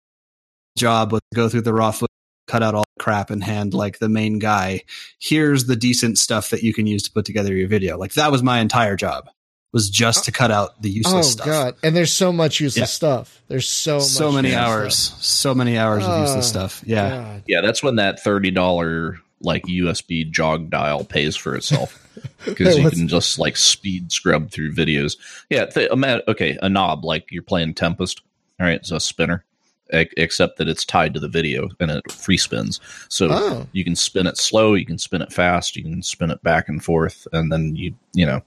job 0.79 1.13
was 1.13 1.21
to 1.33 1.37
go 1.37 1.49
through 1.49 1.61
the 1.63 1.75
raw 1.75 1.91
footage, 1.91 2.10
cut 2.51 2.63
out 2.63 2.75
all 2.75 2.85
the 2.97 3.03
crap, 3.03 3.31
and 3.31 3.43
hand 3.45 3.75
like 3.75 3.99
the 3.99 4.09
main 4.09 4.39
guy. 4.39 4.83
Here's 5.21 5.67
the 5.67 5.77
decent 5.77 6.19
stuff 6.19 6.51
that 6.51 6.63
you 6.63 6.75
can 6.75 6.87
use 6.87 7.03
to 7.05 7.13
put 7.13 7.25
together 7.25 7.55
your 7.55 7.69
video. 7.69 7.97
Like 7.97 8.15
that 8.15 8.33
was 8.33 8.43
my 8.43 8.59
entire 8.59 8.97
job. 8.97 9.31
Was 9.73 9.89
just 9.89 10.21
oh. 10.21 10.23
to 10.25 10.33
cut 10.33 10.51
out 10.51 10.83
the 10.83 10.91
useless 10.91 11.29
oh 11.29 11.31
stuff. 11.31 11.47
god, 11.47 11.75
and 11.85 11.95
there's 11.95 12.13
so 12.13 12.33
much 12.33 12.59
useless 12.59 12.81
Yeah. 12.81 12.87
stuff. 12.87 13.41
There's 13.47 13.69
so 13.69 14.01
so 14.01 14.33
many 14.33 14.53
hours, 14.53 14.97
stuff. 14.97 15.23
so 15.23 15.55
many 15.55 15.79
hours 15.79 16.03
of 16.03 16.11
Oh, 16.11 16.21
useless 16.23 16.49
stuff. 16.49 16.83
Yeah, 16.85 17.11
God. 17.11 17.43
Yeah, 17.47 17.61
that's 17.61 17.81
when 17.81 17.95
that 17.97 18.21
thirty 18.21 18.51
dollar 18.51 19.21
like 19.41 19.63
USB 19.67 20.29
jog 20.29 20.71
dial 20.71 21.05
pays 21.05 21.37
for 21.37 21.55
itself 21.55 22.05
because 22.45 22.77
you 22.77 22.91
can 22.91 23.07
just 23.07 23.39
like 23.39 23.57
speed 23.57 24.11
scrub 24.11 24.51
through 24.51 24.75
videos. 24.75 25.17
Yeah, 25.49 25.67
th- 25.67 25.91
ima- 25.93 26.23
okay, 26.27 26.59
a 26.61 26.69
knob 26.69 27.05
like 27.05 27.31
you're 27.31 27.43
playing 27.45 27.75
Tempest. 27.75 28.23
All 28.59 28.67
right, 28.67 28.75
it's 28.75 28.91
a 28.91 28.99
spinner, 28.99 29.45
except 29.93 30.59
that 30.59 30.69
it's 30.69 30.85
tied 30.85 31.15
to 31.15 31.21
the 31.21 31.29
video 31.29 31.69
and 31.81 31.91
it 31.91 32.11
free 32.13 32.37
spins. 32.39 32.81
So 33.09 33.29
Oh. 33.31 33.67
you 33.73 33.85
can 33.85 33.97
spin 33.97 34.27
it 34.27 34.37
slow, 34.37 34.75
you 34.75 34.87
can 34.87 34.99
spin 34.99 35.23
it 35.23 35.33
fast, 35.33 35.77
you 35.77 35.83
can 35.83 36.03
spin 36.03 36.31
it 36.31 36.43
back 36.43 36.69
and 36.69 36.83
forth, 36.83 37.27
and 37.33 37.51
then 37.53 37.77
you 37.77 37.95
you 38.13 38.25
know 38.27 38.43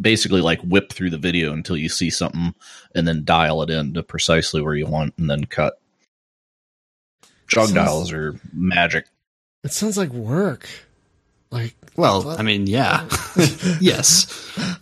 basically 0.00 0.40
like 0.42 0.60
whip 0.62 0.92
through 0.92 1.10
the 1.10 1.16
video 1.18 1.52
until 1.52 1.76
you 1.76 1.88
see 1.88 2.10
something 2.10 2.54
and 2.94 3.08
then 3.08 3.24
dial 3.24 3.62
it 3.62 3.70
in 3.70 3.94
to 3.94 4.02
precisely 4.02 4.60
where 4.60 4.74
you 4.74 4.86
want 4.86 5.14
and 5.18 5.30
then 5.30 5.44
cut. 5.44 5.80
Jog 7.46 7.68
Sounds- 7.68 7.72
dials 7.72 8.12
are 8.12 8.38
magic. 8.52 9.06
It 9.64 9.72
sounds 9.72 9.96
like 9.96 10.10
work. 10.10 10.68
Like 11.50 11.74
Well, 11.96 12.22
What? 12.22 12.38
I 12.38 12.42
mean, 12.42 12.66
yeah, 12.66 13.08
oh. 13.10 13.76
yes. 13.80 14.26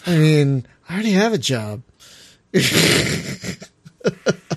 I 0.05 0.17
mean, 0.19 0.67
I 0.89 0.95
already 0.95 1.13
have 1.13 1.33
a 1.33 1.39
job. 1.39 1.83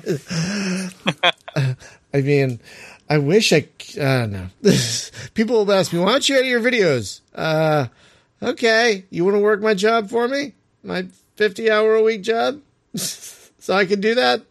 I 2.14 2.22
mean, 2.22 2.60
I 3.10 3.18
wish 3.18 3.53
I. 3.53 3.68
don't 3.95 4.32
know. 4.32 4.47
People 5.34 5.66
will 5.66 5.72
ask 5.74 5.93
me, 5.93 5.99
"Why 5.99 6.12
don't 6.14 6.28
you 6.30 6.36
edit 6.36 6.47
your 6.47 6.62
videos?" 6.62 7.22
Uh, 7.36 7.88
okay, 8.41 9.05
you 9.10 9.24
want 9.26 9.36
to 9.36 9.41
work 9.41 9.62
my 9.62 9.74
job 9.74 10.10
for 10.10 10.28
me? 10.28 10.53
My 10.84 11.05
fifty-hour 11.36 11.95
a 11.95 12.01
week 12.03 12.22
job, 12.24 12.62
so 12.95 13.74
I 13.74 13.86
can 13.86 14.01
do 14.01 14.16
that. 14.16 14.43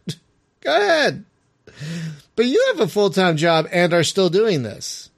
Go 0.61 0.75
ahead. 0.75 1.25
But 2.35 2.45
you 2.45 2.63
have 2.67 2.79
a 2.79 2.87
full-time 2.87 3.35
job 3.37 3.67
and 3.71 3.93
are 3.93 4.03
still 4.03 4.29
doing 4.29 4.63
this, 4.63 5.09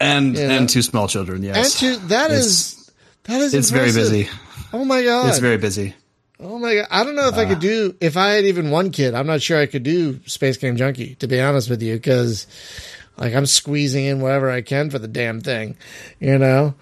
And 0.00 0.34
Yeah. 0.36 0.50
and 0.52 0.68
two 0.68 0.82
small 0.82 1.08
children. 1.08 1.36
and 1.44 1.44
Yes, 1.44 1.80
to, 1.80 1.96
that 2.08 2.30
It's- 2.30 2.46
is 2.46 2.90
that 3.24 3.40
is 3.40 3.54
it's 3.54 3.70
very 3.70 3.92
busy. 3.92 4.28
Oh 4.72 4.84
my 4.84 5.02
god! 5.02 5.28
It's 5.28 5.38
very 5.38 5.56
busy. 5.58 5.94
God! 6.64 6.86
I 6.90 7.04
don't 7.04 7.16
know 7.16 7.28
if 7.28 7.34
I 7.36 7.44
could 7.44 7.60
do 7.60 7.94
if 8.00 8.16
I 8.16 8.30
had 8.30 8.44
even 8.46 8.70
one 8.70 8.90
kid. 8.90 9.14
I'm 9.14 9.26
not 9.26 9.42
sure 9.42 9.60
I 9.60 9.66
could 9.66 9.82
do 9.82 10.20
Space 10.26 10.56
Game 10.56 10.76
Junkie 10.76 11.16
to 11.16 11.28
be 11.28 11.40
honest 11.40 11.68
with 11.68 11.82
you, 11.82 11.94
because 11.94 12.46
like 13.16 13.34
I'm 13.34 13.46
squeezing 13.46 14.06
in 14.06 14.20
whatever 14.20 14.50
I 14.50 14.62
can 14.62 14.90
for 14.90 14.98
the 14.98 15.08
damn 15.08 15.40
thing, 15.40 15.76
you 16.20 16.38
know. 16.38 16.74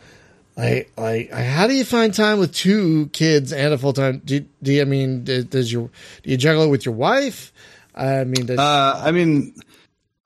Like, 0.56 0.92
like, 0.98 1.30
how 1.30 1.66
do 1.66 1.74
you 1.74 1.84
find 1.84 2.12
time 2.12 2.38
with 2.38 2.54
two 2.54 3.06
kids 3.08 3.54
and 3.54 3.72
a 3.72 3.78
full 3.78 3.94
time? 3.94 4.20
Do, 4.22 4.44
do 4.62 4.72
you, 4.72 4.82
I 4.82 4.84
mean, 4.84 5.24
does 5.24 5.72
your 5.72 5.90
do 6.22 6.30
you 6.30 6.36
juggle 6.36 6.64
it 6.64 6.68
with 6.68 6.84
your 6.84 6.94
wife? 6.94 7.52
I 7.94 8.24
mean, 8.24 8.46
does, 8.46 8.58
Uh, 8.58 9.02
I 9.02 9.12
mean, 9.12 9.54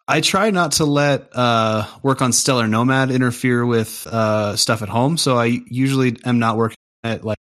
I 0.08 0.20
try 0.20 0.50
not 0.50 0.72
to 0.72 0.84
let 0.84 1.28
uh, 1.32 1.86
work 2.02 2.22
on 2.22 2.32
Stellar 2.32 2.66
Nomad 2.66 3.10
interfere 3.12 3.64
with 3.64 4.06
uh, 4.08 4.56
stuff 4.56 4.82
at 4.82 4.88
home. 4.88 5.16
So 5.16 5.36
I 5.38 5.60
usually 5.68 6.16
am 6.24 6.40
not 6.40 6.56
working 6.56 6.76
at 7.04 7.24
like 7.24 7.38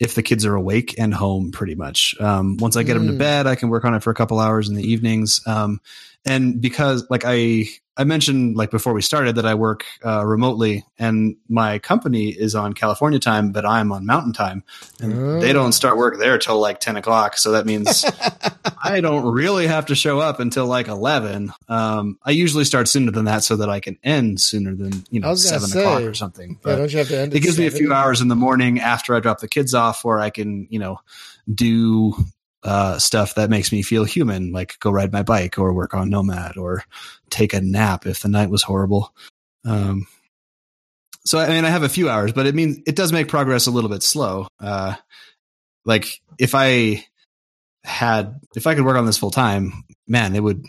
if 0.00 0.14
the 0.14 0.22
kids 0.22 0.44
are 0.44 0.54
awake 0.54 0.96
and 0.98 1.14
home 1.14 1.52
pretty 1.52 1.74
much. 1.74 2.14
Um, 2.20 2.56
once 2.58 2.76
I 2.76 2.82
get 2.82 2.94
them 2.94 3.06
to 3.06 3.12
Mm. 3.12 3.18
bed, 3.18 3.46
I 3.46 3.54
can 3.54 3.68
work 3.68 3.84
on 3.84 3.94
it 3.94 4.02
for 4.02 4.10
a 4.10 4.14
couple 4.14 4.40
hours 4.40 4.68
in 4.68 4.74
the 4.74 4.82
evenings. 4.82 5.40
Um, 5.46 5.80
and 6.24 6.60
because 6.60 7.06
like 7.10 7.24
I, 7.24 7.66
I 7.96 8.02
mentioned 8.04 8.56
like 8.56 8.70
before 8.72 8.92
we 8.92 9.02
started 9.02 9.36
that 9.36 9.46
I 9.46 9.54
work 9.54 9.84
uh, 10.04 10.26
remotely 10.26 10.84
and 10.98 11.36
my 11.48 11.78
company 11.78 12.28
is 12.30 12.54
on 12.56 12.72
California 12.72 13.20
time, 13.20 13.52
but 13.52 13.64
I'm 13.64 13.92
on 13.92 14.04
mountain 14.04 14.32
time 14.32 14.64
and 15.00 15.12
Oh. 15.16 15.40
they 15.40 15.52
don't 15.52 15.70
start 15.72 15.96
work 15.96 16.18
there 16.18 16.36
till 16.38 16.58
like 16.58 16.80
10 16.80 16.96
o'clock. 16.96 17.36
So 17.36 17.52
that 17.52 17.66
means 17.66 18.04
I 18.84 19.00
don't 19.00 19.24
really 19.32 19.68
have 19.68 19.86
to 19.86 19.94
show 19.94 20.18
up 20.18 20.40
until 20.40 20.66
like 20.66 20.88
11. 20.88 21.52
Um, 21.68 22.18
I 22.24 22.32
usually 22.32 22.64
start 22.64 22.88
sooner 22.88 23.12
than 23.12 23.26
that 23.26 23.44
so 23.44 23.54
that 23.56 23.70
I 23.70 23.78
can 23.78 23.96
end 24.02 24.40
sooner 24.40 24.74
than, 24.74 25.04
you 25.10 25.20
know, 25.20 25.34
seven 25.36 25.70
o'clock 25.70 26.02
or 26.02 26.14
something. 26.14 26.50
yeah, 26.50 26.58
But 26.62 26.76
don't 26.76 26.92
you 26.92 26.98
have 26.98 27.08
to 27.08 27.18
end? 27.20 27.34
it 27.34 27.40
gives 27.40 27.58
me 27.58 27.66
a 27.66 27.70
few 27.70 27.92
hours 27.92 28.20
in 28.20 28.26
the 28.28 28.34
morning 28.36 28.80
after 28.80 29.14
I 29.14 29.20
drop 29.20 29.38
the 29.38 29.48
kids 29.48 29.72
off 29.72 30.04
where 30.04 30.18
I 30.18 30.30
can, 30.30 30.66
you 30.68 30.80
know, 30.80 30.98
do 31.52 32.14
uh, 32.64 32.98
stuff 32.98 33.34
that 33.36 33.50
makes 33.50 33.70
me 33.70 33.82
feel 33.82 34.04
human, 34.04 34.50
like 34.52 34.78
go 34.80 34.90
ride 34.90 35.12
my 35.12 35.22
bike 35.22 35.58
or 35.58 35.72
work 35.72 35.94
on 35.94 36.10
Nomad 36.10 36.56
or 36.56 36.82
take 37.30 37.52
a 37.52 37.60
nap 37.60 38.06
if 38.06 38.20
the 38.20 38.28
night 38.28 38.50
was 38.50 38.62
horrible. 38.62 39.14
Um, 39.64 40.06
so 41.26 41.38
I 41.38 41.48
mean, 41.48 41.64
I 41.64 41.70
have 41.70 41.82
a 41.82 41.88
few 41.88 42.08
hours, 42.08 42.32
but 42.32 42.46
it 42.46 42.54
means 42.54 42.78
it 42.86 42.96
does 42.96 43.12
make 43.12 43.28
progress 43.28 43.66
a 43.66 43.70
little 43.70 43.90
bit 43.90 44.02
slow. 44.02 44.48
Uh, 44.60 44.94
like 45.84 46.20
if 46.38 46.54
I 46.54 47.04
had, 47.84 48.40
if 48.56 48.66
I 48.66 48.74
could 48.74 48.84
work 48.84 48.96
on 48.96 49.06
this 49.06 49.18
full 49.18 49.30
time, 49.30 49.84
man, 50.08 50.34
it 50.34 50.42
would. 50.42 50.64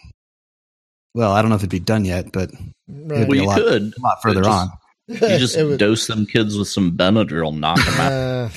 Well, 1.13 1.31
I 1.31 1.41
don't 1.41 1.49
know 1.49 1.55
if 1.55 1.61
it'd 1.61 1.69
be 1.69 1.79
done 1.79 2.03
yet, 2.05 2.31
but 2.33 2.51
Right. 2.87 3.21
It'd 3.21 3.29
Well, 3.29 3.37
be 3.37 3.39
a 3.39 3.43
lot- 3.45 3.57
could. 3.57 3.93
a 3.97 4.01
lot 4.01 4.21
further 4.21 4.43
Just- 4.43 4.49
on. 4.49 4.69
You 5.07 5.17
just 5.39 5.57
would- 5.57 5.79
dose 5.79 6.07
them 6.07 6.25
kids 6.25 6.55
with 6.57 6.67
some 6.67 6.95
Benadryl, 6.97 7.57
knock 7.57 7.77
them 7.83 7.99
out. 7.99 8.51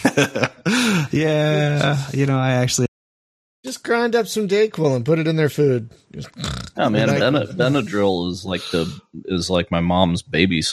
uh, 0.67 1.07
yeah, 1.13 2.05
you 2.13 2.27
know, 2.27 2.37
I 2.39 2.53
actually 2.55 2.88
just 3.69 3.85
grind 3.85 4.17
up 4.17 4.27
some 4.27 4.49
Dayquil 4.49 4.97
and 4.97 5.05
put 5.05 5.19
it 5.19 5.27
in 5.29 5.37
their 5.37 5.51
food. 5.51 5.91
Just- 6.13 6.31
Oh 6.81 6.89
man, 6.89 7.09
Benadryl 7.09 8.31
is 8.31 8.45
like 8.45 8.63
the 8.71 8.87
is 9.27 9.51
like 9.51 9.71
my 9.71 9.81
mom's 9.81 10.23
baby. 10.23 10.63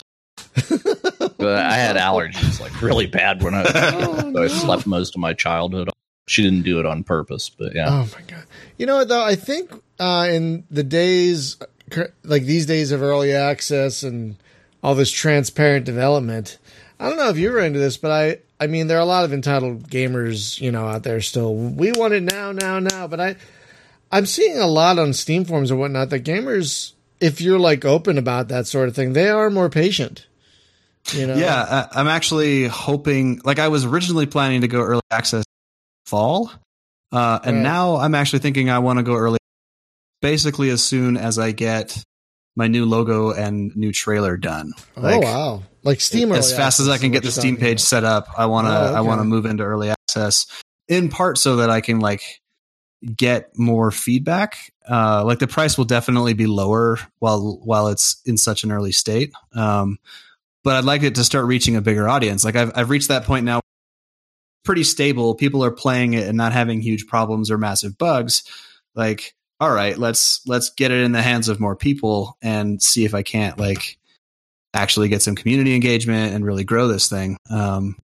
But 1.38 1.58
I 1.66 1.74
had 1.74 1.96
allergies 1.96 2.60
like 2.60 2.80
really 2.80 3.06
bad 3.06 3.42
when 3.42 3.54
I 3.54 3.62
Oh, 3.66 4.32
so 4.32 4.42
I 4.42 4.46
slept 4.48 4.86
most 4.86 5.14
of 5.14 5.20
my 5.20 5.34
childhood. 5.34 5.90
She 6.26 6.42
didn't 6.42 6.62
do 6.62 6.80
it 6.80 6.86
on 6.86 7.04
purpose, 7.04 7.50
but 7.50 7.74
yeah. 7.74 7.88
Oh 7.90 8.08
my 8.14 8.22
god! 8.26 8.44
You 8.78 8.86
know 8.86 8.96
what 8.96 9.08
though? 9.08 9.22
I 9.22 9.34
think 9.36 9.70
uh, 10.00 10.28
in 10.30 10.64
the 10.70 10.82
days 10.82 11.58
like 12.24 12.44
these 12.44 12.64
days 12.66 12.90
of 12.90 13.02
early 13.02 13.32
access 13.34 14.02
and 14.02 14.36
all 14.82 14.94
this 14.94 15.10
transparent 15.10 15.84
development, 15.84 16.58
I 16.98 17.08
don't 17.08 17.18
know 17.18 17.28
if 17.28 17.36
you 17.36 17.52
were 17.52 17.60
into 17.60 17.78
this, 17.78 17.96
but 17.98 18.10
I 18.10 18.38
I 18.58 18.66
mean 18.66 18.86
there 18.86 18.96
are 18.98 19.00
a 19.00 19.04
lot 19.06 19.24
of 19.24 19.32
entitled 19.32 19.88
gamers 19.90 20.60
you 20.60 20.70
know 20.72 20.86
out 20.86 21.02
there 21.02 21.20
still. 21.20 21.54
We 21.54 21.92
want 21.92 22.14
it 22.14 22.22
now, 22.22 22.52
now, 22.52 22.78
now. 22.78 23.06
But 23.06 23.20
I 23.20 23.36
I'm 24.10 24.26
seeing 24.26 24.58
a 24.58 24.66
lot 24.66 24.98
on 24.98 25.12
Steam 25.12 25.44
forums 25.44 25.70
and 25.70 25.80
whatnot 25.80 26.10
that 26.10 26.24
gamers, 26.24 26.92
if 27.20 27.40
you're 27.40 27.58
like 27.58 27.84
open 27.84 28.18
about 28.18 28.48
that 28.48 28.66
sort 28.66 28.88
of 28.88 28.94
thing, 28.94 29.12
they 29.12 29.28
are 29.28 29.50
more 29.50 29.68
patient. 29.68 30.26
You 31.12 31.26
know? 31.26 31.36
Yeah, 31.36 31.86
I'm 31.92 32.08
actually 32.08 32.66
hoping. 32.66 33.40
Like, 33.44 33.58
I 33.60 33.68
was 33.68 33.84
originally 33.84 34.26
planning 34.26 34.62
to 34.62 34.68
go 34.68 34.80
early 34.80 35.02
access 35.10 35.44
fall, 36.04 36.50
uh, 37.12 37.38
and 37.44 37.56
Right. 37.56 37.62
now 37.62 37.96
I'm 37.96 38.14
actually 38.14 38.40
thinking 38.40 38.70
I 38.70 38.80
want 38.80 38.98
to 38.98 39.02
go 39.04 39.14
early, 39.14 39.38
basically 40.20 40.70
as 40.70 40.82
soon 40.82 41.16
as 41.16 41.38
I 41.38 41.52
get 41.52 42.02
my 42.56 42.66
new 42.66 42.86
logo 42.86 43.30
and 43.30 43.74
new 43.76 43.92
trailer 43.92 44.36
done. 44.36 44.72
Oh, 44.96 45.00
like, 45.00 45.16
oh 45.16 45.20
wow! 45.20 45.62
Like 45.84 46.00
Steam 46.00 46.32
as 46.32 46.54
fast 46.54 46.80
as 46.80 46.88
I 46.88 46.98
can 46.98 47.12
get 47.12 47.22
the 47.22 47.30
Steam 47.30 47.56
page 47.56 47.80
set 47.80 48.02
up. 48.02 48.28
I 48.36 48.46
want 48.46 48.66
to 48.66 48.76
oh, 48.76 48.84
okay. 48.86 48.94
I 48.94 49.00
want 49.02 49.20
to 49.20 49.24
move 49.24 49.46
into 49.46 49.62
early 49.62 49.90
access 49.90 50.46
in 50.88 51.08
part 51.08 51.38
so 51.38 51.56
that 51.56 51.70
I 51.70 51.80
can 51.80 52.00
like 52.00 52.22
get 53.14 53.56
more 53.56 53.90
feedback. 53.90 54.56
Uh, 54.88 55.24
like 55.24 55.38
the 55.38 55.46
price 55.46 55.76
will 55.76 55.84
definitely 55.84 56.34
be 56.34 56.46
lower 56.46 56.98
while 57.18 57.60
while 57.62 57.88
it's 57.88 58.20
in 58.24 58.36
such 58.36 58.64
an 58.64 58.72
early 58.72 58.92
state. 58.92 59.32
Um, 59.54 59.98
but 60.64 60.76
I'd 60.76 60.84
like 60.84 61.02
it 61.04 61.14
to 61.16 61.24
start 61.24 61.46
reaching 61.46 61.76
a 61.76 61.80
bigger 61.80 62.08
audience. 62.08 62.44
Like 62.44 62.56
I've 62.56 62.72
I've 62.74 62.90
reached 62.90 63.08
that 63.08 63.24
point 63.24 63.44
now 63.44 63.60
pretty 64.66 64.82
stable. 64.82 65.34
People 65.34 65.64
are 65.64 65.70
playing 65.70 66.12
it 66.12 66.26
and 66.28 66.36
not 66.36 66.52
having 66.52 66.82
huge 66.82 67.06
problems 67.06 67.50
or 67.50 67.56
massive 67.56 67.96
bugs. 67.96 68.42
Like, 68.94 69.34
all 69.60 69.72
right, 69.72 69.96
let's 69.96 70.40
let's 70.46 70.70
get 70.70 70.90
it 70.90 71.02
in 71.02 71.12
the 71.12 71.22
hands 71.22 71.48
of 71.48 71.60
more 71.60 71.76
people 71.76 72.36
and 72.42 72.82
see 72.82 73.04
if 73.04 73.14
I 73.14 73.22
can't 73.22 73.58
like 73.58 73.98
actually 74.74 75.08
get 75.08 75.22
some 75.22 75.34
community 75.34 75.74
engagement 75.74 76.34
and 76.34 76.44
really 76.44 76.64
grow 76.64 76.88
this 76.88 77.08
thing. 77.08 77.38
Um, 77.50 77.96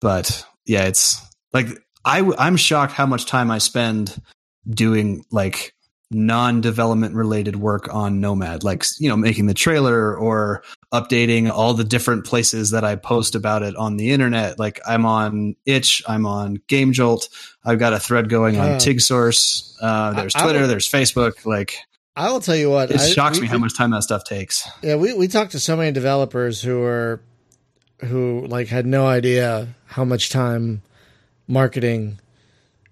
but 0.00 0.46
yeah, 0.64 0.84
it's 0.84 1.20
like 1.52 1.68
I 2.04 2.20
I'm 2.38 2.56
shocked 2.56 2.92
how 2.92 3.06
much 3.06 3.26
time 3.26 3.50
I 3.50 3.58
spend 3.58 4.20
doing 4.68 5.24
like 5.30 5.74
non-development 6.10 7.14
related 7.14 7.56
work 7.56 7.92
on 7.92 8.20
Nomad, 8.20 8.64
like 8.64 8.84
you 8.98 9.08
know, 9.08 9.16
making 9.16 9.46
the 9.46 9.54
trailer 9.54 10.16
or 10.16 10.62
updating 10.92 11.48
all 11.48 11.74
the 11.74 11.84
different 11.84 12.26
places 12.26 12.70
that 12.70 12.84
I 12.84 12.96
post 12.96 13.34
about 13.34 13.62
it 13.62 13.76
on 13.76 13.96
the 13.96 14.10
internet. 14.10 14.58
Like 14.58 14.80
I'm 14.86 15.06
on 15.06 15.54
Itch, 15.66 16.02
I'm 16.08 16.26
on 16.26 16.60
Game 16.66 16.92
Jolt, 16.92 17.28
I've 17.64 17.78
got 17.78 17.92
a 17.92 18.00
thread 18.00 18.28
going 18.28 18.58
on 18.58 18.72
uh, 18.72 18.76
TIGSource. 18.78 19.76
Uh, 19.80 20.12
there's 20.14 20.34
Twitter, 20.34 20.66
there's 20.66 20.88
Facebook. 20.88 21.46
Like 21.46 21.76
I 22.16 22.32
will 22.32 22.40
tell 22.40 22.56
you 22.56 22.70
what, 22.70 22.90
it 22.90 23.00
I, 23.00 23.06
shocks 23.06 23.38
we, 23.38 23.42
me 23.42 23.48
how 23.48 23.58
much 23.58 23.76
time 23.76 23.90
that 23.92 24.02
stuff 24.02 24.24
takes. 24.24 24.68
Yeah, 24.82 24.96
we 24.96 25.12
we 25.14 25.28
talked 25.28 25.52
to 25.52 25.60
so 25.60 25.76
many 25.76 25.92
developers 25.92 26.60
who 26.60 26.82
are 26.82 27.20
who 28.00 28.46
like 28.46 28.66
had 28.66 28.84
no 28.84 29.06
idea 29.06 29.68
how 29.86 30.04
much 30.04 30.30
time 30.30 30.82
marketing, 31.46 32.18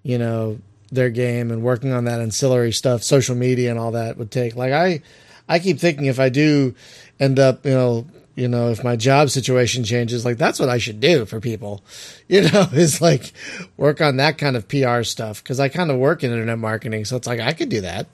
you 0.03 0.19
know, 0.19 0.61
their 0.91 1.11
game 1.11 1.51
and 1.51 1.63
working 1.63 1.93
on 1.93 2.05
that 2.05 2.21
ancillary 2.21 2.73
stuff, 2.73 3.03
social 3.03 3.37
media 3.37 3.71
and 3.71 3.79
all 3.79 3.93
that 3.93 4.17
would 4.17 4.31
take. 4.31 4.57
Like 4.57 4.73
I, 4.73 5.03
I 5.49 5.59
keep 5.59 5.79
thinking 5.79 6.07
if 6.07 6.21
I 6.21 6.29
do 6.29 6.75
end 7.21 7.39
up, 7.39 7.65
you 7.65 7.73
know, 7.73 8.07
you 8.35 8.47
know, 8.47 8.71
if 8.71 8.85
my 8.85 8.95
job 8.95 9.31
situation 9.31 9.83
changes, 9.83 10.25
like 10.25 10.39
that's 10.39 10.61
what 10.61 10.69
I 10.69 10.79
should 10.79 11.01
do 11.01 11.27
for 11.27 11.41
people, 11.41 11.83
you 12.29 12.43
know, 12.43 12.69
is 12.73 13.01
like 13.01 13.33
work 13.77 14.01
on 14.01 14.19
that 14.19 14.39
kind 14.39 14.57
of 14.57 14.69
PR 14.69 15.03
stuff. 15.03 15.43
Cause 15.43 15.59
I 15.59 15.69
kind 15.69 15.91
of 15.91 15.99
work 15.99 16.23
in 16.23 16.31
internet 16.31 16.59
marketing. 16.59 17.05
So 17.05 17.17
it's 17.17 17.27
like, 17.27 17.41
I 17.41 17.53
could 17.53 17.69
do 17.69 17.81
that 17.81 18.07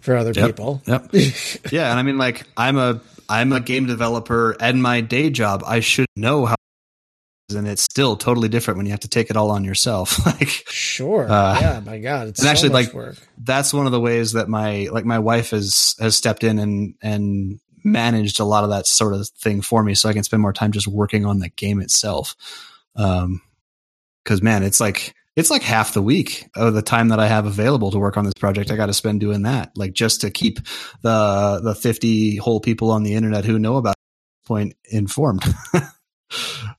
for 0.00 0.16
other 0.16 0.32
yep, 0.32 0.46
people. 0.46 0.82
Yep. 0.86 1.10
yeah. 1.72 1.90
And 1.90 1.98
I 1.98 2.02
mean, 2.02 2.18
like 2.18 2.46
I'm 2.56 2.78
a, 2.78 3.00
I'm 3.28 3.52
a 3.52 3.60
game 3.60 3.86
developer 3.86 4.56
and 4.60 4.82
my 4.82 5.00
day 5.00 5.28
job. 5.28 5.62
I 5.66 5.80
should 5.80 6.06
know 6.16 6.46
how 6.46 6.54
and 7.54 7.66
it's 7.66 7.82
still 7.82 8.16
totally 8.16 8.48
different 8.48 8.76
when 8.76 8.86
you 8.86 8.92
have 8.92 9.00
to 9.00 9.08
take 9.08 9.30
it 9.30 9.36
all 9.36 9.50
on 9.50 9.64
yourself. 9.64 10.24
like 10.26 10.48
sure, 10.48 11.30
uh, 11.30 11.58
yeah, 11.60 11.80
my 11.84 11.98
God, 11.98 12.28
it's 12.28 12.40
and 12.40 12.46
so 12.46 12.50
actually 12.50 12.68
like 12.70 12.92
work. 12.92 13.16
that's 13.38 13.72
one 13.72 13.86
of 13.86 13.92
the 13.92 14.00
ways 14.00 14.32
that 14.32 14.48
my 14.48 14.88
like 14.90 15.04
my 15.04 15.18
wife 15.18 15.50
has 15.50 15.94
has 15.98 16.16
stepped 16.16 16.44
in 16.44 16.58
and 16.58 16.94
and 17.02 17.60
managed 17.84 18.40
a 18.40 18.44
lot 18.44 18.64
of 18.64 18.70
that 18.70 18.86
sort 18.86 19.14
of 19.14 19.28
thing 19.28 19.62
for 19.62 19.82
me, 19.82 19.94
so 19.94 20.08
I 20.08 20.12
can 20.12 20.24
spend 20.24 20.42
more 20.42 20.52
time 20.52 20.72
just 20.72 20.86
working 20.86 21.24
on 21.24 21.38
the 21.38 21.48
game 21.48 21.80
itself. 21.80 22.36
Um, 22.96 23.40
because 24.24 24.42
man, 24.42 24.62
it's 24.62 24.80
like 24.80 25.14
it's 25.36 25.50
like 25.50 25.62
half 25.62 25.94
the 25.94 26.02
week 26.02 26.50
of 26.54 26.74
the 26.74 26.82
time 26.82 27.08
that 27.08 27.20
I 27.20 27.28
have 27.28 27.46
available 27.46 27.90
to 27.92 27.98
work 27.98 28.16
on 28.16 28.24
this 28.24 28.34
project. 28.34 28.70
I 28.70 28.76
got 28.76 28.86
to 28.86 28.92
spend 28.92 29.20
doing 29.20 29.42
that, 29.42 29.70
like 29.76 29.92
just 29.92 30.20
to 30.20 30.30
keep 30.30 30.58
the 31.02 31.60
the 31.62 31.74
fifty 31.74 32.36
whole 32.36 32.60
people 32.60 32.90
on 32.90 33.04
the 33.04 33.14
internet 33.14 33.44
who 33.44 33.58
know 33.58 33.76
about 33.76 33.94
point 34.44 34.74
informed. 34.84 35.44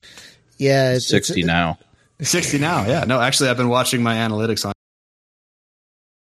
Yeah, 0.60 0.94
it's, 0.94 1.08
60 1.08 1.40
it's, 1.40 1.48
now. 1.48 1.80
60 2.22 2.60
now. 2.60 2.86
Yeah. 2.86 3.06
No, 3.06 3.20
actually, 3.20 3.50
I've 3.50 3.58
been 3.58 3.70
watching 3.70 4.04
my 4.04 4.16
analytics 4.16 4.66
on. 4.66 4.74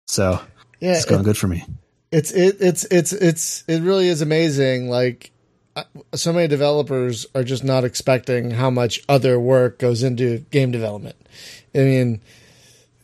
So 0.08 0.40
yeah, 0.80 0.94
it's 0.94 1.06
going 1.06 1.22
it, 1.22 1.26
good 1.26 1.38
for 1.38 1.48
me. 1.48 1.66
It's 2.12 2.32
it 2.32 2.58
it's 2.62 2.86
it's 2.86 3.12
it's 3.12 3.64
it 3.68 3.82
really 3.82 4.08
is 4.08 4.22
amazing. 4.22 4.90
Like 4.90 5.32
so 6.14 6.32
many 6.32 6.48
developers 6.48 7.26
are 7.36 7.44
just 7.44 7.64
not 7.64 7.84
expecting 7.84 8.52
how 8.52 8.70
much 8.70 9.02
other 9.10 9.40
work 9.40 9.80
goes 9.80 10.04
into 10.04 10.40
game 10.52 10.72
development. 10.72 11.16
I 11.76 11.80
mean, 11.80 12.22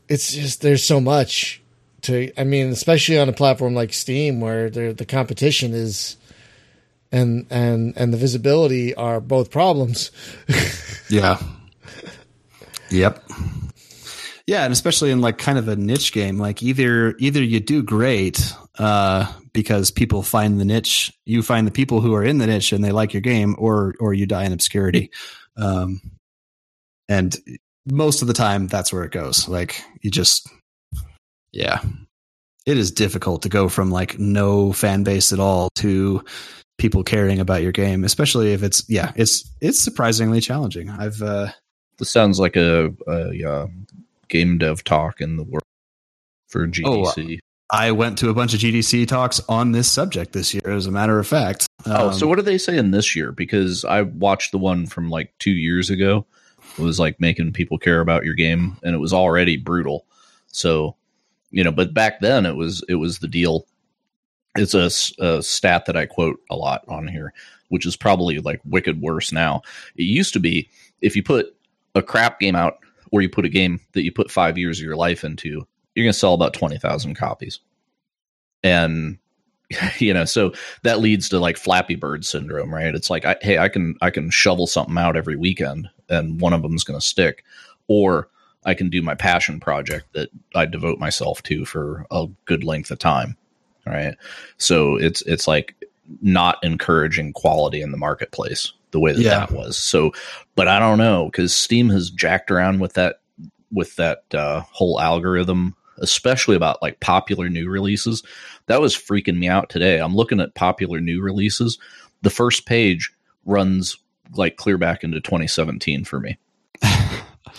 it's 0.07 0.33
just 0.33 0.61
there's 0.61 0.83
so 0.83 1.01
much 1.01 1.61
to. 2.03 2.31
I 2.39 2.43
mean, 2.43 2.69
especially 2.69 3.19
on 3.19 3.27
a 3.27 3.33
platform 3.33 3.73
like 3.73 3.91
Steam 3.91 4.39
where 4.39 4.69
the 4.69 5.05
competition 5.05 5.73
is 5.73 6.15
and 7.13 7.45
and 7.49 7.93
and 7.95 8.11
the 8.11 8.17
visibility 8.17 8.93
are 8.95 9.21
both 9.21 9.51
problems. 9.51 10.11
yeah. 11.09 11.39
Yep. 12.89 13.23
Yeah, 14.45 14.65
and 14.65 14.73
especially 14.73 15.11
in 15.11 15.21
like 15.21 15.37
kind 15.37 15.57
of 15.57 15.69
a 15.69 15.75
niche 15.75 16.11
game, 16.11 16.37
like 16.37 16.61
either 16.61 17.15
either 17.19 17.41
you 17.41 17.61
do 17.61 17.81
great 17.81 18.53
uh, 18.77 19.31
because 19.53 19.89
people 19.89 20.21
find 20.21 20.59
the 20.59 20.65
niche, 20.65 21.13
you 21.25 21.41
find 21.43 21.65
the 21.65 21.71
people 21.71 22.01
who 22.01 22.13
are 22.13 22.23
in 22.23 22.39
the 22.39 22.47
niche 22.47 22.73
and 22.73 22.83
they 22.83 22.91
like 22.91 23.13
your 23.13 23.21
game, 23.21 23.55
or 23.57 23.93
or 23.99 24.13
you 24.13 24.25
die 24.25 24.43
in 24.43 24.51
obscurity. 24.51 25.11
Um, 25.55 26.01
and 27.07 27.37
most 27.89 28.21
of 28.21 28.27
the 28.27 28.33
time, 28.33 28.67
that's 28.67 28.91
where 28.91 29.03
it 29.03 29.11
goes. 29.11 29.47
Like 29.47 29.81
you 30.01 30.11
just, 30.11 30.49
yeah, 31.53 31.79
it 32.65 32.77
is 32.77 32.91
difficult 32.91 33.43
to 33.43 33.49
go 33.49 33.69
from 33.69 33.91
like 33.91 34.19
no 34.19 34.73
fan 34.73 35.03
base 35.03 35.31
at 35.31 35.39
all 35.39 35.69
to 35.75 36.23
people 36.83 37.01
caring 37.01 37.39
about 37.39 37.61
your 37.61 37.71
game, 37.71 38.03
especially 38.03 38.51
if 38.51 38.61
it's 38.61 38.83
yeah, 38.89 39.13
it's 39.15 39.49
it's 39.61 39.79
surprisingly 39.79 40.41
challenging. 40.41 40.89
I've 40.89 41.21
uh 41.21 41.47
this 41.97 42.11
sounds 42.11 42.41
like 42.41 42.57
a, 42.57 42.93
a 43.07 43.49
uh, 43.49 43.67
game 44.27 44.57
dev 44.57 44.83
talk 44.83 45.21
in 45.21 45.37
the 45.37 45.43
world 45.43 45.63
for 46.49 46.67
GDC. 46.67 47.39
Oh, 47.41 47.47
I 47.71 47.91
went 47.91 48.17
to 48.17 48.29
a 48.29 48.33
bunch 48.33 48.53
of 48.53 48.59
GDC 48.59 49.07
talks 49.07 49.39
on 49.47 49.71
this 49.71 49.89
subject 49.89 50.33
this 50.33 50.53
year, 50.53 50.69
as 50.69 50.85
a 50.85 50.91
matter 50.91 51.19
of 51.19 51.25
fact. 51.25 51.67
Um, 51.85 51.93
oh, 51.95 52.11
so 52.11 52.25
um, 52.25 52.29
what 52.29 52.37
are 52.37 52.43
they 52.43 52.57
saying 52.57 52.91
this 52.91 53.15
year? 53.15 53.31
Because 53.31 53.85
I 53.85 54.01
watched 54.01 54.51
the 54.51 54.57
one 54.57 54.85
from 54.85 55.09
like 55.09 55.33
two 55.39 55.51
years 55.51 55.89
ago. 55.89 56.25
It 56.77 56.81
was 56.81 56.99
like 56.99 57.17
making 57.21 57.53
people 57.53 57.77
care 57.77 58.01
about 58.01 58.25
your 58.25 58.33
game, 58.33 58.75
and 58.83 58.93
it 58.93 58.99
was 58.99 59.13
already 59.13 59.55
brutal. 59.55 60.05
So, 60.47 60.97
you 61.49 61.63
know, 61.63 61.71
but 61.71 61.93
back 61.93 62.19
then 62.19 62.45
it 62.45 62.57
was 62.57 62.83
it 62.89 62.95
was 62.95 63.19
the 63.19 63.29
deal 63.29 63.67
it's 64.55 64.73
a, 64.73 64.89
a, 65.23 65.41
stat 65.41 65.85
that 65.85 65.97
I 65.97 66.05
quote 66.05 66.39
a 66.49 66.55
lot 66.55 66.83
on 66.87 67.07
here, 67.07 67.33
which 67.69 67.85
is 67.85 67.95
probably 67.95 68.39
like 68.39 68.61
wicked 68.65 69.01
worse 69.01 69.31
now. 69.31 69.61
It 69.95 70.03
used 70.03 70.33
to 70.33 70.39
be 70.39 70.69
if 71.01 71.15
you 71.15 71.23
put 71.23 71.55
a 71.95 72.01
crap 72.01 72.39
game 72.39 72.55
out 72.55 72.77
or 73.11 73.21
you 73.21 73.29
put 73.29 73.45
a 73.45 73.49
game 73.49 73.79
that 73.93 74.03
you 74.03 74.11
put 74.11 74.31
five 74.31 74.57
years 74.57 74.79
of 74.79 74.85
your 74.85 74.95
life 74.95 75.23
into, 75.23 75.67
you're 75.95 76.03
going 76.03 76.13
to 76.13 76.17
sell 76.17 76.33
about 76.33 76.53
20,000 76.53 77.15
copies. 77.15 77.59
And, 78.63 79.17
you 79.97 80.13
know, 80.13 80.25
so 80.25 80.53
that 80.83 80.99
leads 80.99 81.29
to 81.29 81.39
like 81.39 81.57
Flappy 81.57 81.95
Bird 81.95 82.25
syndrome, 82.25 82.73
right? 82.73 82.93
It's 82.93 83.09
like, 83.09 83.25
I, 83.25 83.35
hey, 83.41 83.57
I 83.57 83.69
can, 83.69 83.95
I 84.01 84.09
can 84.09 84.29
shovel 84.29 84.67
something 84.67 84.97
out 84.97 85.15
every 85.15 85.35
weekend 85.35 85.89
and 86.09 86.39
one 86.39 86.53
of 86.53 86.61
them 86.61 86.75
is 86.75 86.83
going 86.83 86.99
to 86.99 87.05
stick. 87.05 87.43
Or 87.87 88.29
I 88.65 88.75
can 88.75 88.89
do 88.89 89.01
my 89.01 89.15
passion 89.15 89.59
project 89.59 90.13
that 90.13 90.29
I 90.55 90.65
devote 90.65 90.99
myself 90.99 91.43
to 91.43 91.65
for 91.65 92.05
a 92.11 92.27
good 92.45 92.63
length 92.63 92.91
of 92.91 92.99
time 92.99 93.35
right? 93.85 94.15
So 94.57 94.95
it's 94.95 95.21
it's 95.23 95.47
like 95.47 95.75
not 96.21 96.57
encouraging 96.63 97.33
quality 97.33 97.81
in 97.81 97.91
the 97.91 97.97
marketplace 97.97 98.73
the 98.91 98.99
way 98.99 99.13
that 99.13 99.21
yeah. 99.21 99.39
that 99.39 99.51
was. 99.51 99.77
So, 99.77 100.11
but 100.55 100.67
I 100.67 100.79
don't 100.79 100.97
know 100.97 101.25
because 101.25 101.53
Steam 101.53 101.89
has 101.89 102.09
jacked 102.09 102.51
around 102.51 102.79
with 102.79 102.93
that 102.93 103.19
with 103.71 103.95
that 103.97 104.23
uh, 104.33 104.61
whole 104.71 105.01
algorithm, 105.01 105.75
especially 105.97 106.55
about 106.55 106.81
like 106.81 106.99
popular 106.99 107.49
new 107.49 107.69
releases. 107.69 108.23
That 108.67 108.81
was 108.81 108.95
freaking 108.95 109.37
me 109.37 109.47
out 109.47 109.69
today. 109.69 109.99
I'm 109.99 110.15
looking 110.15 110.39
at 110.39 110.55
popular 110.55 111.01
new 111.01 111.21
releases. 111.21 111.77
The 112.21 112.29
first 112.29 112.65
page 112.65 113.11
runs 113.45 113.97
like 114.35 114.55
clear 114.55 114.77
back 114.77 115.03
into 115.03 115.19
2017 115.19 116.05
for 116.05 116.19
me. 116.19 116.37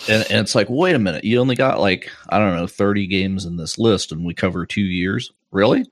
And, 0.09 0.25
and, 0.29 0.41
it's 0.41 0.55
like, 0.55 0.67
wait 0.69 0.93
a 0.93 0.99
minute, 0.99 1.23
you 1.23 1.39
only 1.39 1.55
got 1.55 1.79
like, 1.79 2.11
I 2.27 2.37
don't 2.37 2.55
know, 2.55 2.67
30 2.67 3.07
games 3.07 3.45
in 3.45 3.55
this 3.55 3.79
list 3.79 4.11
and 4.11 4.25
we 4.25 4.33
cover 4.33 4.65
two 4.65 4.81
years. 4.81 5.31
Really? 5.51 5.85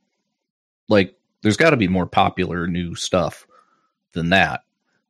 Like, 0.89 1.17
there's 1.41 1.57
got 1.57 1.71
to 1.71 1.77
be 1.77 1.87
more 1.87 2.05
popular 2.05 2.67
new 2.67 2.95
stuff 2.95 3.45
than 4.13 4.29
that. 4.29 4.63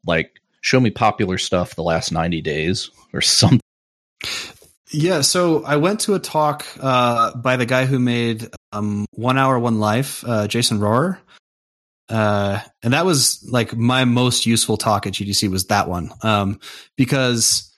Like, 0.05 0.39
show 0.61 0.79
me 0.79 0.89
popular 0.89 1.37
stuff 1.37 1.75
the 1.75 1.83
last 1.83 2.11
90 2.11 2.41
days 2.41 2.89
or 3.13 3.21
something. 3.21 3.59
Yeah, 4.91 5.21
so 5.21 5.63
I 5.63 5.77
went 5.77 6.01
to 6.01 6.13
a 6.13 6.19
talk 6.19 6.65
uh, 6.79 7.35
by 7.35 7.57
the 7.57 7.65
guy 7.65 7.85
who 7.85 7.97
made 7.97 8.47
um, 8.71 9.07
One 9.11 9.39
Hour, 9.39 9.57
One 9.57 9.79
Life, 9.79 10.23
uh, 10.25 10.47
Jason 10.47 10.79
Rohrer. 10.79 11.17
Uh, 12.09 12.59
and 12.83 12.93
that 12.93 13.05
was 13.05 13.43
like 13.49 13.75
my 13.75 14.05
most 14.05 14.45
useful 14.45 14.77
talk 14.77 15.07
at 15.07 15.13
GDC 15.13 15.49
was 15.49 15.67
that 15.67 15.87
one 15.87 16.11
um, 16.21 16.59
because 16.95 17.72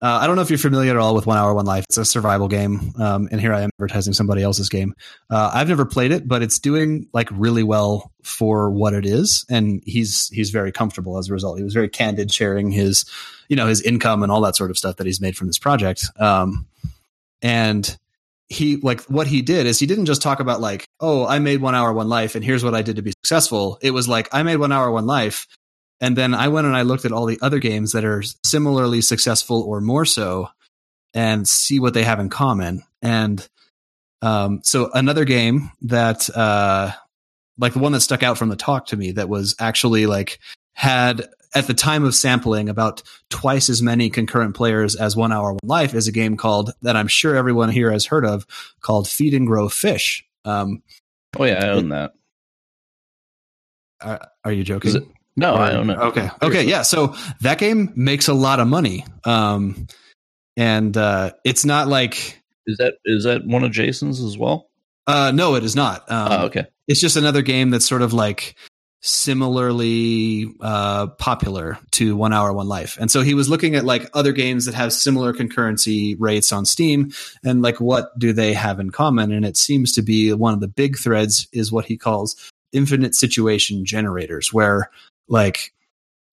Uh, 0.00 0.18
I 0.22 0.26
don't 0.28 0.36
know 0.36 0.42
if 0.42 0.50
you're 0.50 0.58
familiar 0.58 0.92
at 0.92 0.96
all 0.96 1.14
with 1.14 1.26
One 1.26 1.36
Hour 1.36 1.54
One 1.54 1.66
Life. 1.66 1.84
It's 1.88 1.98
a 1.98 2.04
survival 2.04 2.46
game, 2.46 2.92
um, 3.00 3.28
and 3.32 3.40
here 3.40 3.52
I 3.52 3.62
am 3.62 3.70
advertising 3.78 4.12
somebody 4.12 4.42
else's 4.42 4.68
game. 4.68 4.94
Uh, 5.28 5.50
I've 5.52 5.68
never 5.68 5.84
played 5.84 6.12
it, 6.12 6.28
but 6.28 6.40
it's 6.40 6.60
doing 6.60 7.08
like 7.12 7.28
really 7.32 7.64
well 7.64 8.12
for 8.22 8.70
what 8.70 8.94
it 8.94 9.04
is, 9.04 9.44
and 9.50 9.82
he's 9.84 10.28
he's 10.28 10.50
very 10.50 10.70
comfortable 10.70 11.18
as 11.18 11.28
a 11.28 11.32
result. 11.32 11.58
He 11.58 11.64
was 11.64 11.74
very 11.74 11.88
candid, 11.88 12.32
sharing 12.32 12.70
his, 12.70 13.06
you 13.48 13.56
know, 13.56 13.66
his 13.66 13.82
income 13.82 14.22
and 14.22 14.30
all 14.30 14.40
that 14.42 14.54
sort 14.54 14.70
of 14.70 14.78
stuff 14.78 14.96
that 14.96 15.06
he's 15.06 15.20
made 15.20 15.36
from 15.36 15.48
this 15.48 15.58
project. 15.58 16.04
Um, 16.16 16.68
and 17.42 17.98
he 18.48 18.76
like 18.76 19.00
what 19.02 19.26
he 19.26 19.42
did 19.42 19.66
is 19.66 19.80
he 19.80 19.86
didn't 19.86 20.06
just 20.06 20.22
talk 20.22 20.38
about 20.38 20.60
like, 20.60 20.86
oh, 21.00 21.26
I 21.26 21.40
made 21.40 21.60
One 21.60 21.74
Hour 21.74 21.92
One 21.92 22.08
Life, 22.08 22.36
and 22.36 22.44
here's 22.44 22.62
what 22.62 22.74
I 22.74 22.82
did 22.82 22.96
to 22.96 23.02
be 23.02 23.10
successful. 23.10 23.78
It 23.82 23.90
was 23.90 24.08
like 24.08 24.28
I 24.32 24.44
made 24.44 24.56
One 24.56 24.70
Hour 24.70 24.92
One 24.92 25.06
Life, 25.06 25.48
and 26.00 26.16
then 26.16 26.34
I 26.34 26.48
went 26.48 26.66
and 26.66 26.76
I 26.76 26.82
looked 26.82 27.04
at 27.04 27.12
all 27.12 27.26
the 27.26 27.38
other 27.42 27.58
games 27.58 27.92
that 27.92 28.04
are 28.04 28.22
similarly 28.44 29.00
successful 29.00 29.62
or 29.62 29.80
more 29.80 30.04
so 30.04 30.48
and 31.14 31.48
see 31.48 31.80
what 31.80 31.94
they 31.94 32.04
have 32.04 32.20
in 32.20 32.28
common. 32.28 32.82
And 33.02 33.46
um, 34.22 34.60
so 34.62 34.90
another 34.94 35.24
game 35.24 35.70
that, 35.82 36.28
uh, 36.30 36.92
like 37.58 37.72
the 37.72 37.80
one 37.80 37.92
that 37.92 38.00
stuck 38.00 38.22
out 38.22 38.38
from 38.38 38.48
the 38.50 38.56
talk 38.56 38.86
to 38.86 38.96
me 38.96 39.12
that 39.12 39.28
was 39.28 39.56
actually 39.58 40.06
like 40.06 40.38
had 40.74 41.28
at 41.54 41.66
the 41.66 41.74
time 41.74 42.04
of 42.04 42.14
sampling 42.14 42.68
about 42.68 43.02
twice 43.30 43.68
as 43.68 43.82
many 43.82 44.10
concurrent 44.10 44.54
players 44.54 44.94
as 44.94 45.16
one 45.16 45.32
hour 45.32 45.52
one 45.52 45.58
life 45.64 45.94
is 45.94 46.06
a 46.06 46.12
game 46.12 46.36
called 46.36 46.72
that 46.82 46.94
i'm 46.94 47.08
sure 47.08 47.34
everyone 47.34 47.70
here 47.70 47.90
has 47.90 48.04
heard 48.04 48.24
of 48.24 48.46
called 48.80 49.08
feed 49.08 49.34
and 49.34 49.46
grow 49.46 49.68
fish. 49.68 50.24
Um, 50.44 50.82
oh 51.38 51.44
yeah 51.44 51.64
i 51.64 51.70
own 51.70 51.88
that. 51.88 52.12
Are, 54.00 54.28
are 54.44 54.52
you 54.52 54.62
joking? 54.62 54.94
It, 54.94 55.08
no, 55.38 55.54
or, 55.54 55.60
I 55.60 55.70
don't 55.72 55.86
know. 55.86 55.94
Okay. 55.94 56.30
Okay. 56.42 56.64
Yeah. 56.64 56.82
So 56.82 57.14
that 57.40 57.58
game 57.58 57.92
makes 57.94 58.28
a 58.28 58.34
lot 58.34 58.60
of 58.60 58.68
money. 58.68 59.04
Um, 59.24 59.86
and 60.56 60.96
uh, 60.96 61.30
it's 61.44 61.64
not 61.64 61.88
like 61.88 62.42
is 62.66 62.78
that 62.78 62.94
is 63.04 63.24
that 63.24 63.46
one 63.46 63.64
of 63.64 63.70
Jason's 63.70 64.20
as 64.20 64.36
well? 64.36 64.68
Uh, 65.06 65.30
no, 65.34 65.54
it 65.54 65.64
is 65.64 65.74
not. 65.74 66.10
Um, 66.10 66.28
oh, 66.30 66.44
okay. 66.46 66.66
It's 66.86 67.00
just 67.00 67.16
another 67.16 67.42
game 67.42 67.70
that's 67.70 67.86
sort 67.86 68.02
of 68.02 68.12
like 68.12 68.56
similarly 69.00 70.52
uh, 70.60 71.06
popular 71.06 71.78
to 71.92 72.16
One 72.16 72.32
Hour 72.32 72.52
One 72.52 72.68
Life, 72.68 72.98
and 73.00 73.10
so 73.10 73.22
he 73.22 73.34
was 73.34 73.48
looking 73.48 73.76
at 73.76 73.84
like 73.84 74.10
other 74.12 74.32
games 74.32 74.66
that 74.66 74.74
have 74.74 74.92
similar 74.92 75.32
concurrency 75.32 76.16
rates 76.18 76.52
on 76.52 76.66
Steam, 76.66 77.12
and 77.44 77.62
like 77.62 77.80
what 77.80 78.18
do 78.18 78.32
they 78.32 78.52
have 78.52 78.80
in 78.80 78.90
common? 78.90 79.32
And 79.32 79.46
it 79.46 79.56
seems 79.56 79.92
to 79.92 80.02
be 80.02 80.32
one 80.32 80.52
of 80.52 80.60
the 80.60 80.68
big 80.68 80.98
threads 80.98 81.46
is 81.52 81.72
what 81.72 81.86
he 81.86 81.96
calls 81.96 82.36
infinite 82.72 83.14
situation 83.14 83.84
generators, 83.84 84.52
where 84.52 84.90
like 85.28 85.72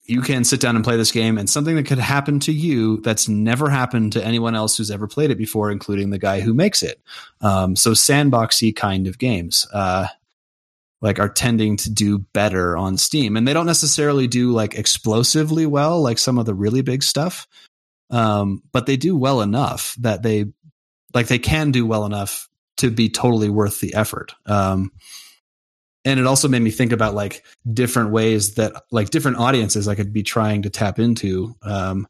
you 0.05 0.21
can 0.21 0.43
sit 0.43 0.59
down 0.61 0.75
and 0.75 0.85
play 0.85 0.97
this 0.97 1.11
game 1.11 1.37
and 1.37 1.49
something 1.49 1.75
that 1.75 1.87
could 1.87 1.97
happen 1.97 2.39
to 2.39 2.51
you 2.51 3.01
that's 3.01 3.27
never 3.27 3.69
happened 3.69 4.13
to 4.13 4.23
anyone 4.23 4.55
else 4.55 4.77
who's 4.77 4.91
ever 4.91 5.07
played 5.07 5.31
it 5.31 5.37
before, 5.37 5.71
including 5.71 6.11
the 6.11 6.19
guy 6.19 6.41
who 6.41 6.53
makes 6.53 6.83
it. 6.83 7.01
Um, 7.41 7.75
so 7.75 7.91
sandboxy 7.91 8.75
kind 8.75 9.07
of 9.07 9.17
games, 9.17 9.67
uh, 9.73 10.07
like 11.01 11.19
are 11.19 11.29
tending 11.29 11.77
to 11.77 11.89
do 11.89 12.19
better 12.19 12.77
on 12.77 12.97
Steam 12.97 13.35
and 13.35 13.47
they 13.47 13.53
don't 13.53 13.65
necessarily 13.65 14.27
do 14.27 14.51
like 14.51 14.75
explosively 14.75 15.65
well, 15.65 16.01
like 16.01 16.19
some 16.19 16.37
of 16.37 16.45
the 16.45 16.53
really 16.53 16.81
big 16.81 17.01
stuff. 17.01 17.47
Um, 18.11 18.61
but 18.71 18.85
they 18.85 18.97
do 18.97 19.17
well 19.17 19.41
enough 19.41 19.95
that 19.99 20.21
they 20.21 20.45
like 21.13 21.27
they 21.27 21.39
can 21.39 21.71
do 21.71 21.85
well 21.85 22.05
enough 22.05 22.47
to 22.77 22.91
be 22.91 23.09
totally 23.09 23.49
worth 23.49 23.79
the 23.79 23.95
effort. 23.95 24.33
Um, 24.45 24.91
and 26.05 26.19
it 26.19 26.27
also 26.27 26.47
made 26.47 26.61
me 26.61 26.69
think 26.69 26.91
about 26.91 27.15
like 27.15 27.43
different 27.71 28.11
ways 28.11 28.55
that 28.55 28.83
like 28.91 29.09
different 29.09 29.37
audiences 29.37 29.87
I 29.87 29.95
could 29.95 30.13
be 30.13 30.23
trying 30.23 30.61
to 30.61 30.69
tap 30.69 30.99
into. 30.99 31.55
Um, 31.63 32.07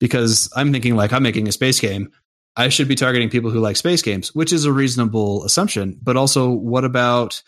because 0.00 0.50
I'm 0.56 0.72
thinking 0.72 0.96
like 0.96 1.12
I'm 1.12 1.22
making 1.22 1.46
a 1.46 1.52
space 1.52 1.78
game. 1.78 2.10
I 2.56 2.68
should 2.68 2.88
be 2.88 2.96
targeting 2.96 3.30
people 3.30 3.50
who 3.50 3.60
like 3.60 3.76
space 3.76 4.02
games, 4.02 4.34
which 4.34 4.52
is 4.52 4.64
a 4.64 4.72
reasonable 4.72 5.44
assumption. 5.44 5.98
But 6.02 6.16
also, 6.16 6.50
what 6.50 6.84
about 6.84 7.42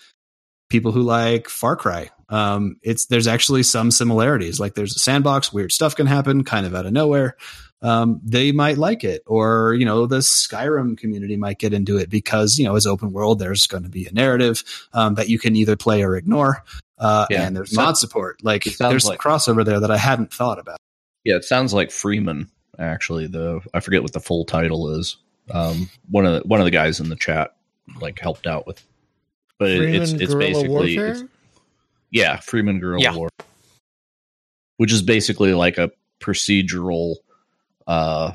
people 0.70 0.92
who 0.92 1.02
like 1.02 1.48
Far 1.48 1.76
Cry? 1.76 2.10
Um, 2.28 2.76
it's 2.82 3.06
there's 3.06 3.26
actually 3.26 3.64
some 3.64 3.90
similarities. 3.90 4.60
Like 4.60 4.74
there's 4.74 4.94
a 4.94 5.00
sandbox, 5.00 5.52
weird 5.52 5.72
stuff 5.72 5.96
can 5.96 6.06
happen 6.06 6.44
kind 6.44 6.66
of 6.66 6.74
out 6.74 6.86
of 6.86 6.92
nowhere 6.92 7.36
um, 7.82 8.20
they 8.24 8.52
might 8.52 8.78
like 8.78 9.04
it, 9.04 9.22
or 9.26 9.74
you 9.74 9.84
know, 9.84 10.06
the 10.06 10.18
Skyrim 10.18 10.96
community 10.96 11.36
might 11.36 11.58
get 11.58 11.74
into 11.74 11.98
it 11.98 12.08
because 12.08 12.58
you 12.58 12.64
know, 12.64 12.76
as 12.76 12.86
open 12.86 13.12
world, 13.12 13.38
there's 13.38 13.66
going 13.66 13.82
to 13.82 13.88
be 13.88 14.06
a 14.06 14.12
narrative 14.12 14.62
um, 14.92 15.14
that 15.16 15.28
you 15.28 15.38
can 15.38 15.56
either 15.56 15.76
play 15.76 16.02
or 16.02 16.16
ignore, 16.16 16.64
uh, 16.98 17.26
yeah. 17.28 17.44
and 17.44 17.56
there's 17.56 17.74
mod 17.74 17.96
support. 17.96 18.42
Like 18.44 18.64
there's 18.64 19.06
like, 19.06 19.18
crossover 19.18 19.64
there 19.64 19.80
that 19.80 19.90
I 19.90 19.96
hadn't 19.96 20.32
thought 20.32 20.58
about. 20.58 20.78
Yeah, 21.24 21.36
it 21.36 21.44
sounds 21.44 21.74
like 21.74 21.90
Freeman. 21.90 22.48
Actually, 22.78 23.26
the 23.26 23.60
I 23.74 23.80
forget 23.80 24.02
what 24.02 24.12
the 24.12 24.20
full 24.20 24.44
title 24.44 24.90
is. 24.90 25.16
Um, 25.50 25.90
one 26.08 26.24
of 26.24 26.40
the 26.40 26.48
one 26.48 26.60
of 26.60 26.64
the 26.64 26.70
guys 26.70 27.00
in 27.00 27.08
the 27.08 27.16
chat 27.16 27.56
like 28.00 28.18
helped 28.18 28.46
out 28.46 28.66
with, 28.66 28.84
but 29.58 29.70
it, 29.70 29.94
it's 29.94 30.12
it's 30.12 30.34
basically 30.34 30.96
it's, 30.96 31.24
yeah, 32.10 32.36
Freeman 32.38 32.78
Guerrilla 32.78 33.02
yeah. 33.02 33.16
War, 33.16 33.28
which 34.76 34.92
is 34.92 35.02
basically 35.02 35.52
like 35.52 35.78
a 35.78 35.90
procedural 36.20 37.16
uh, 37.86 38.32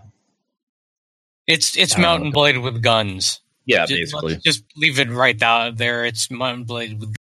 it's 1.47 1.77
it's 1.77 1.97
Mount 1.97 2.23
and 2.23 2.33
Blade 2.33 2.57
with 2.57 2.81
guns. 2.81 3.41
Yeah, 3.65 3.85
just, 3.85 4.13
basically. 4.13 4.37
Just 4.37 4.63
leave 4.75 4.99
it 4.99 5.09
right 5.09 5.41
out 5.41 5.77
there. 5.77 6.05
It's 6.05 6.29
Mount 6.31 6.57
and 6.57 6.67
Blade 6.67 6.99
with. 6.99 7.15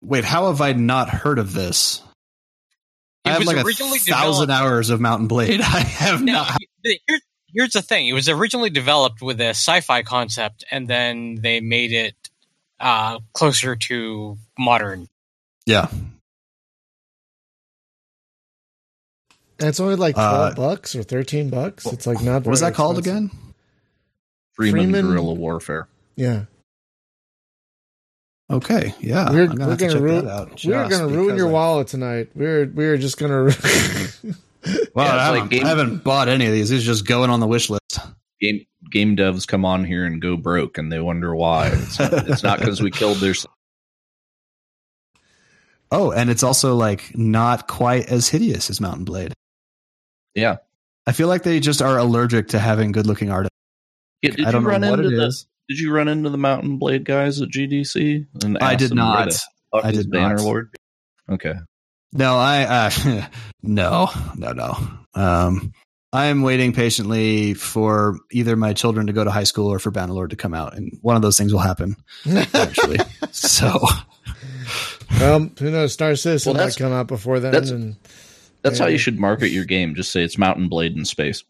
Wait, 0.00 0.24
how 0.24 0.46
have 0.46 0.60
I 0.60 0.72
not 0.72 1.08
heard 1.08 1.38
of 1.38 1.52
this? 1.52 2.02
It 3.24 3.30
I 3.30 3.32
have 3.32 3.44
like 3.44 3.56
a 3.56 3.98
thousand 3.98 4.50
hours 4.50 4.90
of 4.90 5.00
Mount 5.00 5.28
& 5.28 5.28
Blade. 5.28 5.60
I 5.62 5.80
have 5.80 6.22
now, 6.22 6.44
not. 6.44 6.58
Here's, 7.06 7.20
here's 7.52 7.72
the 7.72 7.82
thing: 7.82 8.06
it 8.06 8.12
was 8.12 8.28
originally 8.28 8.70
developed 8.70 9.20
with 9.20 9.40
a 9.40 9.50
sci-fi 9.50 10.02
concept, 10.02 10.64
and 10.70 10.86
then 10.88 11.36
they 11.40 11.60
made 11.60 11.92
it 11.92 12.14
uh, 12.80 13.18
closer 13.32 13.76
to 13.76 14.38
modern. 14.56 15.08
Yeah, 15.66 15.88
And 19.58 19.68
it's 19.68 19.80
only 19.80 19.96
like 19.96 20.14
twelve 20.14 20.52
uh, 20.52 20.54
bucks 20.54 20.94
or 20.94 21.02
thirteen 21.02 21.50
bucks. 21.50 21.84
It's 21.86 22.06
like 22.06 22.22
not. 22.22 22.44
What 22.44 22.46
was 22.46 22.60
that 22.60 22.68
expensive. 22.68 22.76
called 22.76 22.98
again? 22.98 23.30
Freeman, 24.54 24.92
Freeman 24.92 25.06
Guerrilla 25.06 25.34
Warfare. 25.34 25.88
Yeah. 26.16 26.44
Okay. 28.50 28.94
Yeah. 29.00 29.30
We're, 29.30 29.46
gonna, 29.46 29.66
we're 29.66 29.76
gonna 29.76 30.00
ruin. 30.00 30.26
We're 30.64 30.88
gonna 30.88 31.08
ruin 31.08 31.36
your 31.36 31.48
I, 31.48 31.52
wallet 31.52 31.88
tonight. 31.88 32.30
We're 32.34 32.66
we're 32.66 32.96
just 32.96 33.18
gonna. 33.18 33.44
well, 33.44 33.52
yeah, 34.64 34.82
I, 34.96 35.24
haven't, 35.24 35.40
like 35.40 35.50
game, 35.50 35.64
I 35.64 35.68
haven't 35.68 36.04
bought 36.04 36.28
any 36.28 36.46
of 36.46 36.52
these. 36.52 36.70
It's 36.70 36.84
just 36.84 37.06
going 37.06 37.30
on 37.30 37.40
the 37.40 37.46
wish 37.46 37.68
list. 37.68 37.98
Game 38.40 38.64
game 38.90 39.16
devs 39.16 39.46
come 39.46 39.64
on 39.64 39.84
here 39.84 40.06
and 40.06 40.20
go 40.20 40.36
broke, 40.36 40.78
and 40.78 40.90
they 40.90 41.00
wonder 41.00 41.34
why. 41.34 41.68
It's, 41.68 42.00
it's 42.00 42.42
not 42.42 42.58
because 42.58 42.80
we 42.80 42.90
killed 42.90 43.18
their. 43.18 43.34
Oh, 45.90 46.10
and 46.12 46.30
it's 46.30 46.42
also 46.42 46.74
like 46.74 47.16
not 47.16 47.66
quite 47.66 48.08
as 48.08 48.28
hideous 48.28 48.70
as 48.70 48.80
Mount 48.80 49.04
& 49.04 49.06
Blade. 49.06 49.32
Yeah. 50.34 50.56
I 51.06 51.12
feel 51.12 51.28
like 51.28 51.42
they 51.42 51.60
just 51.60 51.80
are 51.80 51.98
allergic 51.98 52.48
to 52.48 52.58
having 52.58 52.92
good 52.92 53.06
looking 53.06 53.30
artists. 53.30 53.54
Yeah, 54.22 54.32
did 54.32 54.46
I 54.46 54.50
don't 54.50 54.62
you 54.62 54.68
run 54.68 54.80
know 54.82 54.90
what 54.90 55.00
into 55.00 55.14
it 55.14 55.16
the, 55.16 55.26
is. 55.26 55.46
Did 55.68 55.78
you 55.78 55.92
run 55.92 56.08
into 56.08 56.30
the 56.30 56.38
Mount 56.38 56.64
and 56.64 56.78
Blade 56.78 57.04
guys 57.04 57.40
at 57.40 57.48
GDC? 57.48 58.26
And 58.42 58.58
I 58.58 58.74
did 58.74 58.94
not. 58.94 59.34
I 59.72 59.92
did 59.92 60.10
banner 60.10 60.36
not. 60.36 60.44
Lord? 60.44 60.76
Okay. 61.30 61.54
No, 62.12 62.36
I 62.36 62.62
uh, 62.62 63.26
no, 63.62 64.10
no, 64.36 64.52
no. 64.52 64.76
Um, 65.14 65.72
I 66.12 66.26
am 66.26 66.42
waiting 66.42 66.72
patiently 66.72 67.52
for 67.52 68.18
either 68.32 68.56
my 68.56 68.72
children 68.72 69.08
to 69.08 69.12
go 69.12 69.24
to 69.24 69.30
high 69.30 69.44
school 69.44 69.70
or 69.70 69.78
for 69.78 69.92
Bannerlord 69.92 70.30
to 70.30 70.36
come 70.36 70.54
out, 70.54 70.74
and 70.74 70.98
one 71.02 71.16
of 71.16 71.22
those 71.22 71.36
things 71.36 71.52
will 71.52 71.60
happen 71.60 71.96
eventually. 72.24 72.98
so, 73.30 73.78
well, 75.20 75.50
who 75.58 75.70
knows? 75.70 75.92
Star 75.92 76.16
Citizen 76.16 76.54
well, 76.54 76.64
might 76.64 76.76
come 76.76 76.92
out 76.92 77.08
before 77.08 77.40
then, 77.40 77.54
and 77.54 77.96
that's 78.62 78.78
how 78.78 78.86
you 78.86 78.98
should 78.98 79.18
market 79.18 79.50
your 79.50 79.64
game. 79.64 79.94
Just 79.94 80.10
say 80.12 80.22
it's 80.22 80.38
Mount 80.38 80.68
& 80.68 80.70
Blade 80.70 80.96
in 80.96 81.04
space. 81.04 81.44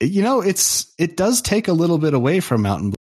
You 0.00 0.22
know, 0.22 0.40
it's 0.40 0.92
it 0.98 1.16
does 1.16 1.40
take 1.40 1.68
a 1.68 1.72
little 1.72 1.98
bit 1.98 2.14
away 2.14 2.40
from 2.40 2.62
Mount 2.62 2.82
& 2.82 2.82
Blade. 2.82 2.96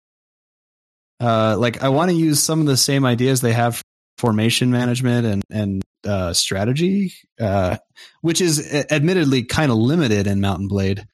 Uh, 1.20 1.56
like 1.56 1.82
I 1.82 1.88
want 1.88 2.10
to 2.10 2.16
use 2.16 2.42
some 2.42 2.60
of 2.60 2.66
the 2.66 2.76
same 2.76 3.04
ideas 3.04 3.40
they 3.40 3.52
have 3.52 3.76
for 3.76 3.82
formation 4.18 4.70
management 4.70 5.26
and 5.26 5.42
and 5.50 5.82
uh, 6.04 6.32
strategy, 6.32 7.14
uh, 7.40 7.76
which 8.20 8.40
is 8.40 8.72
admittedly 8.90 9.44
kind 9.44 9.70
of 9.70 9.78
limited 9.78 10.26
in 10.26 10.40
Mount 10.40 10.68
& 10.68 10.68
Blade. 10.68 11.04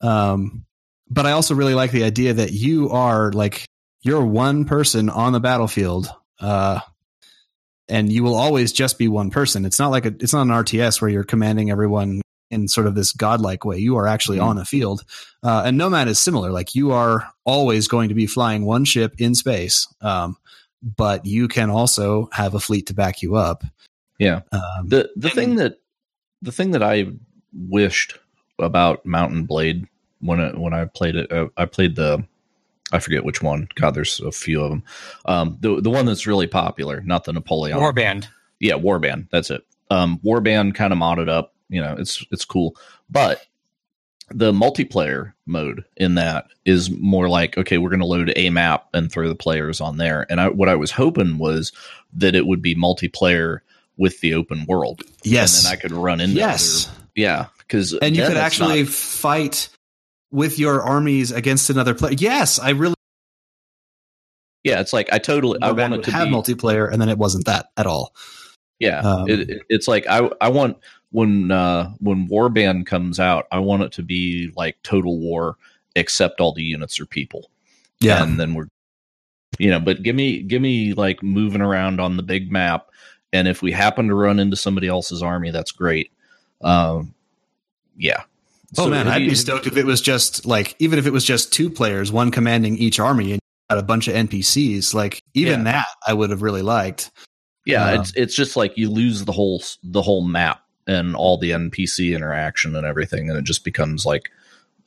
Um, 0.00 0.64
but 1.08 1.26
I 1.26 1.32
also 1.32 1.54
really 1.54 1.74
like 1.74 1.90
the 1.90 2.04
idea 2.04 2.34
that 2.34 2.52
you 2.52 2.90
are 2.90 3.32
like 3.32 3.66
you're 4.02 4.24
one 4.24 4.64
person 4.64 5.08
on 5.10 5.32
the 5.32 5.40
battlefield. 5.40 6.08
Uh, 6.38 6.80
and 7.88 8.12
you 8.12 8.22
will 8.22 8.34
always 8.34 8.72
just 8.72 8.98
be 8.98 9.08
one 9.08 9.30
person. 9.30 9.64
It's 9.64 9.78
not 9.78 9.90
like 9.90 10.06
a, 10.06 10.14
it's 10.20 10.32
not 10.32 10.42
an 10.42 10.48
RTS 10.48 11.00
where 11.00 11.10
you're 11.10 11.24
commanding 11.24 11.70
everyone 11.70 12.22
in 12.50 12.68
sort 12.68 12.86
of 12.86 12.94
this 12.94 13.12
godlike 13.12 13.64
way. 13.64 13.78
You 13.78 13.96
are 13.96 14.06
actually 14.06 14.38
mm-hmm. 14.38 14.48
on 14.48 14.58
a 14.58 14.64
field. 14.64 15.04
Uh, 15.42 15.62
and 15.66 15.76
Nomad 15.76 16.08
is 16.08 16.18
similar. 16.18 16.50
Like 16.50 16.74
you 16.74 16.92
are 16.92 17.28
always 17.44 17.88
going 17.88 18.08
to 18.08 18.14
be 18.14 18.26
flying 18.26 18.64
one 18.64 18.84
ship 18.84 19.14
in 19.18 19.34
space. 19.34 19.86
Um, 20.00 20.36
but 20.82 21.26
you 21.26 21.48
can 21.48 21.70
also 21.70 22.28
have 22.32 22.54
a 22.54 22.60
fleet 22.60 22.86
to 22.86 22.94
back 22.94 23.22
you 23.22 23.36
up. 23.36 23.64
Yeah. 24.18 24.42
Um, 24.52 24.88
the 24.88 25.10
the 25.16 25.30
thing 25.30 25.56
that 25.56 25.80
the 26.42 26.52
thing 26.52 26.70
that 26.72 26.82
I 26.82 27.06
wished 27.52 28.18
about 28.58 29.04
Mount 29.04 29.46
& 29.46 29.48
Blade 29.48 29.86
when 30.20 30.40
I, 30.40 30.50
when 30.50 30.72
I 30.74 30.86
played 30.86 31.16
it. 31.16 31.30
Uh, 31.30 31.48
I 31.56 31.66
played 31.66 31.96
the 31.96 32.24
I 32.92 33.00
forget 33.00 33.24
which 33.24 33.42
one. 33.42 33.68
God, 33.74 33.94
there's 33.94 34.20
a 34.20 34.30
few 34.30 34.62
of 34.62 34.70
them. 34.70 34.82
Um, 35.24 35.58
the 35.60 35.80
the 35.80 35.90
one 35.90 36.06
that's 36.06 36.26
really 36.26 36.46
popular, 36.46 37.00
not 37.02 37.24
the 37.24 37.32
Napoleon 37.32 37.78
Warband. 37.78 38.28
Yeah, 38.60 38.74
Warband. 38.74 39.28
That's 39.30 39.50
it. 39.50 39.64
Um, 39.90 40.20
Warband 40.24 40.74
kind 40.74 40.92
of 40.92 40.98
modded 40.98 41.28
up. 41.28 41.54
You 41.68 41.80
know, 41.80 41.96
it's 41.98 42.24
it's 42.30 42.44
cool, 42.44 42.76
but 43.10 43.44
the 44.30 44.52
multiplayer 44.52 45.32
mode 45.46 45.84
in 45.96 46.16
that 46.16 46.46
is 46.64 46.90
more 46.90 47.28
like 47.28 47.58
okay, 47.58 47.78
we're 47.78 47.90
going 47.90 48.00
to 48.00 48.06
load 48.06 48.32
a 48.36 48.50
map 48.50 48.88
and 48.94 49.10
throw 49.10 49.28
the 49.28 49.34
players 49.34 49.80
on 49.80 49.96
there. 49.96 50.26
And 50.30 50.40
I, 50.40 50.48
what 50.48 50.68
I 50.68 50.76
was 50.76 50.90
hoping 50.90 51.38
was 51.38 51.72
that 52.14 52.34
it 52.34 52.46
would 52.46 52.62
be 52.62 52.74
multiplayer 52.74 53.60
with 53.96 54.20
the 54.20 54.34
open 54.34 54.64
world. 54.66 55.02
Yes, 55.22 55.58
and 55.58 55.66
then 55.66 55.72
I 55.72 55.80
could 55.80 55.92
run 55.92 56.20
into 56.20 56.36
yes, 56.36 56.88
other, 56.88 56.98
yeah, 57.14 57.46
because 57.58 57.94
and 57.94 58.16
you 58.16 58.26
could 58.26 58.36
actually 58.36 58.82
not, 58.82 58.92
fight 58.92 59.68
with 60.30 60.58
your 60.58 60.82
armies 60.82 61.32
against 61.32 61.70
another 61.70 61.94
player. 61.94 62.14
Yes, 62.18 62.58
I 62.58 62.70
really. 62.70 62.94
Yeah, 64.64 64.80
it's 64.80 64.92
like 64.92 65.12
I 65.12 65.18
totally 65.18 65.60
I 65.62 65.70
want 65.72 65.94
it 65.94 66.04
to 66.04 66.10
have 66.10 66.28
be, 66.28 66.34
multiplayer, 66.34 66.90
and 66.90 67.00
then 67.00 67.08
it 67.08 67.18
wasn't 67.18 67.46
that 67.46 67.66
at 67.76 67.86
all. 67.86 68.14
Yeah, 68.78 69.00
um, 69.00 69.28
it, 69.28 69.50
it, 69.50 69.62
it's 69.68 69.88
like 69.88 70.06
I 70.08 70.28
I 70.40 70.48
want 70.48 70.78
when 71.10 71.50
uh 71.50 71.92
when 71.98 72.28
Warband 72.28 72.86
comes 72.86 73.20
out, 73.20 73.46
I 73.52 73.60
want 73.60 73.84
it 73.84 73.92
to 73.92 74.02
be 74.02 74.52
like 74.56 74.76
Total 74.82 75.16
War, 75.18 75.56
except 75.94 76.40
all 76.40 76.52
the 76.52 76.64
units 76.64 76.98
are 76.98 77.06
people. 77.06 77.50
Yeah, 78.00 78.22
and 78.22 78.38
then 78.40 78.54
we're 78.54 78.66
you 79.58 79.70
know, 79.70 79.80
but 79.80 80.02
give 80.02 80.16
me 80.16 80.42
give 80.42 80.60
me 80.60 80.92
like 80.92 81.22
moving 81.22 81.62
around 81.62 82.00
on 82.00 82.16
the 82.16 82.22
big 82.22 82.50
map, 82.50 82.88
and 83.32 83.48
if 83.48 83.62
we 83.62 83.72
happen 83.72 84.08
to 84.08 84.14
run 84.14 84.38
into 84.40 84.56
somebody 84.56 84.88
else's 84.88 85.22
army, 85.22 85.50
that's 85.50 85.72
great. 85.72 86.10
Um, 86.60 87.14
yeah, 87.96 88.24
Oh 88.76 88.84
so 88.84 88.90
man, 88.90 89.08
I'd 89.08 89.18
be 89.18 89.34
stoked 89.34 89.66
if 89.66 89.76
it 89.76 89.86
was 89.86 90.00
just 90.00 90.44
like 90.44 90.74
even 90.78 90.98
if 90.98 91.06
it 91.06 91.12
was 91.12 91.24
just 91.24 91.52
two 91.52 91.70
players, 91.70 92.10
one 92.10 92.30
commanding 92.30 92.76
each 92.76 92.98
army, 92.98 93.32
and 93.32 93.40
had 93.70 93.78
a 93.78 93.82
bunch 93.82 94.08
of 94.08 94.14
NPCs. 94.14 94.94
Like 94.94 95.20
even 95.34 95.60
yeah. 95.60 95.72
that, 95.72 95.86
I 96.06 96.14
would 96.14 96.30
have 96.30 96.42
really 96.42 96.62
liked. 96.62 97.10
Yeah, 97.64 97.84
uh, 97.84 98.00
it's 98.00 98.12
it's 98.14 98.34
just 98.34 98.56
like 98.56 98.76
you 98.76 98.90
lose 98.90 99.24
the 99.24 99.32
whole 99.32 99.62
the 99.82 100.02
whole 100.02 100.24
map 100.24 100.62
and 100.86 101.16
all 101.16 101.38
the 101.38 101.50
NPC 101.50 102.14
interaction 102.14 102.74
and 102.76 102.86
everything, 102.86 103.28
and 103.28 103.38
it 103.38 103.44
just 103.44 103.64
becomes 103.64 104.04
like 104.04 104.30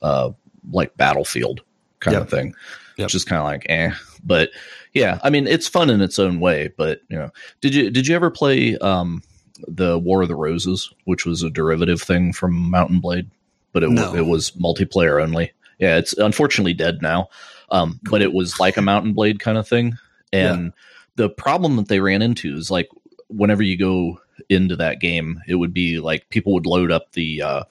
uh 0.02 0.30
like 0.70 0.96
battlefield 0.96 1.62
kind 2.00 2.14
yep. 2.14 2.22
of 2.22 2.30
thing. 2.30 2.54
Yep. 2.96 3.06
It's 3.06 3.12
just 3.12 3.28
kind 3.28 3.40
of 3.40 3.46
like 3.46 3.66
eh. 3.68 3.92
But 4.22 4.50
yeah, 4.92 5.18
I 5.22 5.30
mean 5.30 5.46
it's 5.46 5.68
fun 5.68 5.90
in 5.90 6.00
its 6.00 6.18
own 6.18 6.40
way. 6.40 6.72
But 6.76 7.00
you 7.08 7.18
know, 7.18 7.30
did 7.60 7.74
you 7.74 7.90
did 7.90 8.06
you 8.06 8.14
ever 8.14 8.30
play 8.30 8.76
um 8.78 9.22
the 9.68 9.98
War 9.98 10.22
of 10.22 10.28
the 10.28 10.36
Roses, 10.36 10.90
which 11.04 11.26
was 11.26 11.42
a 11.42 11.50
derivative 11.50 12.00
thing 12.00 12.32
from 12.32 12.70
Mount 12.70 13.00
& 13.00 13.02
Blade? 13.02 13.30
But 13.72 13.84
it, 13.84 13.90
no. 13.90 14.14
it 14.14 14.26
was 14.26 14.50
multiplayer 14.52 15.22
only. 15.22 15.52
Yeah, 15.78 15.96
it's 15.96 16.12
unfortunately 16.12 16.74
dead 16.74 17.00
now. 17.02 17.28
Um, 17.70 18.00
but 18.02 18.22
it 18.22 18.32
was 18.32 18.58
like 18.58 18.76
a 18.76 18.82
Mount 18.82 19.14
& 19.14 19.16
Blade 19.16 19.40
kind 19.40 19.56
of 19.56 19.66
thing. 19.66 19.96
And 20.32 20.66
yeah. 20.66 20.70
the 21.16 21.28
problem 21.30 21.76
that 21.76 21.88
they 21.88 22.00
ran 22.00 22.22
into 22.22 22.56
is 22.56 22.70
like 22.70 22.88
whenever 23.28 23.62
you 23.62 23.76
go 23.76 24.20
into 24.48 24.76
that 24.76 25.00
game, 25.00 25.40
it 25.46 25.54
would 25.54 25.72
be 25.72 26.00
like 26.00 26.28
people 26.28 26.52
would 26.54 26.66
load 26.66 26.90
up 26.90 27.12
the 27.12 27.42
uh, 27.42 27.64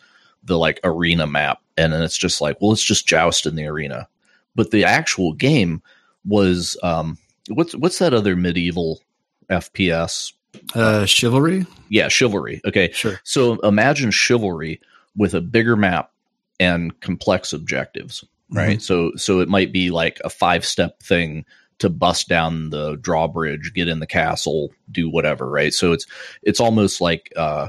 the 0.44 0.58
like 0.58 0.80
arena 0.84 1.28
map, 1.28 1.62
and 1.78 1.94
then 1.94 2.02
it's 2.02 2.18
just 2.18 2.42
like, 2.42 2.58
well, 2.62 2.72
it's 2.72 2.84
just 2.84 3.08
joust 3.08 3.46
in 3.46 3.56
the 3.56 3.68
arena. 3.68 4.08
But 4.56 4.72
the 4.72 4.86
actual 4.86 5.34
game 5.34 5.82
was 6.26 6.78
um, 6.84 7.18
what's 7.50 7.76
what's 7.76 8.00
that 8.00 8.14
other 8.14 8.36
medieval 8.36 9.02
FPS? 9.50 10.34
Uh, 10.74 11.06
chivalry. 11.06 11.66
Yeah, 11.90 12.08
chivalry. 12.08 12.62
Okay, 12.66 12.92
sure. 12.92 13.20
So 13.24 13.60
imagine 13.60 14.12
chivalry 14.12 14.82
with 15.20 15.36
a 15.36 15.42
bigger 15.42 15.76
map 15.76 16.12
and 16.60 17.00
complex 17.02 17.54
objectives, 17.54 18.24
right? 18.50 18.78
Mm-hmm. 18.78 18.80
So 18.80 19.12
so 19.18 19.42
it 19.42 19.50
might 19.50 19.72
be 19.72 19.92
like 19.92 20.20
a 20.24 20.30
five 20.30 20.66
step 20.66 21.04
thing 21.04 21.46
to 21.80 21.90
bust 21.90 22.28
down 22.28 22.72
the 22.72 22.96
drawbridge, 22.96 23.74
get 23.76 23.88
in 23.88 24.00
the 24.00 24.08
castle, 24.08 24.72
do 24.90 25.10
whatever, 25.10 25.48
right? 25.48 25.74
So 25.74 25.92
it's 25.92 26.08
it's 26.42 26.62
almost 26.62 27.02
like 27.02 27.32
uh, 27.36 27.68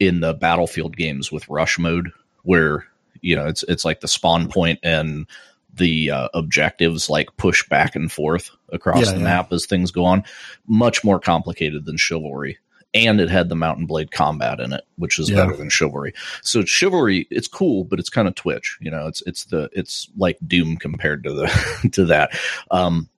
in 0.00 0.20
the 0.20 0.34
battlefield 0.34 0.96
games 0.96 1.30
with 1.30 1.48
rush 1.48 1.78
mode, 1.78 2.10
where 2.42 2.86
you 3.20 3.36
know 3.36 3.46
it's 3.46 3.62
it's 3.64 3.84
like 3.84 4.00
the 4.00 4.08
spawn 4.08 4.48
point 4.48 4.80
and 4.82 5.26
the 5.74 6.10
uh, 6.10 6.28
objectives 6.32 7.10
like 7.10 7.36
push 7.36 7.68
back 7.68 7.94
and 7.94 8.10
forth 8.10 8.50
across 8.72 9.04
yeah, 9.04 9.12
the 9.12 9.18
yeah. 9.18 9.24
map 9.24 9.52
as 9.52 9.66
things 9.66 9.90
go 9.90 10.06
on. 10.06 10.24
Much 10.66 11.04
more 11.04 11.20
complicated 11.20 11.84
than 11.84 11.98
chivalry 11.98 12.58
and 13.04 13.20
it 13.20 13.30
had 13.30 13.48
the 13.48 13.56
Mount 13.56 13.86
& 13.86 13.88
Blade 13.88 14.10
combat 14.10 14.60
in 14.60 14.72
it, 14.72 14.84
which 14.96 15.18
is 15.18 15.30
yeah. 15.30 15.36
better 15.36 15.56
than 15.56 15.68
chivalry. 15.68 16.14
So 16.42 16.64
chivalry, 16.64 17.26
it's 17.30 17.48
cool, 17.48 17.84
but 17.84 17.98
it's 17.98 18.10
kind 18.10 18.28
of 18.28 18.34
twitch. 18.34 18.78
You 18.80 18.90
know, 18.90 19.06
it's 19.06 19.22
it's 19.26 19.44
the 19.46 19.68
it's 19.72 20.08
like 20.16 20.38
Doom 20.46 20.76
compared 20.76 21.24
to 21.24 21.32
the 21.32 21.88
to 21.92 22.04
that. 22.06 22.30
Um, 22.70 23.08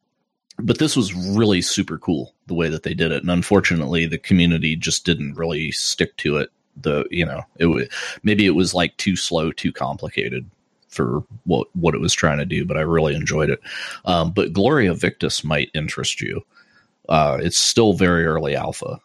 but 0.60 0.78
this 0.78 0.96
was 0.96 1.14
really 1.14 1.62
super 1.62 1.98
cool 1.98 2.34
the 2.46 2.55
way 2.55 2.68
that 2.68 2.82
they 2.82 2.94
did 2.94 3.12
it, 3.12 3.22
and 3.22 3.30
unfortunately, 3.30 4.06
the 4.06 4.18
community 4.18 4.74
just 4.74 5.05
didn't 5.05 5.34
really 5.34 5.70
stick 5.70 6.16
to 6.18 6.36
it. 6.38 6.50
The 6.80 7.06
you 7.10 7.24
know 7.24 7.42
it 7.56 7.92
maybe 8.22 8.46
it 8.46 8.55
was 8.56 8.74
like 8.74 8.96
too 8.96 9.16
slow, 9.16 9.52
too 9.52 9.72
complicated 9.72 10.48
for 10.88 11.22
what 11.44 11.68
what 11.76 11.94
it 11.94 12.00
was 12.00 12.12
trying 12.12 12.38
to 12.38 12.44
do, 12.44 12.64
but 12.64 12.76
I 12.76 12.80
really 12.80 13.14
enjoyed 13.14 13.50
it. 13.50 13.60
Um, 14.05 14.32
but 14.32 14.52
Gloria 14.52 14.94
Victis 14.94 15.44
might 15.44 15.70
interest 15.74 16.20
you. 16.20 16.44
Uh, 17.09 17.38
it's 17.40 17.59
still 17.59 17.92
very 17.94 18.26
early 18.26 18.55
alpha, 18.55 19.00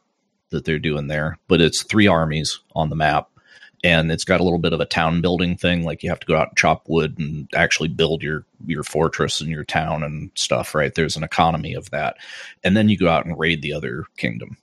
that 0.53 0.65
they're 0.65 0.79
doing 0.79 1.07
there, 1.07 1.37
but 1.47 1.61
it's 1.61 1.83
three 1.83 2.07
armies 2.07 2.59
on 2.75 2.89
the 2.89 2.95
map. 2.95 3.29
And 3.85 4.13
it's 4.13 4.23
got 4.23 4.39
a 4.39 4.43
little 4.45 4.59
bit 4.59 4.71
of 4.71 4.79
a 4.79 4.85
town 4.85 5.19
building 5.19 5.57
thing, 5.57 5.83
like 5.83 6.03
you 6.03 6.09
have 6.09 6.21
to 6.21 6.25
go 6.25 6.37
out 6.37 6.47
and 6.47 6.57
chop 6.57 6.87
wood 6.87 7.19
and 7.19 7.49
actually 7.53 7.89
build 7.89 8.23
your 8.23 8.45
your 8.65 8.83
fortress 8.83 9.41
and 9.41 9.49
your 9.49 9.65
town 9.65 10.03
and 10.03 10.31
stuff. 10.35 10.73
Right? 10.73 10.95
There's 10.95 11.17
an 11.17 11.23
economy 11.23 11.73
of 11.73 11.89
that, 11.89 12.15
and 12.63 12.77
then 12.77 12.87
you 12.87 12.97
go 12.97 13.09
out 13.09 13.25
and 13.25 13.37
raid 13.37 13.61
the 13.61 13.73
other 13.73 14.05
kingdom, 14.15 14.55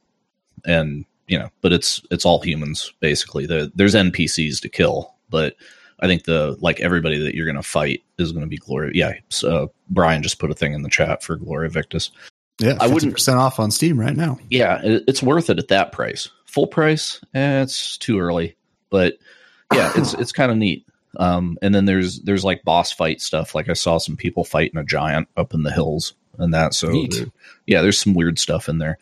and 0.64 1.04
you 1.28 1.38
know, 1.38 1.50
but 1.60 1.72
it's 1.74 2.00
it's 2.10 2.24
all 2.24 2.40
humans 2.40 2.94
basically. 3.00 3.44
The, 3.44 3.70
there's 3.74 3.94
NPCs 3.94 4.58
to 4.62 4.70
kill, 4.70 5.14
but 5.28 5.54
I 6.00 6.06
think 6.06 6.24
the 6.24 6.56
like 6.60 6.80
everybody 6.80 7.18
that 7.18 7.34
you're 7.34 7.46
going 7.46 7.56
to 7.56 7.62
fight 7.62 8.02
is 8.18 8.32
going 8.32 8.44
to 8.44 8.48
be 8.48 8.56
Gloria. 8.56 8.92
Yeah, 8.94 9.12
so 9.28 9.64
uh, 9.64 9.66
Brian 9.90 10.22
just 10.22 10.38
put 10.38 10.50
a 10.50 10.54
thing 10.54 10.72
in 10.72 10.82
the 10.82 10.88
chat 10.88 11.22
for 11.22 11.36
Gloria 11.36 11.70
Victis. 11.70 12.10
Yeah, 12.60 12.76
I 12.78 12.88
wouldn't 12.88 13.14
percent 13.14 13.38
off 13.38 13.58
on 13.58 13.70
Steam 13.70 13.98
right 13.98 14.14
now. 14.14 14.38
Yeah, 14.50 14.80
it's 14.82 15.22
worth 15.22 15.48
it 15.50 15.58
at 15.58 15.68
that 15.68 15.92
price. 15.92 16.28
Full 16.44 16.66
price, 16.66 17.20
eh, 17.34 17.62
it's 17.62 17.96
too 17.96 18.20
early, 18.20 18.56
but 18.90 19.14
yeah, 19.72 19.92
it's 19.96 20.14
it's 20.14 20.32
kind 20.32 20.52
of 20.52 20.58
neat. 20.58 20.86
Um, 21.16 21.58
and 21.62 21.74
then 21.74 21.86
there's 21.86 22.20
there's 22.20 22.44
like 22.44 22.62
boss 22.62 22.92
fight 22.92 23.20
stuff. 23.20 23.54
Like 23.54 23.68
I 23.68 23.72
saw 23.72 23.98
some 23.98 24.16
people 24.16 24.44
fighting 24.44 24.78
a 24.78 24.84
giant 24.84 25.28
up 25.36 25.54
in 25.54 25.62
the 25.62 25.72
hills 25.72 26.14
and 26.38 26.54
that. 26.54 26.74
So 26.74 26.92
yeah, 27.66 27.82
there's 27.82 27.98
some 27.98 28.14
weird 28.14 28.38
stuff 28.38 28.68
in 28.68 28.78
there. 28.78 28.98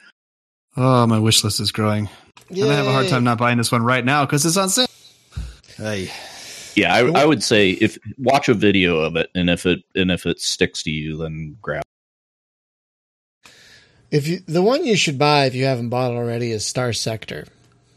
Oh, 0.76 1.06
my 1.06 1.18
wish 1.18 1.42
list 1.42 1.60
is 1.60 1.72
growing. 1.72 2.08
Yay. 2.50 2.62
And 2.62 2.70
I 2.70 2.74
have 2.76 2.86
a 2.86 2.92
hard 2.92 3.08
time 3.08 3.24
not 3.24 3.38
buying 3.38 3.58
this 3.58 3.72
one 3.72 3.82
right 3.82 4.04
now 4.04 4.24
because 4.24 4.46
it's 4.46 4.56
on 4.56 4.68
sale. 4.68 4.86
Hey. 5.76 6.10
Yeah, 6.76 6.94
I, 6.94 7.22
I, 7.22 7.24
would 7.24 7.42
say 7.42 7.70
if 7.70 7.98
watch 8.18 8.48
a 8.48 8.54
video 8.54 9.00
of 9.00 9.16
it, 9.16 9.30
and 9.34 9.50
if 9.50 9.66
it 9.66 9.80
and 9.96 10.12
if 10.12 10.26
it 10.26 10.40
sticks 10.40 10.84
to 10.84 10.90
you, 10.90 11.16
then 11.16 11.56
grab. 11.60 11.82
If 14.10 14.26
you 14.26 14.40
the 14.46 14.62
one 14.62 14.86
you 14.86 14.96
should 14.96 15.18
buy 15.18 15.46
if 15.46 15.54
you 15.54 15.64
haven't 15.64 15.90
bought 15.90 16.12
already 16.12 16.50
is 16.52 16.64
Star 16.64 16.92
Sector. 16.92 17.46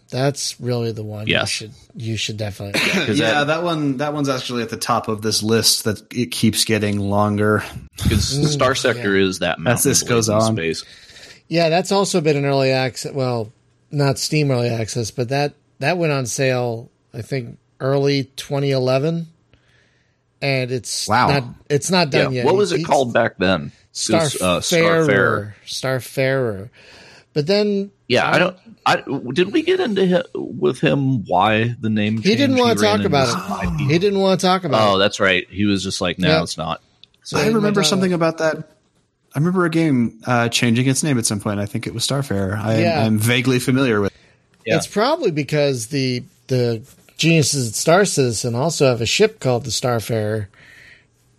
That's 0.10 0.60
really 0.60 0.92
the 0.92 1.04
one 1.04 1.28
yes. 1.28 1.62
you 1.62 1.68
should 1.68 1.76
you 1.96 2.18
should 2.18 2.36
definitely 2.36 2.82
Yeah, 3.16 3.32
that, 3.32 3.48
that, 3.48 3.64
one 3.64 3.98
that 3.98 4.14
one's 4.14 4.28
actually 4.28 4.62
at 4.62 4.70
the 4.70 4.78
top 4.78 5.08
of 5.08 5.22
this 5.22 5.42
list 5.42 5.86
that 5.86 6.02
it 6.14 6.32
keeps 6.32 6.66
getting 6.66 7.00
longer. 7.00 7.64
Because 7.96 8.38
mm, 8.38 8.46
Star 8.46 8.76
Sector 8.76 9.18
yeah. 9.18 9.28
is 9.28 9.40
that 9.40 9.58
as 9.66 9.84
this 9.84 10.04
goes 10.04 10.28
on. 10.28 10.56
Space. 10.56 10.84
Yeah, 11.48 11.70
that's 11.70 11.94
also 11.94 12.20
been 12.20 12.36
an 12.36 12.46
early 12.46 12.72
access 12.72 13.14
well, 13.14 13.54
not 13.90 14.20
Steam 14.20 14.52
early 14.52 14.70
access, 14.70 15.12
but 15.12 15.30
that 15.30 15.54
that 15.80 15.98
went 15.98 16.12
on 16.12 16.26
sale 16.26 16.90
I 17.14 17.22
think 17.22 17.58
early 17.80 18.26
2011 18.36 19.28
and 20.42 20.72
it's 20.72 21.08
wow. 21.08 21.28
not 21.28 21.44
it's 21.70 21.90
not 21.90 22.10
done 22.10 22.34
yeah. 22.34 22.40
yet. 22.40 22.46
What 22.46 22.56
was 22.56 22.72
it 22.72 22.84
called 22.84 23.14
back 23.14 23.38
then? 23.38 23.72
Starfarer, 23.94 24.42
uh, 24.42 24.60
Starfarer, 24.60 25.54
Starfarer. 25.66 26.70
But 27.34 27.48
then, 27.48 27.92
yeah, 28.08 28.30
I 28.30 28.40
don't. 28.40 28.58
I 28.86 29.04
did 29.34 29.54
we 29.54 29.62
get 29.62 29.80
into 29.80 30.06
him, 30.06 30.24
with 30.34 30.80
him 30.80 31.26
why 31.26 31.76
the 31.80 31.90
name? 31.90 32.18
He 32.18 32.36
didn't 32.36 32.58
want 32.58 32.78
to 32.78 32.84
talk 32.84 33.02
about 33.02 33.64
it. 33.64 33.80
He 33.80 34.00
didn't 34.00 34.20
want 34.20 34.40
to 34.40 34.46
talk 34.46 34.64
about. 34.64 34.90
Oh, 34.90 34.96
it. 34.96 35.00
that's 35.00 35.20
right. 35.20 35.48
He 35.50 35.66
was 35.66 35.84
just 35.84 36.02
like, 36.02 36.20
no, 36.20 36.28
yeah. 36.28 36.44
it's 36.44 36.58
not. 36.58 36.82
So 37.24 37.38
I 37.38 37.48
remember 37.48 37.84
something 37.84 38.14
about 38.14 38.40
that. 38.40 38.58
I 39.34 39.40
remember 39.40 39.66
a 39.66 39.70
game 39.70 40.20
uh, 40.26 40.50
changing 40.50 40.88
its 40.88 41.04
name 41.04 41.18
at 41.18 41.26
some 41.26 41.40
point. 41.40 41.60
I 41.60 41.66
think 41.66 41.88
it 41.88 41.94
was 41.94 42.06
Starfarer. 42.06 42.58
I, 42.58 42.82
yeah. 42.82 43.06
I'm 43.06 43.18
vaguely 43.18 43.60
familiar 43.60 44.02
with. 44.02 44.14
Yeah. 44.66 44.76
It's 44.76 44.88
probably 44.88 45.32
because 45.32 45.88
the 45.88 46.24
the 46.48 46.82
geniuses 47.18 47.70
at 47.70 47.76
Star 47.76 48.04
Citizen 48.04 48.56
also 48.56 48.88
have 48.88 49.00
a 49.00 49.06
ship 49.06 49.40
called 49.40 49.64
the 49.64 49.70
Starfarer, 49.70 50.48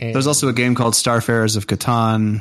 and 0.07 0.15
there's 0.15 0.27
also 0.27 0.49
a 0.49 0.53
game 0.53 0.75
called 0.75 0.95
Starfarers 0.95 1.57
of 1.57 1.67
Catan. 1.67 2.41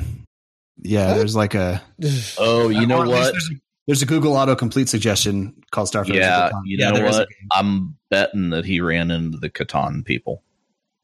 Yeah, 0.78 1.08
what? 1.08 1.14
there's 1.16 1.36
like 1.36 1.54
a. 1.54 1.82
Oh, 2.38 2.68
you 2.68 2.86
know 2.86 2.98
what? 2.98 3.32
There's 3.32 3.50
a, 3.50 3.54
there's 3.86 4.02
a, 4.02 4.06
Google 4.06 4.34
autocomplete 4.34 4.88
suggestion 4.88 5.54
called 5.70 5.88
Starfarers. 5.88 6.14
Yeah, 6.14 6.50
you 6.64 6.78
yeah, 6.78 6.90
know 6.90 7.04
what? 7.04 7.28
I'm 7.52 7.96
betting 8.10 8.50
that 8.50 8.64
he 8.64 8.80
ran 8.80 9.10
into 9.10 9.38
the 9.38 9.50
Catan 9.50 10.04
people. 10.04 10.42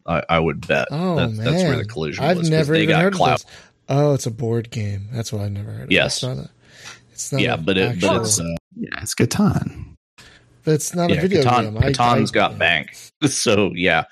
I, 0.07 0.23
I 0.29 0.39
would 0.39 0.67
bet. 0.67 0.89
Oh 0.91 1.17
that, 1.17 1.31
man, 1.33 1.45
that's 1.45 1.63
where 1.65 1.77
the 1.77 1.85
collision 1.85 2.25
I've 2.25 2.39
was. 2.39 2.47
'cause 2.47 2.51
never 2.51 2.73
they 2.73 2.83
even 2.85 2.95
got 2.95 3.03
heard 3.03 3.13
clout. 3.15 3.41
of 3.41 3.47
this. 3.47 3.55
Oh, 3.91 4.15
it's 4.15 4.27
a 4.27 4.31
board 4.31 4.71
game. 4.71 5.09
That's 5.13 5.33
what 5.33 5.43
I 5.43 5.49
never 5.49 5.71
heard 5.71 5.85
of. 5.85 5.93
Yes. 5.93 6.17
It's 6.17 6.23
not 6.23 6.37
a, 6.39 6.51
it's 7.13 7.33
not 7.33 7.41
Yeah, 7.43 7.57
but 7.57 7.77
it, 7.79 8.01
but 8.01 8.23
it's 8.23 8.41
uh, 8.41 8.45
Yeah, 8.77 9.01
it's 9.03 9.15
Catan. 9.15 9.97
but 10.65 10.75
it's 10.75 10.95
not 10.95 11.11
a 11.11 11.21
video 11.21 11.43
Catan, 11.43 11.63
game. 11.75 11.79
I- 11.79 11.93
Catan's 11.93 12.31
I- 12.31 12.35
got 12.35 12.59
bank, 12.59 12.97
so 13.27 13.73
yeah, 13.75 14.05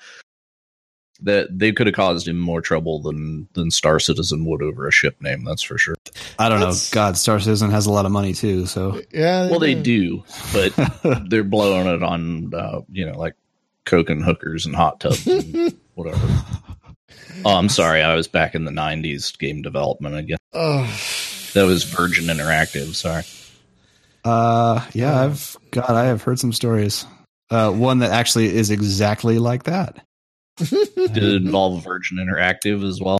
that 1.21 1.47
they 1.57 1.71
could 1.71 1.87
have 1.87 1.95
caused 1.95 2.27
him 2.27 2.37
more 2.39 2.61
trouble 2.61 3.01
than 3.01 3.47
than 3.53 3.71
Star 3.71 3.99
Citizen 3.99 4.45
would 4.45 4.61
over 4.61 4.87
a 4.87 4.91
ship 4.91 5.21
name. 5.21 5.43
That's 5.43 5.63
for 5.63 5.77
sure. 5.77 5.95
I 6.37 6.49
don't 6.49 6.59
That's- 6.59 6.91
know. 6.91 6.95
God, 6.95 7.17
Star 7.17 7.39
Citizen 7.39 7.71
has 7.71 7.85
a 7.85 7.91
lot 7.91 8.05
of 8.05 8.11
money 8.11 8.33
too. 8.33 8.65
So 8.65 9.01
Yeah. 9.11 9.49
Well, 9.49 9.59
they 9.59 9.73
do. 9.75 10.23
do, 10.23 10.23
but 10.53 11.25
they're 11.29 11.43
blowing 11.43 11.87
it 11.87 12.03
on 12.03 12.53
uh, 12.53 12.81
you 12.91 13.05
know 13.05 13.17
like 13.17 13.35
coke 13.85 14.09
and 14.09 14.23
hookers 14.23 14.65
and 14.65 14.75
hot 14.75 14.99
tubs 14.99 15.25
and 15.27 15.73
whatever. 15.95 16.27
Oh, 17.45 17.55
I'm 17.55 17.69
sorry. 17.69 18.01
I 18.01 18.15
was 18.15 18.27
back 18.27 18.55
in 18.55 18.65
the 18.65 18.71
'90s 18.71 19.37
game 19.37 19.61
development 19.61 20.15
again. 20.15 20.37
Oh, 20.53 20.83
That 21.53 21.65
was 21.65 21.83
Virgin 21.83 22.25
Interactive. 22.25 22.95
Sorry. 22.95 23.23
uh, 24.25 24.85
yeah, 24.93 25.23
I've 25.23 25.55
God, 25.71 25.89
I 25.89 26.05
have 26.05 26.21
heard 26.23 26.39
some 26.39 26.53
stories. 26.53 27.05
Uh, 27.49 27.71
one 27.71 27.99
that 27.99 28.11
actually 28.11 28.53
is 28.53 28.71
exactly 28.71 29.39
like 29.39 29.63
that. 29.63 30.03
Did 30.57 31.17
it 31.17 31.35
involve 31.35 31.83
Virgin 31.83 32.17
Interactive 32.17 32.87
as 32.87 32.99
well? 33.01 33.19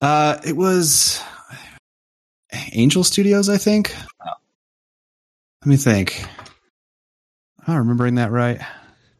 Uh, 0.00 0.38
it 0.46 0.56
was 0.56 1.20
Angel 2.72 3.02
Studios, 3.02 3.48
I 3.48 3.56
think. 3.56 3.94
Let 4.24 5.66
me 5.66 5.76
think. 5.76 6.22
I'm 7.66 7.74
I 7.74 7.76
remembering 7.78 8.16
that 8.16 8.30
right? 8.30 8.60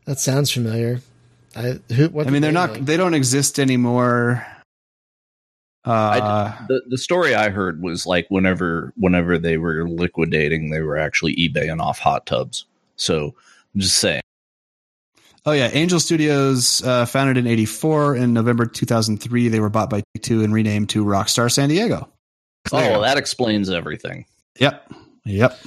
that 0.05 0.21
sounds 0.21 0.51
familiar. 0.51 1.01
I 1.57 1.81
who? 1.93 2.09
What 2.11 2.27
I 2.27 2.31
mean, 2.31 2.43
they're 2.43 2.51
they 2.51 2.55
not. 2.55 2.73
make? 2.75 2.85
They 2.85 2.97
don't 2.97 3.15
exist 3.15 3.59
anymore. 3.59 4.47
Uh, 5.85 6.53
The 6.69 6.83
the 6.89 6.99
story 6.99 7.35
I 7.35 7.49
heard 7.49 7.81
was 7.81 8.07
like 8.07 8.27
whenever 8.29 8.93
whenever 8.97 9.39
they 9.39 9.57
were 9.57 9.89
liquidating, 9.89 10.71
they 10.71 10.81
were 10.81 10.97
actually 10.99 11.35
eBaying 11.37 11.81
off 11.81 11.99
hot 11.99 12.27
tubs. 12.27 12.67
So 12.97 13.35
I'm 13.75 13.81
just 13.81 13.99
saying. 13.99 14.23
Oh 15.47 15.53
yeah, 15.53 15.71
Angel 15.73 15.99
Studios, 16.01 16.83
uh, 16.85 17.07
founded 17.07 17.37
in 17.39 17.47
'84. 17.47 18.17
In 18.17 18.35
November 18.35 18.67
2003, 18.67 19.49
they 19.49 19.61
were 19.61 19.71
bought 19.71 19.89
by 19.89 20.03
Take-Two 20.15 20.43
and 20.45 20.53
renamed 20.53 20.91
to 20.91 21.05
Rockstar 21.05 21.51
San 21.51 21.69
Diego. 21.69 22.09
Oh, 22.73 23.01
that 23.01 23.17
explains 23.17 23.71
everything. 23.71 24.27
Yep. 24.59 24.93
Yep. 25.25 25.59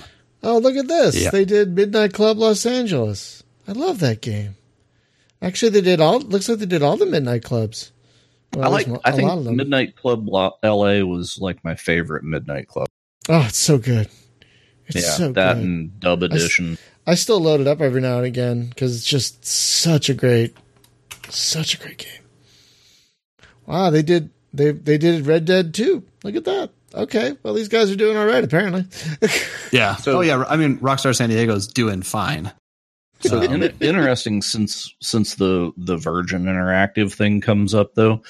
Oh, 0.44 0.58
look 0.58 0.76
at 0.76 0.88
this! 0.88 1.22
Yeah. 1.22 1.32
They 1.32 1.46
did 1.46 1.76
Midnight 1.76 2.14
Club 2.14 2.38
Los 2.38 2.66
Angeles. 2.66 3.44
I 3.68 3.74
love 3.74 4.00
that 4.00 4.22
game. 4.22 4.56
Actually, 5.42 5.72
they 5.72 5.82
did 5.82 6.02
all. 6.02 6.20
Looks 6.20 6.50
like 6.50 6.60
they 6.60 6.66
did 6.66 6.84
all 6.84 6.98
the 6.98 7.06
Midnight 7.06 7.44
Clubs. 7.44 7.92
Well, 8.54 8.66
I 8.66 8.68
like. 8.68 8.88
least 8.88 9.02
I 9.06 9.10
a 9.10 9.12
lot 9.12 9.18
think 9.18 9.32
of 9.32 9.44
them. 9.46 9.56
Midnight 9.58 9.96
Club 9.96 10.28
L.A. 10.64 11.04
was 11.04 11.38
like 11.40 11.64
my 11.64 11.76
favorite 11.76 12.24
Midnight 12.24 12.68
Club. 12.68 12.88
Oh, 13.28 13.46
it's 13.48 13.58
so 13.58 13.78
good. 13.78 14.10
It's 14.88 15.04
yeah, 15.04 15.12
so 15.12 15.32
that 15.34 15.56
good. 15.56 15.64
and 15.64 16.00
Dub 16.00 16.24
Edition. 16.24 16.78
I 16.99 16.99
still 17.16 17.40
load 17.40 17.62
it 17.62 17.68
up 17.68 17.82
every 17.82 18.02
now 18.02 18.18
and 18.18 18.26
again 18.26 18.68
because 18.68 18.96
it's 18.96 19.06
just 19.06 19.46
such 19.46 20.10
a 20.10 20.14
great, 20.14 20.56
such 21.30 21.74
a 21.74 21.78
great 21.78 21.98
game. 21.98 22.22
Wow, 23.66 23.90
they 23.90 24.02
did 24.02 24.30
they 24.54 24.72
they 24.72 24.98
did 24.98 25.26
Red 25.28 25.46
Dead 25.46 25.74
too. 25.74 26.04
Look 26.24 26.36
at 26.36 26.46
that. 26.46 26.72
Okay, 26.94 27.38
well 27.44 27.54
these 27.54 27.68
guys 27.68 27.92
are 27.92 27.96
doing 27.96 28.18
all 28.18 28.26
right 28.26 28.44
apparently. 28.44 28.86
Yeah. 29.72 29.98
So- 29.98 30.18
oh 30.18 30.22
yeah. 30.22 30.44
I 30.50 30.58
mean, 30.58 30.80
Rockstar 30.80 31.16
San 31.16 31.30
Diego's 31.30 31.68
doing 31.68 32.02
fine. 32.02 32.52
So 33.22 33.40
in, 33.42 33.62
interesting 33.82 34.42
since 34.42 34.96
since 35.02 35.36
the 35.36 35.72
the 35.78 35.98
Virgin 35.98 36.46
Interactive 36.46 37.14
thing 37.14 37.40
comes 37.42 37.76
up 37.76 37.94
though, 37.94 38.24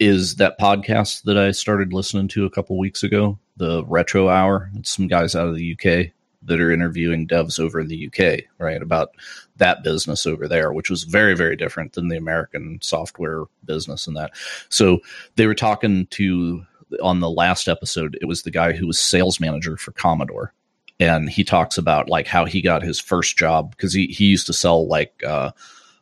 is 0.00 0.36
that 0.36 0.58
podcast 0.58 1.22
that 1.24 1.36
I 1.38 1.52
started 1.52 1.92
listening 1.92 2.26
to 2.28 2.44
a 2.46 2.50
couple 2.50 2.76
weeks 2.78 3.02
ago, 3.04 3.38
the 3.56 3.84
Retro 3.84 4.28
Hour. 4.28 4.70
It's 4.74 4.90
some 4.90 5.06
guys 5.06 5.36
out 5.36 5.46
of 5.46 5.54
the 5.54 5.72
UK 5.78 6.12
that 6.42 6.60
are 6.60 6.70
interviewing 6.70 7.26
devs 7.26 7.60
over 7.60 7.80
in 7.80 7.88
the 7.88 8.06
UK, 8.06 8.44
right, 8.58 8.80
about 8.80 9.10
that 9.56 9.82
business 9.82 10.26
over 10.26 10.48
there, 10.48 10.72
which 10.72 10.90
was 10.90 11.04
very 11.04 11.34
very 11.34 11.56
different 11.56 11.92
than 11.92 12.08
the 12.08 12.16
American 12.16 12.78
software 12.82 13.44
business 13.64 14.06
and 14.06 14.16
that. 14.16 14.32
So 14.68 15.00
they 15.36 15.46
were 15.46 15.54
talking 15.54 16.06
to 16.06 16.64
on 17.02 17.20
the 17.20 17.30
last 17.30 17.68
episode. 17.68 18.18
It 18.20 18.26
was 18.26 18.42
the 18.42 18.50
guy 18.50 18.72
who 18.72 18.86
was 18.86 18.98
sales 18.98 19.38
manager 19.38 19.76
for 19.76 19.92
Commodore 19.92 20.52
and 21.00 21.30
he 21.30 21.42
talks 21.42 21.78
about 21.78 22.08
like 22.08 22.26
how 22.26 22.44
he 22.44 22.60
got 22.60 22.82
his 22.82 23.00
first 23.00 23.36
job 23.36 23.70
because 23.70 23.92
he, 23.92 24.06
he 24.08 24.26
used 24.26 24.46
to 24.46 24.52
sell 24.52 24.86
like 24.86 25.24
uh 25.24 25.50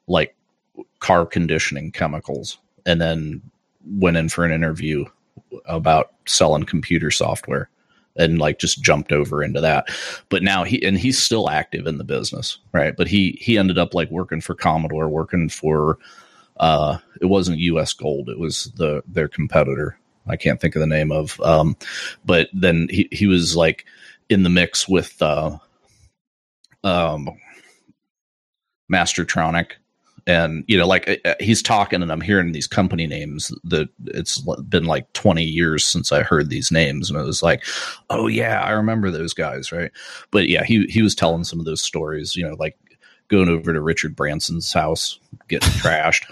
like 0.08 0.34
car 0.98 1.24
conditioning 1.24 1.92
chemicals 1.92 2.58
and 2.84 3.00
then 3.00 3.40
went 3.86 4.16
in 4.16 4.28
for 4.28 4.44
an 4.44 4.52
interview 4.52 5.04
about 5.64 6.12
selling 6.26 6.64
computer 6.64 7.10
software 7.10 7.70
and 8.18 8.38
like 8.38 8.58
just 8.58 8.82
jumped 8.82 9.12
over 9.12 9.42
into 9.42 9.60
that. 9.60 9.88
But 10.28 10.42
now 10.42 10.64
he 10.64 10.84
and 10.84 10.98
he's 10.98 11.18
still 11.18 11.48
active 11.48 11.86
in 11.86 11.98
the 11.98 12.04
business 12.04 12.58
right? 12.72 12.94
But 12.96 13.08
he 13.08 13.38
he 13.40 13.58
ended 13.58 13.78
up 13.78 13.94
like 13.94 14.10
working 14.10 14.40
for 14.40 14.54
commodore 14.54 15.08
working 15.08 15.48
for 15.48 15.98
uh 16.58 16.98
it 17.20 17.26
wasn't 17.26 17.58
us 17.58 17.92
gold 17.92 18.28
it 18.28 18.38
was 18.38 18.72
the 18.76 19.02
their 19.06 19.28
competitor. 19.28 19.98
I 20.26 20.36
can't 20.36 20.60
think 20.60 20.76
of 20.76 20.80
the 20.80 20.86
name 20.86 21.12
of 21.12 21.40
um 21.40 21.76
but 22.24 22.48
then 22.52 22.88
he, 22.90 23.08
he 23.12 23.26
was 23.26 23.56
like 23.56 23.86
in 24.28 24.42
the 24.42 24.50
mix 24.50 24.88
with 24.88 25.20
uh, 25.22 25.58
um, 26.84 27.28
Mastertronic, 28.92 29.72
and 30.28 30.62
you 30.68 30.76
know, 30.76 30.86
like 30.86 31.20
uh, 31.24 31.34
he's 31.40 31.62
talking, 31.62 32.02
and 32.02 32.12
I'm 32.12 32.20
hearing 32.20 32.52
these 32.52 32.66
company 32.66 33.06
names 33.06 33.50
that 33.64 33.88
it's 34.04 34.44
been 34.68 34.84
like 34.84 35.10
20 35.14 35.42
years 35.42 35.86
since 35.86 36.12
I 36.12 36.22
heard 36.22 36.50
these 36.50 36.70
names, 36.70 37.08
and 37.10 37.18
it 37.18 37.24
was 37.24 37.42
like, 37.42 37.64
oh 38.10 38.26
yeah, 38.26 38.60
I 38.60 38.72
remember 38.72 39.10
those 39.10 39.32
guys, 39.32 39.72
right? 39.72 39.90
But 40.30 40.48
yeah, 40.48 40.64
he 40.64 40.84
he 40.84 41.00
was 41.00 41.14
telling 41.14 41.44
some 41.44 41.58
of 41.58 41.64
those 41.64 41.80
stories, 41.80 42.36
you 42.36 42.46
know, 42.46 42.56
like 42.58 42.76
going 43.28 43.48
over 43.48 43.72
to 43.72 43.80
Richard 43.80 44.14
Branson's 44.14 44.70
house, 44.70 45.18
getting 45.48 45.68
trashed. 45.80 46.24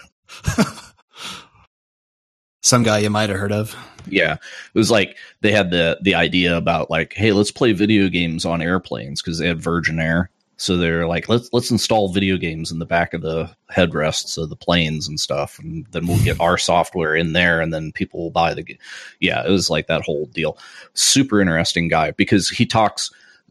Some 2.62 2.82
guy 2.82 2.98
you 2.98 3.10
might 3.10 3.31
have 3.31 3.39
heard 3.39 3.52
of. 3.52 3.74
Yeah, 4.09 4.35
it 4.35 4.78
was 4.78 4.90
like 4.90 5.16
they 5.40 5.52
had 5.52 5.70
the 5.70 5.98
the 6.02 6.16
idea 6.16 6.55
about 6.55 6.90
like, 6.90 7.14
hey, 7.14 7.32
let's 7.32 7.51
play 7.51 7.73
video 7.73 8.10
games 8.10 8.44
on 8.44 8.60
airplanes 8.60 9.23
because 9.23 9.39
they 9.39 9.48
had 9.48 9.62
Virgin 9.62 9.98
Air. 9.98 10.31
So 10.58 10.76
they're 10.76 11.06
like, 11.06 11.28
let's 11.28 11.50
let's 11.52 11.70
install 11.70 12.12
video 12.12 12.38
games 12.38 12.72
in 12.72 12.78
the 12.78 12.86
back 12.86 13.12
of 13.12 13.20
the 13.20 13.54
headrests 13.70 14.38
of 14.38 14.48
the 14.48 14.56
planes 14.56 15.06
and 15.06 15.20
stuff, 15.20 15.58
and 15.58 15.86
then 15.90 16.06
we'll 16.06 16.22
get 16.24 16.40
our 16.40 16.56
software 16.56 17.14
in 17.14 17.34
there, 17.34 17.60
and 17.60 17.74
then 17.74 17.92
people 17.92 18.20
will 18.20 18.30
buy 18.30 18.54
the. 18.54 18.62
ga-" 18.62 18.78
Yeah, 19.20 19.44
it 19.46 19.50
was 19.50 19.68
like 19.68 19.86
that 19.88 20.02
whole 20.02 20.26
deal. 20.26 20.56
Super 20.94 21.40
interesting 21.42 21.88
guy 21.88 22.12
because 22.12 22.48
he 22.48 22.64
talks 22.64 23.10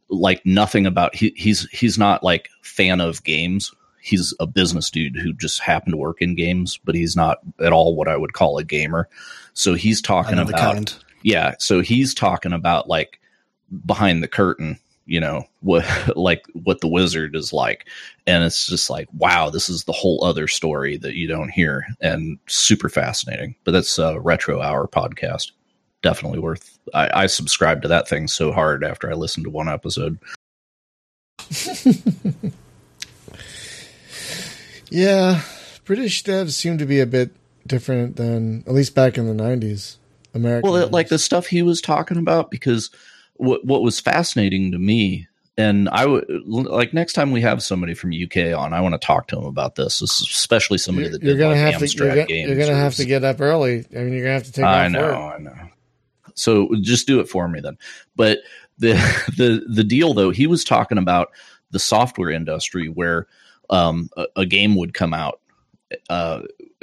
like 0.10 0.44
nothing 0.46 0.88
about 0.88 1.16
he, 1.16 1.32
he's 1.36 1.70
he's 1.70 1.98
not 1.98 2.24
like 2.24 2.50
fan 2.62 3.00
of 3.02 3.24
games. 3.24 3.72
He's 4.02 4.34
a 4.40 4.48
business 4.48 4.90
dude 4.90 5.16
who 5.16 5.34
just 5.34 5.60
happened 5.60 5.94
to 5.94 5.98
work 5.98 6.22
in 6.22 6.36
games, 6.36 6.80
but 6.84 6.96
he's 6.96 7.16
not 7.16 7.40
at 7.60 7.74
all 7.74 7.96
what 7.96 8.08
I 8.08 8.18
would 8.18 8.34
call 8.34 8.58
a 8.58 8.64
gamer. 8.64 9.10
So 9.54 9.76
he's 9.76 10.02
talking 10.02 10.38
about 10.38 10.60
kind. 10.60 10.96
yeah 11.24 11.56
so 11.60 11.82
he's 11.82 12.14
talking 12.14 12.54
about 12.54 12.88
like 12.88 13.20
behind 13.86 14.22
the 14.22 14.28
curtain 14.28 14.80
you 15.06 15.20
know 15.20 15.44
what 15.62 15.86
like 16.18 16.46
what 16.54 16.82
the 16.82 16.88
wizard 16.88 17.36
is 17.36 17.54
like. 17.54 17.88
And 18.28 18.44
it's 18.44 18.68
just 18.68 18.90
like 18.90 19.08
wow 19.14 19.50
this 19.50 19.70
is 19.70 19.84
the 19.84 19.92
whole 19.92 20.24
other 20.24 20.48
story 20.48 20.98
that 20.98 21.16
you 21.16 21.28
don't 21.28 21.50
hear 21.50 21.86
and 22.02 22.38
super 22.48 22.90
fascinating. 22.90 23.56
But 23.64 23.72
that's 23.72 23.98
a 23.98 24.20
retro 24.20 24.62
hour 24.62 24.88
podcast. 24.88 25.52
Definitely 26.02 26.40
worth 26.40 26.78
i, 26.94 27.24
I 27.24 27.26
subscribed 27.26 27.82
to 27.82 27.88
that 27.88 28.08
thing 28.08 28.28
so 28.28 28.52
hard 28.52 28.84
after 28.84 29.10
i 29.10 29.14
listened 29.14 29.46
to 29.46 29.50
one 29.50 29.70
episode. 29.70 30.20
Yeah, 34.90 35.42
British 35.84 36.24
devs 36.24 36.52
seem 36.52 36.78
to 36.78 36.86
be 36.86 37.00
a 37.00 37.06
bit 37.06 37.32
different 37.68 38.16
than 38.16 38.64
at 38.68 38.74
least 38.74 38.96
back 38.96 39.18
in 39.18 39.28
the 39.28 39.44
'90s. 39.44 39.98
American, 40.34 40.70
well 40.70 40.88
like 40.90 41.08
the 41.08 41.20
stuff 41.20 41.48
he 41.48 41.62
was 41.62 41.82
talking 41.82 42.18
about 42.18 42.52
because 42.52 42.92
what 43.36 43.66
what 43.66 43.82
was 43.82 44.00
fascinating 44.00 44.72
to 44.72 44.80
me 44.80 45.28
and 45.58 45.88
I 45.90 46.06
would 46.06 46.26
like 46.46 46.94
next 46.94 47.14
time 47.14 47.32
we 47.32 47.42
have 47.42 47.64
somebody 47.64 47.94
from 47.94 48.12
UK 48.12 48.58
on, 48.58 48.74
I 48.74 48.82
want 48.82 48.94
to 48.94 49.06
talk 49.06 49.28
to 49.28 49.38
him 49.38 49.46
about 49.46 49.76
this, 49.76 50.02
especially 50.02 50.78
somebody 50.78 51.08
that 51.08 51.24
you're 51.24 51.36
did 51.36 51.40
gonna 51.40 51.56
like 51.56 51.74
have 51.74 51.82
to. 51.82 51.88
You're, 51.88 52.28
you're 52.28 52.58
gonna 52.58 52.76
have 52.76 52.96
to 52.96 53.06
get 53.06 53.24
up 53.24 53.40
early. 53.40 53.86
I 53.96 54.00
mean, 54.00 54.14
you're 54.14 54.24
gonna 54.24 54.34
have 54.34 54.44
to 54.44 54.52
take 54.52 54.66
I 54.66 54.88
off 54.88 54.92
know, 54.92 55.02
work. 55.02 55.16
I 55.16 55.38
know. 55.42 55.70
So 56.34 56.70
just 56.82 57.08
do 57.08 57.22
it 57.22 57.30
for 57.30 57.48
me 57.48 57.62
then. 57.62 57.78
But 58.18 58.40
the 58.78 58.94
the 59.38 59.66
the 59.70 59.84
deal 59.84 60.14
though, 60.14 60.30
he 60.30 60.46
was 60.46 60.66
talking 60.66 60.98
about 60.98 61.32
the 61.72 61.80
software 61.80 62.32
industry 62.32 62.90
where 62.90 63.28
um, 63.70 64.10
a, 64.18 64.26
a 64.36 64.46
game 64.46 64.76
would 64.76 64.94
come 64.94 65.14
out, 65.14 65.40
uh, 66.10 66.42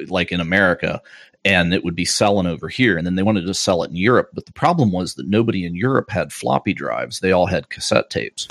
like 0.08 0.32
in 0.32 0.40
America, 0.40 1.02
and 1.44 1.74
it 1.74 1.84
would 1.84 1.96
be 1.96 2.04
selling 2.04 2.46
over 2.46 2.68
here, 2.68 2.96
and 2.96 3.06
then 3.06 3.16
they 3.16 3.22
wanted 3.22 3.46
to 3.46 3.54
sell 3.54 3.82
it 3.82 3.90
in 3.90 3.96
Europe. 3.96 4.30
But 4.32 4.46
the 4.46 4.52
problem 4.52 4.92
was 4.92 5.14
that 5.14 5.26
nobody 5.28 5.64
in 5.64 5.74
Europe 5.74 6.10
had 6.10 6.32
floppy 6.32 6.74
drives; 6.74 7.20
they 7.20 7.32
all 7.32 7.46
had 7.46 7.68
cassette 7.68 8.10
tapes. 8.10 8.48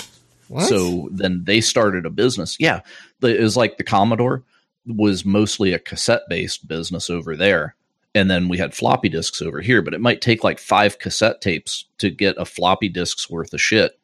What? 0.48 0.68
So 0.68 1.08
then 1.10 1.44
they 1.44 1.60
started 1.62 2.04
a 2.04 2.10
business. 2.10 2.56
Yeah, 2.60 2.80
the, 3.20 3.38
it 3.38 3.42
was 3.42 3.56
like 3.56 3.78
the 3.78 3.84
Commodore. 3.84 4.42
was 4.86 5.24
mostly 5.24 5.72
a 5.72 5.78
cassette 5.78 6.22
based 6.28 6.68
business 6.68 7.08
over 7.08 7.36
there. 7.36 7.74
And 8.14 8.30
then 8.30 8.48
we 8.48 8.58
had 8.58 8.74
floppy 8.74 9.08
disks 9.08 9.40
over 9.40 9.62
here, 9.62 9.80
but 9.80 9.94
it 9.94 10.00
might 10.02 10.20
take 10.20 10.44
like 10.44 10.58
five 10.58 10.98
cassette 10.98 11.40
tapes 11.40 11.86
to 11.96 12.10
get 12.10 12.36
a 12.36 12.44
floppy 12.44 12.90
disk's 12.90 13.30
worth 13.30 13.54
of 13.54 13.60
shit. 13.62 13.98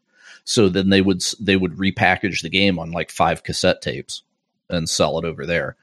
So 0.44 0.70
then 0.70 0.89
they 0.89 1.02
would 1.02 1.23
they 1.39 1.56
would 1.56 1.77
repackage 1.77 2.40
the 2.40 2.48
game 2.48 2.78
on 2.78 2.90
like 2.90 3.10
five 3.10 3.43
cassette 3.43 3.82
tapes 3.82 4.23
and 4.70 4.89
sell 4.89 5.19
it 5.19 5.27
over 5.27 5.44
there. 5.44 5.77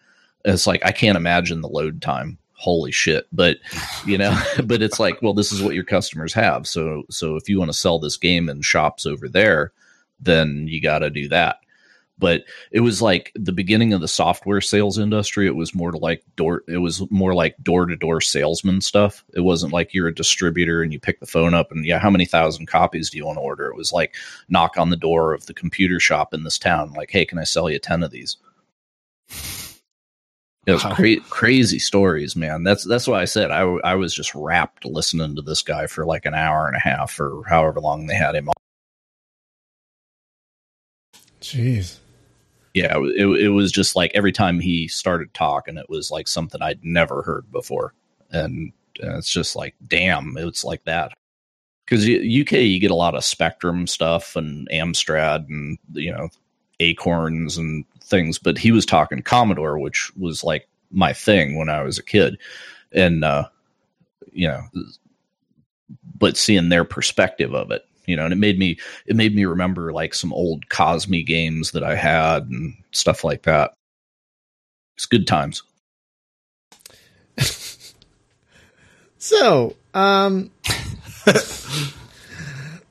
And 0.43 0.55
it's 0.55 0.65
like 0.65 0.83
I 0.83 0.91
can't 0.91 1.17
imagine 1.17 1.61
the 1.61 1.67
load 1.67 2.01
time. 2.01 2.39
Holy 2.55 2.91
shit! 2.91 3.27
But 3.31 3.57
you 4.05 4.17
know, 4.17 4.37
but 4.63 4.81
it's 4.81 4.99
like, 4.99 5.21
well, 5.21 5.33
this 5.33 5.51
is 5.51 5.61
what 5.61 5.75
your 5.75 5.83
customers 5.83 6.33
have. 6.33 6.67
So 6.67 7.03
so 7.09 7.35
if 7.35 7.49
you 7.49 7.59
want 7.59 7.69
to 7.69 7.77
sell 7.77 7.99
this 7.99 8.17
game 8.17 8.49
in 8.49 8.61
shops 8.61 9.05
over 9.05 9.27
there, 9.29 9.71
then 10.19 10.67
you 10.67 10.81
got 10.81 10.99
to 10.99 11.09
do 11.09 11.27
that 11.29 11.57
but 12.17 12.45
it 12.71 12.79
was 12.79 13.01
like 13.01 13.31
the 13.35 13.51
beginning 13.51 13.93
of 13.93 14.01
the 14.01 14.07
software 14.07 14.61
sales 14.61 14.97
industry 14.97 15.47
it 15.47 15.55
was 15.55 15.75
more 15.75 15.91
to 15.91 15.97
like 15.97 16.23
door 16.35 16.63
it 16.67 16.77
was 16.77 17.09
more 17.11 17.33
like 17.33 17.55
door 17.61 17.85
to 17.85 17.95
door 17.95 18.21
salesman 18.21 18.81
stuff 18.81 19.23
it 19.33 19.41
wasn't 19.41 19.73
like 19.73 19.93
you're 19.93 20.07
a 20.07 20.15
distributor 20.15 20.81
and 20.81 20.93
you 20.93 20.99
pick 20.99 21.19
the 21.19 21.25
phone 21.25 21.53
up 21.53 21.71
and 21.71 21.85
yeah 21.85 21.99
how 21.99 22.09
many 22.09 22.25
thousand 22.25 22.67
copies 22.67 23.09
do 23.09 23.17
you 23.17 23.25
want 23.25 23.37
to 23.37 23.41
order 23.41 23.67
it 23.67 23.75
was 23.75 23.91
like 23.91 24.15
knock 24.49 24.77
on 24.77 24.89
the 24.89 24.95
door 24.95 25.33
of 25.33 25.45
the 25.45 25.53
computer 25.53 25.99
shop 25.99 26.33
in 26.33 26.43
this 26.43 26.57
town 26.57 26.91
like 26.93 27.11
hey 27.11 27.25
can 27.25 27.37
i 27.37 27.43
sell 27.43 27.69
you 27.69 27.79
10 27.79 28.03
of 28.03 28.11
these 28.11 28.37
it 30.65 30.71
was 30.71 30.83
cra- 30.83 31.19
crazy 31.29 31.79
stories 31.79 32.35
man. 32.35 32.63
That's 32.63 32.83
that's 32.83 33.07
why 33.07 33.21
i 33.21 33.25
said 33.25 33.51
I, 33.51 33.61
I 33.61 33.95
was 33.95 34.13
just 34.13 34.33
wrapped 34.33 34.85
listening 34.85 35.35
to 35.35 35.41
this 35.41 35.61
guy 35.61 35.87
for 35.87 36.05
like 36.05 36.25
an 36.25 36.33
hour 36.33 36.67
and 36.67 36.75
a 36.75 36.79
half 36.79 37.19
or 37.19 37.43
however 37.47 37.79
long 37.79 38.07
they 38.07 38.15
had 38.15 38.35
him 38.35 38.49
on. 38.49 38.53
Jeez. 41.41 41.99
Yeah, 42.73 42.97
it, 42.97 43.25
it 43.25 43.49
was 43.49 43.71
just 43.71 43.95
like 43.95 44.11
every 44.13 44.33
time 44.33 44.59
he 44.59 44.89
started 44.89 45.33
talking, 45.33 45.77
it 45.77 45.89
was 45.89 46.11
like 46.11 46.27
something 46.27 46.61
I'd 46.61 46.83
never 46.83 47.21
heard 47.21 47.49
before, 47.49 47.93
and, 48.31 48.73
and 48.99 49.17
it's 49.17 49.31
just 49.31 49.55
like, 49.55 49.75
damn, 49.87 50.35
it's 50.37 50.65
like 50.65 50.83
that. 50.83 51.13
Because 51.85 52.03
UK, 52.03 52.51
you 52.63 52.79
get 52.79 52.91
a 52.91 52.95
lot 52.95 53.15
of 53.15 53.23
Spectrum 53.23 53.87
stuff 53.87 54.35
and 54.35 54.67
Amstrad 54.71 55.47
and 55.47 55.77
you 55.93 56.11
know 56.11 56.27
Acorns 56.81 57.57
and 57.57 57.85
things, 58.05 58.39
but 58.39 58.57
he 58.57 58.71
was 58.71 58.85
talking 58.85 59.21
Commodore, 59.21 59.79
which 59.79 60.11
was 60.15 60.43
like 60.43 60.67
my 60.91 61.13
thing 61.13 61.57
when 61.57 61.69
I 61.69 61.83
was 61.83 61.97
a 61.97 62.03
kid, 62.03 62.37
and 62.91 63.23
uh, 63.23 63.47
you 64.31 64.47
know, 64.47 64.61
but 66.17 66.37
seeing 66.37 66.69
their 66.69 66.85
perspective 66.85 67.53
of 67.53 67.71
it 67.71 67.83
you 68.05 68.15
know, 68.15 68.23
and 68.25 68.33
it 68.33 68.37
made 68.37 68.57
me 68.59 68.77
it 69.05 69.15
made 69.15 69.35
me 69.35 69.45
remember 69.45 69.91
like 69.91 70.13
some 70.13 70.33
old 70.33 70.67
Cosmi 70.69 71.25
games 71.25 71.71
that 71.71 71.83
I 71.83 71.95
had 71.95 72.47
and 72.49 72.75
stuff 72.91 73.23
like 73.23 73.43
that. 73.43 73.73
It's 74.95 75.05
good 75.05 75.27
times. 75.27 75.63
so, 79.17 79.75
um, 79.93 80.51
the 81.25 81.91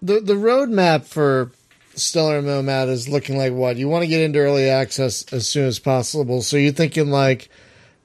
the 0.03 0.35
roadmap 0.35 1.05
for 1.05 1.51
Stellar 1.97 2.43
Nomad 2.43 2.89
is 2.89 3.09
looking 3.09 3.37
like 3.37 3.53
what? 3.53 3.77
You 3.77 3.89
want 3.89 4.03
to 4.03 4.09
get 4.09 4.21
into 4.21 4.39
early 4.39 4.69
access 4.69 5.33
as 5.33 5.49
soon 5.49 5.67
as 5.67 5.79
possible. 5.79 6.43
So 6.43 6.57
you're 6.57 6.73
thinking 6.73 7.11
like 7.11 7.49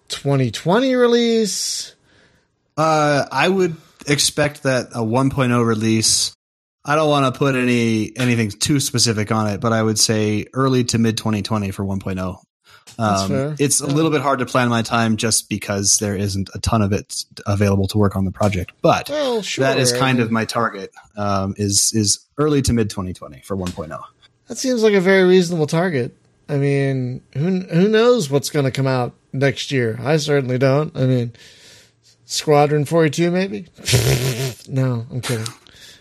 2020 0.10 0.96
release? 0.96 1.96
Uh, 2.78 3.26
I 3.32 3.50
would 3.50 3.76
expect 4.08 4.64
that 4.64 4.88
a 4.94 5.00
1.0 5.00 5.66
release 5.66 6.34
I 6.90 6.96
don't 6.96 7.10
want 7.10 7.32
to 7.32 7.38
put 7.38 7.56
any 7.56 8.16
anything 8.18 8.50
too 8.50 8.80
specific 8.80 9.32
on 9.32 9.48
it, 9.48 9.60
but 9.60 9.74
I 9.74 9.84
would 9.84 10.00
say 10.00 10.46
early 10.54 10.86
to 10.86 10.98
mid 10.98 11.18
2020 11.18 11.72
for 11.72 11.84
1.0. 11.84 12.42
Um, 12.98 13.56
it's 13.60 13.82
yeah. 13.82 13.88
a 13.88 13.90
little 13.90 14.12
bit 14.12 14.22
hard 14.22 14.40
to 14.40 14.46
plan 14.46 14.70
my 14.70 14.82
time 14.82 15.18
just 15.18 15.50
because 15.50 15.98
there 15.98 16.16
isn't 16.16 16.50
a 16.54 16.60
ton 16.60 16.82
of 16.82 16.92
it 16.92 17.24
available 17.46 17.88
to 17.88 17.98
work 17.98 18.16
on 18.16 18.26
the 18.26 18.32
project. 18.32 18.74
But 18.82 19.10
well, 19.10 19.42
sure. 19.42 19.64
that 19.64 19.78
is 19.78 19.94
kind 19.94 20.20
of 20.20 20.32
my 20.32 20.46
target. 20.46 20.92
Um, 21.16 21.54
is 21.58 21.92
is 21.94 22.26
early 22.38 22.62
to 22.64 22.74
mid 22.74 22.90
2020 22.90 23.42
for 23.42 23.56
1.0. 23.56 24.00
That 24.48 24.58
seems 24.58 24.84
like 24.84 24.94
a 24.94 25.02
very 25.02 25.24
reasonable 25.24 25.68
target. 25.68 26.16
I 26.50 26.58
mean, 26.58 27.22
who 27.34 27.60
who 27.60 27.88
knows 27.88 28.30
what's 28.30 28.50
going 28.50 28.66
to 28.66 28.72
come 28.72 28.88
out 28.88 29.14
next 29.32 29.72
year? 29.72 30.00
I 30.02 30.18
certainly 30.18 30.58
don't. 30.58 30.96
I 30.98 31.06
mean, 31.06 31.34
Squadron 32.26 32.86
42 32.86 33.32
maybe? 33.32 33.68
no, 34.68 35.06
I'm 35.12 35.22
kidding. 35.22 35.48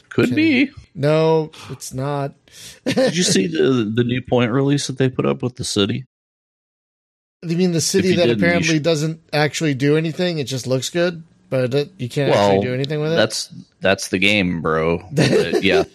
Could 0.09 0.27
okay. 0.27 0.35
be. 0.35 0.71
No, 0.95 1.53
it's 1.71 1.95
not. 1.95 2.35
Did 2.85 3.17
you 3.17 3.23
see 3.23 3.47
the 3.47 3.91
the 3.95 4.03
new 4.03 4.21
point 4.21 4.51
release 4.51 4.89
that 4.89 4.99
they 4.99 5.09
put 5.09 5.27
up 5.27 5.43
with 5.43 5.57
the 5.57 5.65
city? 5.65 6.07
You 7.43 7.57
mean 7.57 7.73
the 7.73 7.81
city 7.81 8.17
that 8.17 8.31
apparently 8.31 8.75
should... 8.75 8.83
doesn't 8.83 9.21
actually 9.33 9.75
do 9.75 9.97
anything? 9.97 10.39
It 10.39 10.45
just 10.45 10.67
looks 10.67 10.91
good, 10.91 11.23
but 11.51 11.73
it, 11.73 11.93
you 11.99 12.09
can't 12.09 12.33
well, 12.33 12.51
actually 12.51 12.67
do 12.67 12.75
anything 12.75 13.01
with 13.01 13.13
it. 13.13 13.17
That's 13.17 13.53
that's 13.81 14.09
the 14.09 14.19
game, 14.19 14.61
bro. 14.61 14.99
But, 15.13 15.63
yeah. 15.63 15.85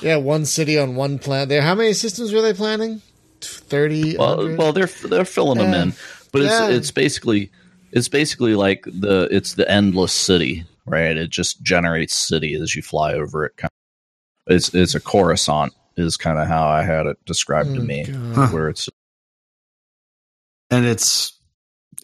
yeah, 0.02 0.16
one 0.16 0.44
city 0.44 0.78
on 0.78 0.94
one 0.94 1.18
planet. 1.18 1.48
There, 1.48 1.62
how 1.62 1.74
many 1.74 1.92
systems 1.92 2.32
were 2.32 2.42
they 2.42 2.54
planning? 2.54 3.02
Thirty. 3.40 4.16
Well, 4.16 4.56
well, 4.56 4.72
they're 4.72 4.86
they're 4.86 5.24
filling 5.24 5.58
yeah. 5.58 5.70
them 5.70 5.88
in, 5.88 5.94
but 6.32 6.42
it's 6.42 6.60
it's 6.60 6.90
basically 6.92 7.50
it's 7.90 8.08
basically 8.08 8.54
like 8.54 8.84
the 8.84 9.26
it's 9.32 9.54
the 9.54 9.68
endless 9.68 10.12
city 10.12 10.66
right? 10.90 11.16
It 11.16 11.30
just 11.30 11.62
generates 11.62 12.14
city 12.14 12.54
as 12.54 12.74
you 12.74 12.82
fly 12.82 13.14
over 13.14 13.46
it. 13.46 13.60
It's 14.46 14.74
it's 14.74 14.94
a 14.94 15.00
Coruscant 15.00 15.72
is 16.00 16.16
kind 16.16 16.38
of 16.38 16.46
how 16.48 16.68
I 16.68 16.82
had 16.82 17.06
it 17.06 17.24
described 17.24 17.70
oh, 17.70 17.74
to 17.76 17.80
me, 17.80 18.04
God. 18.04 18.52
where 18.52 18.68
it's 18.68 18.88
and 20.70 20.86
it's 20.86 21.38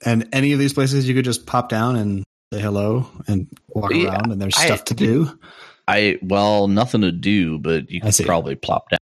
and 0.05 0.29
any 0.33 0.53
of 0.53 0.59
these 0.59 0.73
places 0.73 1.09
you 1.09 1.15
could 1.15 1.25
just 1.25 1.47
pop 1.47 1.69
down 1.69 1.97
and 1.97 2.25
say 2.53 2.61
hello 2.61 3.09
and 3.27 3.49
walk 3.69 3.93
yeah, 3.95 4.09
around, 4.09 4.33
and 4.33 4.41
there's 4.41 4.57
stuff 4.57 4.83
I, 4.83 4.85
to 4.85 4.95
do. 4.95 5.39
I 5.89 6.19
well, 6.23 6.69
nothing 6.69 7.03
to 7.03 7.13
do, 7.13 7.59
but 7.59 7.91
you 7.91 8.01
can 8.01 8.13
probably 8.25 8.57
plop 8.57 8.91
down. 8.91 8.99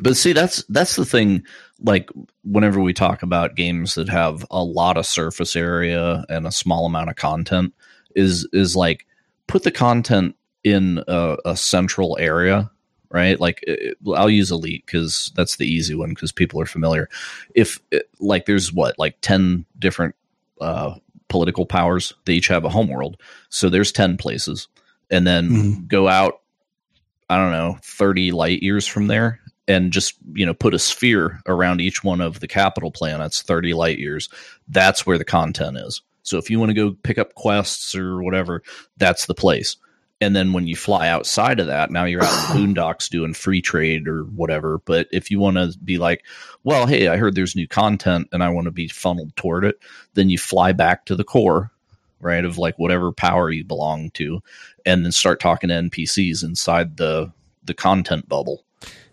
But 0.00 0.16
see, 0.16 0.32
that's 0.32 0.64
that's 0.68 0.96
the 0.96 1.04
thing. 1.04 1.44
Like 1.80 2.10
whenever 2.42 2.80
we 2.80 2.92
talk 2.92 3.22
about 3.22 3.54
games 3.54 3.94
that 3.94 4.08
have 4.08 4.46
a 4.50 4.62
lot 4.62 4.96
of 4.96 5.06
surface 5.06 5.56
area 5.56 6.24
and 6.28 6.46
a 6.46 6.52
small 6.52 6.86
amount 6.86 7.10
of 7.10 7.16
content, 7.16 7.74
is 8.16 8.48
is 8.52 8.74
like 8.74 9.06
put 9.46 9.62
the 9.62 9.70
content 9.70 10.36
in 10.64 11.02
a, 11.06 11.36
a 11.44 11.56
central 11.56 12.16
area 12.18 12.70
right? 13.14 13.38
Like 13.38 13.62
it, 13.62 13.96
i'll 14.14 14.28
use 14.28 14.50
elite 14.50 14.84
because 14.84 15.32
that's 15.36 15.56
the 15.56 15.66
easy 15.66 15.94
one 15.94 16.10
because 16.10 16.32
people 16.32 16.60
are 16.60 16.66
familiar. 16.66 17.08
If 17.54 17.80
it, 17.92 18.10
like 18.18 18.46
there's 18.46 18.72
what 18.72 18.98
like 18.98 19.16
10 19.20 19.64
different 19.78 20.16
uh, 20.60 20.96
political 21.28 21.64
powers 21.64 22.12
they 22.24 22.34
each 22.34 22.48
have 22.48 22.64
a 22.64 22.68
homeworld. 22.68 23.16
So 23.48 23.68
there's 23.68 23.92
10 23.92 24.16
places. 24.16 24.68
And 25.10 25.26
then 25.26 25.48
mm-hmm. 25.48 25.86
go 25.86 26.08
out 26.08 26.40
i 27.30 27.38
don't 27.38 27.52
know 27.52 27.78
30 27.82 28.32
light 28.32 28.62
years 28.62 28.86
from 28.86 29.06
there 29.06 29.40
and 29.66 29.92
just 29.92 30.14
you 30.34 30.44
know 30.44 30.52
put 30.52 30.74
a 30.74 30.78
sphere 30.78 31.40
around 31.46 31.80
each 31.80 32.04
one 32.04 32.20
of 32.20 32.40
the 32.40 32.48
capital 32.48 32.90
planets 32.90 33.40
30 33.40 33.72
light 33.72 33.98
years 33.98 34.28
that's 34.68 35.06
where 35.06 35.18
the 35.18 35.24
content 35.24 35.76
is. 35.78 36.02
So 36.24 36.38
if 36.38 36.50
you 36.50 36.58
want 36.58 36.70
to 36.70 36.74
go 36.74 36.96
pick 37.02 37.18
up 37.18 37.34
quests 37.34 37.94
or 37.94 38.22
whatever, 38.22 38.62
that's 38.96 39.26
the 39.26 39.34
place. 39.34 39.76
And 40.24 40.34
then 40.34 40.54
when 40.54 40.66
you 40.66 40.74
fly 40.74 41.08
outside 41.08 41.60
of 41.60 41.66
that, 41.66 41.90
now 41.90 42.04
you're 42.04 42.24
out 42.24 42.56
in 42.56 42.66
the 42.66 42.74
boondocks 42.74 43.10
doing 43.10 43.34
free 43.34 43.60
trade 43.60 44.08
or 44.08 44.22
whatever. 44.22 44.78
But 44.86 45.06
if 45.12 45.30
you 45.30 45.38
want 45.38 45.58
to 45.58 45.78
be 45.78 45.98
like, 45.98 46.24
well, 46.62 46.86
hey, 46.86 47.08
I 47.08 47.18
heard 47.18 47.34
there's 47.34 47.54
new 47.54 47.68
content 47.68 48.28
and 48.32 48.42
I 48.42 48.48
want 48.48 48.64
to 48.64 48.70
be 48.70 48.88
funneled 48.88 49.36
toward 49.36 49.66
it, 49.66 49.78
then 50.14 50.30
you 50.30 50.38
fly 50.38 50.72
back 50.72 51.04
to 51.06 51.14
the 51.14 51.24
core, 51.24 51.70
right, 52.20 52.42
of 52.42 52.56
like 52.56 52.78
whatever 52.78 53.12
power 53.12 53.50
you 53.50 53.64
belong 53.64 54.12
to, 54.12 54.42
and 54.86 55.04
then 55.04 55.12
start 55.12 55.40
talking 55.40 55.68
to 55.68 55.74
NPCs 55.74 56.42
inside 56.42 56.96
the 56.96 57.30
the 57.62 57.74
content 57.74 58.26
bubble. 58.26 58.64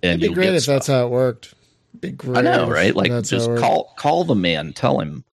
And 0.01 0.23
It'd 0.23 0.33
be 0.33 0.35
great 0.35 0.53
if 0.53 0.63
stuff. 0.63 0.75
that's 0.75 0.87
how 0.87 1.07
it 1.07 1.09
worked. 1.09 1.53
Be 1.99 2.11
great. 2.11 2.37
I 2.37 2.41
know, 2.41 2.69
right? 2.69 2.95
Like 2.95 3.11
just 3.25 3.53
call 3.57 3.93
call 3.97 4.23
the 4.23 4.35
man, 4.35 4.71
tell 4.71 5.01
him 5.01 5.25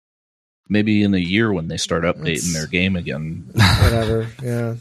maybe 0.69 1.05
in 1.05 1.15
a 1.15 1.19
year 1.19 1.53
when 1.53 1.69
they 1.69 1.77
start 1.77 2.03
updating 2.03 2.37
it's, 2.37 2.53
their 2.53 2.67
game 2.67 2.97
again. 2.97 3.49
Whatever. 3.53 4.29
yeah. 4.43 4.75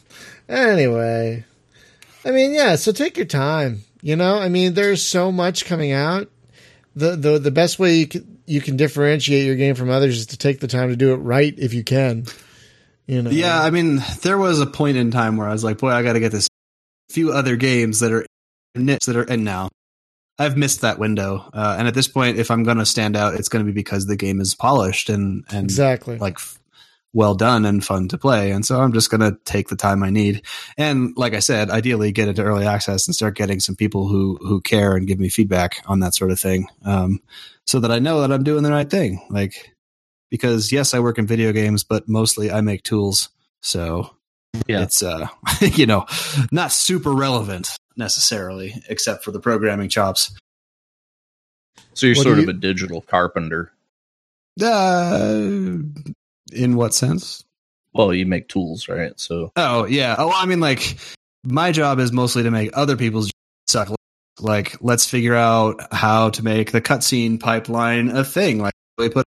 Anyway, 0.50 1.46
I 2.24 2.32
mean, 2.32 2.54
yeah. 2.54 2.76
So 2.76 2.92
take 2.92 3.18
your 3.18 3.26
time. 3.26 3.82
You 4.02 4.16
know, 4.16 4.38
I 4.38 4.50
mean, 4.50 4.74
there's 4.74 5.04
so 5.04 5.32
much 5.32 5.66
coming 5.66 5.92
out. 5.92 6.30
The 6.96 7.16
the 7.16 7.40
the 7.40 7.52
best 7.52 7.80
way 7.80 7.96
you 7.96 8.08
can 8.08 8.40
you 8.46 8.62
can 8.62 8.78
differentiate 8.78 9.46
your 9.46 9.56
game 9.56 9.76
from 9.76 9.90
others 9.90 10.20
is 10.20 10.26
to 10.28 10.38
take 10.38 10.60
the 10.60 10.68
time 10.68 10.90
to 10.90 10.96
do 10.96 11.14
it 11.14 11.18
right 11.18 11.54
if 11.58 11.74
you 11.74 11.84
can. 11.84 12.26
You 13.06 13.22
know. 13.22 13.30
Yeah, 13.30 13.62
I 13.62 13.70
mean, 13.70 14.02
there 14.22 14.38
was 14.38 14.60
a 14.60 14.66
point 14.66 14.98
in 14.98 15.12
time 15.12 15.38
where 15.38 15.48
I 15.48 15.52
was 15.52 15.64
like, 15.64 15.78
boy, 15.78 15.90
I 15.90 16.04
got 16.04 16.14
to 16.14 16.20
get 16.20 16.32
this 16.32 16.48
few 17.10 17.32
other 17.32 17.56
games 17.56 18.02
that 18.02 18.12
are 18.12 18.26
niche 18.76 19.06
that 19.06 19.16
are 19.16 19.24
and 19.24 19.44
now 19.44 19.70
I've 20.40 20.58
missed 20.58 20.82
that 20.82 21.00
window. 21.00 21.50
Uh, 21.54 21.76
and 21.80 21.88
at 21.88 21.94
this 21.94 22.08
point, 22.08 22.38
if 22.38 22.52
I'm 22.52 22.64
going 22.64 22.78
to 22.78 22.86
stand 22.86 23.16
out, 23.16 23.34
it's 23.34 23.50
going 23.50 23.66
to 23.66 23.72
be 23.72 23.74
because 23.74 24.06
the 24.06 24.16
game 24.16 24.40
is 24.40 24.56
polished 24.56 25.10
and, 25.10 25.44
and 25.50 25.64
exactly 25.64 26.18
like 26.18 26.38
well 27.14 27.36
done 27.36 27.66
and 27.66 27.84
fun 27.84 28.08
to 28.10 28.18
play. 28.18 28.52
And 28.52 28.66
so 28.66 28.80
I'm 28.80 28.94
just 28.94 29.10
going 29.10 29.22
to 29.22 29.38
take 29.46 29.70
the 29.70 29.76
time 29.76 30.04
I 30.04 30.10
need. 30.10 30.44
And 30.78 31.14
like 31.16 31.34
I 31.34 31.40
said, 31.40 31.70
ideally 31.70 32.12
get 32.12 32.28
into 32.28 32.44
early 32.44 32.66
access 32.66 33.08
and 33.08 33.16
start 33.16 33.36
getting 33.36 33.60
some 33.60 33.76
people 33.76 34.08
who, 34.08 34.38
who 34.42 34.62
care 34.62 34.96
and 34.96 35.08
give 35.08 35.20
me 35.20 35.30
feedback 35.30 35.82
on 35.88 36.00
that 36.02 36.14
sort 36.14 36.32
of 36.32 36.40
thing. 36.40 36.68
Um, 36.86 37.22
so 37.66 37.80
that 37.80 37.92
I 37.92 38.00
know 38.00 38.22
that 38.22 38.32
I'm 38.32 38.44
doing 38.44 38.64
the 38.64 38.72
right 38.72 38.90
thing. 38.90 39.26
Like, 39.30 39.76
because 40.30 40.72
yes, 40.72 40.94
I 40.94 41.00
work 41.00 41.18
in 41.18 41.28
video 41.28 41.52
games, 41.54 41.84
but 41.84 42.08
mostly 42.08 42.52
I 42.52 42.62
make 42.62 42.84
tools. 42.84 43.30
So 43.62 44.16
yeah. 44.68 44.84
it's, 44.84 45.02
uh, 45.02 45.28
you 45.62 45.86
know, 45.86 46.06
not 46.52 46.72
super 46.72 47.14
relevant 47.14 47.76
necessarily, 47.96 48.76
except 48.90 49.24
for 49.24 49.32
the 49.32 49.40
programming 49.40 49.90
chops. 49.90 50.38
So 51.94 52.06
you're 52.06 52.16
what 52.16 52.24
sort 52.24 52.38
you, 52.38 52.44
of 52.44 52.50
a 52.50 52.54
digital 52.54 53.02
carpenter. 53.02 53.72
Uh, 54.62 55.78
in 56.52 56.76
what 56.76 56.94
sense? 56.94 57.44
Well, 57.94 58.14
you 58.14 58.26
make 58.26 58.48
tools, 58.48 58.88
right? 58.88 59.20
So. 59.20 59.52
Oh 59.56 59.86
yeah. 59.86 60.16
Oh, 60.18 60.32
I 60.34 60.46
mean, 60.46 60.60
like 60.60 60.98
my 61.44 61.72
job 61.72 62.00
is 62.00 62.12
mostly 62.12 62.44
to 62.44 62.52
make 62.52 62.72
other 62.74 62.96
people's 62.96 63.32
suck. 63.68 63.90
Like, 64.40 64.78
let's 64.82 65.06
figure 65.06 65.36
out 65.36 65.82
how 65.92 66.30
to 66.32 66.44
make 66.44 66.72
the 66.72 66.82
cutscene 66.82 67.40
pipeline 67.40 68.10
a 68.10 68.24
thing. 68.24 68.60
Like, 68.60 68.74
we 68.98 69.10
put 69.10 69.26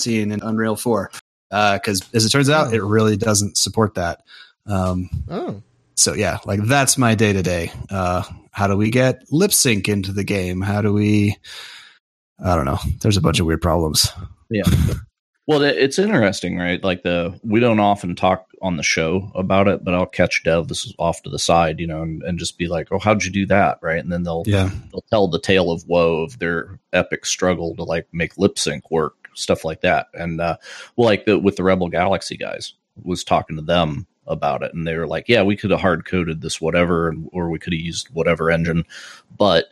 scene 0.00 0.32
in 0.32 0.42
Unreal 0.42 0.76
Four 0.76 1.10
because, 1.50 2.02
uh, 2.02 2.06
as 2.14 2.24
it 2.24 2.30
turns 2.30 2.48
out, 2.48 2.68
oh. 2.68 2.74
it 2.74 2.82
really 2.82 3.16
doesn't 3.16 3.58
support 3.58 3.94
that. 3.94 4.22
Um, 4.66 5.10
oh. 5.28 5.62
So 5.96 6.14
yeah, 6.14 6.38
like 6.44 6.60
that's 6.64 6.98
my 6.98 7.14
day 7.14 7.32
to 7.32 7.42
day. 7.42 7.70
How 7.90 8.68
do 8.68 8.76
we 8.76 8.90
get 8.90 9.24
lip 9.30 9.52
sync 9.52 9.88
into 9.88 10.12
the 10.12 10.24
game? 10.24 10.60
How 10.60 10.80
do 10.80 10.92
we? 10.92 11.36
I 12.42 12.56
don't 12.56 12.64
know. 12.64 12.78
There's 13.00 13.16
a 13.16 13.20
bunch 13.20 13.40
of 13.40 13.46
weird 13.46 13.62
problems. 13.62 14.10
Yeah. 14.50 14.62
Well, 15.46 15.62
it's 15.62 15.98
interesting, 15.98 16.56
right? 16.56 16.82
Like 16.82 17.02
the 17.02 17.38
we 17.42 17.60
don't 17.60 17.80
often 17.80 18.14
talk 18.14 18.46
on 18.62 18.78
the 18.78 18.82
show 18.82 19.30
about 19.34 19.68
it, 19.68 19.84
but 19.84 19.92
I'll 19.92 20.06
catch 20.06 20.42
Dev 20.42 20.68
this 20.68 20.86
is 20.86 20.94
off 20.98 21.22
to 21.22 21.30
the 21.30 21.38
side, 21.38 21.80
you 21.80 21.86
know, 21.86 22.00
and, 22.00 22.22
and 22.22 22.38
just 22.38 22.56
be 22.56 22.66
like, 22.66 22.88
"Oh, 22.90 22.98
how'd 22.98 23.24
you 23.24 23.30
do 23.30 23.44
that?" 23.46 23.78
Right, 23.82 24.02
and 24.02 24.10
then 24.10 24.22
they'll 24.22 24.44
yeah. 24.46 24.70
they'll 24.90 25.04
tell 25.10 25.28
the 25.28 25.38
tale 25.38 25.70
of 25.70 25.86
woe 25.86 26.22
of 26.22 26.38
their 26.38 26.78
epic 26.94 27.26
struggle 27.26 27.76
to 27.76 27.84
like 27.84 28.06
make 28.10 28.38
lip 28.38 28.58
sync 28.58 28.90
work, 28.90 29.28
stuff 29.34 29.66
like 29.66 29.82
that. 29.82 30.06
And 30.14 30.40
uh, 30.40 30.56
well, 30.96 31.08
like 31.08 31.26
the, 31.26 31.38
with 31.38 31.56
the 31.56 31.64
Rebel 31.64 31.90
Galaxy 31.90 32.38
guys, 32.38 32.72
was 33.02 33.22
talking 33.22 33.56
to 33.56 33.62
them 33.62 34.06
about 34.26 34.62
it, 34.62 34.72
and 34.72 34.86
they 34.86 34.96
were 34.96 35.06
like, 35.06 35.28
"Yeah, 35.28 35.42
we 35.42 35.56
could 35.56 35.72
have 35.72 35.80
hard 35.80 36.06
coded 36.06 36.40
this 36.40 36.58
whatever, 36.58 37.14
or 37.32 37.50
we 37.50 37.58
could 37.58 37.74
have 37.74 37.82
used 37.82 38.08
whatever 38.14 38.50
engine, 38.50 38.84
but 39.36 39.66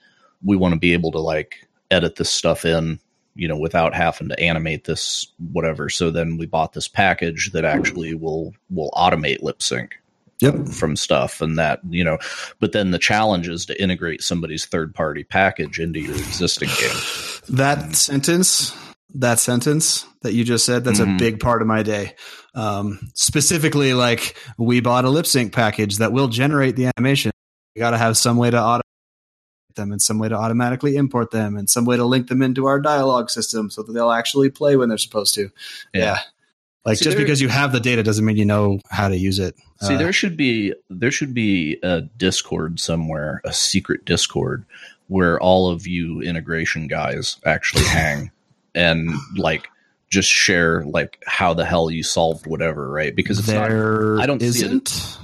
we 0.45 0.55
want 0.55 0.75
to 0.75 0.81
be 0.81 0.93
able 0.93 1.13
to 1.13 1.21
like 1.21 1.67
edit 1.91 2.17
this 2.17 2.31
stuff 2.31 2.67
in 2.67 3.01
you 3.35 3.49
know, 3.49 3.57
without 3.57 3.95
having 3.95 4.29
to 4.29 4.39
animate 4.41 4.85
this 4.85 5.27
whatever. 5.53 5.89
So 5.89 6.11
then 6.11 6.37
we 6.37 6.47
bought 6.47 6.73
this 6.73 6.89
package 6.89 7.53
that 7.53 7.65
actually 7.65 8.15
will 8.15 8.55
will 8.71 8.91
automate 8.91 9.43
lip 9.43 9.63
sync 9.63 9.97
yep. 10.43 10.69
from 10.69 10.97
stuff 10.97 11.41
and 11.41 11.59
that, 11.59 11.81
you 11.89 12.05
know, 12.05 12.19
but 12.61 12.73
then 12.73 12.91
the 12.91 12.99
challenge 12.99 13.49
is 13.49 13.67
to 13.67 13.81
integrate 13.81 14.23
somebody's 14.23 14.67
third 14.67 14.95
party 14.95 15.25
package 15.25 15.81
into 15.81 16.01
your 16.01 16.15
existing 16.15 16.69
game. 16.81 16.97
That 17.49 17.95
sentence, 17.95 18.77
that 19.15 19.39
sentence 19.39 20.05
that 20.23 20.35
you 20.35 20.45
just 20.45 20.67
said, 20.67 20.85
that's 20.85 21.01
mm-hmm. 21.01 21.17
a 21.17 21.19
big 21.19 21.41
part 21.41 21.63
of 21.63 21.69
my 21.69 21.83
day. 21.83 22.15
Um, 22.55 23.11
specifically, 23.15 23.95
like 23.95 24.37
we 24.59 24.81
bought 24.81 25.05
a 25.05 25.11
lip 25.11 25.27
sync 25.27 25.53
package 25.53 25.99
that 25.99 26.13
will 26.13 26.29
generate 26.29 26.77
the 26.77 26.91
animation. 26.97 27.33
You 27.75 27.81
got 27.81 27.93
to 27.93 27.99
have 27.99 28.19
some 28.19 28.37
way 28.37 28.51
to 28.51 28.61
auto 28.61 28.83
them 29.75 29.93
and 29.93 30.01
some 30.01 30.19
way 30.19 30.29
to 30.29 30.35
automatically 30.35 30.97
import 30.97 31.31
them 31.31 31.57
and 31.57 31.69
some 31.69 31.85
way 31.85 31.97
to 31.97 32.05
link 32.05 32.29
them 32.29 32.43
into 32.43 32.67
our 32.67 32.81
dialogue 32.81 33.31
system 33.31 33.71
so 33.71 33.83
that 33.83 33.93
they'll 33.93 34.11
actually 34.11 34.51
play 34.51 34.77
when 34.77 34.89
they're 34.89 34.99
supposed 34.99 35.35
to. 35.35 35.51
Yeah. 35.93 36.01
yeah. 36.01 36.19
Like 36.85 36.99
see, 36.99 37.05
just 37.05 37.17
there, 37.17 37.25
because 37.25 37.41
you 37.41 37.49
have 37.49 37.73
the 37.73 37.81
data 37.81 38.03
doesn't 38.03 38.25
mean 38.25 38.37
you 38.37 38.45
know 38.45 38.81
how 38.91 39.09
to 39.09 39.17
use 39.17 39.39
it. 39.39 39.55
See, 39.83 39.95
uh, 39.95 39.99
there 39.99 40.13
should 40.13 40.37
be 40.37 40.75
there 40.91 41.13
should 41.13 41.33
be 41.33 41.79
a 41.83 42.01
Discord 42.01 42.81
somewhere, 42.81 43.41
a 43.45 43.53
secret 43.53 44.05
Discord 44.05 44.65
where 45.07 45.39
all 45.41 45.71
of 45.71 45.87
you 45.87 46.21
integration 46.23 46.89
guys 46.89 47.37
actually 47.45 47.85
hang 47.87 48.31
and 48.75 49.11
like 49.37 49.69
just 50.11 50.29
share 50.29 50.85
like 50.85 51.23
how 51.27 51.55
the 51.55 51.65
hell 51.65 51.91
you 51.91 52.03
solved 52.03 52.47
whatever, 52.47 52.91
right? 52.91 53.15
Because 53.15 53.45
there 53.47 54.15
not, 54.17 54.23
I 54.23 54.27
don't 54.27 54.43
isn't. 54.43 55.19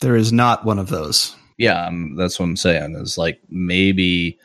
There 0.00 0.16
is 0.16 0.32
not 0.32 0.64
one 0.64 0.78
of 0.78 0.88
those. 0.88 1.34
Yeah, 1.56 1.86
um, 1.86 2.16
that's 2.16 2.38
what 2.38 2.46
I'm 2.46 2.56
saying. 2.56 2.96
Is 2.96 3.16
like 3.16 3.40
maybe, 3.48 4.38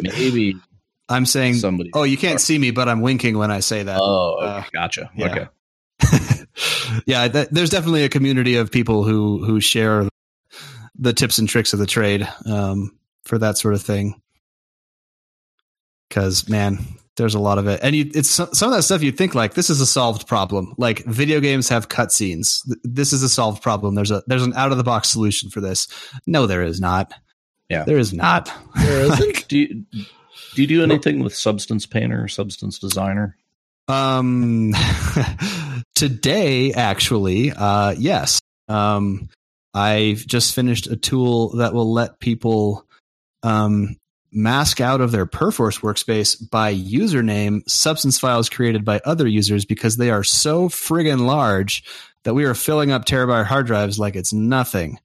maybe 0.00 0.56
I'm 1.08 1.26
saying 1.26 1.54
somebody. 1.54 1.90
Oh, 1.94 2.04
you 2.04 2.16
can't 2.16 2.40
see 2.40 2.58
me, 2.58 2.70
but 2.70 2.88
I'm 2.88 3.00
winking 3.00 3.36
when 3.36 3.50
I 3.50 3.60
say 3.60 3.82
that. 3.82 3.98
Oh, 4.00 4.38
okay, 4.38 4.46
uh, 4.46 4.62
gotcha. 4.72 5.10
Yeah. 5.14 5.26
Okay. 5.26 6.44
yeah, 7.06 7.28
th- 7.28 7.48
there's 7.50 7.70
definitely 7.70 8.04
a 8.04 8.08
community 8.08 8.56
of 8.56 8.70
people 8.70 9.04
who 9.04 9.44
who 9.44 9.60
share 9.60 10.08
the 10.96 11.12
tips 11.12 11.38
and 11.38 11.48
tricks 11.48 11.72
of 11.72 11.78
the 11.78 11.86
trade 11.86 12.28
um, 12.46 12.96
for 13.24 13.38
that 13.38 13.58
sort 13.58 13.74
of 13.74 13.82
thing. 13.82 14.20
Because 16.08 16.48
man, 16.48 16.78
there's 17.16 17.34
a 17.34 17.40
lot 17.40 17.58
of 17.58 17.68
it, 17.68 17.80
and 17.82 17.94
you, 17.94 18.10
it's 18.14 18.30
some 18.30 18.48
of 18.48 18.70
that 18.76 18.82
stuff 18.82 19.02
you 19.02 19.12
think 19.12 19.34
like 19.34 19.54
this 19.54 19.70
is 19.70 19.80
a 19.80 19.86
solved 19.86 20.26
problem. 20.26 20.74
Like 20.78 21.04
video 21.04 21.40
games 21.40 21.68
have 21.68 21.88
cutscenes. 21.88 22.60
This 22.82 23.12
is 23.12 23.22
a 23.22 23.28
solved 23.28 23.62
problem. 23.62 23.94
There's 23.94 24.10
a 24.10 24.22
there's 24.26 24.42
an 24.42 24.54
out 24.54 24.72
of 24.72 24.78
the 24.78 24.84
box 24.84 25.10
solution 25.10 25.50
for 25.50 25.60
this. 25.60 25.86
No, 26.26 26.46
there 26.46 26.62
is 26.62 26.80
not. 26.80 27.12
Yeah, 27.68 27.84
there 27.84 27.98
is 27.98 28.12
not. 28.12 28.50
There 28.76 29.00
isn't. 29.12 29.48
do 29.48 29.58
you 29.58 29.84
do 30.54 30.62
you 30.62 30.66
do 30.66 30.82
anything 30.82 31.22
with 31.22 31.34
Substance 31.34 31.86
Painter 31.86 32.24
or 32.24 32.28
Substance 32.28 32.78
Designer? 32.78 33.36
Um, 33.86 34.72
today 35.94 36.72
actually, 36.72 37.52
uh, 37.52 37.94
yes. 37.96 38.40
Um, 38.68 39.28
I've 39.72 40.26
just 40.26 40.54
finished 40.54 40.86
a 40.86 40.96
tool 40.96 41.56
that 41.56 41.74
will 41.74 41.92
let 41.92 42.18
people 42.18 42.86
um 43.42 43.96
mask 44.34 44.80
out 44.80 45.00
of 45.00 45.12
their 45.12 45.26
Perforce 45.26 45.78
workspace 45.78 46.36
by 46.50 46.74
username 46.74 47.68
substance 47.68 48.18
files 48.18 48.48
created 48.48 48.84
by 48.84 49.00
other 49.04 49.26
users 49.26 49.64
because 49.64 49.96
they 49.96 50.10
are 50.10 50.24
so 50.24 50.68
friggin' 50.68 51.26
large 51.26 51.84
that 52.24 52.34
we 52.34 52.44
are 52.44 52.54
filling 52.54 52.90
up 52.90 53.04
terabyte 53.04 53.44
hard 53.44 53.66
drives 53.66 53.98
like 53.98 54.16
it's 54.16 54.32
nothing. 54.32 54.98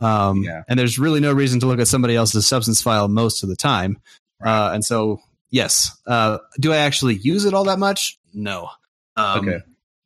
Um, 0.00 0.42
yeah. 0.42 0.62
And 0.68 0.78
there's 0.78 0.98
really 0.98 1.20
no 1.20 1.32
reason 1.32 1.60
to 1.60 1.66
look 1.66 1.80
at 1.80 1.88
somebody 1.88 2.14
else's 2.14 2.46
substance 2.46 2.82
file 2.82 3.08
most 3.08 3.42
of 3.42 3.48
the 3.48 3.56
time. 3.56 3.98
Uh, 4.44 4.70
and 4.74 4.84
so, 4.84 5.20
yes. 5.50 5.96
Uh, 6.06 6.38
do 6.60 6.72
I 6.72 6.78
actually 6.78 7.14
use 7.14 7.44
it 7.44 7.54
all 7.54 7.64
that 7.64 7.78
much? 7.78 8.18
No. 8.34 8.68
Um, 9.16 9.48
okay. 9.48 9.58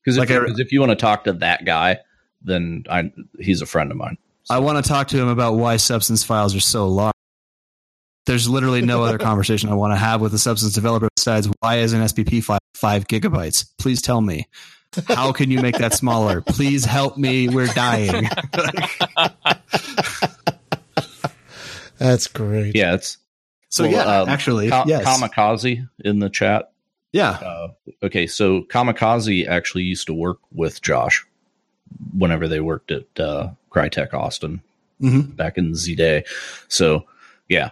Because 0.05 0.19
like 0.19 0.31
if, 0.31 0.61
if 0.61 0.73
you 0.73 0.81
want 0.81 0.91
to 0.91 0.97
talk 0.97 1.25
to 1.25 1.33
that 1.35 1.65
guy, 1.65 1.99
then 2.43 2.85
I, 2.89 3.13
he's 3.41 3.63
a 3.63 3.67
friend 3.67 3.91
of 3.91 3.97
mine. 3.97 4.19
So. 4.45 4.55
I 4.55 4.59
want 4.59 4.83
to 4.83 4.89
talk 4.89 5.09
to 5.09 5.19
him 5.19 5.29
about 5.29 5.55
why 5.55 5.77
substance 5.77 6.23
files 6.23 6.55
are 6.55 6.61
so 6.61 6.89
large 6.89 7.15
there's 8.29 8.49
literally 8.49 8.83
no 8.83 9.03
other 9.03 9.19
conversation 9.31 9.71
I 9.71 9.75
want 9.75 9.93
to 9.93 9.97
have 9.97 10.21
with 10.21 10.33
a 10.35 10.39
substance 10.39 10.75
developer 10.75 11.09
besides 11.17 11.49
why 11.61 11.79
is 11.79 11.95
an 11.95 12.03
SPP 12.03 12.45
file 12.45 12.61
five 12.75 13.09
gigabytes? 13.09 13.67
Please 13.79 14.01
tell 14.01 14.21
me. 14.21 14.47
How 15.09 15.33
can 15.33 15.51
you 15.51 15.61
make 15.61 15.79
that 15.79 15.95
smaller? 15.95 16.41
Please 16.41 16.85
help 16.85 17.17
me. 17.19 17.49
We're 17.49 17.67
dying. 17.67 18.29
That's 21.99 22.27
great. 22.29 22.77
Yeah, 22.77 22.95
it's 22.95 23.19
so 23.71 23.85
well, 23.85 23.93
yeah. 23.93 24.21
Um, 24.21 24.29
actually, 24.29 24.69
Ka- 24.69 24.85
yes. 24.87 25.05
Kamikaze 25.05 25.89
in 25.99 26.21
the 26.21 26.31
chat. 26.31 26.71
Yeah. 27.13 27.31
Uh, 27.31 27.69
okay, 28.03 28.27
so 28.27 28.63
Kamikaze 28.63 29.47
actually 29.49 29.85
used 29.85 30.07
to 30.07 30.15
work 30.15 30.39
with 30.53 30.81
Josh 30.81 31.27
whenever 32.17 32.49
they 32.49 32.61
worked 32.61 32.91
at 32.91 33.05
uh, 33.19 33.51
Crytek 33.71 34.15
Austin 34.15 34.63
mm-hmm. 35.01 35.33
back 35.33 35.59
in 35.59 35.75
Z 35.75 35.97
Day. 35.97 36.25
So 36.69 37.05
yeah, 37.49 37.71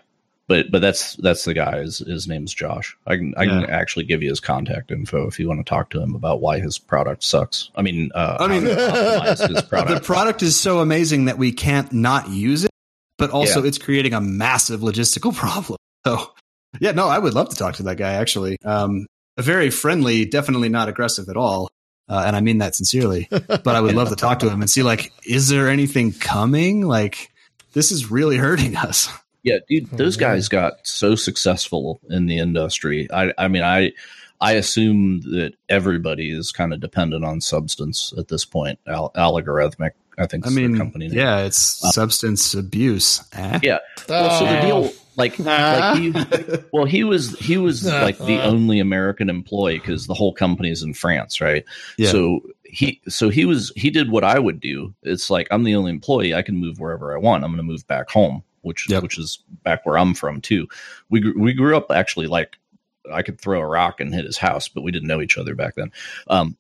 but 0.49 0.71
but 0.71 0.81
that's 0.81 1.17
that's 1.17 1.45
the 1.45 1.55
guy. 1.55 1.79
His, 1.79 1.99
his 1.99 2.29
name's 2.29 2.55
Josh. 2.55 2.97
I 3.07 3.17
can 3.17 3.35
I 3.37 3.45
yeah. 3.45 3.61
can 3.61 3.71
actually 3.71 4.05
give 4.05 4.23
you 4.23 4.29
his 4.29 4.41
contact 4.41 4.91
info 4.91 5.27
if 5.27 5.41
you 5.41 5.49
want 5.49 5.65
to 5.65 5.69
talk 5.69 5.91
to 5.91 6.01
him 6.01 6.15
about 6.15 6.41
why 6.41 6.61
his 6.61 6.79
product 6.79 7.25
sucks. 7.25 7.71
I 7.75 7.83
mean, 7.83 8.11
uh, 8.15 8.37
I 8.39 8.47
mean, 8.47 8.65
product. 9.69 9.69
the 9.69 10.01
product 10.05 10.43
is 10.43 10.59
so 10.59 10.79
amazing 10.81 11.25
that 11.25 11.39
we 11.39 11.53
can't 11.53 11.93
not 11.93 12.29
use 12.29 12.65
it, 12.65 12.71
but 13.19 13.31
also 13.31 13.63
yeah. 13.63 13.69
it's 13.69 13.79
creating 13.79 14.15
a 14.15 14.21
massive 14.21 14.81
logistical 14.81 15.35
problem. 15.37 15.79
So, 16.07 16.33
yeah, 16.81 16.93
no, 16.93 17.09
I 17.09 17.19
would 17.19 17.35
love 17.35 17.49
to 17.49 17.57
talk 17.57 17.77
to 17.77 17.85
that 17.85 17.97
guy. 17.97 18.15
Actually, 18.15 18.59
um, 18.65 19.07
very 19.39 19.71
friendly, 19.71 20.25
definitely 20.27 20.69
not 20.69 20.89
aggressive 20.89 21.29
at 21.29 21.37
all. 21.37 21.69
Uh, 22.09 22.23
and 22.25 22.37
I 22.37 22.41
mean 22.41 22.59
that 22.59 22.77
sincerely. 22.77 23.27
But 23.31 23.67
I 23.67 23.81
would 23.81 23.97
love 23.97 24.11
to 24.11 24.17
talk 24.17 24.39
to 24.39 24.49
him 24.49 24.61
and 24.61 24.71
see, 24.71 24.85
like, 24.85 25.13
is 25.25 25.49
there 25.49 25.69
anything 25.69 26.13
coming? 26.13 26.87
Like, 26.87 27.33
this 27.73 27.91
is 27.91 28.13
really 28.13 28.37
hurting 28.37 28.77
us. 28.77 29.09
Yeah, 29.47 29.59
dude, 29.69 29.89
oh, 29.93 29.97
those 29.97 30.17
guys 30.17 30.49
got 30.49 30.85
so 30.85 31.15
successful 31.15 32.01
in 32.11 32.27
the 32.27 32.39
industry. 32.39 33.09
I, 33.13 33.33
I 33.39 33.47
mean, 33.47 33.63
I, 33.63 33.93
I 34.41 34.55
assume 34.55 35.21
that 35.21 35.53
everybody 35.69 36.33
is 36.33 36.51
kind 36.51 36.73
of 36.75 36.81
dependent 36.81 37.25
on 37.25 37.41
substance 37.41 38.13
at 38.19 38.27
this 38.27 38.45
point. 38.45 38.81
Al- 38.89 39.13
Allegorithmic, 39.13 39.93
I 40.19 40.27
think. 40.27 40.49
I 40.49 40.51
mean, 40.51 40.77
company 40.77 41.07
name. 41.07 41.17
yeah, 41.17 41.45
it's 41.45 41.83
um, 41.85 41.93
substance 41.93 42.55
abuse. 42.55 43.23
Eh? 43.35 43.61
Yeah. 43.63 43.79
Well, 44.09 44.39
so 44.39 44.45
the 44.47 44.61
deal, 44.63 44.93
like, 45.17 45.39
like 45.39 45.99
he, 45.99 46.13
well, 46.73 46.85
he 46.85 47.05
was 47.05 47.39
he 47.39 47.57
was 47.57 47.87
like 47.87 48.19
the 48.19 48.43
only 48.43 48.81
American 48.81 49.31
employee 49.31 49.79
because 49.79 50.09
the 50.09 50.15
whole 50.15 50.35
company 50.35 50.71
is 50.71 50.83
in 50.83 50.93
France, 50.93 51.41
right? 51.41 51.65
Yeah. 51.97 52.11
So 52.11 52.41
he 52.65 53.01
so 53.09 53.29
he 53.29 53.45
was 53.45 53.73
he 53.77 53.91
did 53.91 54.11
what 54.11 54.25
I 54.25 54.41
would 54.41 54.59
do. 54.59 54.93
It's 55.03 55.31
like 55.31 55.47
I'm 55.53 55.63
the 55.63 55.77
only 55.77 55.93
employee. 55.93 56.35
I 56.35 56.43
can 56.43 56.57
move 56.57 56.81
wherever 56.81 57.15
I 57.15 57.19
want. 57.19 57.45
I'm 57.45 57.51
going 57.51 57.59
to 57.59 57.73
move 57.73 57.87
back 57.87 58.11
home, 58.11 58.43
which 58.67 58.89
Yep. 58.91 59.03
which 59.03 59.19
is 59.19 59.39
back 59.63 59.87
where 59.87 59.97
I'm 59.99 60.15
from 60.15 60.41
too. 60.41 60.69
We 61.09 61.21
gr- 61.21 61.39
we 61.39 61.55
grew 61.55 61.77
up 61.77 61.91
actually 61.91 62.27
like 62.27 62.59
I 63.13 63.23
could 63.23 63.41
throw 63.41 63.61
a 63.61 63.67
rock 63.67 64.01
and 64.01 64.13
hit 64.15 64.25
his 64.25 64.37
house, 64.37 64.69
but 64.69 64.83
we 64.83 64.91
didn't 64.91 65.09
know 65.09 65.23
each 65.23 65.39
other 65.39 65.55
back 65.55 65.77
then. 65.77 65.93
Um, 66.27 66.57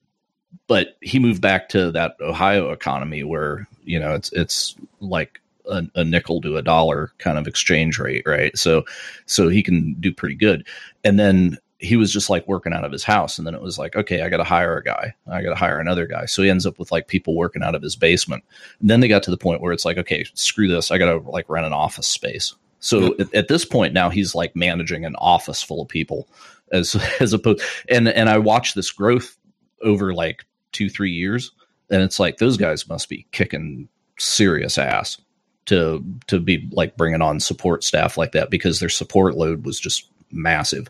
but 0.69 0.97
he 1.01 1.19
moved 1.19 1.43
back 1.43 1.69
to 1.70 1.91
that 1.93 2.16
Ohio 2.20 2.70
economy 2.70 3.24
where 3.24 3.66
you 3.85 3.99
know 3.99 4.15
it's 4.15 4.33
it's 4.33 4.77
like 5.01 5.41
a, 5.69 5.83
a 5.97 6.05
nickel 6.05 6.41
to 6.43 6.57
a 6.57 6.62
dollar 6.62 7.12
kind 7.19 7.39
of 7.39 7.47
exchange 7.47 7.99
rate, 7.99 8.23
right? 8.27 8.57
So 8.57 8.85
so 9.27 9.49
he 9.49 9.62
can 9.62 9.95
do 10.01 10.12
pretty 10.12 10.37
good. 10.37 10.66
And 11.05 11.19
then 11.19 11.59
he 11.78 11.97
was 11.97 12.12
just 12.12 12.31
like 12.31 12.48
working 12.48 12.73
out 12.73 12.85
of 12.85 12.93
his 12.93 13.05
house, 13.05 13.39
and 13.39 13.47
then 13.47 13.55
it 13.55 13.61
was 13.61 13.78
like, 13.78 13.97
okay, 13.97 14.23
I 14.23 14.28
got 14.28 14.39
to 14.39 14.44
hire 14.44 14.78
a 14.78 14.82
guy, 14.82 15.15
I 15.31 15.43
got 15.43 15.51
to 15.51 15.57
hire 15.57 15.78
another 15.78 16.07
guy. 16.07 16.27
So 16.27 16.43
he 16.43 16.51
ends 16.51 16.66
up 16.66 16.78
with 16.78 16.90
like 16.90 17.09
people 17.09 17.35
working 17.35 17.62
out 17.62 17.74
of 17.74 17.82
his 17.82 17.97
basement. 17.97 18.44
And 18.81 18.89
then 18.89 19.01
they 19.01 19.09
got 19.09 19.23
to 19.24 19.31
the 19.31 19.36
point 19.36 19.61
where 19.61 19.73
it's 19.73 19.85
like, 19.85 19.98
okay, 19.98 20.24
screw 20.35 20.69
this, 20.69 20.90
I 20.90 20.98
got 20.98 21.11
to 21.11 21.31
like 21.31 21.48
rent 21.48 21.66
an 21.66 21.73
office 21.73 22.07
space. 22.07 22.55
So 22.81 23.15
at, 23.19 23.35
at 23.35 23.48
this 23.48 23.65
point 23.65 23.94
now 23.94 24.11
he's 24.11 24.35
like 24.35 24.55
managing 24.55 25.05
an 25.05 25.16
office 25.16 25.62
full 25.62 25.82
of 25.82 25.89
people 25.89 26.28
as 26.73 26.94
as 27.20 27.32
opposed 27.32 27.62
and 27.89 28.09
and 28.09 28.28
I 28.28 28.39
watched 28.39 28.74
this 28.74 28.90
growth 28.90 29.36
over 29.82 30.15
like 30.15 30.44
two 30.73 30.89
three 30.89 31.11
years 31.11 31.53
and 31.90 32.03
it's 32.03 32.20
like 32.20 32.39
those 32.39 32.57
guys 32.57 32.89
must 32.89 33.09
be 33.09 33.27
kicking 33.32 33.89
serious 34.19 34.78
ass 34.78 35.19
to 35.66 36.05
to 36.27 36.40
be 36.40 36.69
like 36.73 36.97
bringing 36.97 37.23
on 37.23 37.40
support 37.40 37.85
staff 37.85 38.16
like 38.16 38.32
that 38.32 38.51
because 38.51 38.81
their 38.81 38.89
support 38.89 39.36
load 39.36 39.65
was 39.65 39.78
just 39.78 40.09
massive 40.31 40.89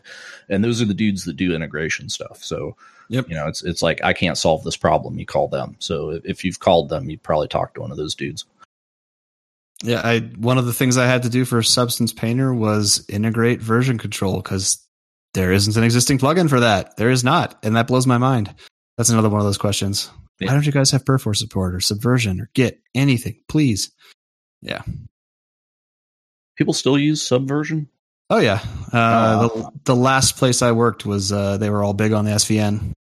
and 0.49 0.63
those 0.63 0.81
are 0.81 0.85
the 0.85 0.93
dudes 0.93 1.25
that 1.25 1.35
do 1.37 1.53
integration 1.55 2.09
stuff 2.09 2.43
so 2.43 2.75
Yep. 3.09 3.29
you 3.29 3.35
know 3.35 3.47
it's 3.47 3.63
it's 3.63 3.81
like 3.81 4.03
i 4.03 4.11
can't 4.11 4.37
solve 4.37 4.63
this 4.63 4.75
problem 4.75 5.17
you 5.17 5.25
call 5.25 5.47
them 5.47 5.75
so 5.79 6.19
if, 6.25 6.43
you've 6.43 6.59
called 6.59 6.89
them 6.89 7.09
you 7.09 7.17
probably 7.17 7.47
talked 7.47 7.75
to 7.75 7.81
one 7.81 7.91
of 7.91 7.97
those 7.97 8.15
dudes 8.15 8.43
Yeah, 9.83 10.01
I 10.03 10.19
one 10.37 10.57
of 10.57 10.65
the 10.65 10.73
things 10.73 10.97
I 10.97 11.05
had 11.05 11.23
to 11.23 11.29
do 11.29 11.45
for 11.45 11.61
Substance 11.63 12.11
Painter 12.11 12.51
was 12.53 13.05
integrate 13.07 13.61
version 13.61 13.97
control 13.99 14.37
because 14.41 14.83
there 15.35 15.51
isn't 15.53 15.77
an 15.77 15.83
existing 15.83 16.17
plugin 16.17 16.49
for 16.49 16.59
that. 16.61 16.97
There 16.97 17.11
is 17.11 17.23
not, 17.23 17.59
and 17.61 17.75
that 17.75 17.85
blows 17.85 18.07
my 18.07 18.17
mind. 18.17 18.53
That's 18.97 19.11
another 19.11 19.29
one 19.29 19.39
of 19.39 19.45
those 19.45 19.59
questions. 19.59 20.09
Yeah. 20.39 20.47
Why 20.47 20.53
don't 20.55 20.65
you 20.65 20.71
guys 20.71 20.89
have 20.91 21.05
Perforce 21.05 21.39
support 21.39 21.75
or 21.75 21.79
Subversion 21.79 22.41
or 22.41 22.49
Git 22.55 22.81
anything, 22.95 23.39
please? 23.47 23.91
Yeah. 24.63 24.81
people 26.55 26.73
still 26.73 26.97
use 26.97 27.21
subversion 27.21 27.87
Oh 28.29 28.39
yeah. 28.39 28.59
Uh, 28.91 29.49
Oh. 29.53 29.71
the 29.83 29.93
the 29.93 29.95
last 29.95 30.37
place 30.37 30.61
I 30.61 30.71
worked 30.71 31.05
was 31.05 31.31
uh, 31.31 31.57
they 31.57 31.69
were 31.69 31.83
all 31.83 31.93
big 31.93 32.11
on 32.11 32.25
the 32.25 32.31
SVN. 32.31 32.91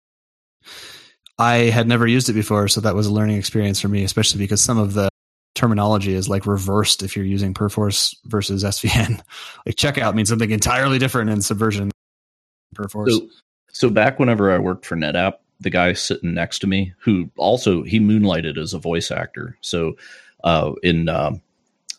I 1.39 1.57
had 1.71 1.87
never 1.87 2.07
used 2.07 2.29
it 2.29 2.33
before, 2.33 2.69
so 2.69 2.81
that 2.81 2.95
was 2.95 3.07
a 3.07 3.13
learning 3.13 3.37
experience 3.37 3.81
for 3.81 3.89
me, 3.89 4.05
especially 4.05 4.39
because 4.39 4.61
some 4.63 4.79
of 4.79 4.95
the 4.95 5.09
terminology 5.55 6.15
is 6.15 6.29
like 6.29 6.47
reversed 6.47 7.03
if 7.03 7.17
you're 7.17 7.25
using 7.27 7.55
Perforce 7.55 8.15
versus 8.25 8.65
SVN. 8.65 9.21
like 9.67 9.77
checkout 9.77 10.15
means 10.15 10.29
something 10.29 10.51
entirely 10.51 10.99
different 10.99 11.31
in 11.31 11.43
Subversion. 11.43 11.91
Perforce. 12.75 13.15
So, 13.15 13.29
so 13.69 13.91
back 13.91 14.19
whenever 14.19 14.51
I 14.51 14.59
worked 14.59 14.87
for 14.87 14.97
NetApp, 14.97 15.35
the 15.61 15.71
guy 15.71 15.93
sitting 15.95 16.35
next 16.35 16.59
to 16.61 16.67
me, 16.67 16.93
who 16.99 17.31
also 17.37 17.83
he 17.83 17.99
moonlighted 18.01 18.59
as 18.59 18.75
a 18.75 18.79
voice 18.79 19.11
actor. 19.11 19.57
So 19.61 19.97
uh, 20.45 20.73
in 20.83 21.09
um 21.09 21.43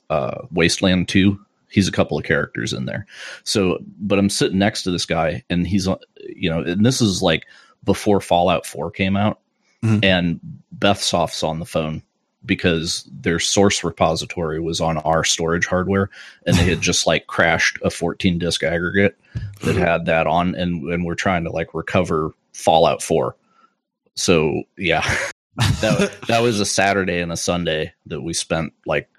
uh, 0.09 0.45
Wasteland 0.51 1.09
Two, 1.09 1.39
he's 1.77 1.87
a 1.87 1.91
couple 1.91 2.17
of 2.17 2.23
characters 2.23 2.73
in 2.73 2.85
there. 2.85 3.05
So, 3.43 3.77
but 3.99 4.17
I'm 4.17 4.31
sitting 4.31 4.57
next 4.57 4.81
to 4.83 4.91
this 4.91 5.05
guy, 5.05 5.43
and 5.47 5.67
he's 5.67 5.87
on, 5.87 5.99
you 6.27 6.49
know, 6.49 6.61
and 6.63 6.83
this 6.83 7.01
is 7.01 7.21
like 7.21 7.45
before 7.83 8.19
Fallout 8.19 8.65
Four 8.65 8.89
came 8.89 9.15
out, 9.15 9.39
Mhm. 9.83 10.03
and 10.03 10.39
Bethsoft's 10.75 11.43
on 11.43 11.59
the 11.59 11.65
phone 11.65 12.01
because 12.43 13.07
their 13.11 13.37
source 13.37 13.83
repository 13.83 14.59
was 14.59 14.81
on 14.81 14.97
our 14.97 15.23
storage 15.23 15.67
hardware 15.67 16.09
and 16.47 16.55
they 16.57 16.63
had 16.63 16.81
just 16.89 17.05
like 17.05 17.27
crashed 17.27 17.77
a 17.83 17.91
14 17.91 18.39
disk 18.39 18.63
aggregate 18.63 19.15
that 19.63 19.75
had 19.75 20.05
that 20.05 20.25
on 20.25 20.55
and 20.55 20.83
and 20.91 21.05
we're 21.05 21.13
trying 21.13 21.43
to 21.43 21.51
like 21.51 21.73
recover 21.75 22.31
Fallout 22.53 23.03
4. 23.03 23.35
So, 24.15 24.63
yeah. 24.77 25.03
that 25.81 26.11
that 26.27 26.41
was 26.41 26.59
a 26.59 26.65
Saturday 26.65 27.19
and 27.19 27.31
a 27.31 27.37
Sunday 27.37 27.93
that 28.07 28.21
we 28.21 28.33
spent 28.33 28.73
like 28.87 29.09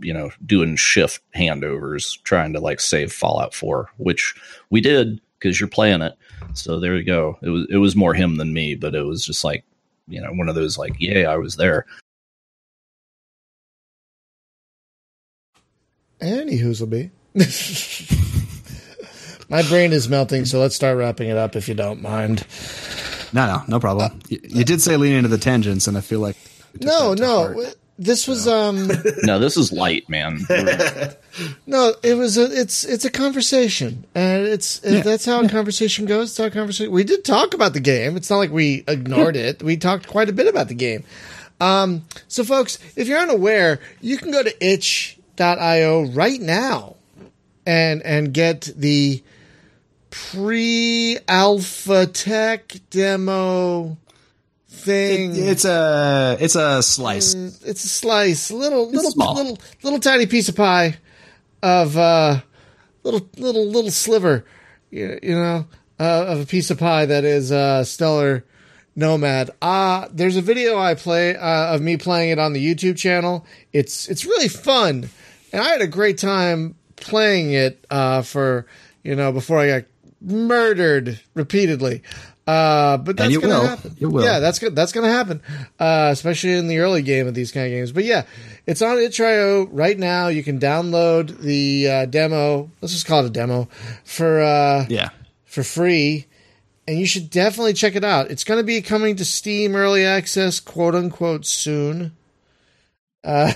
you 0.00 0.12
know 0.12 0.30
doing 0.44 0.76
shift 0.76 1.20
handovers 1.34 2.22
trying 2.22 2.52
to 2.52 2.60
like 2.60 2.80
save 2.80 3.12
Fallout 3.12 3.54
4, 3.54 3.90
which 3.98 4.34
we 4.70 4.80
did 4.80 5.20
because 5.38 5.58
you're 5.60 5.68
playing 5.68 6.02
it. 6.02 6.14
So 6.54 6.80
there 6.80 6.96
you 6.96 7.04
go. 7.04 7.38
It 7.42 7.50
was 7.50 7.66
it 7.70 7.76
was 7.76 7.96
more 7.96 8.14
him 8.14 8.36
than 8.36 8.52
me, 8.52 8.74
but 8.74 8.94
it 8.94 9.02
was 9.02 9.24
just 9.24 9.44
like 9.44 9.64
you 10.08 10.20
know 10.20 10.32
one 10.32 10.48
of 10.48 10.54
those 10.54 10.78
like 10.78 10.96
yeah 10.98 11.30
I 11.30 11.36
was 11.36 11.56
there. 11.56 11.86
Any 16.20 16.56
who's'll 16.56 16.86
be. 16.86 17.10
My 19.48 19.62
brain 19.62 19.92
is 19.92 20.08
melting, 20.08 20.44
so 20.44 20.60
let's 20.60 20.74
start 20.74 20.96
wrapping 20.96 21.28
it 21.28 21.36
up 21.36 21.56
if 21.56 21.68
you 21.68 21.74
don't 21.74 22.00
mind. 22.00 22.46
no, 23.32 23.46
no, 23.46 23.62
no 23.68 23.80
problem. 23.80 24.20
You, 24.28 24.38
you 24.42 24.64
did 24.64 24.80
say 24.80 24.96
lean 24.96 25.12
into 25.12 25.28
the 25.28 25.36
tangents, 25.36 25.88
and 25.88 25.98
I 25.98 26.00
feel 26.00 26.20
like 26.20 26.36
we 26.72 26.86
No, 26.86 27.14
that 27.14 27.20
no. 27.20 27.72
Heart. 27.96 28.06
This 28.06 28.26
was 28.28 28.46
um 28.48 28.88
No, 29.22 29.38
this 29.38 29.56
is 29.56 29.72
light, 29.72 30.08
man. 30.08 30.40
No, 31.66 31.94
it 32.02 32.14
was 32.14 32.36
a 32.36 32.44
it's 32.60 32.84
it's 32.84 33.04
a 33.06 33.10
conversation. 33.10 34.04
And 34.14 34.46
it's 34.46 34.80
Yeah. 34.84 35.00
that's 35.02 35.24
how 35.24 35.42
a 35.42 35.48
conversation 35.48 36.04
goes. 36.06 36.30
It's 36.30 36.38
how 36.38 36.44
a 36.44 36.50
conversation 36.50 36.92
we 36.92 37.04
did 37.04 37.24
talk 37.24 37.54
about 37.54 37.72
the 37.72 37.80
game. 37.80 38.16
It's 38.16 38.28
not 38.28 38.36
like 38.38 38.50
we 38.50 38.84
ignored 38.86 39.36
it. 39.36 39.62
We 39.62 39.76
talked 39.78 40.08
quite 40.08 40.28
a 40.28 40.32
bit 40.32 40.46
about 40.46 40.68
the 40.68 40.74
game. 40.74 41.04
Um 41.60 42.04
so 42.28 42.44
folks, 42.44 42.78
if 42.96 43.08
you're 43.08 43.18
unaware, 43.18 43.80
you 44.00 44.16
can 44.18 44.30
go 44.30 44.42
to 44.42 44.52
itch.io 44.66 46.02
right 46.10 46.40
now 46.40 46.96
and 47.64 48.02
and 48.02 48.34
get 48.34 48.68
the 48.76 49.22
pre-alpha 50.10 52.06
tech 52.06 52.74
demo 52.90 53.96
thing. 54.82 55.34
It- 55.34 55.48
it's 55.48 55.64
a 55.64 56.36
it's 56.40 56.54
a 56.56 56.82
slice. 56.82 57.34
Mm, 57.34 57.66
it's 57.66 57.84
a 57.84 57.88
slice, 57.88 58.50
little 58.50 58.88
little 58.90 59.10
small. 59.10 59.34
little 59.34 59.58
little 59.82 59.98
tiny 60.00 60.26
piece 60.26 60.48
of 60.48 60.56
pie 60.56 60.96
of 61.62 61.96
uh 61.96 62.40
little 63.04 63.28
little 63.36 63.66
little 63.66 63.90
sliver, 63.90 64.44
you, 64.90 65.18
you 65.22 65.34
know, 65.34 65.66
uh, 66.00 66.24
of 66.28 66.40
a 66.40 66.46
piece 66.46 66.70
of 66.70 66.78
pie 66.78 67.06
that 67.06 67.24
is 67.24 67.50
uh 67.52 67.84
stellar 67.84 68.44
nomad. 68.96 69.50
Uh 69.62 70.08
there's 70.12 70.36
a 70.36 70.42
video 70.42 70.78
I 70.78 70.94
play 70.94 71.36
uh, 71.36 71.74
of 71.74 71.80
me 71.80 71.96
playing 71.96 72.30
it 72.30 72.38
on 72.38 72.52
the 72.52 72.64
YouTube 72.74 72.96
channel. 72.96 73.46
It's 73.72 74.08
it's 74.08 74.24
really 74.24 74.48
fun. 74.48 75.08
And 75.52 75.62
I 75.62 75.68
had 75.68 75.80
a 75.82 75.86
great 75.86 76.18
time 76.18 76.74
playing 76.96 77.52
it 77.52 77.84
uh 77.90 78.22
for, 78.22 78.66
you 79.02 79.14
know, 79.16 79.32
before 79.32 79.58
I 79.58 79.66
got 79.68 79.84
murdered 80.20 81.20
repeatedly. 81.34 82.02
Uh, 82.46 82.96
but 82.96 83.16
that's 83.16 83.36
gonna 83.36 83.54
will. 83.54 83.66
happen. 83.66 83.96
You 83.98 84.10
will. 84.10 84.24
Yeah, 84.24 84.40
that's 84.40 84.58
good. 84.58 84.74
That's 84.74 84.90
gonna 84.92 85.12
happen, 85.12 85.40
uh, 85.78 86.08
especially 86.10 86.52
in 86.54 86.66
the 86.66 86.78
early 86.78 87.02
game 87.02 87.28
of 87.28 87.34
these 87.34 87.52
kind 87.52 87.66
of 87.66 87.70
games. 87.70 87.92
But 87.92 88.04
yeah, 88.04 88.24
it's 88.66 88.82
on 88.82 88.98
itch.io 88.98 89.66
right 89.66 89.96
now. 89.96 90.26
You 90.26 90.42
can 90.42 90.58
download 90.58 91.38
the 91.38 91.88
uh, 91.88 92.06
demo. 92.06 92.68
Let's 92.80 92.94
just 92.94 93.06
call 93.06 93.20
it 93.24 93.26
a 93.28 93.30
demo 93.30 93.68
for 94.04 94.40
uh, 94.42 94.86
Yeah. 94.88 95.10
for 95.44 95.62
free, 95.62 96.26
and 96.88 96.98
you 96.98 97.06
should 97.06 97.30
definitely 97.30 97.74
check 97.74 97.94
it 97.94 98.02
out. 98.04 98.30
It's 98.32 98.42
going 98.42 98.58
to 98.58 98.64
be 98.64 98.82
coming 98.82 99.14
to 99.16 99.24
Steam 99.24 99.76
Early 99.76 100.04
Access, 100.04 100.58
quote 100.58 100.96
unquote, 100.96 101.46
soon. 101.46 102.10
Uh, 103.22 103.52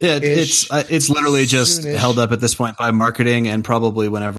Yeah, 0.00 0.20
it's 0.22 0.70
uh, 0.70 0.84
it's 0.88 1.10
literally 1.10 1.44
just 1.44 1.82
Soonish. 1.82 1.96
held 1.96 2.18
up 2.20 2.30
at 2.30 2.40
this 2.40 2.54
point 2.54 2.76
by 2.78 2.92
marketing 2.92 3.48
and 3.48 3.64
probably 3.64 4.08
whenever 4.08 4.38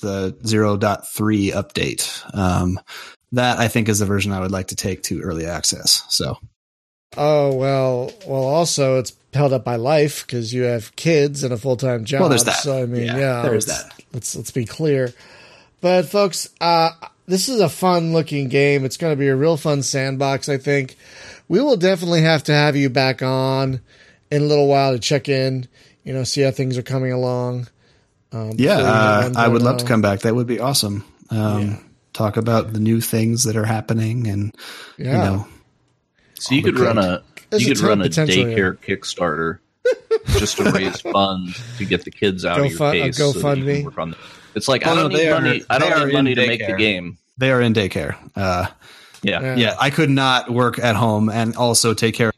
the 0.00 0.32
0.3 0.42 1.52
update. 1.52 2.34
Um, 2.36 2.80
that 3.32 3.58
I 3.58 3.68
think 3.68 3.88
is 3.88 3.98
the 3.98 4.06
version 4.06 4.32
I 4.32 4.40
would 4.40 4.50
like 4.52 4.68
to 4.68 4.76
take 4.76 5.02
to 5.04 5.20
early 5.20 5.44
access. 5.46 6.02
So 6.08 6.38
oh 7.16 7.54
well, 7.54 8.10
well. 8.26 8.44
Also, 8.44 8.98
it's 8.98 9.12
held 9.34 9.52
up 9.52 9.64
by 9.64 9.76
life 9.76 10.26
because 10.26 10.54
you 10.54 10.62
have 10.62 10.94
kids 10.96 11.44
and 11.44 11.52
a 11.52 11.58
full 11.58 11.76
time 11.76 12.04
job. 12.04 12.20
Well, 12.20 12.28
there's 12.30 12.44
that. 12.44 12.56
So 12.62 12.82
I 12.82 12.86
mean, 12.86 13.02
Yeah, 13.04 13.16
yeah, 13.18 13.42
there 13.42 13.54
is 13.54 13.68
let's- 13.68 13.82
that. 13.84 13.94
Let's 14.12 14.34
let's 14.36 14.50
be 14.50 14.64
clear. 14.64 15.12
But 15.82 16.06
folks, 16.06 16.48
uh, 16.60 16.90
this 17.26 17.48
is 17.50 17.60
a 17.60 17.68
fun 17.68 18.12
looking 18.14 18.48
game. 18.48 18.84
It's 18.86 18.96
going 18.96 19.12
to 19.12 19.16
be 19.18 19.28
a 19.28 19.36
real 19.36 19.56
fun 19.58 19.82
sandbox. 19.82 20.48
I 20.48 20.56
think 20.56 20.96
we 21.46 21.60
will 21.60 21.76
definitely 21.76 22.22
have 22.22 22.42
to 22.44 22.52
have 22.52 22.74
you 22.74 22.88
back 22.88 23.22
on 23.22 23.80
in 24.30 24.42
a 24.42 24.46
little 24.46 24.66
while 24.66 24.92
to 24.92 24.98
check 24.98 25.28
in. 25.28 25.68
You 26.04 26.14
know, 26.14 26.24
see 26.24 26.40
how 26.40 26.50
things 26.50 26.78
are 26.78 26.82
coming 26.82 27.12
along. 27.12 27.68
Um, 28.32 28.52
yeah, 28.56 28.78
uh, 28.78 29.32
I 29.36 29.48
would 29.48 29.62
love 29.62 29.78
to 29.78 29.84
come 29.86 30.02
back. 30.02 30.20
That 30.20 30.34
would 30.34 30.46
be 30.46 30.60
awesome. 30.60 31.04
Um, 31.30 31.62
Yeah. 31.62 31.76
Talk 32.14 32.36
about 32.36 32.72
the 32.72 32.80
new 32.80 33.00
things 33.00 33.44
that 33.44 33.54
are 33.56 33.64
happening 33.66 34.26
and 34.26 34.52
you 34.96 35.04
know 35.04 35.46
so 36.34 36.54
you 36.54 36.62
could 36.64 36.76
run 36.78 36.98
a 36.98 37.22
There's 37.50 37.62
you 37.64 37.72
a 37.72 37.74
could 37.74 37.80
ton 37.80 37.88
run 37.90 38.00
a 38.00 38.04
potential 38.04 38.46
here. 38.46 38.74
daycare 38.74 38.98
Kickstarter 38.98 39.58
just 40.38 40.56
to 40.56 40.64
raise 40.72 41.00
funds 41.12 41.60
to 41.78 41.84
get 41.84 42.04
the 42.04 42.10
kids 42.10 42.44
out 42.44 42.56
Go 42.56 42.64
of 42.64 42.70
your 42.70 42.78
fun- 42.78 42.88
uh, 42.88 43.04
case. 43.04 43.18
go 43.18 43.30
so 43.32 43.40
fund 43.40 43.64
me. 43.64 43.84
work 43.84 43.98
on 43.98 44.16
It's 44.56 44.66
like 44.66 44.84
Oh, 44.84 44.90
I 44.92 44.94
don't 44.96 45.12
they 45.12 45.26
need 45.26 45.28
are- 45.30 45.40
money. 45.40 45.62
I 45.70 45.78
don't 45.78 45.92
are 45.92 46.06
need 46.06 46.12
money 46.14 46.34
to 46.34 46.46
make 46.46 46.66
the 46.66 46.72
game. 46.72 47.18
They 47.36 47.52
are 47.52 47.60
in 47.60 47.72
daycare. 47.72 48.16
Uh, 48.34 48.66
Yeah. 49.22 49.40
Yeah. 49.42 49.54
yeah, 49.56 49.76
I 49.78 49.90
could 49.90 50.10
not 50.10 50.50
work 50.50 50.80
at 50.80 50.96
home 50.96 51.28
and 51.28 51.54
also 51.54 51.94
take 51.94 52.14
care. 52.16 52.28
of 52.30 52.34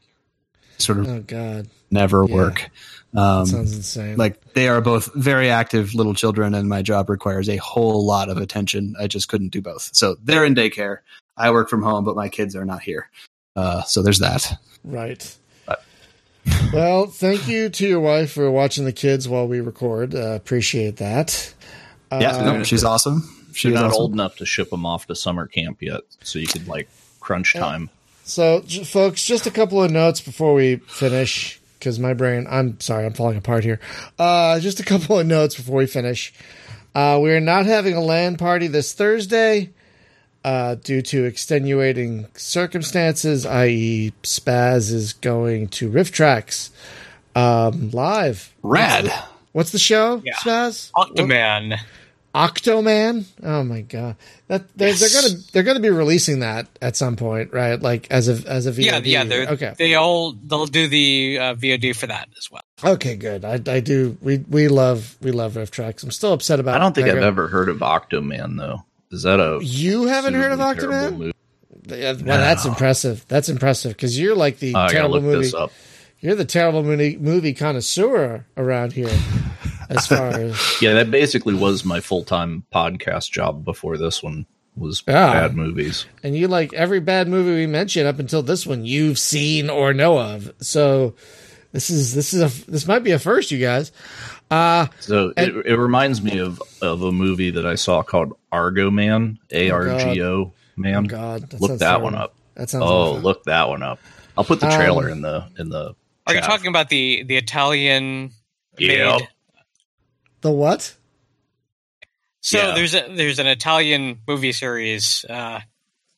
Sort 0.76 0.98
of 0.98 1.08
Oh 1.08 1.20
God, 1.20 1.68
never 1.90 2.26
Yeah. 2.28 2.34
work. 2.34 2.68
Um, 3.14 3.44
sounds 3.46 3.74
insane. 3.74 4.16
like 4.16 4.54
they 4.54 4.68
are 4.68 4.80
both 4.80 5.12
very 5.14 5.50
active 5.50 5.94
little 5.94 6.14
children, 6.14 6.54
and 6.54 6.68
my 6.68 6.82
job 6.82 7.10
requires 7.10 7.48
a 7.48 7.56
whole 7.56 8.06
lot 8.06 8.28
of 8.28 8.36
attention. 8.36 8.94
I 9.00 9.06
just 9.08 9.28
couldn't 9.28 9.48
do 9.48 9.60
both. 9.60 9.90
So 9.92 10.16
they're 10.22 10.44
in 10.44 10.54
daycare. 10.54 10.98
I 11.36 11.50
work 11.50 11.68
from 11.68 11.82
home, 11.82 12.04
but 12.04 12.14
my 12.16 12.28
kids 12.28 12.54
are 12.54 12.64
not 12.64 12.82
here. 12.82 13.10
Uh, 13.56 13.82
so 13.82 14.02
there's 14.02 14.20
that. 14.20 14.58
Right. 14.84 15.36
well, 16.72 17.06
thank 17.06 17.48
you 17.48 17.68
to 17.68 17.86
your 17.86 18.00
wife 18.00 18.32
for 18.32 18.50
watching 18.50 18.84
the 18.84 18.92
kids 18.92 19.28
while 19.28 19.46
we 19.46 19.60
record. 19.60 20.14
Uh, 20.14 20.32
appreciate 20.34 20.96
that. 20.98 21.54
Yeah, 22.12 22.36
Uh, 22.36 22.52
no, 22.58 22.62
she's 22.64 22.84
awesome. 22.84 23.28
She's 23.52 23.64
You're 23.64 23.74
not 23.74 23.86
awesome. 23.90 24.00
old 24.00 24.12
enough 24.12 24.36
to 24.36 24.46
ship 24.46 24.70
them 24.70 24.86
off 24.86 25.06
to 25.08 25.14
summer 25.16 25.46
camp 25.46 25.78
yet, 25.82 26.02
so 26.22 26.38
you 26.38 26.46
could 26.46 26.68
like 26.68 26.88
crunch 27.20 27.54
time. 27.54 27.90
So, 28.24 28.62
j- 28.66 28.84
folks, 28.84 29.24
just 29.24 29.46
a 29.46 29.50
couple 29.50 29.82
of 29.82 29.90
notes 29.90 30.20
before 30.20 30.54
we 30.54 30.76
finish, 30.76 31.59
because 31.80 31.98
my 31.98 32.12
brain, 32.14 32.46
I'm 32.48 32.78
sorry, 32.78 33.06
I'm 33.06 33.14
falling 33.14 33.38
apart 33.38 33.64
here. 33.64 33.80
Uh, 34.18 34.60
just 34.60 34.78
a 34.78 34.84
couple 34.84 35.18
of 35.18 35.26
notes 35.26 35.56
before 35.56 35.78
we 35.78 35.86
finish. 35.86 36.32
Uh, 36.94 37.18
we 37.22 37.32
are 37.32 37.40
not 37.40 37.66
having 37.66 37.94
a 37.94 38.00
LAN 38.00 38.36
party 38.36 38.66
this 38.66 38.92
Thursday 38.92 39.70
uh, 40.44 40.74
due 40.76 41.02
to 41.02 41.24
extenuating 41.24 42.26
circumstances, 42.34 43.46
i.e., 43.46 44.12
Spaz 44.22 44.92
is 44.92 45.14
going 45.14 45.68
to 45.68 45.90
RiffTrax 45.90 46.70
um, 47.34 47.90
live. 47.90 48.52
Rad. 48.62 49.10
What's 49.52 49.72
the 49.72 49.78
show, 49.78 50.22
Yeah. 50.24 50.34
Spaz? 50.36 50.90
Octoman. 50.92 51.78
Octoman. 52.34 53.24
Oh 53.42 53.64
my 53.64 53.80
god, 53.80 54.16
that 54.48 54.64
they're, 54.76 54.88
Yes. 54.90 55.00
they're 55.00 55.22
gonna 55.22 55.42
they're 55.52 55.62
gonna 55.64 55.80
be 55.80 55.90
releasing 55.90 56.40
that 56.40 56.68
at 56.80 56.96
some 56.96 57.16
point, 57.16 57.52
right? 57.52 57.80
Like 57.80 58.06
as 58.10 58.28
a 58.28 58.48
as 58.48 58.66
a 58.66 58.72
VOD. 58.72 58.84
Yeah, 58.84 58.98
yeah. 59.04 59.24
They're, 59.24 59.48
okay. 59.48 59.74
They 59.76 59.94
all 59.96 60.32
they'll 60.32 60.66
do 60.66 60.86
the 60.88 61.38
uh, 61.40 61.54
VOD 61.56 61.96
for 61.96 62.06
that 62.06 62.28
as 62.38 62.50
well. 62.50 62.62
Okay, 62.84 63.16
good. 63.16 63.44
I, 63.44 63.54
I 63.66 63.80
do. 63.80 64.16
We 64.22 64.38
we 64.38 64.68
love 64.68 65.16
we 65.20 65.32
love 65.32 65.54
RiffTrax. 65.54 66.04
I'm 66.04 66.10
still 66.12 66.32
upset 66.32 66.60
about. 66.60 66.76
I 66.76 66.78
don't 66.78 66.94
think 66.94 67.08
I've 67.08 67.16
ever 67.18 67.48
heard 67.48 67.68
of 67.68 67.78
Octoman 67.78 68.56
though. 68.56 68.84
Is 69.10 69.24
that 69.24 69.40
a 69.40 69.58
You 69.62 70.06
haven't 70.06 70.34
heard 70.34 70.52
of 70.52 70.60
Octoman? 70.60 71.16
movie? 71.18 71.32
Yeah, 71.88 72.12
well, 72.12 72.38
that's 72.38 72.64
impressive. 72.64 73.24
That's 73.26 73.48
impressive 73.48 73.92
because 73.92 74.16
you're 74.16 74.36
like 74.36 74.60
the 74.60 74.76
I 74.76 74.88
terrible 74.88 75.14
look 75.16 75.22
movie. 75.24 75.42
this 75.46 75.54
up. 75.54 75.72
You're 76.20 76.36
the 76.36 76.44
terrible 76.44 76.84
movie 76.84 77.16
movie 77.16 77.54
connoisseur 77.54 78.46
around 78.56 78.92
here. 78.92 79.10
As 79.90 80.06
far 80.06 80.28
as 80.28 80.76
Yeah, 80.82 80.94
that 80.94 81.10
basically 81.10 81.54
was 81.54 81.84
my 81.84 82.00
full 82.00 82.24
time 82.24 82.64
podcast 82.72 83.30
job 83.30 83.64
before 83.64 83.96
this 83.98 84.22
one 84.22 84.46
was 84.76 85.02
Yeah. 85.06 85.32
bad 85.32 85.56
movies. 85.56 86.06
and 86.22 86.34
you 86.36 86.48
like 86.48 86.72
every 86.72 87.00
bad 87.00 87.28
movie 87.28 87.54
we 87.54 87.66
mentioned 87.66 88.06
up 88.06 88.18
until 88.18 88.42
this 88.42 88.66
one 88.66 88.84
you've 88.86 89.18
seen 89.18 89.68
or 89.68 89.92
know 89.92 90.18
of. 90.18 90.52
So 90.60 91.14
this 91.72 91.90
is 91.90 92.14
this 92.14 92.32
is 92.32 92.40
a 92.40 92.70
this 92.70 92.86
might 92.86 93.00
be 93.04 93.10
a 93.10 93.18
first, 93.18 93.50
you 93.50 93.58
guys. 93.58 93.92
Uh 94.50 94.86
So 95.00 95.32
And- 95.36 95.48
it, 95.58 95.66
it 95.66 95.76
reminds 95.76 96.22
me 96.22 96.38
of 96.38 96.62
of 96.80 97.02
a 97.02 97.12
movie 97.12 97.50
that 97.50 97.66
I 97.66 97.74
saw 97.74 98.02
called 98.02 98.32
Argo 98.52 98.90
Man, 98.90 99.38
A 99.50 99.70
R 99.70 99.98
G 99.98 100.22
O 100.22 100.52
Man. 100.76 100.96
oh 101.04 101.08
god, 101.08 101.52
look 101.60 101.72
that 101.72 101.80
terrible. 101.80 102.04
one 102.04 102.14
up. 102.14 102.34
That 102.54 102.70
sounds 102.70 102.84
Oh, 102.84 102.86
awful. 103.12 103.20
look 103.22 103.44
that 103.44 103.68
one 103.68 103.82
up. 103.82 103.98
I'll 104.38 104.44
put 104.44 104.60
the 104.60 104.68
trailer 104.70 105.06
Um, 105.06 105.12
in 105.12 105.20
the 105.22 105.44
in 105.58 105.68
the. 105.68 105.94
Are 106.26 106.34
you 106.34 106.40
talking 106.40 106.68
about 106.68 106.88
the 106.88 107.24
the 107.24 107.36
Italian? 107.36 108.30
Yep. 108.78 109.22
Made- 110.42 110.50
The 110.50 110.50
what? 110.56 110.94
So 112.42 112.58
Yeah. 112.58 112.74
there's 112.74 112.94
a 112.94 113.06
there's 113.10 113.38
an 113.38 113.46
Italian 113.46 114.20
movie 114.26 114.52
series. 114.52 115.24
Uh, 115.28 115.60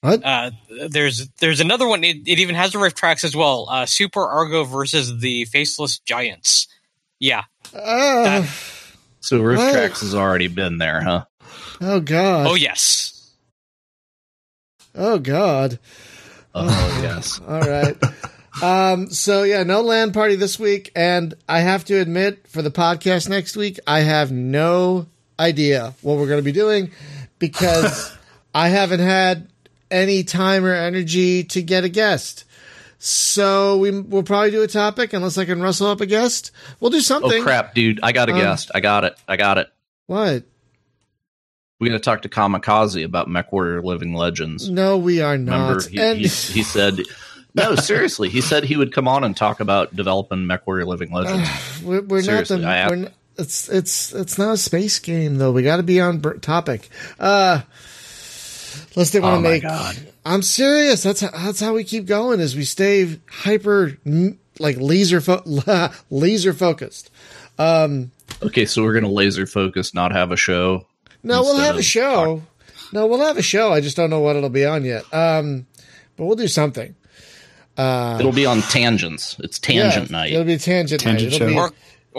What? 0.02 0.24
uh, 0.24 0.50
there's 0.88 1.28
there's 1.40 1.60
another 1.60 1.86
one. 1.88 2.04
It, 2.04 2.18
it 2.26 2.38
even 2.38 2.54
has 2.54 2.74
a 2.74 2.78
RiffTrax 2.78 3.24
as 3.24 3.34
well. 3.36 3.66
Uh, 3.68 3.86
Super 3.86 4.24
Argo 4.26 4.64
versus 4.64 5.18
the 5.20 5.44
Faceless 5.46 5.98
Giants. 6.00 6.68
Yeah, 7.18 7.42
Uh, 7.74 8.44
So 9.20 9.40
Rift 9.40 9.62
What? 9.62 9.72
Tracks 9.72 10.00
has 10.00 10.14
already 10.14 10.48
been 10.48 10.78
there, 10.78 11.00
huh? 11.02 11.24
oh 11.80 12.00
god. 12.00 12.46
Oh 12.48 12.54
yes. 12.54 13.30
Oh 14.94 15.18
god. 15.18 15.78
Oh 16.54 17.00
yes. 17.02 17.40
All 17.48 17.60
right. 17.60 17.96
Um, 18.60 19.08
so 19.10 19.44
yeah, 19.44 19.62
no 19.62 19.80
LAN 19.80 20.12
party 20.12 20.34
this 20.36 20.58
week, 20.58 20.90
and 20.94 21.32
I 21.48 21.60
have 21.60 21.84
to 21.86 21.98
admit, 22.00 22.46
for 22.48 22.60
the 22.60 22.70
podcast 22.70 23.28
next 23.28 23.56
week, 23.56 23.78
I 23.86 24.00
have 24.00 24.30
no 24.32 25.06
idea 25.40 25.94
what 26.02 26.18
we're 26.18 26.26
going 26.26 26.38
to 26.40 26.44
be 26.44 26.52
doing 26.52 26.90
because 27.38 28.14
I 28.54 28.68
haven't 28.68 29.00
had 29.00 29.48
any 29.90 30.22
time 30.24 30.64
or 30.64 30.74
energy 30.74 31.44
to 31.44 31.62
get 31.62 31.84
a 31.84 31.88
guest. 31.88 32.44
So 32.98 33.78
we 33.78 33.90
we'll 33.90 34.22
probably 34.22 34.50
do 34.52 34.62
a 34.62 34.68
topic 34.68 35.12
unless 35.12 35.36
I 35.38 35.44
can 35.44 35.60
rustle 35.60 35.88
up 35.88 36.00
a 36.00 36.06
guest. 36.06 36.52
We'll 36.78 36.90
do 36.92 37.00
something. 37.00 37.40
Oh 37.40 37.42
crap, 37.42 37.74
dude! 37.74 37.98
I 38.02 38.12
got 38.12 38.28
a 38.28 38.32
Um, 38.32 38.38
guest. 38.38 38.70
I 38.74 38.80
got 38.80 39.04
it. 39.04 39.16
I 39.26 39.36
got 39.36 39.58
it. 39.58 39.68
What? 40.06 40.44
We're 41.80 41.88
gonna 41.88 41.98
talk 41.98 42.22
to 42.22 42.28
Kamikaze 42.28 43.04
about 43.04 43.26
MechWarrior 43.28 43.82
Living 43.82 44.14
Legends. 44.14 44.70
No, 44.70 44.98
we 44.98 45.20
are 45.20 45.32
Remember, 45.32 45.74
not. 45.74 45.86
he, 45.86 45.98
and 46.00 46.18
he, 46.18 46.28
he 46.28 46.62
said, 46.62 47.00
"No, 47.54 47.74
seriously." 47.76 48.28
He 48.28 48.40
said 48.40 48.64
he 48.64 48.76
would 48.76 48.92
come 48.92 49.06
on 49.08 49.24
and 49.24 49.36
talk 49.36 49.60
about 49.60 49.94
developing 49.94 50.40
MechWarrior 50.40 50.86
Living 50.86 51.10
Legends. 51.12 51.48
we're, 51.84 52.00
we're 52.02 52.16
not 52.22 52.46
the. 52.46 52.46
seriously, 52.46 52.64
I 52.64 52.88
We're, 52.88 52.94
n- 52.94 53.10
it's 53.38 53.68
it's 53.68 54.12
it's 54.12 54.38
not 54.38 54.52
a 54.54 54.56
space 54.56 54.98
game 54.98 55.36
though. 55.36 55.52
We 55.52 55.62
got 55.62 55.76
to 55.78 55.82
be 55.82 56.00
on 56.00 56.18
br- 56.18 56.34
topic. 56.34 56.88
Uh, 57.18 57.62
unless 58.94 59.10
they 59.10 59.20
want 59.20 59.34
to 59.34 59.38
Oh 59.38 59.40
my 59.42 59.48
make. 59.50 59.62
God. 59.62 59.96
I'm 60.24 60.42
serious. 60.42 61.02
That's 61.02 61.20
how, 61.20 61.30
that's 61.30 61.60
how 61.60 61.74
we 61.74 61.84
keep 61.84 62.06
going. 62.06 62.40
Is 62.40 62.54
we 62.56 62.64
stay 62.64 63.18
hyper 63.28 63.98
like 64.58 64.76
laser 64.78 65.20
fo- 65.20 65.42
laser 66.10 66.52
focused. 66.52 67.10
Okay, 67.58 68.64
so 68.66 68.82
we're 68.82 68.94
gonna 68.94 69.08
laser 69.08 69.46
focus, 69.46 69.94
not 69.94 70.12
have 70.12 70.32
a 70.32 70.36
show. 70.36 70.86
No, 71.22 71.42
we'll 71.42 71.58
have 71.58 71.76
a 71.76 71.78
of 71.78 71.84
show. 71.84 72.42
No, 72.92 73.06
we'll 73.06 73.20
have 73.24 73.38
a 73.38 73.42
show. 73.42 73.72
I 73.72 73.80
just 73.80 73.96
don't 73.96 74.10
know 74.10 74.20
what 74.20 74.36
it'll 74.36 74.48
be 74.50 74.64
on 74.66 74.84
yet. 74.84 75.04
Um, 75.14 75.66
but 76.16 76.24
we'll 76.26 76.36
do 76.36 76.48
something. 76.48 76.94
It'll 77.78 78.32
be 78.32 78.46
on 78.46 78.60
tangents. 78.62 79.36
It's 79.40 79.58
tangent 79.58 80.10
Yeah, 80.10 80.16
night. 80.16 80.32
It'll 80.32 80.44
be 80.44 80.58
tangent, 80.58 81.00
Tangent 81.00 81.32
night. 81.32 81.36
It'll 81.40 81.48
be, 81.48 81.54
show. 81.54 81.60
Or 81.60 81.72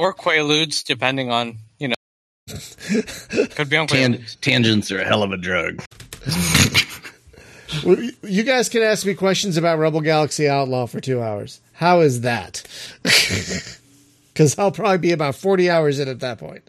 or 0.10 0.14
Quaaludes, 0.14 0.84
depending 0.84 1.32
on 1.32 1.58
you 1.80 1.90
know. 1.90 1.96
Could 3.56 3.70
be 3.70 3.78
on 3.78 3.88
Tan- 3.88 4.26
tangents 4.42 4.92
are 4.92 5.00
a 5.00 5.06
hell 5.06 5.24
of 5.24 5.32
a 5.32 5.38
drug. 5.38 5.84
You 8.22 8.44
guys 8.44 8.70
can 8.70 8.84
ask 8.84 9.06
me 9.06 9.14
questions 9.16 9.58
about 9.58 9.80
Rebel 9.80 10.02
Galaxy 10.02 10.48
Outlaw 10.48 10.86
for 10.86 11.00
two 11.02 11.22
hours. 11.22 11.60
How 11.74 12.02
is 12.02 12.22
that? 12.22 12.64
Because 14.34 14.58
I'll 14.58 14.72
probably 14.72 14.98
be 14.98 15.12
about 15.12 15.36
40 15.36 15.70
hours 15.70 16.00
in 16.00 16.08
at 16.08 16.22
that 16.22 16.40
point. 16.40 16.64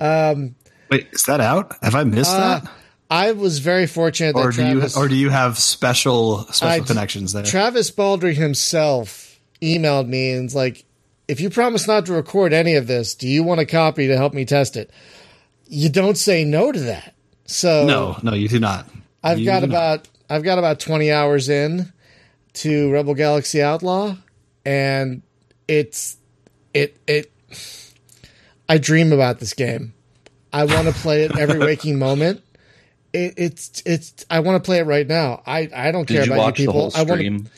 Wait, 0.00 1.06
is 1.12 1.24
that 1.24 1.40
out? 1.42 1.76
Have 1.82 1.94
I 1.94 2.04
missed 2.04 2.34
Uh, 2.34 2.60
that? 2.60 2.70
I 3.10 3.32
was 3.32 3.60
very 3.60 3.86
fortunate 3.86 4.34
that 4.34 4.40
Or 4.44 4.50
do 4.50 4.66
you 4.66 4.82
or 4.96 5.06
do 5.08 5.14
you 5.14 5.30
have 5.30 5.58
special 5.58 6.40
special 6.52 6.82
I- 6.82 6.86
connections 6.86 7.32
there? 7.32 7.44
Travis 7.44 7.90
Baldree 7.90 8.34
himself 8.34 9.38
emailed 9.62 10.08
me 10.08 10.32
and 10.32 10.44
was 10.44 10.54
like, 10.54 10.84
if 11.28 11.40
you 11.40 11.50
promise 11.50 11.86
not 11.86 12.06
to 12.06 12.12
record 12.12 12.52
any 12.52 12.74
of 12.74 12.86
this, 12.86 13.14
do 13.14 13.28
you 13.28 13.42
want 13.42 13.60
a 13.60 13.66
copy 13.66 14.06
to 14.08 14.16
help 14.16 14.34
me 14.34 14.44
test 14.44 14.76
it? 14.76 14.90
You 15.68 15.88
don't 15.88 16.16
say 16.18 16.44
no 16.44 16.72
to 16.72 16.80
that. 16.80 17.14
So 17.46 17.86
no, 17.86 18.18
no, 18.22 18.34
you 18.34 18.48
do 18.48 18.58
not. 18.60 18.88
I've 19.22 19.38
You 19.38 19.44
got 19.46 19.60
do 19.60 19.66
not. 19.68 19.72
about 19.74 20.08
I've 20.28 20.42
got 20.42 20.58
about 20.58 20.80
twenty 20.80 21.12
hours 21.12 21.48
in 21.48 21.92
to 22.54 22.90
Rebel 22.92 23.14
Galaxy 23.14 23.62
Outlaw, 23.62 24.16
and 24.64 25.22
it's 25.68 26.16
it 26.74 26.96
it. 27.06 27.30
I 28.68 28.78
dream 28.78 29.12
about 29.12 29.38
this 29.38 29.52
game. 29.52 29.94
I 30.52 30.64
want 30.64 30.88
to 30.88 30.92
play 30.94 31.22
it 31.24 31.36
every 31.38 31.58
waking 31.64 31.98
moment. 31.98 32.42
It, 33.16 33.34
it's 33.36 33.82
it's. 33.86 34.24
I 34.30 34.40
want 34.40 34.62
to 34.62 34.66
play 34.66 34.78
it 34.78 34.84
right 34.86 35.06
now. 35.06 35.42
I 35.46 35.68
I 35.74 35.90
don't 35.92 36.06
care 36.06 36.18
Did 36.20 36.26
you 36.28 36.32
about 36.34 36.42
watch 36.44 36.58
you 36.60 36.66
the 36.66 36.72
people. 36.72 36.90
whole 36.90 36.92
I 36.94 37.02
want. 37.02 37.18
stream? 37.20 37.48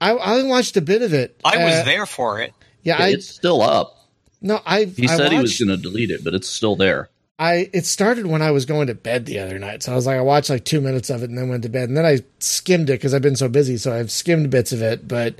I 0.00 0.10
I 0.12 0.42
watched 0.44 0.76
a 0.76 0.80
bit 0.80 1.02
of 1.02 1.12
it. 1.12 1.38
I 1.44 1.64
was 1.64 1.74
Uh, 1.74 1.82
there 1.84 2.06
for 2.06 2.40
it. 2.40 2.52
Yeah, 2.82 2.96
I 2.98 3.08
it's 3.10 3.26
still 3.28 3.60
up. 3.62 4.08
no. 4.40 4.60
I 4.64 4.84
He 4.84 5.06
I 5.08 5.16
said 5.16 5.32
he 5.32 5.38
was 5.38 5.58
going 5.58 5.68
to 5.68 5.76
delete 5.76 6.10
it, 6.10 6.24
but 6.24 6.34
it's 6.34 6.48
still 6.48 6.76
there. 6.76 7.10
I 7.38 7.68
it 7.72 7.86
started 7.86 8.26
when 8.26 8.42
I 8.42 8.50
was 8.50 8.64
going 8.66 8.86
to 8.88 8.94
bed 8.94 9.26
the 9.26 9.38
other 9.38 9.58
night. 9.58 9.82
So 9.82 9.92
I 9.92 9.94
was 9.94 10.06
like, 10.06 10.16
I 10.16 10.20
watched 10.20 10.50
like 10.50 10.64
two 10.64 10.80
minutes 10.80 11.10
of 11.10 11.22
it 11.22 11.30
and 11.30 11.38
then 11.38 11.48
went 11.48 11.62
to 11.64 11.68
bed. 11.70 11.88
And 11.88 11.96
then 11.96 12.04
I 12.06 12.20
skimmed 12.38 12.90
it 12.90 12.94
because 12.94 13.14
I've 13.14 13.22
been 13.22 13.36
so 13.36 13.48
busy. 13.48 13.76
So 13.78 13.92
I've 13.94 14.10
skimmed 14.10 14.50
bits 14.50 14.72
of 14.72 14.82
it. 14.82 15.06
But 15.08 15.36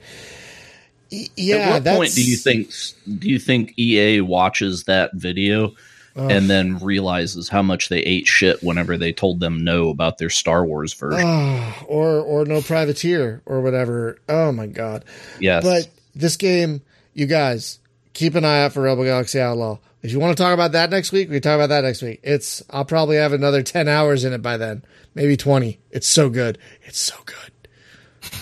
yeah, 1.10 1.56
At 1.56 1.70
what 1.72 1.84
that's, 1.84 1.96
point 1.98 2.14
do 2.14 2.22
you 2.24 2.36
think 2.36 2.70
do 3.18 3.28
you 3.28 3.38
think 3.38 3.78
EA 3.78 4.20
watches 4.20 4.84
that 4.84 5.10
video 5.14 5.74
and 6.16 6.50
then 6.50 6.78
realizes 6.78 7.48
how 7.48 7.62
much 7.62 7.88
they 7.88 8.00
ate 8.00 8.26
shit 8.26 8.62
whenever 8.62 8.96
they 8.96 9.12
told 9.12 9.40
them 9.40 9.64
no 9.64 9.88
about 9.88 10.18
their 10.18 10.30
Star 10.30 10.64
Wars 10.64 10.92
version? 10.92 11.20
Oh, 11.24 11.74
or 11.86 12.20
or 12.20 12.44
no 12.44 12.60
privateer 12.60 13.42
or 13.46 13.60
whatever? 13.60 14.18
Oh 14.28 14.52
my 14.52 14.66
god! 14.66 15.04
yes. 15.38 15.64
But 15.64 15.88
this 16.14 16.36
game, 16.36 16.82
you 17.14 17.26
guys, 17.26 17.78
keep 18.12 18.34
an 18.34 18.44
eye 18.44 18.64
out 18.64 18.72
for 18.72 18.82
Rebel 18.82 19.04
Galaxy 19.04 19.40
Outlaw. 19.40 19.78
If 20.02 20.12
you 20.12 20.18
want 20.18 20.36
to 20.36 20.42
talk 20.42 20.54
about 20.54 20.72
that 20.72 20.90
next 20.90 21.12
week, 21.12 21.28
we 21.28 21.36
can 21.36 21.42
talk 21.42 21.56
about 21.56 21.68
that 21.68 21.84
next 21.84 22.02
week. 22.02 22.20
It's 22.22 22.62
I'll 22.70 22.84
probably 22.84 23.16
have 23.16 23.32
another 23.32 23.62
ten 23.62 23.86
hours 23.88 24.24
in 24.24 24.32
it 24.32 24.42
by 24.42 24.56
then, 24.56 24.82
maybe 25.14 25.36
twenty. 25.36 25.78
It's 25.90 26.06
so 26.06 26.30
good. 26.30 26.58
It's 26.82 26.98
so 26.98 27.16
good. 27.24 27.36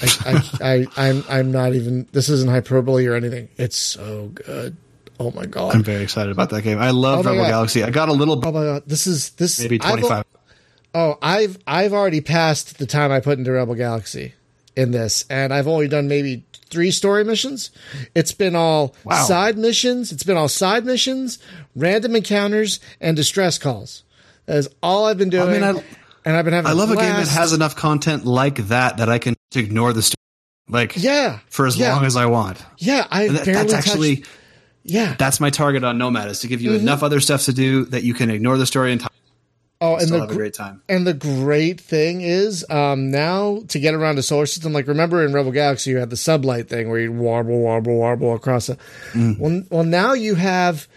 I, 0.00 0.08
I, 0.60 0.60
I, 0.96 1.08
I'm, 1.08 1.24
I'm 1.28 1.52
not 1.52 1.74
even. 1.74 2.06
This 2.12 2.28
isn't 2.28 2.50
hyperbole 2.50 3.06
or 3.06 3.14
anything. 3.14 3.48
It's 3.56 3.76
so 3.76 4.28
good. 4.28 4.76
Oh 5.20 5.30
my 5.32 5.46
god! 5.46 5.74
I'm 5.74 5.82
very 5.82 6.02
excited 6.02 6.30
about 6.30 6.50
that 6.50 6.62
game. 6.62 6.78
I 6.78 6.90
love 6.90 7.26
Oh 7.26 7.30
Rebel 7.30 7.44
God. 7.44 7.50
Galaxy. 7.50 7.82
I 7.82 7.90
got 7.90 8.08
a 8.08 8.12
little, 8.12 8.40
Oh 8.44 8.52
my 8.52 8.62
god! 8.64 8.82
This 8.86 9.06
is 9.06 9.30
this. 9.30 9.58
maybe 9.60 9.80
I've- 9.82 10.00
25. 10.00 10.24
Oh, 10.94 11.18
I've 11.20 11.58
I've 11.66 11.92
already 11.92 12.20
passed 12.20 12.78
the 12.78 12.86
time 12.86 13.12
I 13.12 13.20
put 13.20 13.38
into 13.38 13.52
Rebel 13.52 13.74
Galaxy 13.74 14.34
in 14.76 14.90
this, 14.90 15.24
and 15.28 15.52
I've 15.52 15.68
only 15.68 15.86
done 15.88 16.08
maybe 16.08 16.44
three 16.70 16.90
story 16.90 17.24
missions. 17.24 17.70
It's 18.14 18.32
been 18.32 18.54
all 18.56 18.94
Wow. 19.04 19.24
side 19.24 19.58
missions. 19.58 20.12
It's 20.12 20.22
been 20.22 20.36
all 20.36 20.48
side 20.48 20.84
missions, 20.86 21.38
random 21.76 22.16
encounters, 22.16 22.78
and 23.00 23.16
distress 23.16 23.58
calls. 23.58 24.02
That 24.46 24.56
is 24.58 24.68
all 24.82 25.06
I've 25.06 25.18
been 25.18 25.30
doing. 25.30 25.50
mean, 25.52 25.62
I- 25.62 25.82
and 26.24 26.36
I've 26.36 26.44
been 26.44 26.54
having. 26.54 26.70
I 26.70 26.74
love 26.74 26.90
a 26.90 26.96
game 26.96 27.16
that 27.16 27.28
has 27.28 27.52
enough 27.52 27.74
content 27.76 28.24
like 28.24 28.56
that 28.68 28.96
that 28.98 29.08
I 29.10 29.18
can 29.18 29.34
ignore 29.54 29.92
the 29.92 30.02
story, 30.02 30.16
like 30.68 30.94
Yeah, 30.96 31.38
for 31.48 31.66
as 31.66 31.76
yeah, 31.76 31.94
long 31.94 32.04
as 32.06 32.16
I 32.16 32.26
want. 32.26 32.58
yeah. 32.78 33.06
I 33.10 33.28
That- 33.28 33.44
barely 33.44 33.60
that's 33.60 33.72
touched- 33.72 33.88
actually 33.88 34.24
yeah. 34.88 35.14
that's 35.18 35.38
my 35.38 35.50
target 35.50 35.84
on 35.84 35.98
Nomad 35.98 36.28
is 36.28 36.40
to 36.40 36.48
give 36.48 36.60
you 36.60 36.70
Mm-hmm. 36.70 36.80
enough 36.80 37.02
other 37.02 37.20
stuff 37.20 37.44
to 37.44 37.52
do 37.52 37.84
that 37.86 38.02
you 38.02 38.14
can 38.14 38.30
ignore 38.30 38.58
the 38.58 38.66
story 38.66 38.92
and 38.92 39.02
oh, 39.80 39.94
and 39.94 40.02
still 40.02 40.16
the 40.16 40.26
have 40.26 40.30
a 40.30 40.34
great 40.34 40.54
time. 40.54 40.82
And 40.88 41.06
the 41.06 41.14
great 41.14 41.80
thing 41.80 42.20
is, 42.20 42.64
um, 42.68 43.10
now 43.10 43.62
to 43.68 43.78
get 43.78 43.94
around 43.94 44.16
the 44.16 44.22
solar 44.22 44.46
system, 44.46 44.72
like 44.72 44.86
remember 44.88 45.24
in 45.24 45.32
Rebel 45.32 45.52
Galaxy, 45.52 45.90
you 45.90 45.98
had 45.98 46.10
the 46.10 46.16
sublight 46.16 46.68
thing 46.68 46.88
where 46.90 46.98
you 46.98 47.12
warble, 47.12 47.58
warble, 47.60 47.94
warble 47.94 48.34
across 48.34 48.66
the. 48.66 48.76
Well, 49.14 49.62
well, 49.70 49.84
now 49.84 50.14
you 50.14 50.34
have, 50.34 50.88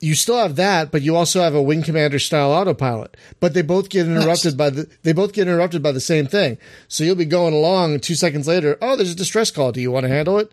you 0.00 0.14
still 0.14 0.38
have 0.38 0.56
that, 0.56 0.90
but 0.90 1.00
you 1.02 1.16
also 1.16 1.40
have 1.40 1.54
a 1.54 1.62
Wing 1.62 1.82
Commander 1.82 2.18
style 2.18 2.50
autopilot. 2.52 3.16
But 3.40 3.54
they 3.54 3.62
both 3.62 3.88
get 3.88 4.06
interrupted 4.06 4.56
by 4.56 4.70
the. 4.70 4.88
They 5.02 5.12
both 5.12 5.32
get 5.32 5.48
interrupted 5.48 5.82
by 5.82 5.92
the 5.92 6.00
same 6.00 6.26
thing. 6.26 6.58
So 6.88 7.04
you'll 7.04 7.16
be 7.16 7.24
going 7.24 7.54
along, 7.54 8.00
two 8.00 8.14
seconds 8.14 8.46
later, 8.46 8.76
oh, 8.82 8.96
there's 8.96 9.12
a 9.12 9.16
distress 9.16 9.50
call. 9.50 9.72
Do 9.72 9.80
you 9.80 9.90
want 9.90 10.04
to 10.04 10.10
handle 10.10 10.38
it? 10.38 10.52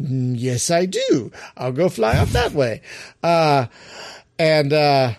"Mm, 0.00 0.34
Yes, 0.36 0.70
I 0.70 0.86
do. 0.86 1.30
I'll 1.56 1.72
go 1.72 1.88
fly 1.88 2.16
off 2.18 2.32
that 2.32 2.52
way. 2.52 2.80
Uh, 3.22 3.66
and 4.38 4.72
uh, 4.72 5.14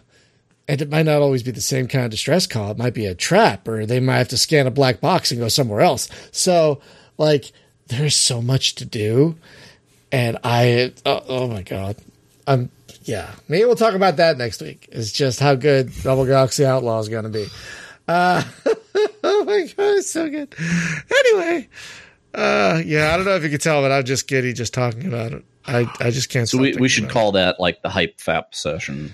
and 0.67 0.81
it 0.81 0.89
might 0.89 1.05
not 1.05 1.21
always 1.21 1.43
be 1.43 1.51
the 1.51 1.61
same 1.61 1.87
kind 1.87 2.05
of 2.05 2.11
distress 2.11 2.47
call. 2.47 2.71
It 2.71 2.77
might 2.77 2.93
be 2.93 3.05
a 3.05 3.15
trap, 3.15 3.67
or 3.67 3.85
they 3.85 3.99
might 3.99 4.17
have 4.17 4.29
to 4.29 4.37
scan 4.37 4.67
a 4.67 4.71
black 4.71 4.99
box 4.99 5.31
and 5.31 5.39
go 5.39 5.47
somewhere 5.47 5.81
else. 5.81 6.09
So, 6.31 6.81
like, 7.17 7.51
there's 7.87 8.15
so 8.15 8.41
much 8.41 8.75
to 8.75 8.85
do, 8.85 9.35
and 10.11 10.37
I, 10.43 10.93
oh, 11.05 11.23
oh 11.27 11.47
my 11.47 11.61
god, 11.61 11.97
I'm 12.47 12.69
yeah. 13.03 13.31
Maybe 13.47 13.65
we'll 13.65 13.75
talk 13.75 13.93
about 13.93 14.17
that 14.17 14.37
next 14.37 14.61
week. 14.61 14.89
It's 14.91 15.11
just 15.11 15.39
how 15.39 15.53
good 15.55 15.89
Rebel 16.03 16.25
Galaxy 16.25 16.65
Outlaw 16.65 16.99
is 16.99 17.09
going 17.09 17.23
to 17.23 17.29
be. 17.29 17.45
Uh, 18.07 18.43
oh 19.23 19.43
my 19.45 19.61
god, 19.77 19.97
it's 19.97 20.09
so 20.11 20.27
good. 20.29 20.53
Anyway, 21.25 21.69
uh, 22.35 22.81
yeah, 22.85 23.13
I 23.13 23.17
don't 23.17 23.25
know 23.25 23.35
if 23.35 23.43
you 23.43 23.49
can 23.49 23.59
tell, 23.59 23.81
but 23.81 23.91
I'm 23.91 24.03
just 24.03 24.27
giddy 24.27 24.53
just 24.53 24.73
talking 24.73 25.07
about 25.07 25.31
it. 25.31 25.43
I, 25.65 25.87
I 25.99 26.11
just 26.11 26.29
can't. 26.29 26.47
So 26.47 26.57
stop 26.57 26.61
we, 26.61 26.75
we 26.81 26.89
should 26.89 27.05
about 27.05 27.11
it. 27.11 27.13
call 27.13 27.31
that 27.33 27.59
like 27.59 27.81
the 27.81 27.89
hype 27.89 28.17
fap 28.17 28.53
session. 28.53 29.13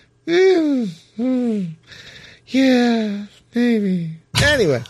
Yeah, 2.48 3.26
maybe. 3.56 4.12
Anyway, 4.44 4.84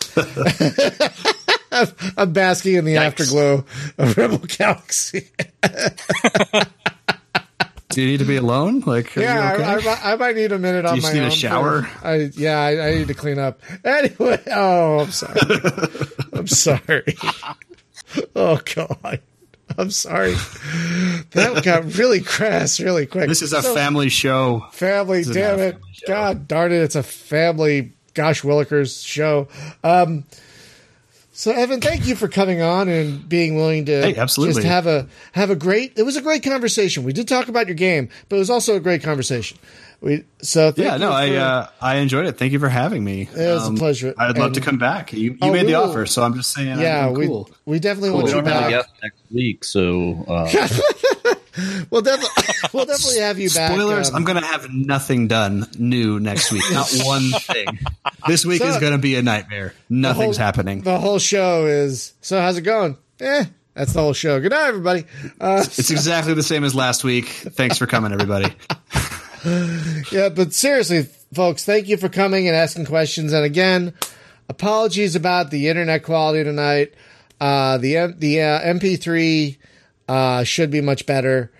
I'm, 1.70 1.70
I'm 2.16 2.32
basking 2.32 2.74
in 2.74 2.84
the 2.84 2.94
Yikes. 2.94 3.06
afterglow 3.06 3.64
of 3.98 4.16
Rebel 4.16 4.38
Galaxy. 4.38 5.28
Do 7.90 8.00
you 8.00 8.08
need 8.08 8.20
to 8.20 8.24
be 8.24 8.36
alone? 8.36 8.80
Like, 8.80 9.14
yeah, 9.16 9.52
okay? 9.52 9.64
I, 9.64 9.76
I, 9.76 10.12
I 10.12 10.16
might 10.16 10.34
need 10.34 10.50
a 10.50 10.58
minute 10.58 10.86
on 10.86 10.96
you 10.96 11.02
my 11.02 11.08
just 11.08 11.14
need 11.14 11.24
a 11.24 11.30
shower? 11.30 11.86
I, 12.02 12.30
yeah, 12.34 12.58
I, 12.58 12.88
I 12.88 12.94
need 12.94 13.08
to 13.08 13.14
clean 13.14 13.38
up. 13.38 13.60
Anyway, 13.84 14.40
oh, 14.50 15.00
I'm 15.00 15.10
sorry. 15.10 15.40
I'm 16.32 16.46
sorry. 16.46 17.14
Oh 18.36 18.60
God, 18.74 19.20
I'm 19.78 19.90
sorry. 19.90 20.34
That 21.32 21.62
got 21.64 21.96
really 21.96 22.20
crass 22.20 22.80
really 22.80 23.06
quick. 23.06 23.28
this 23.28 23.42
is 23.42 23.52
a 23.52 23.62
So- 23.62 23.74
family 23.74 24.08
show. 24.08 24.66
Family, 24.72 25.22
damn 25.24 25.58
it. 25.60 25.72
family. 25.74 25.80
God 26.06 26.48
darn 26.48 26.72
it. 26.72 26.76
It's 26.82 26.96
a 26.96 27.02
family, 27.02 27.92
gosh, 28.14 28.42
Willikers 28.42 29.06
show. 29.06 29.48
Um, 29.84 30.24
so 31.34 31.50
Evan, 31.52 31.80
thank 31.80 32.06
you 32.06 32.14
for 32.14 32.28
coming 32.28 32.60
on 32.60 32.88
and 32.88 33.26
being 33.28 33.56
willing 33.56 33.86
to 33.86 34.02
Hey, 34.02 34.16
absolutely. 34.16 34.56
just 34.62 34.66
have 34.66 34.86
a 34.86 35.06
have 35.32 35.50
a 35.50 35.56
great. 35.56 35.94
It 35.96 36.02
was 36.02 36.16
a 36.16 36.22
great 36.22 36.42
conversation. 36.42 37.04
We 37.04 37.12
did 37.12 37.26
talk 37.28 37.48
about 37.48 37.66
your 37.66 37.74
game, 37.76 38.10
but 38.28 38.36
it 38.36 38.38
was 38.40 38.50
also 38.50 38.76
a 38.76 38.80
great 38.80 39.02
conversation. 39.02 39.58
We 40.02 40.24
so 40.42 40.72
Yeah, 40.76 40.96
no, 40.96 41.16
you 41.20 41.36
I 41.36 41.36
uh, 41.38 41.66
I 41.80 41.96
enjoyed 41.98 42.26
it. 42.26 42.36
Thank 42.36 42.52
you 42.52 42.58
for 42.58 42.68
having 42.68 43.04
me. 43.04 43.28
Um, 43.32 43.40
It 43.40 43.52
was 43.54 43.68
a 43.68 43.72
pleasure. 43.74 44.12
I'd 44.18 44.36
love 44.36 44.46
And- 44.46 44.54
to 44.56 44.60
come 44.60 44.76
back. 44.76 45.12
You, 45.12 45.18
you 45.32 45.38
Oh, 45.40 45.52
made 45.52 45.66
the 45.68 45.74
will. 45.74 45.90
offer, 45.90 46.06
so 46.06 46.22
I'm 46.24 46.34
just 46.34 46.52
saying. 46.52 46.80
yeah, 46.80 47.06
I'm 47.06 47.14
we 47.14 47.26
cool. 47.28 47.48
we 47.66 47.78
definitely 47.78 48.10
Cool. 48.10 48.18
want 48.18 48.28
you 48.28 48.34
don't 48.34 48.46
have 48.46 48.56
a 48.56 48.60
back. 48.62 48.70
guest 48.70 48.88
next 49.02 49.20
week, 49.30 49.64
so 49.64 50.24
uh, 50.28 50.48
We'll 51.90 52.00
definitely 52.02 52.44
we'll 52.72 52.86
definitely 52.86 53.20
have 53.20 53.38
you 53.38 53.50
back. 53.50 53.70
Spoilers: 53.72 54.08
um, 54.10 54.16
I'm 54.16 54.24
going 54.24 54.40
to 54.40 54.46
have 54.46 54.68
nothing 54.72 55.28
done 55.28 55.68
new 55.78 56.18
next 56.18 56.50
week. 56.50 56.64
Not 56.72 56.90
one 57.04 57.30
thing. 57.30 57.78
This 58.26 58.44
week 58.44 58.60
So- 58.62 58.68
is 58.68 58.78
going 58.78 58.92
to 58.92 58.98
be 58.98 59.14
a 59.16 59.22
nightmare. 59.22 59.74
Nothing's 59.88 60.36
whole- 60.36 60.44
happening. 60.46 60.80
the 60.82 60.98
whole 60.98 61.18
show 61.20 61.66
is 61.66 62.14
so. 62.22 62.40
How's 62.40 62.56
it 62.56 62.62
going? 62.62 62.96
Eh, 63.20 63.44
that's 63.74 63.92
the 63.92 64.00
whole 64.00 64.14
show. 64.14 64.40
Good 64.40 64.50
night, 64.52 64.66
everybody. 64.66 65.04
Uh, 65.40 65.62
It's 65.64 65.90
exactly 65.90 66.34
the 66.34 66.42
same 66.42 66.64
as 66.64 66.74
last 66.74 67.04
week. 67.04 67.26
Thanks 67.26 67.78
for 67.78 67.86
coming, 67.86 68.12
everybody. 68.12 68.52
Yeah, 70.12 70.28
but 70.28 70.52
seriously, 70.52 71.08
folks, 71.32 71.64
thank 71.64 71.88
you 71.88 71.96
for 71.96 72.08
coming 72.08 72.46
and 72.46 72.56
asking 72.56 72.86
questions. 72.86 73.32
And 73.32 73.44
again, 73.44 73.94
apologies 74.48 75.16
about 75.16 75.50
the 75.50 75.68
internet 75.68 76.02
quality 76.02 76.44
tonight. 76.44 76.92
Uh, 77.40 77.78
the 77.78 78.14
the 78.16 78.40
uh, 78.40 78.60
MP3 78.60 79.56
uh, 80.08 80.44
should 80.44 80.70
be 80.70 80.80
much 80.80 81.06
better, 81.06 81.50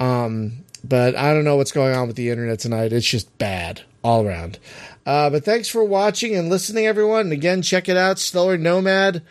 um, 0.00 0.64
but 0.82 1.14
I 1.14 1.32
don't 1.32 1.44
know 1.44 1.56
what's 1.56 1.72
going 1.72 1.94
on 1.94 2.06
with 2.08 2.16
the 2.16 2.30
internet 2.30 2.58
tonight. 2.58 2.92
It's 2.92 3.06
just 3.06 3.36
bad 3.38 3.82
all 4.02 4.26
around. 4.26 4.58
Uh, 5.06 5.30
but 5.30 5.44
thanks 5.44 5.68
for 5.68 5.84
watching 5.84 6.34
and 6.34 6.48
listening, 6.48 6.86
everyone. 6.86 7.20
And 7.20 7.32
again, 7.32 7.62
check 7.62 7.88
it 7.88 7.96
out, 7.96 8.18
Stellar 8.18 8.58
Nomad 8.58 9.22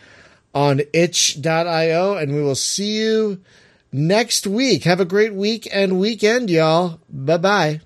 on 0.53 0.81
itch.io, 0.93 2.15
and 2.15 2.33
we 2.33 2.41
will 2.41 2.55
see 2.55 2.97
you 2.99 3.41
next 3.91 4.47
week. 4.47 4.85
Have 4.85 4.99
a 4.99 5.05
great 5.05 5.33
week 5.33 5.67
and 5.71 5.99
weekend, 5.99 6.49
y'all. 6.49 6.99
Bye 7.09 7.37
bye. 7.37 7.81